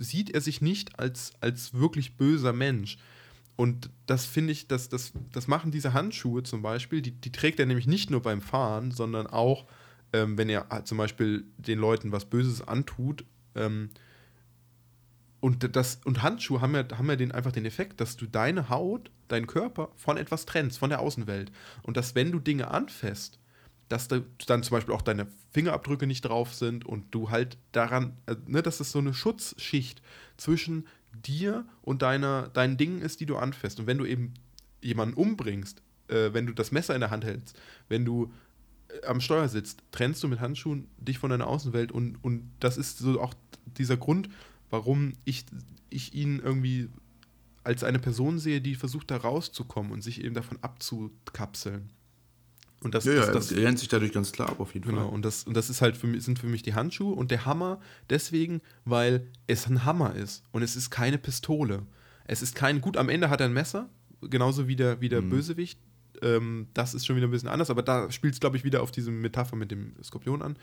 sieht 0.00 0.30
er 0.30 0.40
sich 0.40 0.62
nicht 0.62 0.98
als, 0.98 1.32
als 1.40 1.74
wirklich 1.74 2.16
böser 2.16 2.54
Mensch, 2.54 2.96
und 3.56 3.88
das 4.04 4.26
finde 4.26 4.52
ich, 4.52 4.68
das, 4.68 4.90
das, 4.90 5.12
das 5.32 5.48
machen 5.48 5.70
diese 5.70 5.94
Handschuhe 5.94 6.42
zum 6.42 6.60
Beispiel, 6.60 7.00
die, 7.00 7.12
die 7.12 7.32
trägt 7.32 7.58
er 7.58 7.66
nämlich 7.66 7.86
nicht 7.86 8.10
nur 8.10 8.20
beim 8.20 8.42
Fahren, 8.42 8.90
sondern 8.90 9.26
auch, 9.26 9.64
ähm, 10.12 10.36
wenn 10.36 10.50
er 10.50 10.84
zum 10.84 10.98
Beispiel 10.98 11.46
den 11.56 11.78
Leuten 11.78 12.12
was 12.12 12.26
Böses 12.26 12.60
antut. 12.60 13.24
Ähm, 13.56 13.90
und, 15.40 15.76
das, 15.76 16.00
und 16.04 16.22
Handschuhe 16.22 16.60
haben 16.60 16.74
ja, 16.74 16.84
haben 16.96 17.08
ja 17.08 17.16
den, 17.16 17.32
einfach 17.32 17.52
den 17.52 17.66
Effekt, 17.66 18.00
dass 18.00 18.16
du 18.16 18.26
deine 18.26 18.68
Haut, 18.68 19.10
deinen 19.28 19.46
Körper 19.46 19.90
von 19.96 20.16
etwas 20.16 20.46
trennst, 20.46 20.78
von 20.78 20.90
der 20.90 21.00
Außenwelt. 21.00 21.52
Und 21.82 21.96
dass, 21.96 22.14
wenn 22.14 22.32
du 22.32 22.38
Dinge 22.38 22.70
anfasst, 22.70 23.38
dass 23.88 24.08
da 24.08 24.20
dann 24.46 24.62
zum 24.62 24.76
Beispiel 24.76 24.94
auch 24.94 25.02
deine 25.02 25.28
Fingerabdrücke 25.52 26.06
nicht 26.06 26.22
drauf 26.22 26.54
sind 26.54 26.84
und 26.84 27.14
du 27.14 27.30
halt 27.30 27.58
daran, 27.72 28.16
äh, 28.26 28.36
ne, 28.46 28.62
dass 28.62 28.80
es 28.80 28.92
so 28.92 28.98
eine 28.98 29.14
Schutzschicht 29.14 30.02
zwischen 30.36 30.86
dir 31.12 31.64
und 31.82 32.02
deiner, 32.02 32.48
deinen 32.48 32.76
Dingen 32.76 33.00
ist, 33.00 33.20
die 33.20 33.26
du 33.26 33.36
anfasst. 33.36 33.78
Und 33.78 33.86
wenn 33.86 33.98
du 33.98 34.04
eben 34.04 34.34
jemanden 34.82 35.14
umbringst, 35.14 35.82
äh, 36.08 36.32
wenn 36.32 36.46
du 36.46 36.52
das 36.52 36.72
Messer 36.72 36.94
in 36.94 37.00
der 37.00 37.10
Hand 37.10 37.24
hältst, 37.24 37.58
wenn 37.88 38.04
du 38.04 38.32
äh, 38.88 39.06
am 39.06 39.20
Steuer 39.20 39.48
sitzt, 39.48 39.82
trennst 39.92 40.22
du 40.22 40.28
mit 40.28 40.40
Handschuhen 40.40 40.88
dich 40.98 41.18
von 41.18 41.30
deiner 41.30 41.46
Außenwelt 41.46 41.92
und, 41.92 42.16
und 42.22 42.50
das 42.60 42.76
ist 42.76 42.98
so 42.98 43.20
auch 43.20 43.34
dieser 43.78 43.96
Grund, 43.96 44.28
warum 44.70 45.12
ich, 45.24 45.44
ich 45.90 46.14
ihn 46.14 46.38
irgendwie 46.40 46.88
als 47.64 47.82
eine 47.84 47.98
Person 47.98 48.38
sehe, 48.38 48.60
die 48.60 48.74
versucht 48.76 49.10
da 49.10 49.16
rauszukommen 49.16 49.90
und 49.92 50.02
sich 50.02 50.22
eben 50.22 50.34
davon 50.34 50.58
abzukapseln. 50.62 51.90
Und 52.80 52.94
das, 52.94 53.04
Ja, 53.06 53.14
das, 53.14 53.26
ja, 53.26 53.32
das, 53.32 53.52
er 53.52 53.64
rennt 53.64 53.78
sich 53.78 53.88
dadurch 53.88 54.12
ganz 54.12 54.32
klar 54.32 54.50
ab, 54.50 54.60
auf 54.60 54.74
jeden 54.74 54.86
Genau, 54.86 55.04
Fall. 55.06 55.14
und 55.14 55.24
das, 55.24 55.44
und 55.44 55.54
das 55.54 55.70
ist 55.70 55.80
halt 55.82 55.96
für 55.96 56.06
mich, 56.06 56.22
sind 56.24 56.38
für 56.38 56.46
mich 56.46 56.62
die 56.62 56.74
Handschuhe 56.74 57.14
und 57.14 57.30
der 57.30 57.44
Hammer 57.46 57.80
deswegen, 58.10 58.60
weil 58.84 59.26
es 59.46 59.66
ein 59.66 59.84
Hammer 59.84 60.14
ist 60.14 60.44
und 60.52 60.62
es 60.62 60.76
ist 60.76 60.90
keine 60.90 61.18
Pistole. 61.18 61.82
Es 62.26 62.42
ist 62.42 62.54
kein, 62.54 62.80
gut, 62.80 62.96
am 62.96 63.08
Ende 63.08 63.30
hat 63.30 63.40
er 63.40 63.46
ein 63.46 63.52
Messer, 63.52 63.88
genauso 64.20 64.68
wie 64.68 64.76
der, 64.76 65.00
wie 65.00 65.08
der 65.08 65.22
Bösewicht. 65.22 65.78
Ähm, 66.22 66.68
das 66.74 66.94
ist 66.94 67.06
schon 67.06 67.16
wieder 67.16 67.26
ein 67.26 67.30
bisschen 67.30 67.48
anders, 67.48 67.70
aber 67.70 67.82
da 67.82 68.10
spielt 68.10 68.34
es, 68.34 68.40
glaube 68.40 68.56
ich, 68.56 68.64
wieder 68.64 68.82
auf 68.82 68.90
diese 68.90 69.10
Metapher 69.10 69.56
mit 69.56 69.70
dem 69.70 69.94
Skorpion 70.02 70.42
an. 70.42 70.56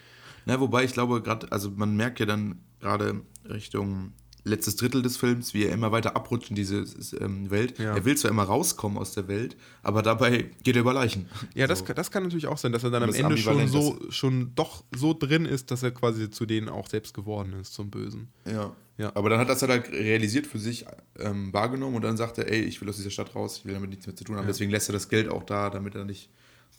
Na, 0.45 0.59
wobei 0.59 0.83
ich 0.83 0.93
glaube, 0.93 1.21
gerade, 1.21 1.51
also 1.51 1.71
man 1.71 1.95
merkt 1.95 2.19
ja 2.19 2.25
dann 2.25 2.59
gerade 2.79 3.21
Richtung 3.47 4.13
letztes 4.45 4.75
Drittel 4.75 5.01
des 5.01 5.15
Films, 5.17 5.53
wie 5.53 5.63
er 5.65 5.73
immer 5.73 5.91
weiter 5.91 6.15
abrutscht 6.15 6.49
in 6.49 6.55
diese 6.55 6.83
ähm, 7.19 7.49
Welt. 7.49 7.79
Ja. 7.79 7.95
Er 7.95 8.03
will 8.05 8.17
zwar 8.17 8.29
immer 8.31 8.43
rauskommen 8.43 8.97
aus 8.97 9.13
der 9.13 9.27
Welt, 9.27 9.55
aber 9.83 10.01
dabei 10.01 10.49
geht 10.63 10.75
er 10.75 10.81
über 10.81 10.93
Leichen. 10.93 11.27
Ja, 11.55 11.65
das, 11.67 11.79
So. 11.79 11.85
kann- 11.85 11.95
das 11.95 12.11
kann 12.11 12.23
natürlich 12.23 12.47
auch 12.47 12.57
sein, 12.57 12.71
dass 12.73 12.83
er 12.83 12.91
dann 12.91 13.03
am 13.03 13.09
Das 13.09 13.17
Ende 13.19 13.37
schon 13.37 13.67
so, 13.67 13.99
schon 14.09 14.51
doch 14.55 14.83
so 14.93 15.13
drin 15.13 15.45
ist, 15.45 15.71
dass 15.71 15.81
er 15.83 15.91
quasi 15.91 16.29
zu 16.29 16.45
denen 16.45 16.67
auch 16.67 16.89
selbst 16.89 17.13
geworden 17.13 17.53
ist, 17.61 17.73
zum 17.73 17.89
Bösen. 17.89 18.27
Ja. 18.45 18.75
Ja. 18.97 19.11
Aber 19.15 19.29
dann 19.29 19.39
hat 19.39 19.49
das 19.49 19.61
halt 19.61 19.71
halt 19.71 19.91
realisiert 19.91 20.45
für 20.45 20.59
sich 20.59 20.85
ähm, 21.19 21.51
wahrgenommen 21.53 21.95
und 21.95 22.01
dann 22.03 22.15
sagt 22.17 22.37
er, 22.37 22.51
ey, 22.51 22.61
ich 22.61 22.79
will 22.81 22.89
aus 22.89 22.97
dieser 22.97 23.09
Stadt 23.11 23.33
raus, 23.35 23.57
ich 23.59 23.65
will 23.65 23.73
damit 23.73 23.89
nichts 23.89 24.05
mehr 24.05 24.15
zu 24.15 24.23
tun 24.23 24.35
haben. 24.35 24.43
Ja. 24.43 24.47
Deswegen 24.49 24.69
lässt 24.71 24.89
er 24.89 24.93
das 24.93 25.09
Geld 25.09 25.29
auch 25.29 25.43
da, 25.43 25.69
damit 25.69 25.95
er 25.95 26.05
nicht 26.05 26.29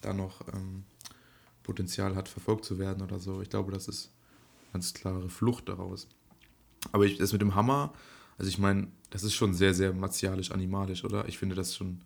da 0.03 0.13
noch 0.13 0.43
ähm, 0.55 0.85
Potenzial 1.63 2.15
hat, 2.15 2.29
verfolgt 2.29 2.65
zu 2.65 2.79
werden 2.79 3.03
oder 3.03 3.19
so. 3.19 3.41
Ich 3.43 3.49
glaube, 3.51 3.73
das 3.73 3.89
ist 3.89 4.11
ganz 4.73 4.93
klare 4.95 5.29
Flucht 5.31 5.69
daraus. 5.69 6.07
Aber 6.93 7.05
ich, 7.07 7.19
das 7.19 7.33
mit 7.33 7.41
dem 7.43 7.55
Hammer, 7.55 7.93
also 8.39 8.49
ich 8.49 8.59
meine, 8.59 8.89
das 9.11 9.23
ist 9.23 9.35
schon 9.35 9.55
sehr, 9.55 9.75
sehr 9.75 9.93
martialisch-animalisch, 9.93 11.05
oder? 11.05 11.29
Ich 11.29 11.39
finde 11.39 11.55
das 11.55 11.77
schon 11.77 12.01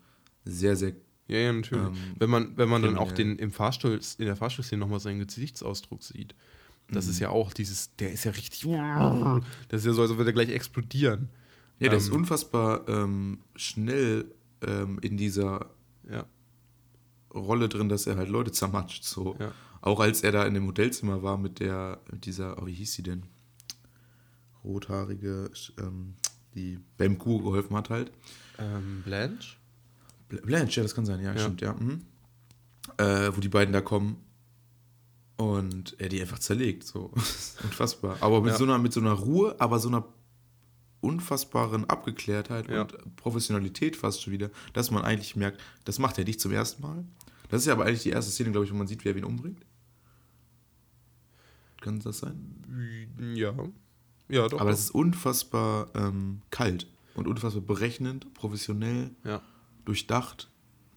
sehr, 0.45 0.76
sehr 0.76 0.93
Ja, 1.26 1.37
ja, 1.39 1.53
natürlich. 1.53 1.85
Ähm, 1.87 1.95
wenn 2.18 2.31
man, 2.31 2.57
wenn 2.57 2.68
man 2.70 2.83
dann 2.83 2.97
auch 2.97 3.12
den 3.12 3.39
im 3.39 3.51
Fahrstuhl, 3.51 4.01
in 4.18 4.24
der 4.26 4.37
Fahrstuhlszene 4.37 4.81
nochmal 4.81 5.01
seinen 5.01 5.18
Gesichtsausdruck 5.26 6.03
sieht. 6.03 6.35
Das 6.91 7.05
Mhm. 7.05 7.11
ist 7.11 7.18
ja 7.18 7.29
auch 7.29 7.53
dieses, 7.53 7.95
der 7.97 8.12
ist 8.12 8.24
ja 8.24 8.31
richtig. 8.31 8.62
Das 9.68 9.81
ist 9.81 9.87
ja 9.87 9.93
so, 9.93 10.01
als 10.03 10.11
würde 10.16 10.31
er 10.31 10.33
gleich 10.33 10.49
explodieren. 10.49 11.29
Ja, 11.81 11.91
der 11.91 11.99
ist 11.99 12.09
Ähm, 12.09 12.14
unfassbar 12.14 12.89
ähm, 12.89 13.41
schnell 13.57 14.24
ähm, 14.66 14.99
in 15.03 15.16
dieser 15.18 15.70
Ja. 16.11 16.24
Rolle 17.35 17.68
drin, 17.68 17.89
dass 17.91 18.07
er 18.07 18.16
halt 18.16 18.31
Leute 18.31 18.51
zermatscht. 18.53 19.05
So. 19.05 19.37
Ja. 19.39 19.53
Auch 19.83 20.01
als 20.01 20.22
er 20.22 20.33
da 20.33 20.45
in 20.47 20.55
dem 20.55 20.66
Hotelzimmer 20.66 21.22
war 21.22 21.37
mit 21.37 21.61
der, 21.61 22.01
mit 22.11 22.24
dieser, 22.24 22.61
oh, 22.61 22.66
wie 22.66 22.72
hieß 22.72 22.95
sie 22.95 23.03
denn? 23.03 23.24
Rothaarige, 24.69 25.51
ähm, 25.81 26.14
die 26.55 26.79
beim 26.97 27.19
Kuh 27.19 27.39
geholfen 27.43 27.75
hat 27.77 27.91
halt. 27.91 28.12
Ähm, 28.59 29.03
Blanche? 29.05 29.57
Bl- 30.31 30.43
Blanche, 30.45 30.77
ja, 30.77 30.83
das 30.85 30.95
kann 30.95 31.07
sein, 31.07 31.21
ja, 31.21 31.33
Ja. 31.33 31.39
stimmt, 31.41 31.61
ja. 31.61 31.73
Mhm. 31.75 32.03
Äh, 32.99 33.35
wo 33.37 33.41
die 33.41 33.49
beiden 33.49 33.73
da 33.73 33.81
kommen 33.81 34.16
und 35.37 35.99
er 36.01 36.09
die 36.09 36.21
einfach 36.21 36.39
zerlegt, 36.39 36.85
so. 36.85 37.07
Unfassbar. 37.64 38.19
Aber 38.21 38.41
mit, 38.43 38.53
Ja. 38.53 38.59
so 38.59 38.64
einer, 38.64 38.79
mit 38.79 38.93
so 38.93 39.01
einer 39.01 39.12
Ruhe, 39.12 39.57
aber 39.59 39.79
so 39.79 39.89
einer 39.89 40.05
unfassbaren 41.01 41.89
Abgeklärtheit 41.89 42.69
Ja. 42.69 42.83
und 42.83 43.16
Professionalität 43.16 43.95
fast 43.97 44.23
schon 44.23 44.33
wieder, 44.33 44.51
dass 44.73 44.91
man 44.91 45.03
eigentlich 45.05 45.37
merkt, 45.37 45.61
das 45.85 45.99
macht 45.99 46.19
er 46.19 46.25
nicht 46.25 46.41
zum 46.41 46.53
ersten 46.53 46.83
Mal. 46.83 47.05
Das 47.51 47.61
ist 47.62 47.66
ja 47.66 47.73
aber 47.73 47.85
eigentlich 47.87 48.03
die 48.03 48.11
erste 48.11 48.31
Szene, 48.33 48.51
glaube 48.51 48.66
ich, 48.66 48.73
wo 48.73 48.77
man 48.77 48.87
sieht, 48.89 49.05
wer 49.05 49.14
wen 49.14 49.25
umbringt. 49.25 49.64
Kann 51.81 52.01
das 52.01 52.19
sein? 52.19 53.05
Ja. 53.35 53.55
Ja, 54.29 54.49
doch. 54.49 54.61
Aber 54.61 54.70
das 54.70 54.81
ist 54.81 54.91
unfassbar 54.91 55.89
ähm, 55.95 56.43
kalt 56.51 56.87
und 57.14 57.26
unfassbar 57.26 57.62
berechnend, 57.62 58.33
professionell, 58.35 59.11
ja. 59.24 59.41
durchdacht. 59.85 60.51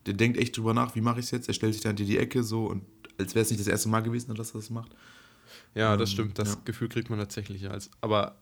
Der 0.05 0.13
denkt 0.15 0.37
echt 0.37 0.57
drüber 0.57 0.73
nach, 0.73 0.95
wie 0.95 1.01
mache 1.01 1.19
ich 1.19 1.25
es 1.25 1.31
jetzt? 1.31 1.47
Er 1.47 1.53
stellt 1.53 1.73
sich 1.73 1.83
dann 1.83 1.95
in 1.97 2.05
die 2.07 2.17
Ecke 2.17 2.43
so 2.43 2.65
und 2.65 2.83
als 3.17 3.35
wäre 3.35 3.43
es 3.43 3.49
nicht 3.51 3.59
das 3.59 3.67
erste 3.67 3.87
Mal 3.89 4.01
gewesen, 4.01 4.33
dass 4.35 4.51
er 4.53 4.59
das 4.59 4.69
macht. 4.69 4.91
ja, 5.75 5.95
das 5.95 6.09
Ähm, 6.09 6.13
stimmt. 6.13 6.39
Das 6.39 6.53
ja. 6.55 6.61
Gefühl 6.65 6.89
kriegt 6.89 7.09
man 7.09 7.19
tatsächlich 7.19 7.69
als. 7.69 7.89
Aber 8.01 8.35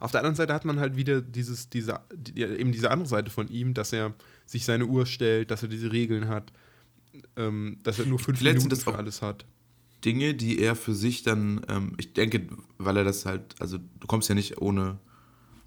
auf 0.00 0.10
der 0.10 0.20
anderen 0.20 0.36
Seite 0.36 0.52
hat 0.54 0.64
man 0.64 0.80
halt 0.80 0.96
wieder 0.96 1.20
dieses, 1.20 1.68
diese, 1.70 2.00
die, 2.14 2.42
eben 2.42 2.72
diese 2.72 2.90
andere 2.90 3.08
Seite 3.08 3.30
von 3.30 3.48
ihm, 3.48 3.74
dass 3.74 3.92
er 3.92 4.14
sich 4.46 4.64
seine 4.64 4.86
Uhr 4.86 5.06
stellt, 5.06 5.50
dass 5.50 5.62
er 5.62 5.68
diese 5.68 5.92
Regeln 5.92 6.28
hat, 6.28 6.52
ähm, 7.36 7.78
dass 7.82 7.98
er 7.98 8.06
nur 8.06 8.18
fünf 8.18 8.38
Vielleicht 8.38 8.56
Minuten 8.58 8.70
das 8.70 8.82
für 8.84 8.90
auch- 8.90 8.98
alles 8.98 9.22
hat. 9.22 9.44
Dinge, 10.04 10.34
die 10.34 10.58
er 10.58 10.76
für 10.76 10.94
sich 10.94 11.22
dann, 11.22 11.64
ähm, 11.68 11.92
ich 11.98 12.12
denke, 12.12 12.46
weil 12.78 12.96
er 12.96 13.04
das 13.04 13.26
halt, 13.26 13.54
also 13.60 13.78
du 13.78 14.06
kommst 14.06 14.28
ja 14.28 14.34
nicht 14.34 14.60
ohne, 14.60 14.98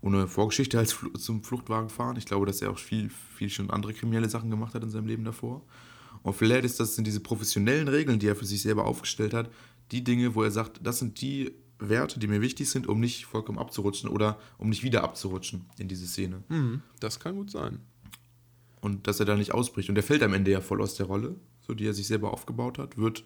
ohne 0.02 0.28
Vorgeschichte 0.28 0.78
als 0.78 0.94
Fl 0.94 1.12
zum 1.14 1.44
Fluchtwagen 1.44 1.90
fahren. 1.90 2.18
Ich 2.18 2.26
glaube, 2.26 2.46
dass 2.46 2.62
er 2.62 2.72
auch 2.72 2.78
viel, 2.78 3.10
viel 3.10 3.50
schon 3.50 3.72
andere 3.72 3.94
kriminelle 3.94 4.30
Sachen 4.30 4.50
gemacht 4.50 4.76
hat 4.76 4.84
in 4.84 4.90
seinem 4.90 5.08
Leben 5.08 5.24
davor. 5.24 5.64
Und 6.24 6.36
vielleicht 6.36 6.66
ist 6.66 6.80
das 6.80 6.96
sind 6.96 7.06
diese 7.06 7.20
professionellen 7.20 7.88
Regeln, 7.88 8.20
die 8.20 8.28
er 8.28 8.36
für 8.36 8.46
sich 8.46 8.62
selber 8.62 8.86
aufgestellt 8.86 9.34
hat, 9.34 9.50
die 9.92 10.04
Dinge, 10.04 10.36
wo 10.36 10.44
er 10.44 10.52
sagt, 10.52 10.80
das 10.84 11.00
sind 11.00 11.22
die 11.22 11.54
Werte, 11.80 12.20
die 12.20 12.28
mir 12.28 12.42
wichtig 12.42 12.70
sind, 12.70 12.88
um 12.88 13.00
nicht 13.00 13.26
vollkommen 13.26 13.60
abzurutschen 13.60 14.10
oder 14.10 14.40
um 14.58 14.70
nicht 14.70 14.84
wieder 14.84 15.04
abzurutschen 15.04 15.66
in 15.78 15.88
diese 15.88 16.08
Szene. 16.08 16.44
Mhm, 16.50 16.82
das 17.00 17.20
kann 17.20 17.36
gut 17.36 17.52
sein. 17.52 17.80
Und 18.82 19.08
dass 19.08 19.20
er 19.20 19.26
da 19.26 19.36
nicht 19.36 19.54
ausbricht. 19.54 19.90
Und 19.90 19.96
der 19.96 20.04
fällt 20.04 20.24
am 20.24 20.34
Ende 20.34 20.52
ja 20.52 20.62
voll 20.62 20.82
aus 20.82 20.96
der 20.96 21.06
Rolle, 21.06 21.36
so 21.66 21.74
die 21.74 21.86
er 21.86 21.94
sich 21.94 22.08
selber 22.08 22.34
aufgebaut 22.34 22.78
hat, 22.78 22.98
wird 22.98 23.24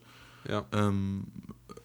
Ja. 0.47 0.65
ähm, 0.71 1.27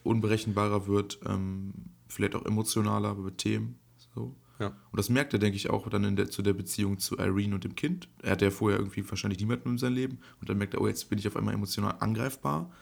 unberechenbarer 0.03 0.87
wird, 0.87 1.19
ähm, 1.27 1.73
vielleicht 2.09 2.35
auch 2.35 2.45
emotionaler 2.45 3.23
wird 3.23 3.39
Themen. 3.39 3.79
So. 4.15 4.35
Ja. 4.59 4.69
Und 4.69 4.97
das 4.97 5.09
merkt 5.11 5.33
er, 5.35 5.39
denke 5.39 5.57
ich, 5.57 5.69
auch 5.69 5.89
dann 5.91 6.05
in 6.05 6.17
der, 6.17 6.31
zu 6.31 6.43
der 6.43 6.55
Beziehung 6.55 6.99
zu 6.99 7.19
Irene 7.19 7.55
und 7.55 7.65
dem 7.65 7.75
Kind. 7.75 8.09
Er 8.23 8.33
hatte 8.33 8.47
ja 8.47 8.51
vorher 8.51 8.79
irgendwie 8.79 9.09
wahrscheinlich 9.09 9.39
niemanden 9.41 9.71
in 9.71 9.79
seinem 9.79 9.95
Leben 9.95 10.19
und 10.41 10.49
dann 10.49 10.57
merkt 10.57 10.75
er, 10.75 10.81
oh, 10.81 10.87
jetzt 10.89 11.11
bin 11.11 11.19
ich 11.19 11.29
auf 11.29 11.37
einmal 11.37 11.53
emotional 11.55 11.97
angreifbar, 12.01 12.73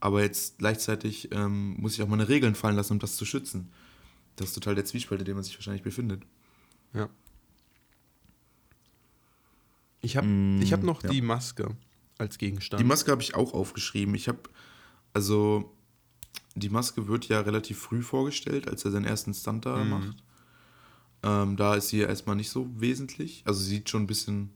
aber 0.00 0.22
jetzt 0.22 0.58
gleichzeitig 0.58 1.28
ähm, 1.32 1.76
muss 1.78 1.94
ich 1.94 2.02
auch 2.02 2.08
meine 2.08 2.28
Regeln 2.28 2.54
fallen 2.54 2.74
lassen, 2.76 2.94
um 2.94 2.98
das 2.98 3.16
zu 3.16 3.24
schützen. 3.24 3.70
Das 4.36 4.48
ist 4.48 4.54
total 4.54 4.74
der 4.74 4.84
Zwiespalt, 4.86 5.20
in 5.20 5.26
dem 5.26 5.34
man 5.36 5.44
sich 5.44 5.54
wahrscheinlich 5.56 5.82
befindet. 5.82 6.22
Ja. 6.94 7.08
Ich 10.00 10.16
habe 10.16 10.26
Mm, 10.26 10.62
ich 10.62 10.72
hab 10.72 10.82
noch 10.82 11.02
ja. 11.02 11.10
die 11.10 11.20
Maske 11.22 11.76
als 12.18 12.38
Gegenstand. 12.38 12.80
Die 12.80 12.86
Maske 12.86 13.10
habe 13.10 13.22
ich 13.22 13.34
auch 13.34 13.52
aufgeschrieben. 13.54 14.14
Ich 14.14 14.28
habe, 14.28 14.40
also, 15.12 15.72
die 16.54 16.68
Maske 16.68 17.06
wird 17.08 17.28
ja 17.28 17.40
relativ 17.40 17.78
früh 17.78 18.02
vorgestellt, 18.02 18.68
als 18.68 18.84
er 18.84 18.90
seinen 18.90 19.04
ersten 19.04 19.34
Stunt 19.34 19.66
da 19.66 19.82
Mhm. 19.84 19.90
macht. 19.90 20.24
Ähm, 21.22 21.56
da 21.56 21.74
ist 21.74 21.88
sie 21.88 21.98
ja 21.98 22.06
erstmal 22.08 22.36
nicht 22.36 22.50
so 22.50 22.68
wesentlich. 22.80 23.42
Also, 23.46 23.60
sie 23.62 23.70
sieht 23.76 23.90
schon 23.90 24.02
ein 24.04 24.06
bisschen 24.06 24.50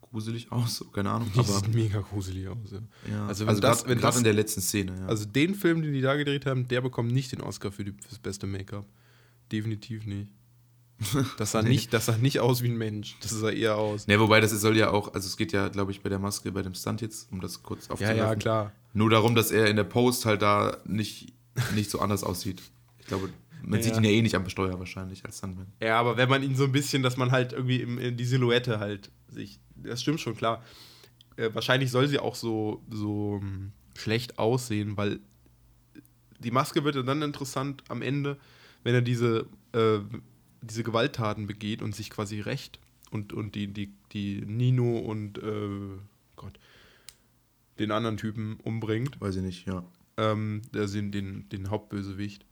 gruselig 0.00 0.50
aus, 0.52 0.76
so, 0.76 0.84
keine 0.86 1.10
Ahnung. 1.10 1.30
die 1.34 1.38
Aber, 1.40 1.48
sieht 1.48 1.74
mega 1.74 2.00
gruselig 2.00 2.48
aus. 2.48 2.70
Ja. 2.70 2.78
ja. 3.10 3.26
Also 3.26 3.46
Also, 3.46 3.46
wenn 3.46 3.60
das- 3.60 3.78
grad- 3.80 3.88
wenn 3.90 4.00
das- 4.00 4.16
in 4.16 4.24
der 4.24 4.32
letzten 4.34 4.60
Szene, 4.60 4.96
ja. 5.00 5.06
Also 5.06 5.24
den 5.26 5.54
Film, 5.54 5.82
den 5.82 5.92
die 5.92 6.00
da 6.00 6.14
gedreht 6.16 6.46
haben, 6.46 6.68
der 6.68 6.80
bekommt 6.80 7.12
nicht 7.12 7.32
den 7.32 7.40
Oscar 7.40 7.72
für 7.72 7.84
das 7.84 8.18
beste 8.20 8.46
Make-up. 8.46 8.86
Definitiv 9.52 10.06
nicht. 10.06 10.30
Das 11.38 11.52
sah, 11.52 11.62
nicht. 11.62 11.92
das 11.92 12.06
sah 12.06 12.16
nicht 12.16 12.40
aus 12.40 12.62
wie 12.62 12.68
ein 12.68 12.76
Mensch. 12.78 13.16
Das 13.20 13.30
sah 13.30 13.50
eher 13.50 13.76
aus. 13.76 14.06
ne, 14.06 14.18
wobei 14.20 14.40
das 14.40 14.52
soll 14.52 14.76
ja 14.76 14.90
auch, 14.90 15.12
also 15.14 15.26
es 15.26 15.36
geht 15.36 15.52
ja, 15.52 15.68
glaube 15.68 15.90
ich, 15.92 16.00
bei 16.02 16.08
der 16.08 16.18
Maske, 16.18 16.52
bei 16.52 16.62
dem 16.62 16.74
Stunt 16.74 17.00
jetzt, 17.00 17.30
um 17.32 17.40
das 17.40 17.62
kurz 17.62 17.86
Ja, 17.86 17.92
aufzugreifen. 17.92 18.18
ja, 18.18 18.34
klar. 18.36 18.72
Nur 18.92 19.10
darum, 19.10 19.34
dass 19.34 19.50
er 19.50 19.66
in 19.68 19.76
der 19.76 19.84
Post 19.84 20.24
halt 20.24 20.40
da 20.42 20.76
nicht, 20.84 21.32
nicht 21.74 21.90
so 21.90 21.98
anders 21.98 22.22
aussieht. 22.22 22.62
Ich 23.00 23.06
glaube, 23.06 23.28
man 23.62 23.80
Ja, 23.80 23.84
sieht 23.84 23.92
ja. 23.94 23.98
ihn 23.98 24.04
ja 24.04 24.10
eh 24.10 24.22
nicht 24.22 24.36
am 24.36 24.48
Steuer 24.48 24.78
wahrscheinlich 24.78 25.24
als 25.24 25.38
Stuntman. 25.38 25.66
Ja, 25.80 25.98
aber 25.98 26.16
wenn 26.16 26.28
man 26.28 26.42
ihn 26.42 26.54
so 26.54 26.64
ein 26.64 26.72
bisschen, 26.72 27.02
dass 27.02 27.16
man 27.16 27.32
halt 27.32 27.52
irgendwie 27.52 27.80
im, 27.80 27.98
in 27.98 28.16
die 28.16 28.24
Silhouette 28.24 28.78
halt 28.78 29.10
sich. 29.28 29.58
Das 29.76 30.00
stimmt 30.00 30.20
schon, 30.20 30.36
klar. 30.36 30.62
Äh, 31.36 31.50
wahrscheinlich 31.52 31.90
soll 31.90 32.06
sie 32.06 32.20
auch 32.20 32.36
so, 32.36 32.82
so 32.88 33.40
ähm, 33.42 33.72
schlecht 33.96 34.38
aussehen, 34.38 34.96
weil 34.96 35.18
die 36.38 36.52
Maske 36.52 36.84
wird 36.84 36.94
ja 36.94 37.02
dann 37.02 37.22
interessant 37.22 37.82
am 37.88 38.00
Ende, 38.02 38.38
wenn 38.84 38.94
er 38.94 39.02
diese, 39.02 39.46
äh, 39.72 39.98
diese 40.64 40.82
Gewalttaten 40.82 41.46
begeht 41.46 41.82
und 41.82 41.94
sich 41.94 42.10
quasi 42.10 42.40
rächt 42.40 42.80
und, 43.10 43.32
und 43.32 43.54
die, 43.54 43.68
die, 43.68 43.92
die 44.12 44.42
Nino 44.42 44.98
und 44.98 45.38
äh, 45.38 45.98
Gott, 46.36 46.58
den 47.78 47.90
anderen 47.90 48.16
Typen 48.16 48.58
umbringt. 48.62 49.20
Weiß 49.20 49.36
ich 49.36 49.42
nicht, 49.42 49.66
ja. 49.66 49.84
Ähm, 50.16 50.62
also 50.74 51.00
den, 51.00 51.48
den, 51.48 51.70
Hauptbösewicht. 51.70 52.44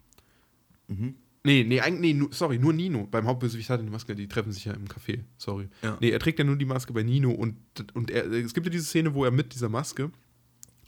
Mhm. 0.89 1.15
Nee, 1.45 1.65
nee, 1.65 1.81
eigentlich, 1.81 2.15
nee, 2.15 2.29
sorry, 2.31 2.59
nur 2.59 2.73
Nino. 2.73 3.09
Beim 3.11 3.27
Hauptbösewicht 3.27 3.69
hat 3.71 3.81
er 3.81 3.85
die 3.85 3.91
Maske, 3.91 4.15
die 4.15 4.29
treffen 4.29 4.53
sich 4.53 4.65
ja 4.65 4.75
im 4.75 4.87
Café, 4.87 5.21
sorry. 5.37 5.69
Ja. 5.83 5.99
Nee, 6.01 6.11
er 6.11 6.21
trägt 6.21 6.39
ja 6.39 6.45
nur 6.45 6.57
die 6.57 6.65
Maske 6.65 6.93
bei 6.93 7.03
Nino 7.03 7.33
und, 7.33 7.57
und 7.95 8.11
er, 8.11 8.31
es 8.31 8.55
gibt 8.55 8.67
ja 8.67 8.71
diese 8.71 8.85
Szene, 8.85 9.15
wo 9.15 9.25
er 9.25 9.33
mit 9.33 9.55
dieser 9.55 9.69
Maske 9.69 10.11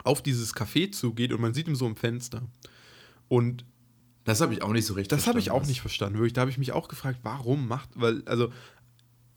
auf 0.04 0.22
dieses 0.22 0.54
Café 0.54 0.92
zugeht 0.92 1.32
und 1.32 1.40
man 1.40 1.54
sieht 1.54 1.66
ihn 1.66 1.74
so 1.74 1.86
im 1.86 1.96
Fenster. 1.96 2.42
Und 3.26 3.64
Das 4.24 4.40
habe 4.40 4.54
ich 4.54 4.62
auch 4.62 4.72
nicht 4.72 4.86
so 4.86 4.94
recht 4.94 5.12
das 5.12 5.26
habe 5.26 5.38
ich 5.38 5.44
verstanden, 5.44 5.56
auch 5.58 5.62
was- 5.62 5.68
nicht 5.68 5.80
verstanden. 5.80 6.18
Wirklich, 6.18 6.32
da 6.32 6.40
habe 6.42 6.50
ich 6.50 6.58
mich 6.58 6.72
auch 6.72 6.88
gefragt, 6.88 7.20
warum 7.22 7.68
macht, 7.68 7.90
weil, 7.94 8.22
also 8.26 8.50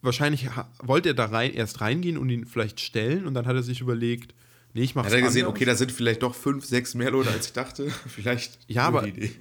wahrscheinlich 0.01 0.47
wollte 0.81 1.09
er 1.09 1.15
da 1.15 1.25
rein, 1.25 1.53
erst 1.53 1.81
reingehen 1.81 2.17
und 2.17 2.29
ihn 2.29 2.45
vielleicht 2.45 2.79
stellen 2.79 3.25
und 3.25 3.33
dann 3.33 3.45
hat 3.45 3.55
er 3.55 3.63
sich 3.63 3.81
überlegt, 3.81 4.33
nee, 4.73 4.83
ich 4.83 4.95
mache 4.95 5.07
Hat 5.07 5.13
er 5.13 5.21
gesehen, 5.21 5.47
okay, 5.47 5.65
da 5.65 5.75
sind 5.75 5.91
vielleicht 5.91 6.23
doch 6.23 6.35
fünf, 6.35 6.65
sechs 6.65 6.93
mehr 6.95 7.11
Leute, 7.11 7.31
als 7.31 7.47
ich 7.47 7.53
dachte. 7.53 7.89
vielleicht. 8.07 8.59
Ja, 8.67 8.87
aber 8.87 9.07
Idee. 9.07 9.31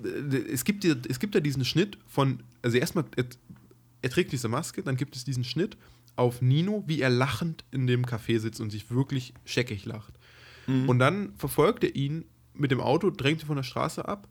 es 0.53 0.64
gibt, 0.64 0.84
ja, 0.84 0.94
es 1.09 1.18
gibt 1.20 1.34
ja 1.34 1.40
diesen 1.40 1.64
Schnitt 1.64 1.99
von, 2.07 2.42
also 2.62 2.76
erstmal, 2.78 3.05
er, 3.16 3.26
er 4.03 4.11
trägt 4.11 4.32
diese 4.32 4.49
Maske, 4.49 4.82
dann 4.82 4.97
gibt 4.97 5.14
es 5.16 5.24
diesen 5.24 5.44
Schnitt 5.44 5.76
auf 6.16 6.40
Nino, 6.40 6.82
wie 6.86 7.01
er 7.01 7.11
lachend 7.11 7.64
in 7.70 7.86
dem 7.86 8.05
Café 8.07 8.38
sitzt 8.40 8.61
und 8.61 8.70
sich 8.70 8.90
wirklich 8.90 9.34
scheckig 9.44 9.84
lacht. 9.84 10.14
Mhm. 10.66 10.88
Und 10.88 10.99
dann 10.99 11.34
verfolgt 11.36 11.84
er 11.84 11.94
ihn 11.94 12.24
mit 12.55 12.70
dem 12.70 12.80
Auto, 12.80 13.11
drängt 13.11 13.42
ihn 13.42 13.47
von 13.47 13.57
der 13.57 13.62
Straße 13.62 14.09
ab 14.09 14.26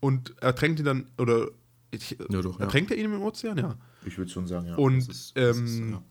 und 0.00 0.40
ertränkt 0.42 0.78
ihn 0.78 0.84
dann, 0.84 1.06
oder 1.18 1.48
ich, 1.90 2.16
Ja, 2.28 2.42
doch, 2.42 2.58
ja. 2.58 2.64
ertränkt 2.64 2.90
er 2.90 2.96
ihn 2.96 3.06
im 3.06 3.22
Ozean? 3.22 3.58
Ja. 3.58 3.76
Ich 4.04 4.18
würde 4.18 4.30
schon 4.30 4.46
sagen, 4.46 4.66
ja. 4.68 4.76
Und, 4.76 4.98
das 4.98 5.08
ist, 5.08 5.36
das 5.36 5.58
ist, 5.58 5.78
ähm, 5.78 5.90
ja. 5.92 6.02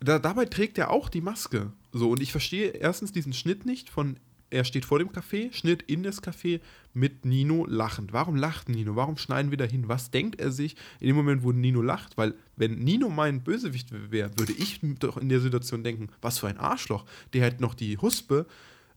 Da, 0.00 0.18
dabei 0.18 0.46
trägt 0.46 0.78
er 0.78 0.90
auch 0.90 1.08
die 1.08 1.20
Maske. 1.20 1.72
So, 1.92 2.10
und 2.10 2.22
ich 2.22 2.32
verstehe 2.32 2.68
erstens 2.68 3.12
diesen 3.12 3.32
Schnitt 3.32 3.66
nicht 3.66 3.90
von, 3.90 4.16
er 4.48 4.64
steht 4.64 4.84
vor 4.84 4.98
dem 4.98 5.10
Café, 5.10 5.52
Schnitt 5.52 5.82
in 5.82 6.02
das 6.02 6.22
Café 6.22 6.60
mit 6.94 7.24
Nino 7.24 7.66
lachend. 7.66 8.12
Warum 8.12 8.36
lacht 8.36 8.68
Nino? 8.68 8.96
Warum 8.96 9.16
schneiden 9.16 9.50
wir 9.50 9.58
da 9.58 9.64
hin? 9.64 9.88
Was 9.88 10.10
denkt 10.10 10.40
er 10.40 10.50
sich 10.50 10.76
in 11.00 11.08
dem 11.08 11.16
Moment, 11.16 11.42
wo 11.42 11.52
Nino 11.52 11.82
lacht? 11.82 12.16
Weil, 12.16 12.34
wenn 12.56 12.78
Nino 12.78 13.08
mein 13.10 13.42
Bösewicht 13.42 13.88
wäre, 14.10 14.30
würde 14.38 14.52
ich 14.52 14.80
doch 14.98 15.16
in 15.16 15.28
der 15.28 15.40
Situation 15.40 15.84
denken, 15.84 16.08
was 16.22 16.38
für 16.38 16.48
ein 16.48 16.58
Arschloch. 16.58 17.04
Der 17.32 17.44
hat 17.44 17.60
noch 17.60 17.74
die 17.74 17.98
Huspe, 17.98 18.46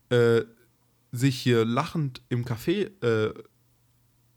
äh, 0.09 0.41
sich 1.11 1.39
hier 1.39 1.65
lachend 1.65 2.21
im 2.29 2.45
Café 2.45 2.89
äh, 3.03 3.33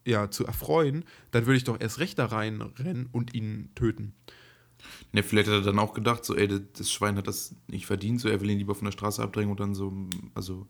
ja, 0.06 0.30
zu 0.30 0.46
erfreuen, 0.46 1.04
dann 1.32 1.46
würde 1.46 1.56
ich 1.58 1.64
doch 1.64 1.78
erst 1.80 1.98
recht 1.98 2.18
da 2.18 2.26
reinrennen 2.26 3.08
und 3.12 3.34
ihn 3.34 3.70
töten. 3.74 4.14
Ne, 5.12 5.22
vielleicht 5.22 5.48
hat 5.48 5.54
er 5.56 5.60
dann 5.62 5.78
auch 5.78 5.94
gedacht, 5.94 6.24
so, 6.24 6.36
ey, 6.36 6.48
das- 6.48 6.90
Schwein 6.90 7.16
hat 7.16 7.26
das 7.26 7.54
nicht 7.66 7.86
verdient, 7.86 8.20
so, 8.20 8.28
er 8.28 8.40
will 8.40 8.50
ihn 8.50 8.58
lieber 8.58 8.74
von 8.74 8.84
der 8.84 8.92
Straße 8.92 9.22
abdrängen 9.22 9.50
und 9.50 9.58
dann 9.60 9.74
so, 9.74 9.92
also, 10.34 10.66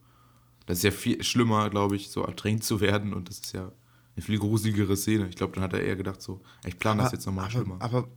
das 0.66 0.78
ist 0.78 0.84
ja 0.84 0.91
viel 0.91 1.22
schlimmer, 1.22 1.70
glaube 1.70 1.97
ich, 1.97 2.09
so 2.11 2.22
ertränkt 2.22 2.64
zu 2.64 2.80
werden 2.80 3.12
und 3.12 3.28
das 3.28 3.39
ist 3.41 3.53
ja 3.53 3.70
eine 4.16 4.24
viel 4.24 4.39
gruseligere 4.39 4.97
Szene. 4.97 5.28
Ich 5.28 5.37
glaube, 5.37 5.53
dann 5.55 5.62
hat 5.62 5.74
er 5.74 5.82
eher 5.82 5.97
gedacht, 5.97 6.22
so, 6.22 6.41
ich 6.64 6.78
plane 6.78 7.03
das 7.03 7.12
jetzt 7.12 7.26
nochmal 7.26 7.45
aber, 7.45 7.53
schlimmer. 7.53 7.76
aber 7.80 8.09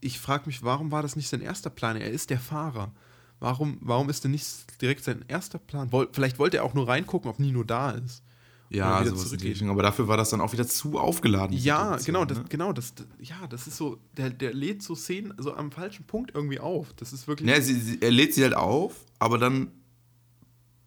ich 0.00 0.18
frage 0.20 0.44
mich, 0.46 0.62
warum 0.62 0.92
war 0.92 1.02
das 1.02 1.16
nicht 1.16 1.28
sein 1.28 1.40
erster 1.42 1.70
Plan? 1.70 1.96
Er 1.96 2.10
ist 2.10 2.30
der 2.30 2.38
Fahrer. 2.40 2.92
Warum, 3.40 3.78
warum 3.80 4.08
ist 4.10 4.22
denn 4.24 4.30
nicht 4.32 4.80
direkt 4.80 5.02
sein 5.02 5.24
erster 5.26 5.58
Plan? 5.58 5.90
Vielleicht 6.12 6.38
wollte 6.38 6.58
er 6.58 6.64
auch 6.64 6.74
nur 6.74 6.86
reingucken, 6.88 7.30
ob 7.30 7.38
Nino 7.38 7.64
da 7.64 7.90
ist. 7.92 8.22
Ja, 8.70 9.04
wieder 9.04 9.14
zurückgeht. 9.16 9.62
Aber 9.62 9.82
dafür 9.82 10.08
war 10.08 10.16
das 10.16 10.30
dann 10.30 10.40
auch 10.40 10.52
wieder 10.52 10.66
zu 10.66 10.98
aufgeladen. 10.98 11.56
Ja, 11.56 11.96
genau, 11.96 12.24
das, 12.24 12.38
ne? 12.38 12.44
genau, 12.48 12.72
das, 12.72 12.94
ja, 13.18 13.46
das 13.48 13.66
ist 13.66 13.76
so, 13.76 13.98
der, 14.16 14.30
der 14.30 14.54
lädt 14.54 14.82
so 14.82 14.94
Szenen 14.94 15.34
so 15.38 15.54
am 15.54 15.72
falschen 15.72 16.04
Punkt 16.04 16.32
irgendwie 16.34 16.60
auf. 16.60 16.92
Das 16.94 17.12
ist 17.12 17.26
wirklich. 17.26 17.48
Ja, 17.48 17.60
sie, 17.60 17.74
sie, 17.74 17.98
er 18.00 18.12
lädt 18.12 18.32
sie 18.32 18.42
halt 18.44 18.54
auf, 18.54 18.94
aber 19.18 19.38
dann 19.38 19.72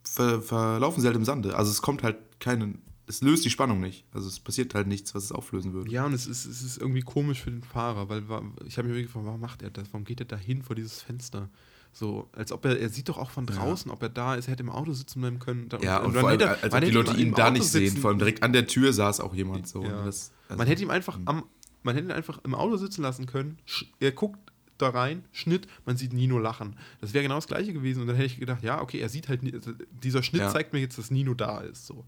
ver, 0.04 0.42
verlaufen 0.42 1.02
sie 1.02 1.08
halt 1.08 1.18
im 1.18 1.26
Sande. 1.26 1.56
Also 1.58 1.72
es 1.72 1.82
kommt 1.82 2.04
halt 2.04 2.18
keine, 2.40 2.76
es 3.06 3.22
löst 3.22 3.44
die 3.44 3.50
Spannung 3.50 3.82
nicht. 3.82 4.06
Also 4.14 4.30
es 4.30 4.40
passiert 4.40 4.74
halt 4.76 4.88
nichts, 4.88 5.14
was 5.14 5.26
es 5.26 5.32
auflösen 5.34 5.74
würde. 5.74 5.92
Ja, 5.92 6.06
und 6.06 6.14
es 6.14 6.26
ist, 6.26 6.46
es 6.46 6.62
ist 6.62 6.78
irgendwie 6.78 7.02
komisch 7.02 7.42
für 7.42 7.52
den 7.52 7.64
Fahrer, 7.64 8.08
weil 8.08 8.24
ich 8.66 8.78
habe 8.78 8.88
wirklich 8.88 9.08
gefragt, 9.08 9.26
warum 9.26 9.42
macht 9.42 9.62
er 9.62 9.72
das? 9.72 9.92
Warum 9.92 10.06
geht 10.06 10.22
er 10.22 10.26
da 10.26 10.38
hin 10.38 10.64
vor 10.64 10.78
dieses 10.78 11.02
Fenster? 11.02 11.50
So, 11.96 12.28
als 12.34 12.52
ob 12.52 12.66
er, 12.66 12.80
er 12.80 12.90
sieht 12.90 13.08
doch 13.08 13.20
auch 13.20 13.30
von 13.30 13.46
Ja. 13.46 13.54
draußen, 13.56 13.92
ob 13.92 14.02
er 14.02 14.10
da 14.10 14.34
ist, 14.36 14.48
er 14.48 14.54
hätte 14.54 14.64
im 14.64 14.70
Auto 14.72 14.94
sitzen 14.94 15.22
bleiben 15.22 15.38
können. 15.40 15.70
Da- 15.70 15.78
Ja, 15.80 16.00
und, 16.00 16.14
vor 16.16 16.28
allem, 16.28 16.42
als 16.42 16.62
man 16.72 16.82
ob 16.84 16.90
die 16.90 16.92
Leute 16.92 17.14
ihn 17.22 17.34
da 17.34 17.44
Auto 17.46 17.54
nicht 17.54 17.66
sehen. 17.68 17.86
sitzen- 17.88 18.02
Vor 18.02 18.10
allem 18.10 18.18
direkt 18.20 18.42
an 18.42 18.52
der 18.52 18.66
Tür 18.66 18.92
saß 18.94 19.20
auch 19.20 19.36
jemand 19.36 19.68
so. 19.68 19.84
Ja. 19.84 20.04
Das, 20.04 20.32
also- 20.50 20.58
man 20.58 20.66
hätte 20.68 20.82
ihn 20.82 20.90
einfach 20.90 21.20
am, 21.26 21.44
man 21.84 21.94
hätte 21.96 22.08
ihn 22.08 22.12
einfach 22.12 22.40
im 22.44 22.56
Auto 22.56 22.78
sitzen 22.78 23.04
lassen 23.04 23.28
können. 23.28 23.60
Er 24.00 24.12
guckt 24.12 24.40
da 24.80 24.90
rein, 24.90 25.24
Schnitt, 25.32 25.68
man 25.86 25.96
sieht 25.96 26.14
Nino 26.14 26.40
lachen. 26.40 26.76
Das 27.00 27.14
wäre 27.14 27.22
genau 27.22 27.36
das 27.36 27.46
gleiche 27.46 27.74
gewesen. 27.74 28.02
Und 28.02 28.08
dann 28.08 28.16
hätte 28.16 28.26
ich 28.26 28.40
gedacht, 28.40 28.64
ja, 28.64 28.82
okay, 28.82 28.98
er 29.00 29.08
sieht 29.10 29.30
halt, 29.30 29.44
ni- 29.44 29.54
dieser 29.92 30.24
Schnitt 30.24 30.42
Ja. 30.42 30.50
zeigt 30.50 30.74
mir 30.74 30.80
jetzt, 30.80 30.98
dass 30.98 31.12
Nino 31.12 31.36
da 31.36 31.60
ist. 31.62 31.86
So. 31.86 32.04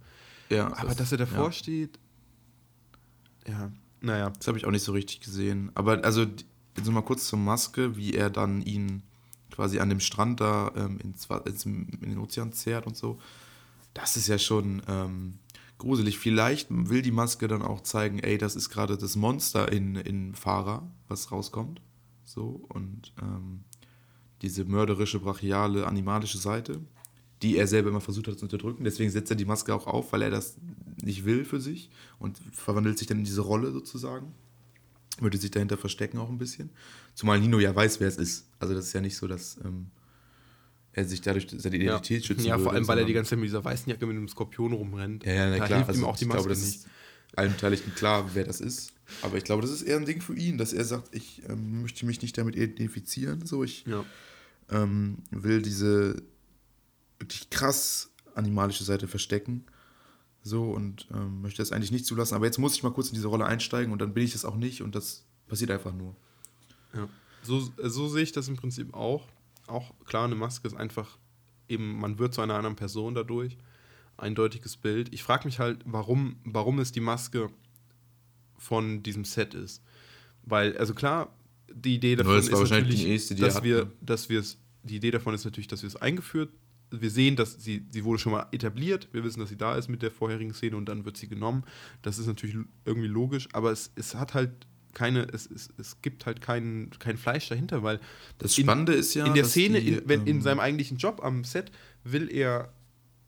ja, 0.49 0.65
Aber 0.75 0.95
dass 0.95 1.11
er 1.11 1.19
davor 1.19 1.45
ja. 1.45 1.51
steht, 1.51 1.99
ja, 3.47 3.71
naja. 4.01 4.31
Das 4.31 4.47
habe 4.47 4.57
ich 4.57 4.65
auch 4.65 4.71
nicht 4.71 4.83
so 4.83 4.91
richtig 4.93 5.19
gesehen. 5.21 5.71
Aber 5.75 6.03
also, 6.03 6.25
noch 6.77 6.91
mal 6.91 7.01
kurz 7.03 7.27
zur 7.27 7.39
Maske, 7.39 7.95
wie 7.95 8.13
er 8.15 8.29
dann 8.29 8.61
ihn 8.63 9.03
quasi 9.55 9.79
an 9.79 9.89
dem 9.89 9.99
Strand 9.99 10.41
da 10.41 10.71
ähm, 10.75 10.99
ins, 10.99 11.27
ins, 11.45 11.65
in 11.65 11.99
den 12.01 12.17
Ozean 12.17 12.51
zerrt 12.51 12.85
und 12.85 12.97
so. 12.97 13.19
Das 13.93 14.17
ist 14.17 14.27
ja 14.27 14.37
schon 14.37 14.81
ähm, 14.87 15.39
gruselig. 15.77 16.19
Vielleicht 16.19 16.67
will 16.69 17.01
die 17.01 17.11
Maske 17.11 17.47
dann 17.47 17.61
auch 17.61 17.81
zeigen, 17.81 18.19
ey, 18.19 18.37
das 18.37 18.55
ist 18.55 18.69
gerade 18.69 18.97
das 18.97 19.15
Monster 19.15 19.71
in, 19.71 19.95
in 19.95 20.35
Fahrer, 20.35 20.89
was 21.07 21.31
rauskommt. 21.31 21.81
So, 22.25 22.65
und 22.69 23.13
ähm, 23.21 23.63
diese 24.41 24.65
mörderische, 24.65 25.19
brachiale, 25.19 25.87
animalische 25.87 26.37
Seite, 26.37 26.81
die 27.41 27.57
er 27.57 27.67
selber 27.67 27.89
immer 27.89 28.01
versucht 28.01 28.27
hat 28.27 28.37
zu 28.37 28.45
unterdrücken. 28.45 28.83
Deswegen 28.83 29.11
setzt 29.11 29.29
er 29.29 29.37
die 29.37 29.45
Maske 29.45 29.73
auch 29.73 29.87
auf, 29.87 30.11
weil 30.11 30.21
er 30.21 30.31
das 30.31 30.57
nicht 31.01 31.25
will 31.25 31.45
für 31.45 31.61
sich 31.61 31.89
und 32.19 32.37
verwandelt 32.51 32.97
sich 32.97 33.07
dann 33.07 33.19
in 33.19 33.25
diese 33.25 33.41
Rolle 33.41 33.71
sozusagen. 33.71 34.33
Würde 35.19 35.37
sich 35.37 35.51
dahinter 35.51 35.77
verstecken 35.77 36.17
auch 36.17 36.29
ein 36.29 36.37
bisschen. 36.37 36.69
Zumal 37.13 37.39
Nino 37.39 37.59
ja 37.59 37.73
weiß, 37.73 37.99
wer 37.99 38.07
es 38.07 38.17
ist. 38.17 38.47
Also 38.59 38.73
das 38.73 38.87
ist 38.87 38.93
ja 38.93 39.01
nicht 39.01 39.15
so, 39.15 39.27
dass 39.27 39.57
ähm, 39.63 39.87
er 40.91 41.05
sich 41.05 41.21
dadurch 41.21 41.47
seine 41.57 41.75
Identität 41.77 42.25
schützen 42.25 42.45
Ja, 42.45 42.55
vor 42.55 42.65
würde, 42.65 42.75
allem, 42.77 42.87
weil 42.87 42.99
er 42.99 43.05
die 43.05 43.13
ganze 43.13 43.31
Zeit 43.31 43.39
mit 43.39 43.47
dieser 43.47 43.63
weißen 43.63 43.89
Jacke 43.89 44.05
mit 44.05 44.15
einem 44.17 44.27
Skorpion 44.27 44.73
rumrennt. 44.73 45.25
ja, 45.25 45.33
ja, 45.33 45.49
na 45.49 45.57
da 45.59 45.65
klar. 45.65 45.77
hilft 45.79 45.89
also 45.89 46.01
ihm 46.01 46.05
auch 46.05 46.17
die 46.17 46.25
ich 46.25 46.29
glaube, 46.29 46.49
das 46.49 46.61
nicht. 46.61 46.75
ist 46.77 46.87
allen 47.35 47.51
Beteiligten 47.51 47.93
klar, 47.95 48.29
wer 48.33 48.43
das 48.45 48.61
ist. 48.61 48.91
Aber 49.21 49.37
ich 49.37 49.43
glaube, 49.43 49.61
das 49.61 49.71
ist 49.71 49.81
eher 49.83 49.97
ein 49.97 50.05
Ding 50.05 50.21
für 50.21 50.35
ihn, 50.35 50.57
dass 50.57 50.73
er 50.73 50.83
sagt, 50.85 51.13
ich 51.15 51.41
ähm, 51.47 51.81
möchte 51.81 52.05
mich 52.05 52.21
nicht 52.21 52.37
damit 52.37 52.55
identifizieren. 52.55 53.45
So, 53.45 53.63
ich 53.63 53.85
Ja. 53.85 54.03
ähm, 54.69 55.19
will 55.31 55.61
diese 55.61 56.23
wirklich 57.19 57.49
krass 57.49 58.09
animalische 58.33 58.83
Seite 58.83 59.07
verstecken. 59.07 59.65
So 60.45 60.69
und 60.69 61.07
ähm, 61.11 61.41
möchte 61.41 61.63
das 61.63 61.71
eigentlich 61.71 61.91
nicht 61.91 62.05
zulassen. 62.05 62.35
Aber 62.35 62.45
jetzt 62.45 62.59
muss 62.59 62.75
ich 62.75 62.83
mal 62.83 62.91
kurz 62.91 63.07
in 63.07 63.15
diese 63.15 63.27
Rolle 63.27 63.45
einsteigen 63.47 63.91
und 63.91 63.99
dann 63.99 64.13
bin 64.13 64.23
ich 64.23 64.33
das 64.33 64.45
auch 64.45 64.55
nicht 64.55 64.83
und 64.83 64.93
das 64.93 65.25
passiert 65.47 65.71
einfach 65.71 65.91
nur. 65.91 66.15
Ja. 66.93 67.09
So, 67.41 67.71
so 67.81 68.07
sehe 68.07 68.21
ich 68.21 68.31
das 68.31 68.47
im 68.47 68.55
Prinzip 68.55 68.93
auch. 68.93 69.27
Auch 69.65 69.91
klar, 70.05 70.25
eine 70.25 70.35
Maske 70.35 70.67
ist 70.67 70.75
einfach 70.75 71.17
eben, 71.67 71.99
man 71.99 72.19
wird 72.19 72.35
zu 72.35 72.41
einer 72.41 72.53
anderen 72.53 72.75
Person 72.75 73.15
dadurch. 73.15 73.57
Eindeutiges 74.17 74.77
Bild. 74.77 75.11
Ich 75.11 75.23
frage 75.23 75.45
mich 75.45 75.57
halt, 75.57 75.79
warum, 75.83 76.35
warum 76.43 76.77
es 76.77 76.91
die 76.91 77.01
Maske 77.01 77.49
von 78.59 79.01
diesem 79.01 79.25
Set 79.25 79.55
ist. 79.55 79.81
Weil, 80.43 80.77
also 80.77 80.93
klar, 80.93 81.35
die 81.73 81.95
Idee 81.95 82.17
davon 82.17 82.35
das 82.35 82.51
war 82.51 82.61
ist 82.61 82.69
natürlich, 82.69 83.01
die 83.01 83.09
erste, 83.09 83.33
die 83.33 83.41
dass 83.41 83.63
wir, 83.63 83.85
ne? 83.85 83.91
dass 83.99 84.29
wir 84.29 84.41
es, 84.41 84.59
die 84.83 84.97
Idee 84.97 85.09
davon 85.09 85.33
ist 85.33 85.43
natürlich, 85.43 85.67
dass 85.67 85.81
wir 85.81 85.87
es 85.87 85.95
eingeführt, 85.95 86.51
wir 87.01 87.11
sehen, 87.11 87.35
dass 87.35 87.63
sie, 87.63 87.85
sie 87.91 88.03
wurde 88.03 88.19
schon 88.19 88.31
mal 88.31 88.47
etabliert, 88.51 89.07
wir 89.11 89.23
wissen, 89.23 89.39
dass 89.39 89.49
sie 89.49 89.57
da 89.57 89.75
ist 89.75 89.87
mit 89.89 90.01
der 90.01 90.11
vorherigen 90.11 90.53
Szene 90.53 90.75
und 90.77 90.85
dann 90.87 91.05
wird 91.05 91.17
sie 91.17 91.27
genommen. 91.27 91.63
Das 92.01 92.19
ist 92.19 92.27
natürlich 92.27 92.55
irgendwie 92.85 93.07
logisch, 93.07 93.47
aber 93.53 93.71
es, 93.71 93.91
es 93.95 94.15
hat 94.15 94.33
halt 94.33 94.51
keine, 94.93 95.27
es, 95.33 95.45
es, 95.51 95.69
es 95.77 96.01
gibt 96.01 96.25
halt 96.25 96.41
kein, 96.41 96.89
kein 96.99 97.17
Fleisch 97.17 97.49
dahinter, 97.49 97.83
weil 97.83 97.99
Das 98.37 98.57
in- 98.57 98.63
Spannende 98.63 98.93
ist 98.93 99.13
ja, 99.13 99.25
in 99.25 99.33
der 99.33 99.45
Szene, 99.45 99.81
die, 99.81 99.89
in, 99.89 100.01
wenn, 100.07 100.21
in 100.21 100.37
ähm, 100.37 100.41
seinem 100.41 100.59
eigentlichen 100.61 100.97
Job 100.97 101.21
am 101.23 101.43
Set, 101.43 101.71
will 102.03 102.29
er, 102.31 102.71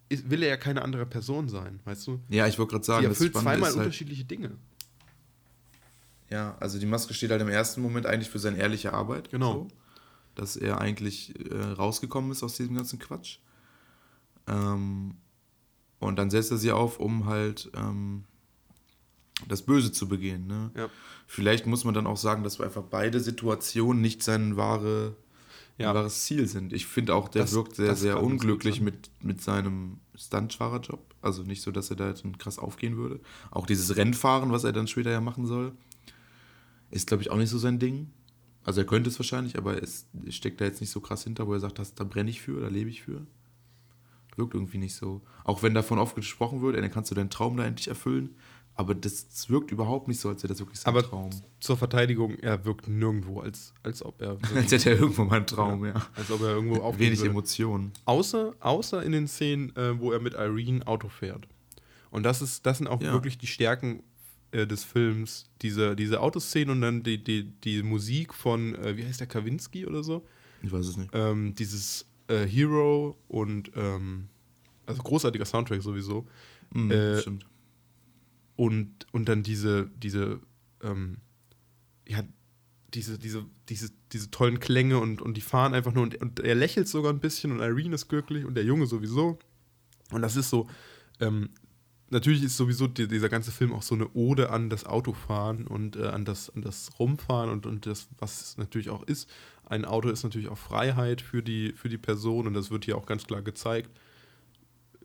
ist, 0.10 0.30
will 0.30 0.44
er 0.44 0.50
ja 0.50 0.58
keine 0.58 0.82
andere 0.82 1.06
Person 1.06 1.50
sein, 1.50 1.82
weißt 1.84 2.08
du? 2.08 2.22
Ja, 2.30 2.48
ich 2.48 2.58
wollte 2.58 2.72
gerade 2.72 2.86
Sie 2.86 2.88
sagen, 2.92 3.04
das 3.04 3.18
erfüllt 3.18 3.32
Spannende 3.34 3.52
zweimal 3.56 3.70
halt, 3.70 3.78
unterschiedliche 3.80 4.24
Dinge. 4.24 4.52
Ja, 6.30 6.58
also 6.60 6.80
die 6.80 6.86
Maske 6.86 7.14
steht 7.14 7.32
halt 7.32 7.42
im 7.42 7.48
ersten 7.50 7.82
Moment 7.82 8.06
eigentlich 8.06 8.30
für 8.30 8.40
seine 8.40 8.58
ehrliche 8.58 8.94
Arbeit. 8.94 9.30
Genau. 9.32 9.54
So, 9.54 9.68
dass 10.36 10.56
er 10.56 10.80
eigentlich 10.80 11.34
äh, 11.50 11.56
rausgekommen 11.56 12.32
ist 12.32 12.44
aus 12.44 12.56
diesem 12.56 12.76
ganzen 12.76 13.00
Quatsch. 13.00 13.40
Ähm, 14.48 15.16
und 16.00 16.18
dann 16.18 16.30
setzt 16.30 16.52
er 16.52 16.58
sie 16.58 16.72
auf, 16.72 17.00
um 17.00 17.26
halt 17.26 17.72
ähm, 17.76 18.24
das 19.48 19.62
Böse 19.64 19.92
zu 19.92 20.08
begehen. 20.08 20.48
Ne? 20.48 20.72
Ja. 20.76 20.90
Vielleicht 21.28 21.66
muss 21.68 21.84
man 21.84 21.94
dann 21.94 22.08
auch 22.08 22.18
sagen, 22.18 22.44
dass 22.44 22.60
einfach 22.62 22.84
beide 22.84 23.20
Situationen 23.20 24.02
nicht 24.02 24.24
sein 24.24 24.58
wahre, 24.58 25.16
Ja. 25.78 25.94
wahres 25.94 26.24
Ziel 26.26 26.48
sind. 26.48 26.74
Ich 26.74 26.86
finde 26.88 27.14
auch, 27.16 27.28
der 27.30 27.44
Das- 27.44 27.54
wirkt 27.54 27.76
sehr, 27.76 27.96
sehr 27.96 28.22
unglücklich 28.24 28.82
mit, 28.82 29.10
mit 29.22 29.42
seinem 29.42 30.00
Stuntfahrerjob. 30.16 31.04
Also 31.22 31.44
nicht 31.44 31.62
so, 31.62 31.72
dass 31.72 31.90
er 31.90 31.96
da 31.98 32.08
jetzt 32.10 32.24
krass 32.40 32.58
aufgehen 32.60 32.96
würde. 32.98 33.20
Auch 33.52 33.66
dieses 33.66 33.96
Rennfahren, 33.98 34.52
was 34.52 34.64
er 34.64 34.72
dann 34.72 34.88
später 34.88 35.12
ja 35.12 35.20
machen 35.22 35.46
soll, 35.46 35.74
ist, 36.90 37.08
glaube 37.08 37.22
ich, 37.24 37.32
auch 37.32 37.38
nicht 37.38 37.50
so 37.50 37.58
sein 37.58 37.80
Ding. 37.80 38.12
Also 38.64 38.82
er 38.82 38.88
könnte 38.88 39.10
es 39.10 39.18
wahrscheinlich, 39.20 39.58
aber 39.58 39.82
es 39.82 40.06
steckt 40.30 40.62
da 40.62 40.66
jetzt 40.66 40.80
nicht 40.82 40.90
so 40.92 41.00
krass 41.02 41.24
hinter, 41.24 41.48
wo 41.48 41.54
er 41.54 41.60
sagt, 41.60 41.80
das, 41.80 41.96
da 41.96 42.04
brenne 42.04 42.30
ich 42.30 42.42
für, 42.42 42.60
da 42.62 42.68
lebe 42.68 42.90
ich 42.90 43.02
für. 43.02 43.26
Wirkt 44.38 44.54
irgendwie 44.54 44.78
nicht 44.78 44.96
so. 44.96 45.22
Auch 45.44 45.64
wenn 45.64 45.74
davon 45.74 46.00
oft 46.00 46.16
gesprochen 46.16 46.62
wird, 46.62 46.78
dann 46.78 46.92
kannst 46.92 47.12
du 47.12 47.16
deinen 47.16 47.30
Traum 47.30 47.58
da 47.58 47.66
endlich 47.66 47.88
erfüllen. 47.88 48.36
Aber 48.76 48.94
das, 48.94 49.28
das 49.30 49.50
wirkt 49.50 49.72
überhaupt 49.72 50.08
nicht 50.08 50.20
so, 50.20 50.30
als 50.30 50.44
wäre 50.44 50.50
das 50.54 50.60
wirklich 50.60 50.80
sein 50.80 50.94
Aber 50.94 51.02
Traum. 51.02 51.32
zur 51.60 51.78
Verteidigung, 51.78 52.36
er 52.40 52.64
wirkt 52.64 52.88
nirgendwo, 52.88 53.40
als, 53.40 53.74
als 53.82 54.04
ob 54.06 54.22
er 54.22 54.38
Als 54.56 54.72
hätte 54.72 54.92
er 54.92 55.00
irgendwo 55.00 55.24
mal 55.24 55.38
einen 55.38 55.48
Traum, 55.48 55.84
ja. 55.84 55.94
als 56.16 56.30
ob 56.30 56.42
er 56.42 56.50
irgendwo 56.50 56.76
aufgehen 56.82 57.08
Wenig 57.08 57.20
würde. 57.20 57.32
Emotionen. 57.32 57.92
Außer, 58.06 58.54
außer 58.60 59.02
in 59.02 59.14
den 59.14 59.28
Szenen, 59.28 59.76
äh, 59.76 60.00
wo 60.00 60.12
er 60.12 60.20
mit 60.20 60.36
Irene 60.36 60.86
Auto 60.86 61.10
fährt. 61.10 61.48
Und 62.12 62.22
das 62.22 62.44
ist, 62.44 62.68
das 62.68 62.78
sind 62.78 62.86
auch 62.88 63.02
Ja. 63.02 63.14
wirklich 63.14 63.40
die 63.40 63.48
Stärken 63.48 64.04
äh, 64.52 64.68
des 64.68 64.84
Films. 64.84 65.46
Diese, 65.64 65.96
diese 65.96 66.22
Autoszenen 66.22 66.70
und 66.70 66.82
dann 66.82 67.02
die, 67.02 67.24
die, 67.24 67.46
die 67.64 67.82
Musik 67.82 68.32
von, 68.32 68.76
äh, 68.76 68.96
wie 68.96 69.06
heißt 69.06 69.20
der, 69.20 69.28
Kawinski 69.28 69.88
oder 69.88 70.04
so? 70.04 70.24
Ich 70.62 70.72
weiß 70.72 70.86
es 70.86 70.98
nicht. 70.98 71.10
Ähm, 71.14 71.56
dieses 71.56 72.06
äh, 72.28 72.46
Hero 72.46 73.18
und 73.28 73.72
ähm, 73.76 74.30
also 74.86 75.02
großartiger 75.04 75.46
Soundtrack 75.46 75.82
sowieso. 75.82 76.28
Mhm, 76.74 76.92
äh, 76.92 77.22
stimmt. 77.22 77.46
Und, 78.56 79.06
und 79.12 79.30
dann 79.30 79.44
diese, 79.44 79.90
diese, 79.98 80.40
ähm, 80.82 81.18
ja, 82.08 82.24
diese, 82.94 83.20
diese, 83.20 83.46
diese, 83.70 83.90
diese 84.12 84.32
tollen 84.32 84.60
Klänge 84.60 85.00
und, 85.00 85.22
und 85.22 85.36
die 85.36 85.42
fahren 85.42 85.74
einfach 85.74 85.94
nur 85.94 86.04
und, 86.04 86.16
und 86.22 86.40
er 86.40 86.56
lächelt 86.56 86.88
sogar 86.88 87.12
ein 87.12 87.20
bisschen 87.20 87.52
und 87.52 87.60
Irene 87.60 87.96
ist 87.96 88.08
glücklich 88.08 88.46
und 88.46 88.56
der 88.56 88.64
Junge 88.64 88.88
sowieso. 88.88 89.38
Und 90.12 90.22
das 90.22 90.38
ist 90.38 90.50
so, 90.50 90.68
ähm, 91.20 91.50
natürlich 92.10 92.44
ist 92.44 92.58
sowieso 92.58 92.88
die, 92.88 93.08
dieser 93.08 93.30
ganze 93.30 93.52
Film 93.52 93.74
auch 93.74 93.82
so 93.82 93.96
eine 93.96 94.10
Ode 94.14 94.50
an 94.50 94.70
das 94.70 94.86
Autofahren 94.86 95.68
und 95.68 95.96
äh, 95.98 96.08
an, 96.08 96.26
das, 96.26 96.50
an 96.50 96.62
das 96.62 96.92
Rumfahren 97.00 97.50
und, 97.50 97.66
und 97.66 97.86
das, 97.86 98.08
was 98.18 98.42
es 98.42 98.58
natürlich 98.58 98.90
auch 98.90 99.04
ist. 99.04 99.30
Ein 99.70 99.84
Auto 99.84 100.10
ist 100.10 100.24
natürlich 100.24 100.48
auch 100.48 100.58
Freiheit 100.58 101.22
für 101.22 101.44
die, 101.44 101.74
für 101.74 101.90
die 101.90 101.98
Person 101.98 102.48
und 102.48 102.54
das 102.54 102.72
wird 102.72 102.86
hier 102.86 102.98
auch 102.98 103.06
ganz 103.06 103.26
klar 103.26 103.42
gezeigt. 103.42 103.92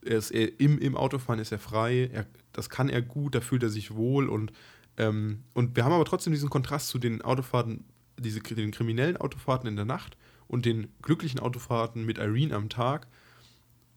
Er 0.04 0.18
ist 0.18 0.30
er, 0.30 0.60
im, 0.60 0.78
im 0.78 0.96
Autofahren 0.96 1.40
ist 1.40 1.52
er 1.52 1.58
frei, 1.58 2.10
er, 2.12 2.26
das 2.52 2.70
kann 2.70 2.88
er 2.88 3.02
gut, 3.02 3.34
da 3.34 3.40
fühlt 3.40 3.62
er 3.64 3.70
sich 3.70 3.94
wohl 3.94 4.28
und, 4.28 4.52
ähm, 4.98 5.42
und 5.52 5.74
wir 5.74 5.84
haben 5.84 5.92
aber 5.92 6.04
trotzdem 6.04 6.32
diesen 6.32 6.50
Kontrast 6.50 6.88
zu 6.88 6.98
den 6.98 7.22
Autofahrten, 7.22 7.84
diese, 8.18 8.40
den 8.40 8.70
kriminellen 8.70 9.16
Autofahrten 9.16 9.68
in 9.68 9.76
der 9.76 9.84
Nacht 9.84 10.16
und 10.46 10.64
den 10.64 10.88
glücklichen 11.02 11.40
Autofahrten 11.40 12.04
mit 12.04 12.18
Irene 12.18 12.54
am 12.54 12.68
Tag. 12.68 13.08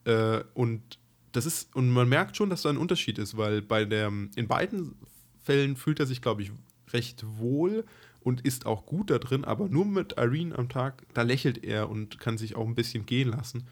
Äh, 0.06 0.44
und 0.56 0.98
das 1.32 1.46
ist, 1.46 1.76
und 1.76 1.92
man 1.92 2.10
merkt 2.10 2.38
schon, 2.38 2.50
dass 2.50 2.64
da 2.64 2.70
ein 2.70 2.78
Unterschied 2.78 3.20
ist, 3.20 3.38
weil 3.38 3.62
bei 3.62 3.86
der, 3.86 4.08
in 4.08 4.48
beiden 4.48 4.96
Fällen 5.44 5.76
fühlt 5.76 6.00
er 6.00 6.08
sich, 6.08 6.22
glaube 6.22 6.42
ich, 6.42 6.52
recht 6.92 7.24
wohl 7.38 7.86
und 8.26 8.41
ist 8.41 8.65
auch 8.65 8.88
gut 8.88 9.11
da 9.11 9.19
drin, 9.19 9.45
aber 9.45 9.69
nur 9.69 9.85
mit 9.85 10.14
Irene 10.18 10.57
am 10.57 10.68
Tag, 10.68 11.03
da 11.14 11.22
lächelt 11.22 11.64
er 11.64 11.91
und 11.91 12.19
kann 12.19 12.39
sich 12.39 12.56
auch 12.56 12.65
ein 12.65 12.73
bisschen 12.73 13.06
gehen 13.06 13.30
lassen. 13.30 13.68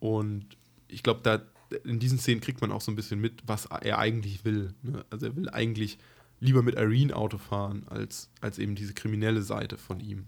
Und 0.00 0.44
ich 0.88 1.04
glaube, 1.04 1.20
da 1.22 1.42
in 1.84 2.00
diesen 2.00 2.18
Szenen 2.18 2.40
kriegt 2.40 2.60
man 2.60 2.72
auch 2.72 2.80
so 2.80 2.90
ein 2.90 2.96
bisschen 2.96 3.20
mit, 3.20 3.44
was 3.46 3.66
er 3.66 3.98
eigentlich 3.98 4.44
will. 4.44 4.74
Ne? 4.82 5.04
Also 5.10 5.26
er 5.26 5.36
will 5.36 5.48
eigentlich 5.48 5.98
lieber 6.40 6.64
mit 6.64 6.74
Irene 6.74 7.14
Auto 7.14 7.38
fahren, 7.38 7.84
als, 7.86 8.30
als 8.40 8.58
eben 8.58 8.74
diese 8.74 8.94
kriminelle 8.94 9.42
Seite 9.42 9.78
von 9.78 10.00
ihm. 10.00 10.24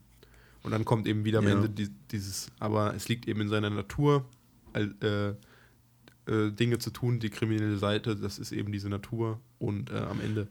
Und 0.63 0.71
dann 0.71 0.85
kommt 0.85 1.09
eben 1.09 1.25
wieder 1.25 1.41
am 1.41 1.49
Ja. 1.49 1.55
Ende 1.55 1.69
die, 1.69 1.89
dieses, 2.13 2.53
aber 2.61 2.95
es 2.95 3.09
liegt 3.09 3.27
eben 3.27 3.41
in 3.41 3.49
seiner 3.49 3.71
Natur, 3.71 4.27
äh, 4.75 4.85
äh, 5.01 6.53
Dinge 6.53 6.79
zu 6.79 6.91
tun, 6.91 7.19
die 7.19 7.31
kriminelle 7.31 7.79
Seite, 7.79 8.15
das 8.15 8.39
ist 8.39 8.53
eben 8.53 8.71
diese 8.71 8.89
Natur. 8.89 9.41
Und 9.59 9.91
äh, 9.91 9.97
am 9.99 10.21
Ende 10.21 10.47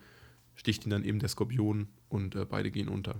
sticht 0.56 0.86
ihn 0.86 0.90
dann 0.90 1.04
eben 1.04 1.20
der 1.20 1.30
Skorpion 1.30 1.88
und 2.10 2.36
äh, 2.36 2.46
beide 2.46 2.72
gehen 2.72 2.88
unter. 2.90 3.16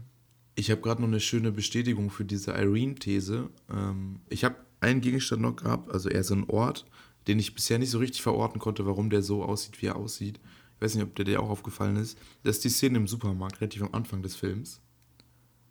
Ich 0.56 0.72
habe 0.72 0.82
gerade 0.82 1.02
noch 1.02 1.08
eine 1.10 1.20
schöne 1.20 1.52
Bestätigung 1.52 2.10
für 2.10 2.26
diese 2.26 2.52
Irene-These. 2.52 3.50
Ähm, 3.70 4.22
ich 4.30 4.44
habe 4.44 4.56
einen 4.80 5.02
Gegenstand 5.02 5.42
noch 5.42 5.56
gehabt, 5.56 5.92
also 5.92 6.10
eher 6.10 6.24
so 6.24 6.34
einen 6.34 6.46
Ort, 6.46 6.86
den 7.28 7.40
ich 7.40 7.54
bisher 7.56 7.80
nicht 7.80 7.90
so 7.90 7.98
richtig 8.00 8.22
verorten 8.22 8.60
konnte, 8.60 8.86
warum 8.86 9.10
der 9.10 9.22
so 9.22 9.44
aussieht, 9.44 9.82
wie 9.82 9.88
er 9.88 9.96
aussieht. 9.96 10.40
Ich 10.76 10.82
weiß 10.82 10.96
nicht, 10.96 11.04
ob 11.04 11.16
der 11.16 11.26
dir 11.26 11.42
auch 11.42 11.50
aufgefallen 11.50 11.96
ist. 11.98 12.18
Das 12.44 12.58
ist 12.58 12.64
die 12.66 12.70
Szene 12.70 12.98
im 12.98 13.08
Supermarkt, 13.08 13.60
relativ 13.62 13.82
am 13.82 13.94
Anfang 13.94 14.22
des 14.22 14.36
Films. 14.36 14.82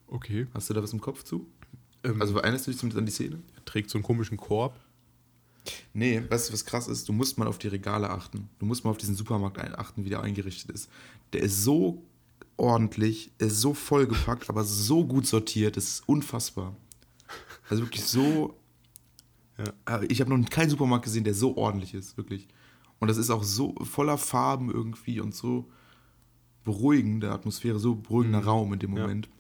Okay. 0.06 0.46
Hast 0.54 0.68
du 0.70 0.74
da 0.74 0.82
was 0.82 0.92
im 0.92 1.00
Kopf 1.00 1.22
zu? 1.22 1.46
Ähm, 2.02 2.20
Also 2.20 2.36
erinnerst 2.38 2.66
du 2.66 2.70
dich 2.70 2.78
zumindest 2.80 2.98
an 2.98 3.06
die 3.06 3.12
Szene? 3.12 3.42
er 3.56 3.64
trägt 3.64 3.90
so 3.90 3.98
einen 3.98 4.04
komischen 4.04 4.36
Korb. 4.36 4.78
Nee, 5.92 6.22
weißt 6.28 6.48
du, 6.48 6.52
was 6.52 6.64
krass 6.64 6.88
ist? 6.88 7.08
Du 7.08 7.12
musst 7.12 7.38
mal 7.38 7.48
auf 7.48 7.58
die 7.58 7.68
Regale 7.68 8.10
achten. 8.10 8.48
Du 8.58 8.66
musst 8.66 8.84
mal 8.84 8.90
auf 8.90 8.98
diesen 8.98 9.14
Supermarkt 9.14 9.58
achten, 9.58 10.04
wie 10.04 10.10
der 10.10 10.22
eingerichtet 10.22 10.70
ist. 10.70 10.90
Der 11.32 11.42
ist 11.42 11.62
so 11.62 12.02
ordentlich, 12.56 13.32
er 13.38 13.48
ist 13.48 13.60
so 13.60 13.74
vollgepackt, 13.74 14.48
aber 14.50 14.64
so 14.64 15.06
gut 15.06 15.26
sortiert, 15.26 15.76
das 15.76 15.84
ist 15.84 16.08
unfassbar. 16.08 16.74
Also 17.68 17.82
wirklich 17.84 18.04
so. 18.04 18.54
Ja. 19.58 19.64
Aber 19.84 20.10
Ich 20.10 20.20
habe 20.20 20.36
noch 20.36 20.50
keinen 20.50 20.70
Supermarkt 20.70 21.04
gesehen, 21.04 21.24
der 21.24 21.34
so 21.34 21.56
ordentlich 21.56 21.94
ist, 21.94 22.16
wirklich. 22.16 22.48
Und 22.98 23.08
das 23.08 23.16
ist 23.16 23.30
auch 23.30 23.42
so 23.42 23.74
voller 23.84 24.18
Farben 24.18 24.70
irgendwie 24.70 25.20
und 25.20 25.34
so 25.34 25.68
beruhigende 26.64 27.30
Atmosphäre, 27.30 27.78
so 27.78 27.94
beruhigender 27.94 28.44
Raum 28.44 28.72
in 28.72 28.78
dem 28.78 28.90
Mhm. 28.92 28.96
Ja. 28.96 29.33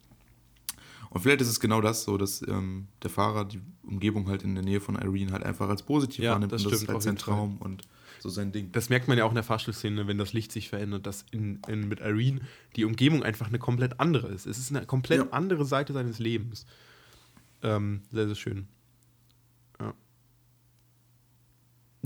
Und 1.14 1.20
vielleicht 1.20 1.40
ist 1.40 1.48
es 1.48 1.60
genau 1.60 1.80
das 1.80 2.02
so, 2.04 2.18
dass 2.18 2.42
ähm, 2.46 2.88
der 3.02 3.08
Fahrer 3.08 3.44
die 3.44 3.60
Umgebung 3.84 4.28
halt 4.28 4.42
in 4.42 4.54
der 4.56 4.64
Nähe 4.64 4.80
von 4.80 4.96
Irene 4.96 5.30
halt 5.32 5.44
einfach 5.44 5.68
als 5.68 5.82
positiv 5.84 6.24
Ja, 6.24 6.32
wahrnimmt 6.32 6.52
das 6.52 6.62
und 6.64 6.72
das 6.72 6.72
ist 6.74 6.78
stimmt, 6.80 6.88
halt 6.88 6.96
auf 6.96 7.02
sein 7.04 7.12
jeden 7.14 7.24
Fall. 7.24 7.34
Traum 7.34 7.58
und 7.58 7.82
so 8.18 8.28
sein 8.28 8.50
Ding. 8.52 8.72
Das 8.72 8.88
merkt 8.88 9.06
man 9.06 9.16
ja 9.16 9.24
auch 9.24 9.28
in 9.30 9.36
der 9.36 9.44
Fahrstuhlszene, 9.44 10.06
wenn 10.08 10.18
das 10.18 10.32
Licht 10.32 10.50
sich 10.50 10.68
verändert, 10.68 11.06
dass 11.06 11.24
in, 11.30 11.60
in, 11.68 11.88
mit 11.88 12.00
Irene 12.00 12.40
die 12.74 12.84
Umgebung 12.84 13.22
einfach 13.22 13.46
eine 13.46 13.58
komplett 13.58 14.00
andere 14.00 14.26
ist. 14.28 14.46
Es 14.46 14.58
ist 14.58 14.74
eine 14.74 14.86
komplett 14.86 15.18
Ja. 15.20 15.30
andere 15.30 15.64
Seite 15.64 15.92
seines 15.92 16.18
Lebens. 16.18 16.66
Ähm, 17.62 18.02
sehr, 18.10 18.26
sehr 18.26 18.34
schön. 18.34 18.66
Ja. 19.80 19.94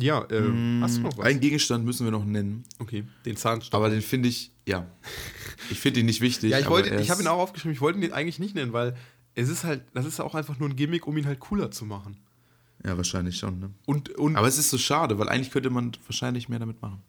Ja, 0.01 0.27
ähm, 0.31 0.81
hast 0.83 0.99
du 0.99 1.03
noch 1.03 1.19
was? 1.19 1.27
Einen 1.27 1.41
Gegenstand 1.41 1.85
müssen 1.85 2.05
wir 2.07 2.12
noch 2.12 2.25
nennen, 2.25 2.65
okay, 2.79 3.05
den 3.25 3.37
Zahnstocher. 3.37 3.77
aber 3.77 3.91
den 3.91 4.03
finde 4.03 4.29
ich, 4.29 4.53
ja, 4.66 4.87
ich 5.70 5.81
finde 5.81 6.01
ihn 6.01 6.07
nicht 6.07 6.20
wichtig. 6.20 6.51
ja, 6.51 6.59
ich, 6.59 6.69
wollte, 6.69 6.95
ich 6.95 7.11
habe 7.11 7.23
ihn 7.23 7.29
auch 7.29 7.39
aufgeschrieben, 7.39 7.73
ich 7.73 7.81
wollte 7.81 7.99
ihn 7.99 8.12
eigentlich 8.12 8.39
nicht 8.39 8.55
nennen, 8.55 8.73
weil 8.73 8.97
es 9.35 9.49
ist 9.49 9.65
halt, 9.65 9.83
das 9.95 10.07
ist 10.07 10.20
auch 10.20 10.35
einfach 10.35 10.59
nur 10.59 10.69
ein 10.69 10.77
Gimmick, 10.77 11.07
um 11.07 11.16
ihn 11.16 11.27
halt 11.27 11.41
cooler 11.41 11.70
zu 11.70 11.85
machen. 11.85 12.16
Ja, 12.85 12.97
wahrscheinlich 12.97 13.37
schon, 13.37 13.59
ne? 13.59 13.70
Und, 13.87 14.11
und 14.11 14.37
Aber 14.37 14.47
es 14.47 14.57
ist 14.57 14.70
so 14.70 14.79
schade, 14.79 15.19
weil 15.19 15.29
eigentlich 15.29 15.51
könnte 15.51 15.70
man 15.70 15.93
wahrscheinlich 16.07 16.49
mehr 16.49 16.61
damit 16.61 16.81
machen. 16.81 17.03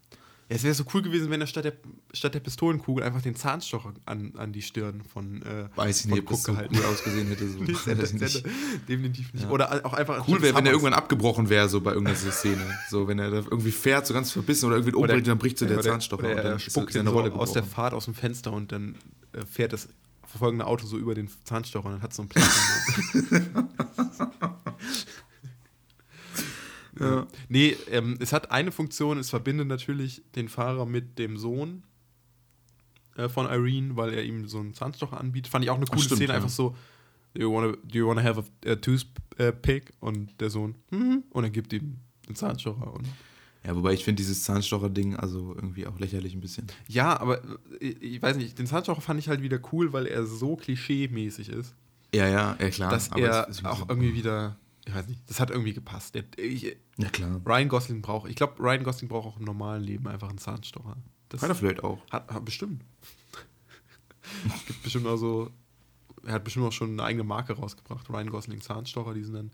Es 0.52 0.64
wäre 0.64 0.74
so 0.74 0.84
cool 0.94 1.04
gewesen, 1.04 1.30
wenn 1.30 1.42
er 1.42 1.48
statt 1.48 1.64
der, 1.66 1.74
statt 2.12 2.34
der 2.34 2.40
Pistolenkugel 2.40 3.04
einfach 3.04 3.22
den 3.22 3.36
Zahnstocher 3.36 3.94
an, 4.06 4.34
an 4.36 4.52
die 4.52 4.64
Stirn 4.64 5.04
von 5.04 5.44
äh, 5.44 5.70
Weiß 5.76 5.98
ich 5.98 6.02
von 6.10 6.12
nicht, 6.12 6.24
ob 6.24 6.30
das 6.32 6.44
so 6.44 6.54
cool 6.54 6.86
ausgesehen 6.86 7.28
hätte. 7.28 7.48
So. 7.48 7.60
Nicht, 7.64 7.86
hätte, 7.86 8.04
ich 8.04 8.14
nicht. 8.14 8.36
hätte, 8.36 8.50
definitiv 8.88 9.32
nicht. 9.34 9.44
Ja. 9.44 9.52
Oder 9.52 9.86
auch 9.86 9.94
einfach 9.94 10.28
Cool 10.28 10.42
wäre, 10.42 10.56
wenn 10.56 10.66
er 10.66 10.72
irgendwann 10.72 10.94
abgebrochen 10.94 11.50
wäre, 11.50 11.70
so 11.70 11.82
bei 11.82 11.92
irgendeiner 11.92 12.18
Szene. 12.32 12.66
So, 12.90 13.08
wenn 13.08 13.20
er 13.20 13.30
da 13.30 13.38
irgendwie 13.38 13.72
fährt, 13.72 14.08
so 14.08 14.14
ganz 14.16 14.32
verbissen 14.32 14.66
oder 14.66 14.78
irgendwie 14.78 14.96
umbringt, 14.96 15.28
dann 15.28 15.38
bricht 15.38 15.60
so 15.60 15.68
der 15.68 15.78
oder- 15.78 15.92
Zahnstocher 15.92 16.24
Oder 16.24 16.32
und 16.32 16.38
er 16.38 16.44
dann 16.44 16.60
spuckt 16.60 16.94
seine 16.94 17.10
so 17.12 17.16
Rolle 17.16 17.32
aus 17.34 17.54
der. 17.54 17.64
Fahrt 17.64 17.94
aus 17.94 18.06
dem 18.06 18.16
Fenster 18.16 18.52
und 18.52 18.72
dann 18.72 18.96
äh, 19.34 19.46
fährt 19.46 19.74
das 19.74 19.88
verfolgende 20.26 20.66
Auto 20.66 20.88
so 20.88 20.98
über 20.98 21.14
den 21.14 21.30
Zahnstocher 21.44 21.86
und 21.86 21.92
dann 21.94 22.02
hat 22.02 22.14
so 22.14 22.24
ein 22.24 22.30
Plätzchen. 22.30 23.50
ja. 27.00 27.28
Nee, 27.48 27.76
ähm, 27.92 28.18
es 28.20 28.34
hat 28.34 28.52
eine 28.52 28.72
Funktion, 28.72 29.18
es 29.18 29.30
verbindet 29.30 29.68
natürlich 29.68 30.22
den 30.36 30.50
Fahrer 30.50 30.86
mit 30.86 31.18
dem 31.20 31.38
Sohn 31.38 31.84
äh, 33.16 33.30
von 33.30 33.46
Irene, 33.48 33.96
weil 33.96 34.14
er 34.14 34.24
ihm 34.24 34.48
so 34.48 34.60
einen 34.60 34.74
Zahnstocher 34.74 35.20
anbietet. 35.20 35.52
Fand 35.52 35.64
ich 35.64 35.72
auch 35.72 35.78
eine 35.78 35.86
coole 35.86 36.02
stimmt, 36.02 36.18
Szene, 36.18 36.34
ja. 36.34 36.36
einfach 36.36 36.50
so, 36.50 36.76
do 37.34 37.42
you 37.42 37.54
wanna, 37.54 37.74
do 37.84 37.98
you 37.98 38.08
wanna 38.08 38.24
have 38.24 38.44
a, 38.66 38.72
a 38.72 38.76
toothpick? 38.76 39.94
Und 40.00 40.40
der 40.40 40.50
Sohn, 40.50 40.76
mhm. 40.92 41.24
und 41.32 41.44
er 41.44 41.50
gibt 41.50 41.74
ihm 41.74 41.98
den 42.28 42.36
Zahnstocher 42.36 42.94
und 42.94 43.08
Ja, 43.66 43.76
wobei 43.76 43.94
ich 43.94 44.04
finde 44.04 44.22
dieses 44.22 44.44
Zahnstocher-Ding 44.44 45.16
also 45.16 45.54
irgendwie 45.56 45.86
auch 45.86 46.00
lächerlich 46.00 46.34
ein 46.34 46.42
bisschen. 46.42 46.68
Ja, 46.88 47.20
aber 47.20 47.44
äh, 47.44 47.88
ich, 47.88 48.02
ich 48.02 48.22
weiß 48.22 48.38
nicht, 48.38 48.58
den 48.58 48.68
Zahnstocher 48.68 49.02
fand 49.02 49.20
ich 49.20 49.28
halt 49.28 49.42
wieder 49.42 49.60
cool, 49.72 49.92
weil 49.92 50.06
er 50.06 50.26
so 50.26 50.56
klischee-mäßig 50.56 51.50
ist, 51.50 51.76
Ja, 52.14 52.28
ja, 52.28 52.56
ja 52.60 52.70
klar. 52.70 52.92
dass 52.92 53.10
er 53.10 53.50
auch 53.64 53.90
irgendwie 53.90 54.14
wieder, 54.14 54.58
ich 54.90 54.96
weiß 54.96 55.08
nicht, 55.08 55.22
das 55.28 55.40
hat 55.40 55.52
irgendwie 55.52 55.74
gepasst. 55.74 56.16
Der, 56.16 56.24
ich, 56.38 56.76
Ja, 56.98 57.10
klar. 57.10 57.40
Ryan 57.46 57.70
Gosling 57.70 58.02
braucht, 58.02 58.28
ich 58.30 58.36
glaube, 58.36 58.60
Ryan 58.60 58.84
Gosling 58.84 59.08
braucht 59.08 59.28
auch 59.28 59.38
im 59.38 59.46
normalen 59.46 59.84
Leben 59.84 60.08
einfach 60.08 60.30
einen 60.30 60.40
Zahnstocher. 60.40 60.98
Das 61.30 61.44
Hat 61.44 61.50
er 61.50 61.56
vielleicht 61.56 61.84
auch. 61.84 62.00
hat, 62.10 62.32
hat 62.32 62.44
bestimmt. 62.44 62.84
Gibt 64.66 64.84
bestimmt 64.84 65.06
auch 65.06 65.18
so, 65.18 65.52
er 66.26 66.34
hat 66.34 66.44
bestimmt 66.44 66.66
auch 66.66 66.72
schon 66.72 66.92
eine 66.92 67.04
eigene 67.04 67.24
Marke 67.24 67.54
rausgebracht. 67.54 68.10
Ryan 68.10 68.32
Gosling 68.32 68.62
Zahnstocher, 68.62 69.14
die 69.14 69.24
sind 69.24 69.36
dann, 69.36 69.52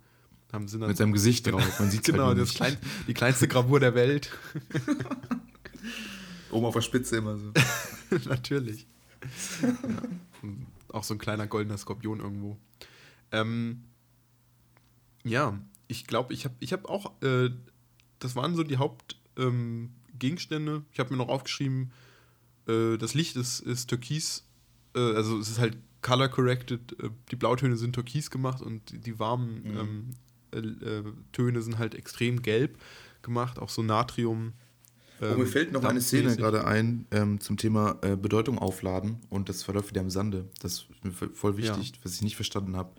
haben, 0.54 0.70
sind 0.70 0.80
dann 0.80 0.90
Mit 0.90 0.98
seinem 0.98 1.12
Gesicht 1.12 1.46
drauf. 1.48 1.80
Man 1.80 1.92
sieht 1.92 2.04
genau, 2.06 2.28
halt 2.28 2.38
das 2.38 2.54
klein, 2.54 2.78
die 3.08 3.14
kleinste 3.14 3.50
Gravur 3.50 3.82
der 3.82 3.94
Welt. 3.94 4.32
Oben 6.52 6.66
auf 6.66 6.74
der 6.74 6.82
Spitze 6.82 7.18
immer 7.18 7.38
so. 7.38 7.52
Natürlich. 8.30 8.88
ja. 9.62 9.74
Auch 10.94 11.04
so 11.04 11.14
ein 11.14 11.18
kleiner 11.18 11.48
goldener 11.48 11.78
Skorpion 11.78 12.22
irgendwo. 12.22 12.58
Ähm, 13.34 13.84
ja, 15.26 15.60
ich 15.88 16.06
glaube, 16.08 16.34
ich 16.34 16.46
habe 16.46 16.56
ich 16.60 16.72
hab 16.74 16.86
auch, 16.86 17.22
äh, 17.22 17.50
das 18.20 18.36
waren 18.36 18.56
so 18.56 18.64
die 18.64 18.78
Hauptgegenstände. 18.78 20.72
Ähm, 20.76 20.86
ich 20.92 21.00
habe 21.00 21.12
mir 21.12 21.18
noch 21.18 21.28
aufgeschrieben, 21.30 21.92
äh, 22.68 22.98
das 22.98 23.14
Licht 23.14 23.36
ist, 23.36 23.60
ist 23.60 23.88
türkis, 23.88 24.46
äh, 24.96 25.00
also 25.00 25.38
es 25.40 25.50
ist 25.50 25.60
halt 25.60 25.78
color 26.02 26.30
corrected, 26.30 26.96
äh, 27.02 27.10
die 27.32 27.36
Blautöne 27.36 27.78
sind 27.78 27.94
türkis 27.94 28.30
gemacht 28.32 28.62
und 28.62 28.92
die, 28.92 29.00
die 29.00 29.20
warmen 29.20 29.64
Mhm. 29.64 29.78
ähm, 29.78 30.14
äh, 30.52 30.60
äh, 30.60 31.04
Töne 31.32 31.62
sind 31.62 31.78
halt 31.78 31.96
extrem 31.96 32.42
gelb 32.42 32.78
gemacht, 33.22 33.60
auch 33.60 33.70
so 33.70 33.84
Natrium. 33.84 34.54
Oh, 35.22 35.26
mir 35.26 35.32
ähm, 35.44 35.48
fällt 35.48 35.72
noch 35.72 35.84
eine 35.84 36.02
Szene 36.02 36.36
gerade 36.36 36.66
ein 36.66 37.08
ähm, 37.12 37.40
zum 37.40 37.58
Thema 37.58 37.98
äh, 38.02 38.16
Bedeutung 38.18 38.60
aufladen 38.60 39.18
und 39.30 39.48
das 39.50 39.64
verläuft 39.64 39.90
wieder 39.90 40.02
im 40.02 40.10
Sande. 40.10 40.50
Das 40.62 40.86
ist 40.90 41.04
mir 41.06 41.12
voll- 41.12 41.34
voll 41.34 41.58
wichtig, 41.58 41.94
was 42.04 42.16
ich 42.16 42.22
nicht 42.22 42.36
verstanden 42.36 42.76
habe. 42.76 42.92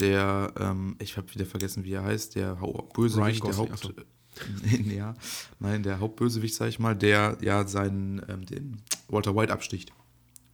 Der, 0.00 0.52
ähm, 0.58 0.96
ich 0.98 1.16
habe 1.16 1.32
wieder 1.34 1.46
vergessen, 1.46 1.84
wie 1.84 1.92
er 1.92 2.04
heißt, 2.04 2.34
der 2.34 2.60
Hau 2.60 2.88
Bösewicht, 2.94 3.44
der 3.44 3.56
Haupt. 3.56 3.94
ja, 4.86 5.14
nein, 5.58 5.82
der 5.82 6.00
Hauptbösewicht, 6.00 6.54
sag 6.54 6.68
ich 6.68 6.78
mal, 6.78 6.94
der 6.96 7.36
ja 7.42 7.66
seinen, 7.66 8.22
ähm, 8.28 8.46
den 8.46 8.80
Walter 9.08 9.34
White 9.36 9.52
absticht. 9.52 9.92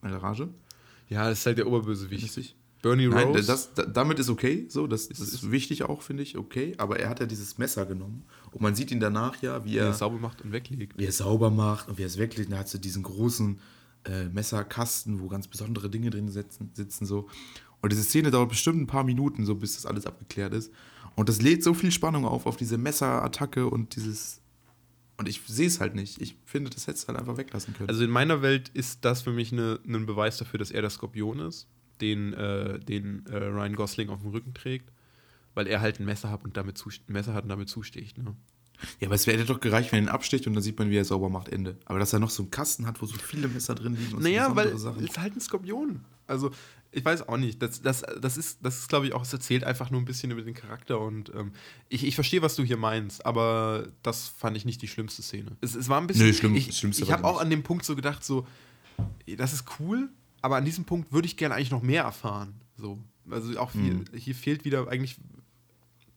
In 0.03 0.11
der 0.11 0.19
Garage. 0.19 0.49
Ja, 1.09 1.29
das 1.29 1.41
ist 1.41 1.47
halt 1.47 1.59
der 1.59 1.67
Oberbösewicht. 1.67 2.25
Richtig. 2.25 2.57
Bernie 2.83 3.09
Nein, 3.09 3.29
Rose. 3.29 3.47
das, 3.47 3.75
da, 3.75 3.85
damit 3.85 4.19
ist 4.19 4.29
okay, 4.29 4.67
so, 4.69 4.87
das, 4.87 5.09
das 5.09 5.19
Ist- 5.19 5.51
wichtig 5.51 5.83
auch, 5.85 6.03
finde 6.03 6.23
ich, 6.23 6.37
okay. 6.37 6.75
Aber 6.79 6.99
er 7.01 7.09
hat 7.09 7.21
ja 7.21 7.27
dieses 7.27 7.59
Messer 7.59 7.87
genommen 7.87 8.25
und 8.53 8.61
man 8.61 8.75
sieht 8.75 8.91
ihn 8.91 9.01
danach 9.01 9.41
ja, 9.43 9.65
wie 9.65 9.73
der 9.73 9.85
er 9.85 9.91
es 9.91 9.99
sauber 9.99 10.19
macht 10.19 10.43
und 10.43 10.53
weglegt. 10.53 10.99
wie 10.99 11.05
er 11.05 11.09
es 11.09 11.19
sauber 11.19 11.51
macht 11.51 11.89
und 11.89 11.99
wie 11.99 12.03
er 12.03 12.07
es 12.07 12.19
weglegt. 12.19 12.49
Und 12.49 12.53
da 12.53 12.59
hat 12.59 12.69
so 12.69 12.79
diesen 12.79 13.03
großen, 13.03 13.59
äh, 14.05 14.29
Messerkasten, 14.29 15.21
wo 15.21 15.29
ganz 15.29 15.49
besondere 15.49 15.91
Dinge 15.91 16.11
drin 16.11 16.29
sitzen, 16.29 16.71
sitzen 16.75 17.07
so. 17.07 17.29
Und 17.83 17.93
diese 17.93 18.03
Szene 18.03 18.31
dauert 18.31 18.49
bestimmt 18.49 18.81
ein 18.81 18.87
paar 18.87 19.05
Minuten, 19.05 19.45
so 19.47 19.55
bis 19.55 19.75
das 19.75 19.87
alles 19.87 20.07
abgeklärt 20.07 20.55
ist. 20.55 20.73
Und 21.15 21.29
das 21.29 21.41
lädt 21.41 21.63
so 21.63 21.73
viel 21.75 21.91
Spannung 21.93 22.25
auf, 22.25 22.47
auf 22.47 22.57
diese 22.57 22.79
Messerattacke 22.79 23.67
und 23.69 23.97
dieses. 23.97 24.41
Und 25.19 25.29
ich 25.29 25.41
sehe 25.47 25.67
es 25.67 25.81
halt 25.81 25.95
nicht. 25.95 26.21
Ich 26.21 26.37
finde, 26.45 26.69
das 26.71 26.87
hättest 26.87 27.05
du 27.05 27.09
halt 27.09 27.19
einfach 27.19 27.39
weglassen 27.39 27.73
können. 27.75 27.89
Also 27.89 28.05
in 28.05 28.11
meiner 28.11 28.43
Welt 28.43 28.69
ist 28.75 29.05
das 29.05 29.23
für 29.23 29.33
mich 29.33 29.51
ne, 29.51 29.79
ein 29.87 30.05
Beweis 30.05 30.37
dafür, 30.37 30.59
dass 30.59 30.71
er 30.71 30.83
der 30.83 30.91
Skorpion 30.91 31.39
ist, 31.39 31.69
den, 32.03 32.35
äh, 32.35 32.79
den 32.81 33.25
äh, 33.27 33.37
Ryan 33.37 33.75
Gosling 33.77 34.11
auf 34.11 34.21
dem 34.21 34.31
Rücken 34.33 34.53
trägt, 34.53 34.93
weil 35.55 35.67
er 35.69 35.81
halt 35.81 36.01
ein 36.01 36.05
Messer 36.05 36.31
hat 36.31 36.45
und 36.45 36.59
damit, 36.59 36.85
Messer 37.09 37.33
hat 37.33 37.45
und 37.45 37.49
damit 37.49 37.71
zusticht. 37.71 38.19
Ne? 38.19 38.37
Ja, 39.01 39.09
aber 39.09 39.15
es 39.15 39.27
wäre 39.27 39.43
doch 39.47 39.61
gereicht, 39.61 39.91
wenn 39.93 40.01
er 40.01 40.03
ihn 40.03 40.09
absticht 40.11 40.47
und 40.47 40.53
dann 40.53 40.63
sieht 40.63 40.79
man, 40.79 40.91
wie 40.91 40.97
er 40.99 41.05
sauber 41.07 41.31
macht, 41.31 41.49
Ende. 41.49 41.79
Aber 41.87 41.99
dass 41.99 42.13
er 42.13 42.19
noch 42.19 42.29
so 42.29 42.43
einen 42.43 42.51
Kasten 42.51 42.87
hat, 42.87 43.01
wo 43.01 43.07
so 43.07 43.17
viele 43.17 43.49
Messer 43.49 43.75
drin 43.75 43.97
liegen 43.97 44.15
und 44.17 44.23
Naja, 44.23 44.51
so 44.51 44.57
weil 44.57 44.71
besondere 44.73 44.95
Sachen. 44.95 45.05
es 45.05 45.11
ist 45.13 45.19
halt 45.19 45.37
ein 45.37 45.41
Skorpion. 45.41 46.01
Also, 46.27 46.51
ich 46.97 47.05
weiß 47.05 47.29
auch 47.29 47.37
nicht. 47.37 47.61
Das, 47.63 47.83
das, 47.83 48.03
das 48.21 48.37
ist, 48.37 48.59
das 48.63 48.79
ist 48.79 48.89
glaube 48.89 49.07
ich, 49.07 49.13
auch, 49.13 49.23
es 49.23 49.33
erzählt 49.33 49.65
einfach 49.65 49.91
nur 49.91 50.01
ein 50.01 50.05
bisschen 50.05 50.31
über 50.31 50.43
den 50.43 50.55
Charakter 50.55 50.99
und 51.01 51.31
ähm, 51.35 51.53
ich, 51.89 52.05
ich 52.07 52.15
verstehe, 52.15 52.43
was 52.43 52.57
du 52.57 52.63
hier 52.65 52.77
meinst, 52.77 53.25
aber 53.27 53.89
das 54.03 54.29
fand 54.29 54.57
ich 54.57 54.65
nicht 54.65 54.81
die 54.83 54.89
schlimmste 54.89 55.23
Szene. 55.23 55.57
Es, 55.61 55.75
es 55.75 55.89
war 55.89 56.01
ein 56.01 56.07
bisschen. 56.07 56.27
Nö, 56.27 56.33
schlimm- 56.33 56.55
ich 56.57 56.83
ich 56.83 57.13
habe 57.13 57.25
auch 57.25 57.41
an 57.41 57.51
dem 57.51 57.63
Punkt 57.63 57.85
so 57.85 57.95
gedacht, 57.95 58.25
so, 58.25 58.47
das 59.37 59.53
ist 59.53 59.65
cool, 59.79 60.09
aber 60.43 60.57
an 60.57 60.65
diesem 60.65 60.85
Punkt 60.85 61.13
würde 61.13 61.27
ich 61.27 61.37
gerne 61.37 61.55
eigentlich 61.55 61.71
noch 61.71 61.83
mehr 61.83 62.03
erfahren. 62.05 62.55
So. 62.77 62.99
Also 63.31 63.59
auch 63.59 63.71
viel, 63.71 63.95
Mhm. 63.95 64.05
hier 64.15 64.35
fehlt 64.35 64.65
wieder 64.65 64.89
eigentlich. 64.89 65.17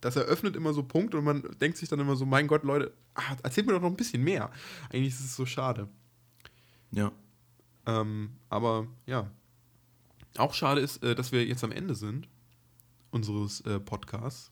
Das 0.02 0.16
eröffnet 0.16 0.56
immer 0.56 0.74
so 0.74 0.82
Punkte 0.84 1.18
und 1.18 1.26
man 1.26 1.44
denkt 1.60 1.78
sich 1.78 1.90
dann 1.90 2.00
immer 2.00 2.16
so, 2.16 2.26
mein 2.26 2.48
Gott, 2.48 2.64
Leute, 2.64 2.94
ah, 3.16 3.36
erzählt 3.44 3.68
mir 3.68 3.74
doch 3.74 3.82
noch 3.82 3.90
ein 3.90 3.98
bisschen 3.98 4.24
mehr. 4.24 4.50
Eigentlich 4.90 5.14
ist 5.14 5.20
es 5.20 5.36
so 5.36 5.46
schade. 5.46 5.90
Ja. 6.92 7.12
Ähm, 7.86 8.30
aber 8.50 8.88
ja. 9.06 9.30
Auch 10.38 10.54
schade 10.54 10.82
ist, 10.82 11.04
äh, 11.04 11.16
dass 11.16 11.32
wir 11.32 11.46
jetzt 11.46 11.64
am 11.64 11.72
Ende 11.72 11.96
sind 11.96 12.28
unseres 13.12 13.62
äh, 13.62 13.80
Podcasts. 13.80 14.52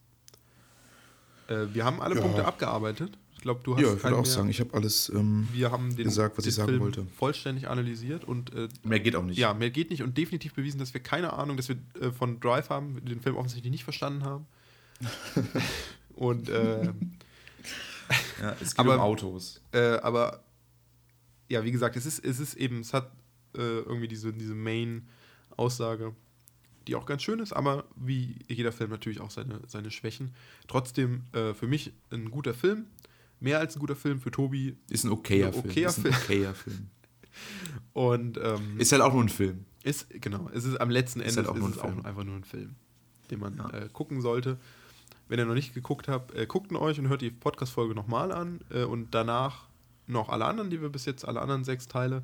Äh, 1.48 1.66
wir 1.72 1.84
haben 1.84 2.00
alle 2.00 2.16
Ja. 2.16 2.20
Punkte 2.22 2.44
abgearbeitet. 2.44 3.16
Ich 3.34 3.42
glaube, 3.42 3.60
du 3.62 3.76
hast 3.76 3.82
Ja, 3.82 3.94
ich 3.94 4.02
würde 4.02 4.16
auch 4.16 4.22
mehr. 4.22 4.30
sagen, 4.30 4.48
ich 4.48 4.58
habe 4.58 4.74
alles. 4.74 5.08
Ähm, 5.10 5.46
wir 5.52 5.70
haben 5.70 5.94
den, 5.94 6.04
gesagt, 6.04 6.36
was 6.36 6.42
den 6.44 6.48
ich 6.48 6.54
sagen 6.56 6.68
Film 6.70 6.80
wollte. 6.80 7.06
vollständig 7.16 7.68
analysiert 7.68 8.24
und 8.24 8.52
äh, 8.52 8.68
mehr 8.82 8.98
geht 8.98 9.14
auch 9.14 9.22
nicht. 9.22 9.38
ja, 9.38 9.54
mehr 9.54 9.70
geht 9.70 9.90
nicht 9.90 10.02
und 10.02 10.18
definitiv 10.18 10.54
bewiesen, 10.54 10.78
dass 10.80 10.92
wir 10.92 11.00
keine 11.00 11.32
Ahnung, 11.34 11.56
dass 11.56 11.68
wir 11.68 11.76
äh, 12.00 12.10
von 12.10 12.40
Drive 12.40 12.68
haben, 12.68 13.02
den 13.04 13.20
Film 13.20 13.36
offensichtlich 13.36 13.70
nicht 13.70 13.84
verstanden 13.84 14.24
haben. 14.24 14.46
und 16.16 16.48
äh, 16.48 16.84
ja 16.86 18.56
es 18.60 18.70
geht 18.70 18.78
Aber- 18.80 18.94
um 18.96 19.00
Autos. 19.00 19.60
Äh, 19.72 19.98
aber 19.98 20.42
ja, 21.48 21.62
wie 21.64 21.70
gesagt, 21.70 21.96
es 21.96 22.06
ist, 22.06 22.24
es 22.24 22.40
ist 22.40 22.54
eben, 22.54 22.80
es 22.80 22.92
hat 22.92 23.12
äh, 23.56 23.60
irgendwie 23.60 24.08
diese, 24.08 24.32
diese 24.32 24.54
Main-Aussage, 25.68 26.14
die 26.86 26.94
auch 26.94 27.04
ganz 27.06 27.22
schön 27.22 27.40
ist, 27.40 27.52
aber 27.52 27.84
wie 27.96 28.36
jeder 28.48 28.72
Film 28.72 28.90
natürlich 28.90 29.20
auch 29.20 29.30
seine, 29.30 29.60
seine 29.66 29.90
Schwächen. 29.90 30.32
Trotzdem 30.68 31.24
äh, 31.32 31.52
für 31.52 31.66
mich 31.66 31.92
ein 32.10 32.30
guter 32.30 32.54
Film, 32.54 32.86
mehr 33.40 33.58
als 33.58 33.76
ein 33.76 33.80
guter 33.80 33.96
Film 33.96 34.20
für 34.20 34.30
Tobi. 34.30 34.76
Ist 34.88 35.04
ein 35.04 35.10
okayer 35.10 35.48
Ein 35.48 35.52
Film. 35.52 35.64
okayer 35.70 35.88
ist 35.88 35.98
ein 35.98 36.02
Film. 36.02 36.14
okayer 36.14 36.54
Film. 36.54 36.90
Und 37.92 38.38
ähm, 38.42 38.78
Ist 38.80 38.92
halt 38.92 39.02
auch 39.02 39.12
nur 39.12 39.22
ein 39.22 39.28
Film. 39.28 39.64
Ist, 39.84 40.08
genau, 40.20 40.48
es 40.54 40.64
ist 40.64 40.80
am 40.80 40.90
letzten 40.90 41.20
Ist 41.20 41.36
Ende 41.36 41.48
halt 41.48 41.48
auch 41.50 41.54
ist 41.54 41.60
nur 41.60 41.84
ein 41.84 41.90
auch 41.90 41.94
Film. 41.94 42.06
einfach 42.06 42.24
nur 42.24 42.36
ein 42.36 42.44
Film, 42.44 42.74
den 43.30 43.40
man 43.40 43.56
Ja. 43.56 43.70
äh, 43.70 43.88
gucken 43.92 44.20
sollte. 44.22 44.58
Wenn 45.28 45.38
ihr 45.38 45.44
noch 45.44 45.54
nicht 45.54 45.74
geguckt 45.74 46.08
habt, 46.08 46.34
äh, 46.34 46.46
guckt 46.46 46.70
ihn 46.72 46.76
euch 46.76 46.98
und 46.98 47.08
hört 47.08 47.20
die 47.20 47.30
Podcast-Folge 47.30 47.94
nochmal 47.94 48.32
an 48.32 48.60
äh, 48.70 48.84
und 48.84 49.10
danach 49.14 49.66
noch 50.06 50.30
alle 50.30 50.46
anderen, 50.46 50.70
die 50.70 50.80
wir 50.80 50.88
bis 50.88 51.04
jetzt, 51.04 51.26
alle 51.28 51.40
anderen 51.42 51.64
sechs 51.64 51.86
Teile. 51.86 52.22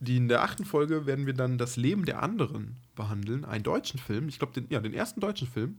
Die 0.00 0.16
in 0.16 0.28
der 0.28 0.42
achten 0.42 0.64
Folge 0.64 1.06
werden 1.06 1.26
wir 1.26 1.34
dann 1.34 1.58
das 1.58 1.76
Leben 1.76 2.04
der 2.04 2.22
anderen 2.22 2.76
behandeln, 2.94 3.44
einen 3.44 3.64
deutschen 3.64 3.98
Film. 3.98 4.28
Ich 4.28 4.38
glaube, 4.38 4.52
den, 4.54 4.66
ja, 4.70 4.80
den 4.80 4.94
ersten 4.94 5.20
deutschen 5.20 5.48
Film. 5.48 5.76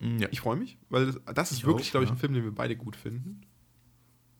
Ja. 0.00 0.28
Ich 0.30 0.40
freue 0.40 0.56
mich, 0.56 0.78
weil 0.90 1.06
das, 1.06 1.20
das 1.34 1.52
ist 1.52 1.58
Ich 1.58 1.66
wirklich, 1.66 1.90
glaube 1.90 2.04
ich, 2.04 2.10
ja. 2.10 2.14
ein 2.14 2.18
Film, 2.18 2.34
den 2.34 2.44
wir 2.44 2.54
beide 2.54 2.76
gut 2.76 2.94
finden. 2.94 3.40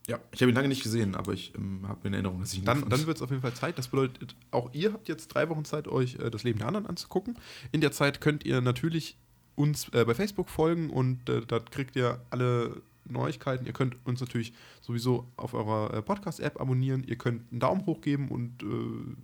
ja. 0.07 0.21
Ich 0.33 0.41
habe 0.41 0.53
ihn 0.53 0.55
lange 0.55 0.69
nicht 0.69 0.83
gesehen, 0.83 1.15
aber 1.17 1.33
ich 1.33 1.53
ähm, 1.57 1.89
habe 1.89 2.07
in 2.07 2.15
Erinnerung, 2.15 2.39
dass 2.41 2.53
ich 2.53 2.61
ihn 2.61 2.65
Dann, 2.65 2.83
gut 2.83 2.93
dann 2.93 2.99
fand. 3.01 3.07
wird 3.09 3.17
es 3.17 3.23
auf 3.23 3.31
jeden 3.31 3.43
Fall 3.43 3.55
Zeit. 3.55 3.77
Das 3.79 3.89
bedeutet, 3.89 4.37
auch 4.53 4.73
ihr 4.73 4.93
habt 4.93 5.09
jetzt 5.09 5.29
drei 5.29 5.49
Wochen 5.49 5.65
Zeit, 5.65 5.89
euch 5.89 6.15
äh, 6.17 6.31
das 6.31 6.45
Leben 6.45 6.59
der 6.59 6.69
anderen 6.69 6.87
anzugucken. 6.87 7.37
In 7.73 7.81
der 7.81 7.93
Zeit 7.93 8.21
könnt 8.21 8.45
ihr 8.45 8.61
natürlich 8.61 9.17
uns 9.57 9.89
äh, 9.89 10.05
bei 10.05 10.15
Facebook 10.15 10.49
folgen 10.49 10.91
und 10.91 11.29
äh, 11.29 11.41
da 11.45 11.59
kriegt 11.59 11.97
ihr 11.97 12.21
alle 12.31 12.81
Neuigkeiten. 13.11 13.67
Ihr 13.67 13.73
könnt 13.73 13.97
uns 14.05 14.21
natürlich 14.21 14.53
sowieso 14.81 15.31
auf 15.37 15.55
eurer 15.55 15.95
äh, 15.95 16.03
Podcast-App 16.03 16.61
abonnieren. 16.61 17.05
Ihr 17.05 17.17
könnt 17.17 17.51
einen 17.51 17.61
Daumen 17.61 17.87
hoch 17.87 18.01
geben 18.01 18.29
und 18.29 18.63
äh, 18.63 19.17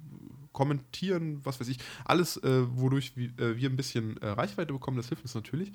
kommentieren, 0.52 1.40
was 1.44 1.60
weiß 1.60 1.68
ich. 1.68 1.78
Alles, 2.04 2.38
äh, 2.38 2.64
wodurch 2.76 3.16
wir, 3.16 3.28
äh, 3.38 3.56
wir 3.56 3.68
ein 3.68 3.76
bisschen 3.76 4.16
äh, 4.18 4.28
Reichweite 4.28 4.72
bekommen, 4.72 4.96
das 4.96 5.08
hilft 5.08 5.24
uns 5.24 5.34
natürlich. 5.34 5.72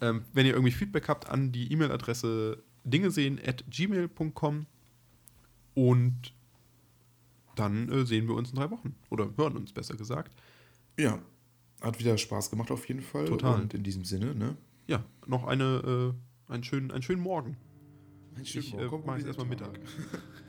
Ähm, 0.00 0.24
wenn 0.32 0.46
ihr 0.46 0.54
irgendwie 0.54 0.72
Feedback 0.72 1.08
habt, 1.08 1.28
an 1.28 1.52
die 1.52 1.70
E-Mail-Adresse 1.72 2.62
dingesehen.gmail.com 2.84 4.66
und 5.74 6.34
dann 7.56 7.90
äh, 7.90 8.06
sehen 8.06 8.26
wir 8.26 8.34
uns 8.34 8.50
in 8.50 8.56
drei 8.56 8.70
Wochen. 8.70 8.94
Oder 9.10 9.30
hören 9.36 9.56
uns, 9.56 9.72
besser 9.72 9.96
gesagt. 9.96 10.34
Ja. 10.98 11.18
Hat 11.82 11.98
wieder 11.98 12.16
Spaß 12.16 12.50
gemacht 12.50 12.70
auf 12.70 12.88
jeden 12.88 13.02
Fall. 13.02 13.26
Total. 13.26 13.60
Und 13.60 13.74
in 13.74 13.82
diesem 13.82 14.04
Sinne, 14.04 14.34
ne? 14.34 14.56
Ja, 14.86 15.04
noch 15.26 15.46
eine, 15.46 16.14
einen, 16.50 16.64
schönen, 16.64 16.90
einen 16.90 17.02
schönen 17.02 17.22
Morgen. 17.22 17.56
Ein 18.36 18.42
Ich 18.42 18.74
äh, 18.74 18.84
mache 18.86 19.18
jetzt 19.18 19.26
erstmal 19.26 19.46
Mittag. 19.46 19.78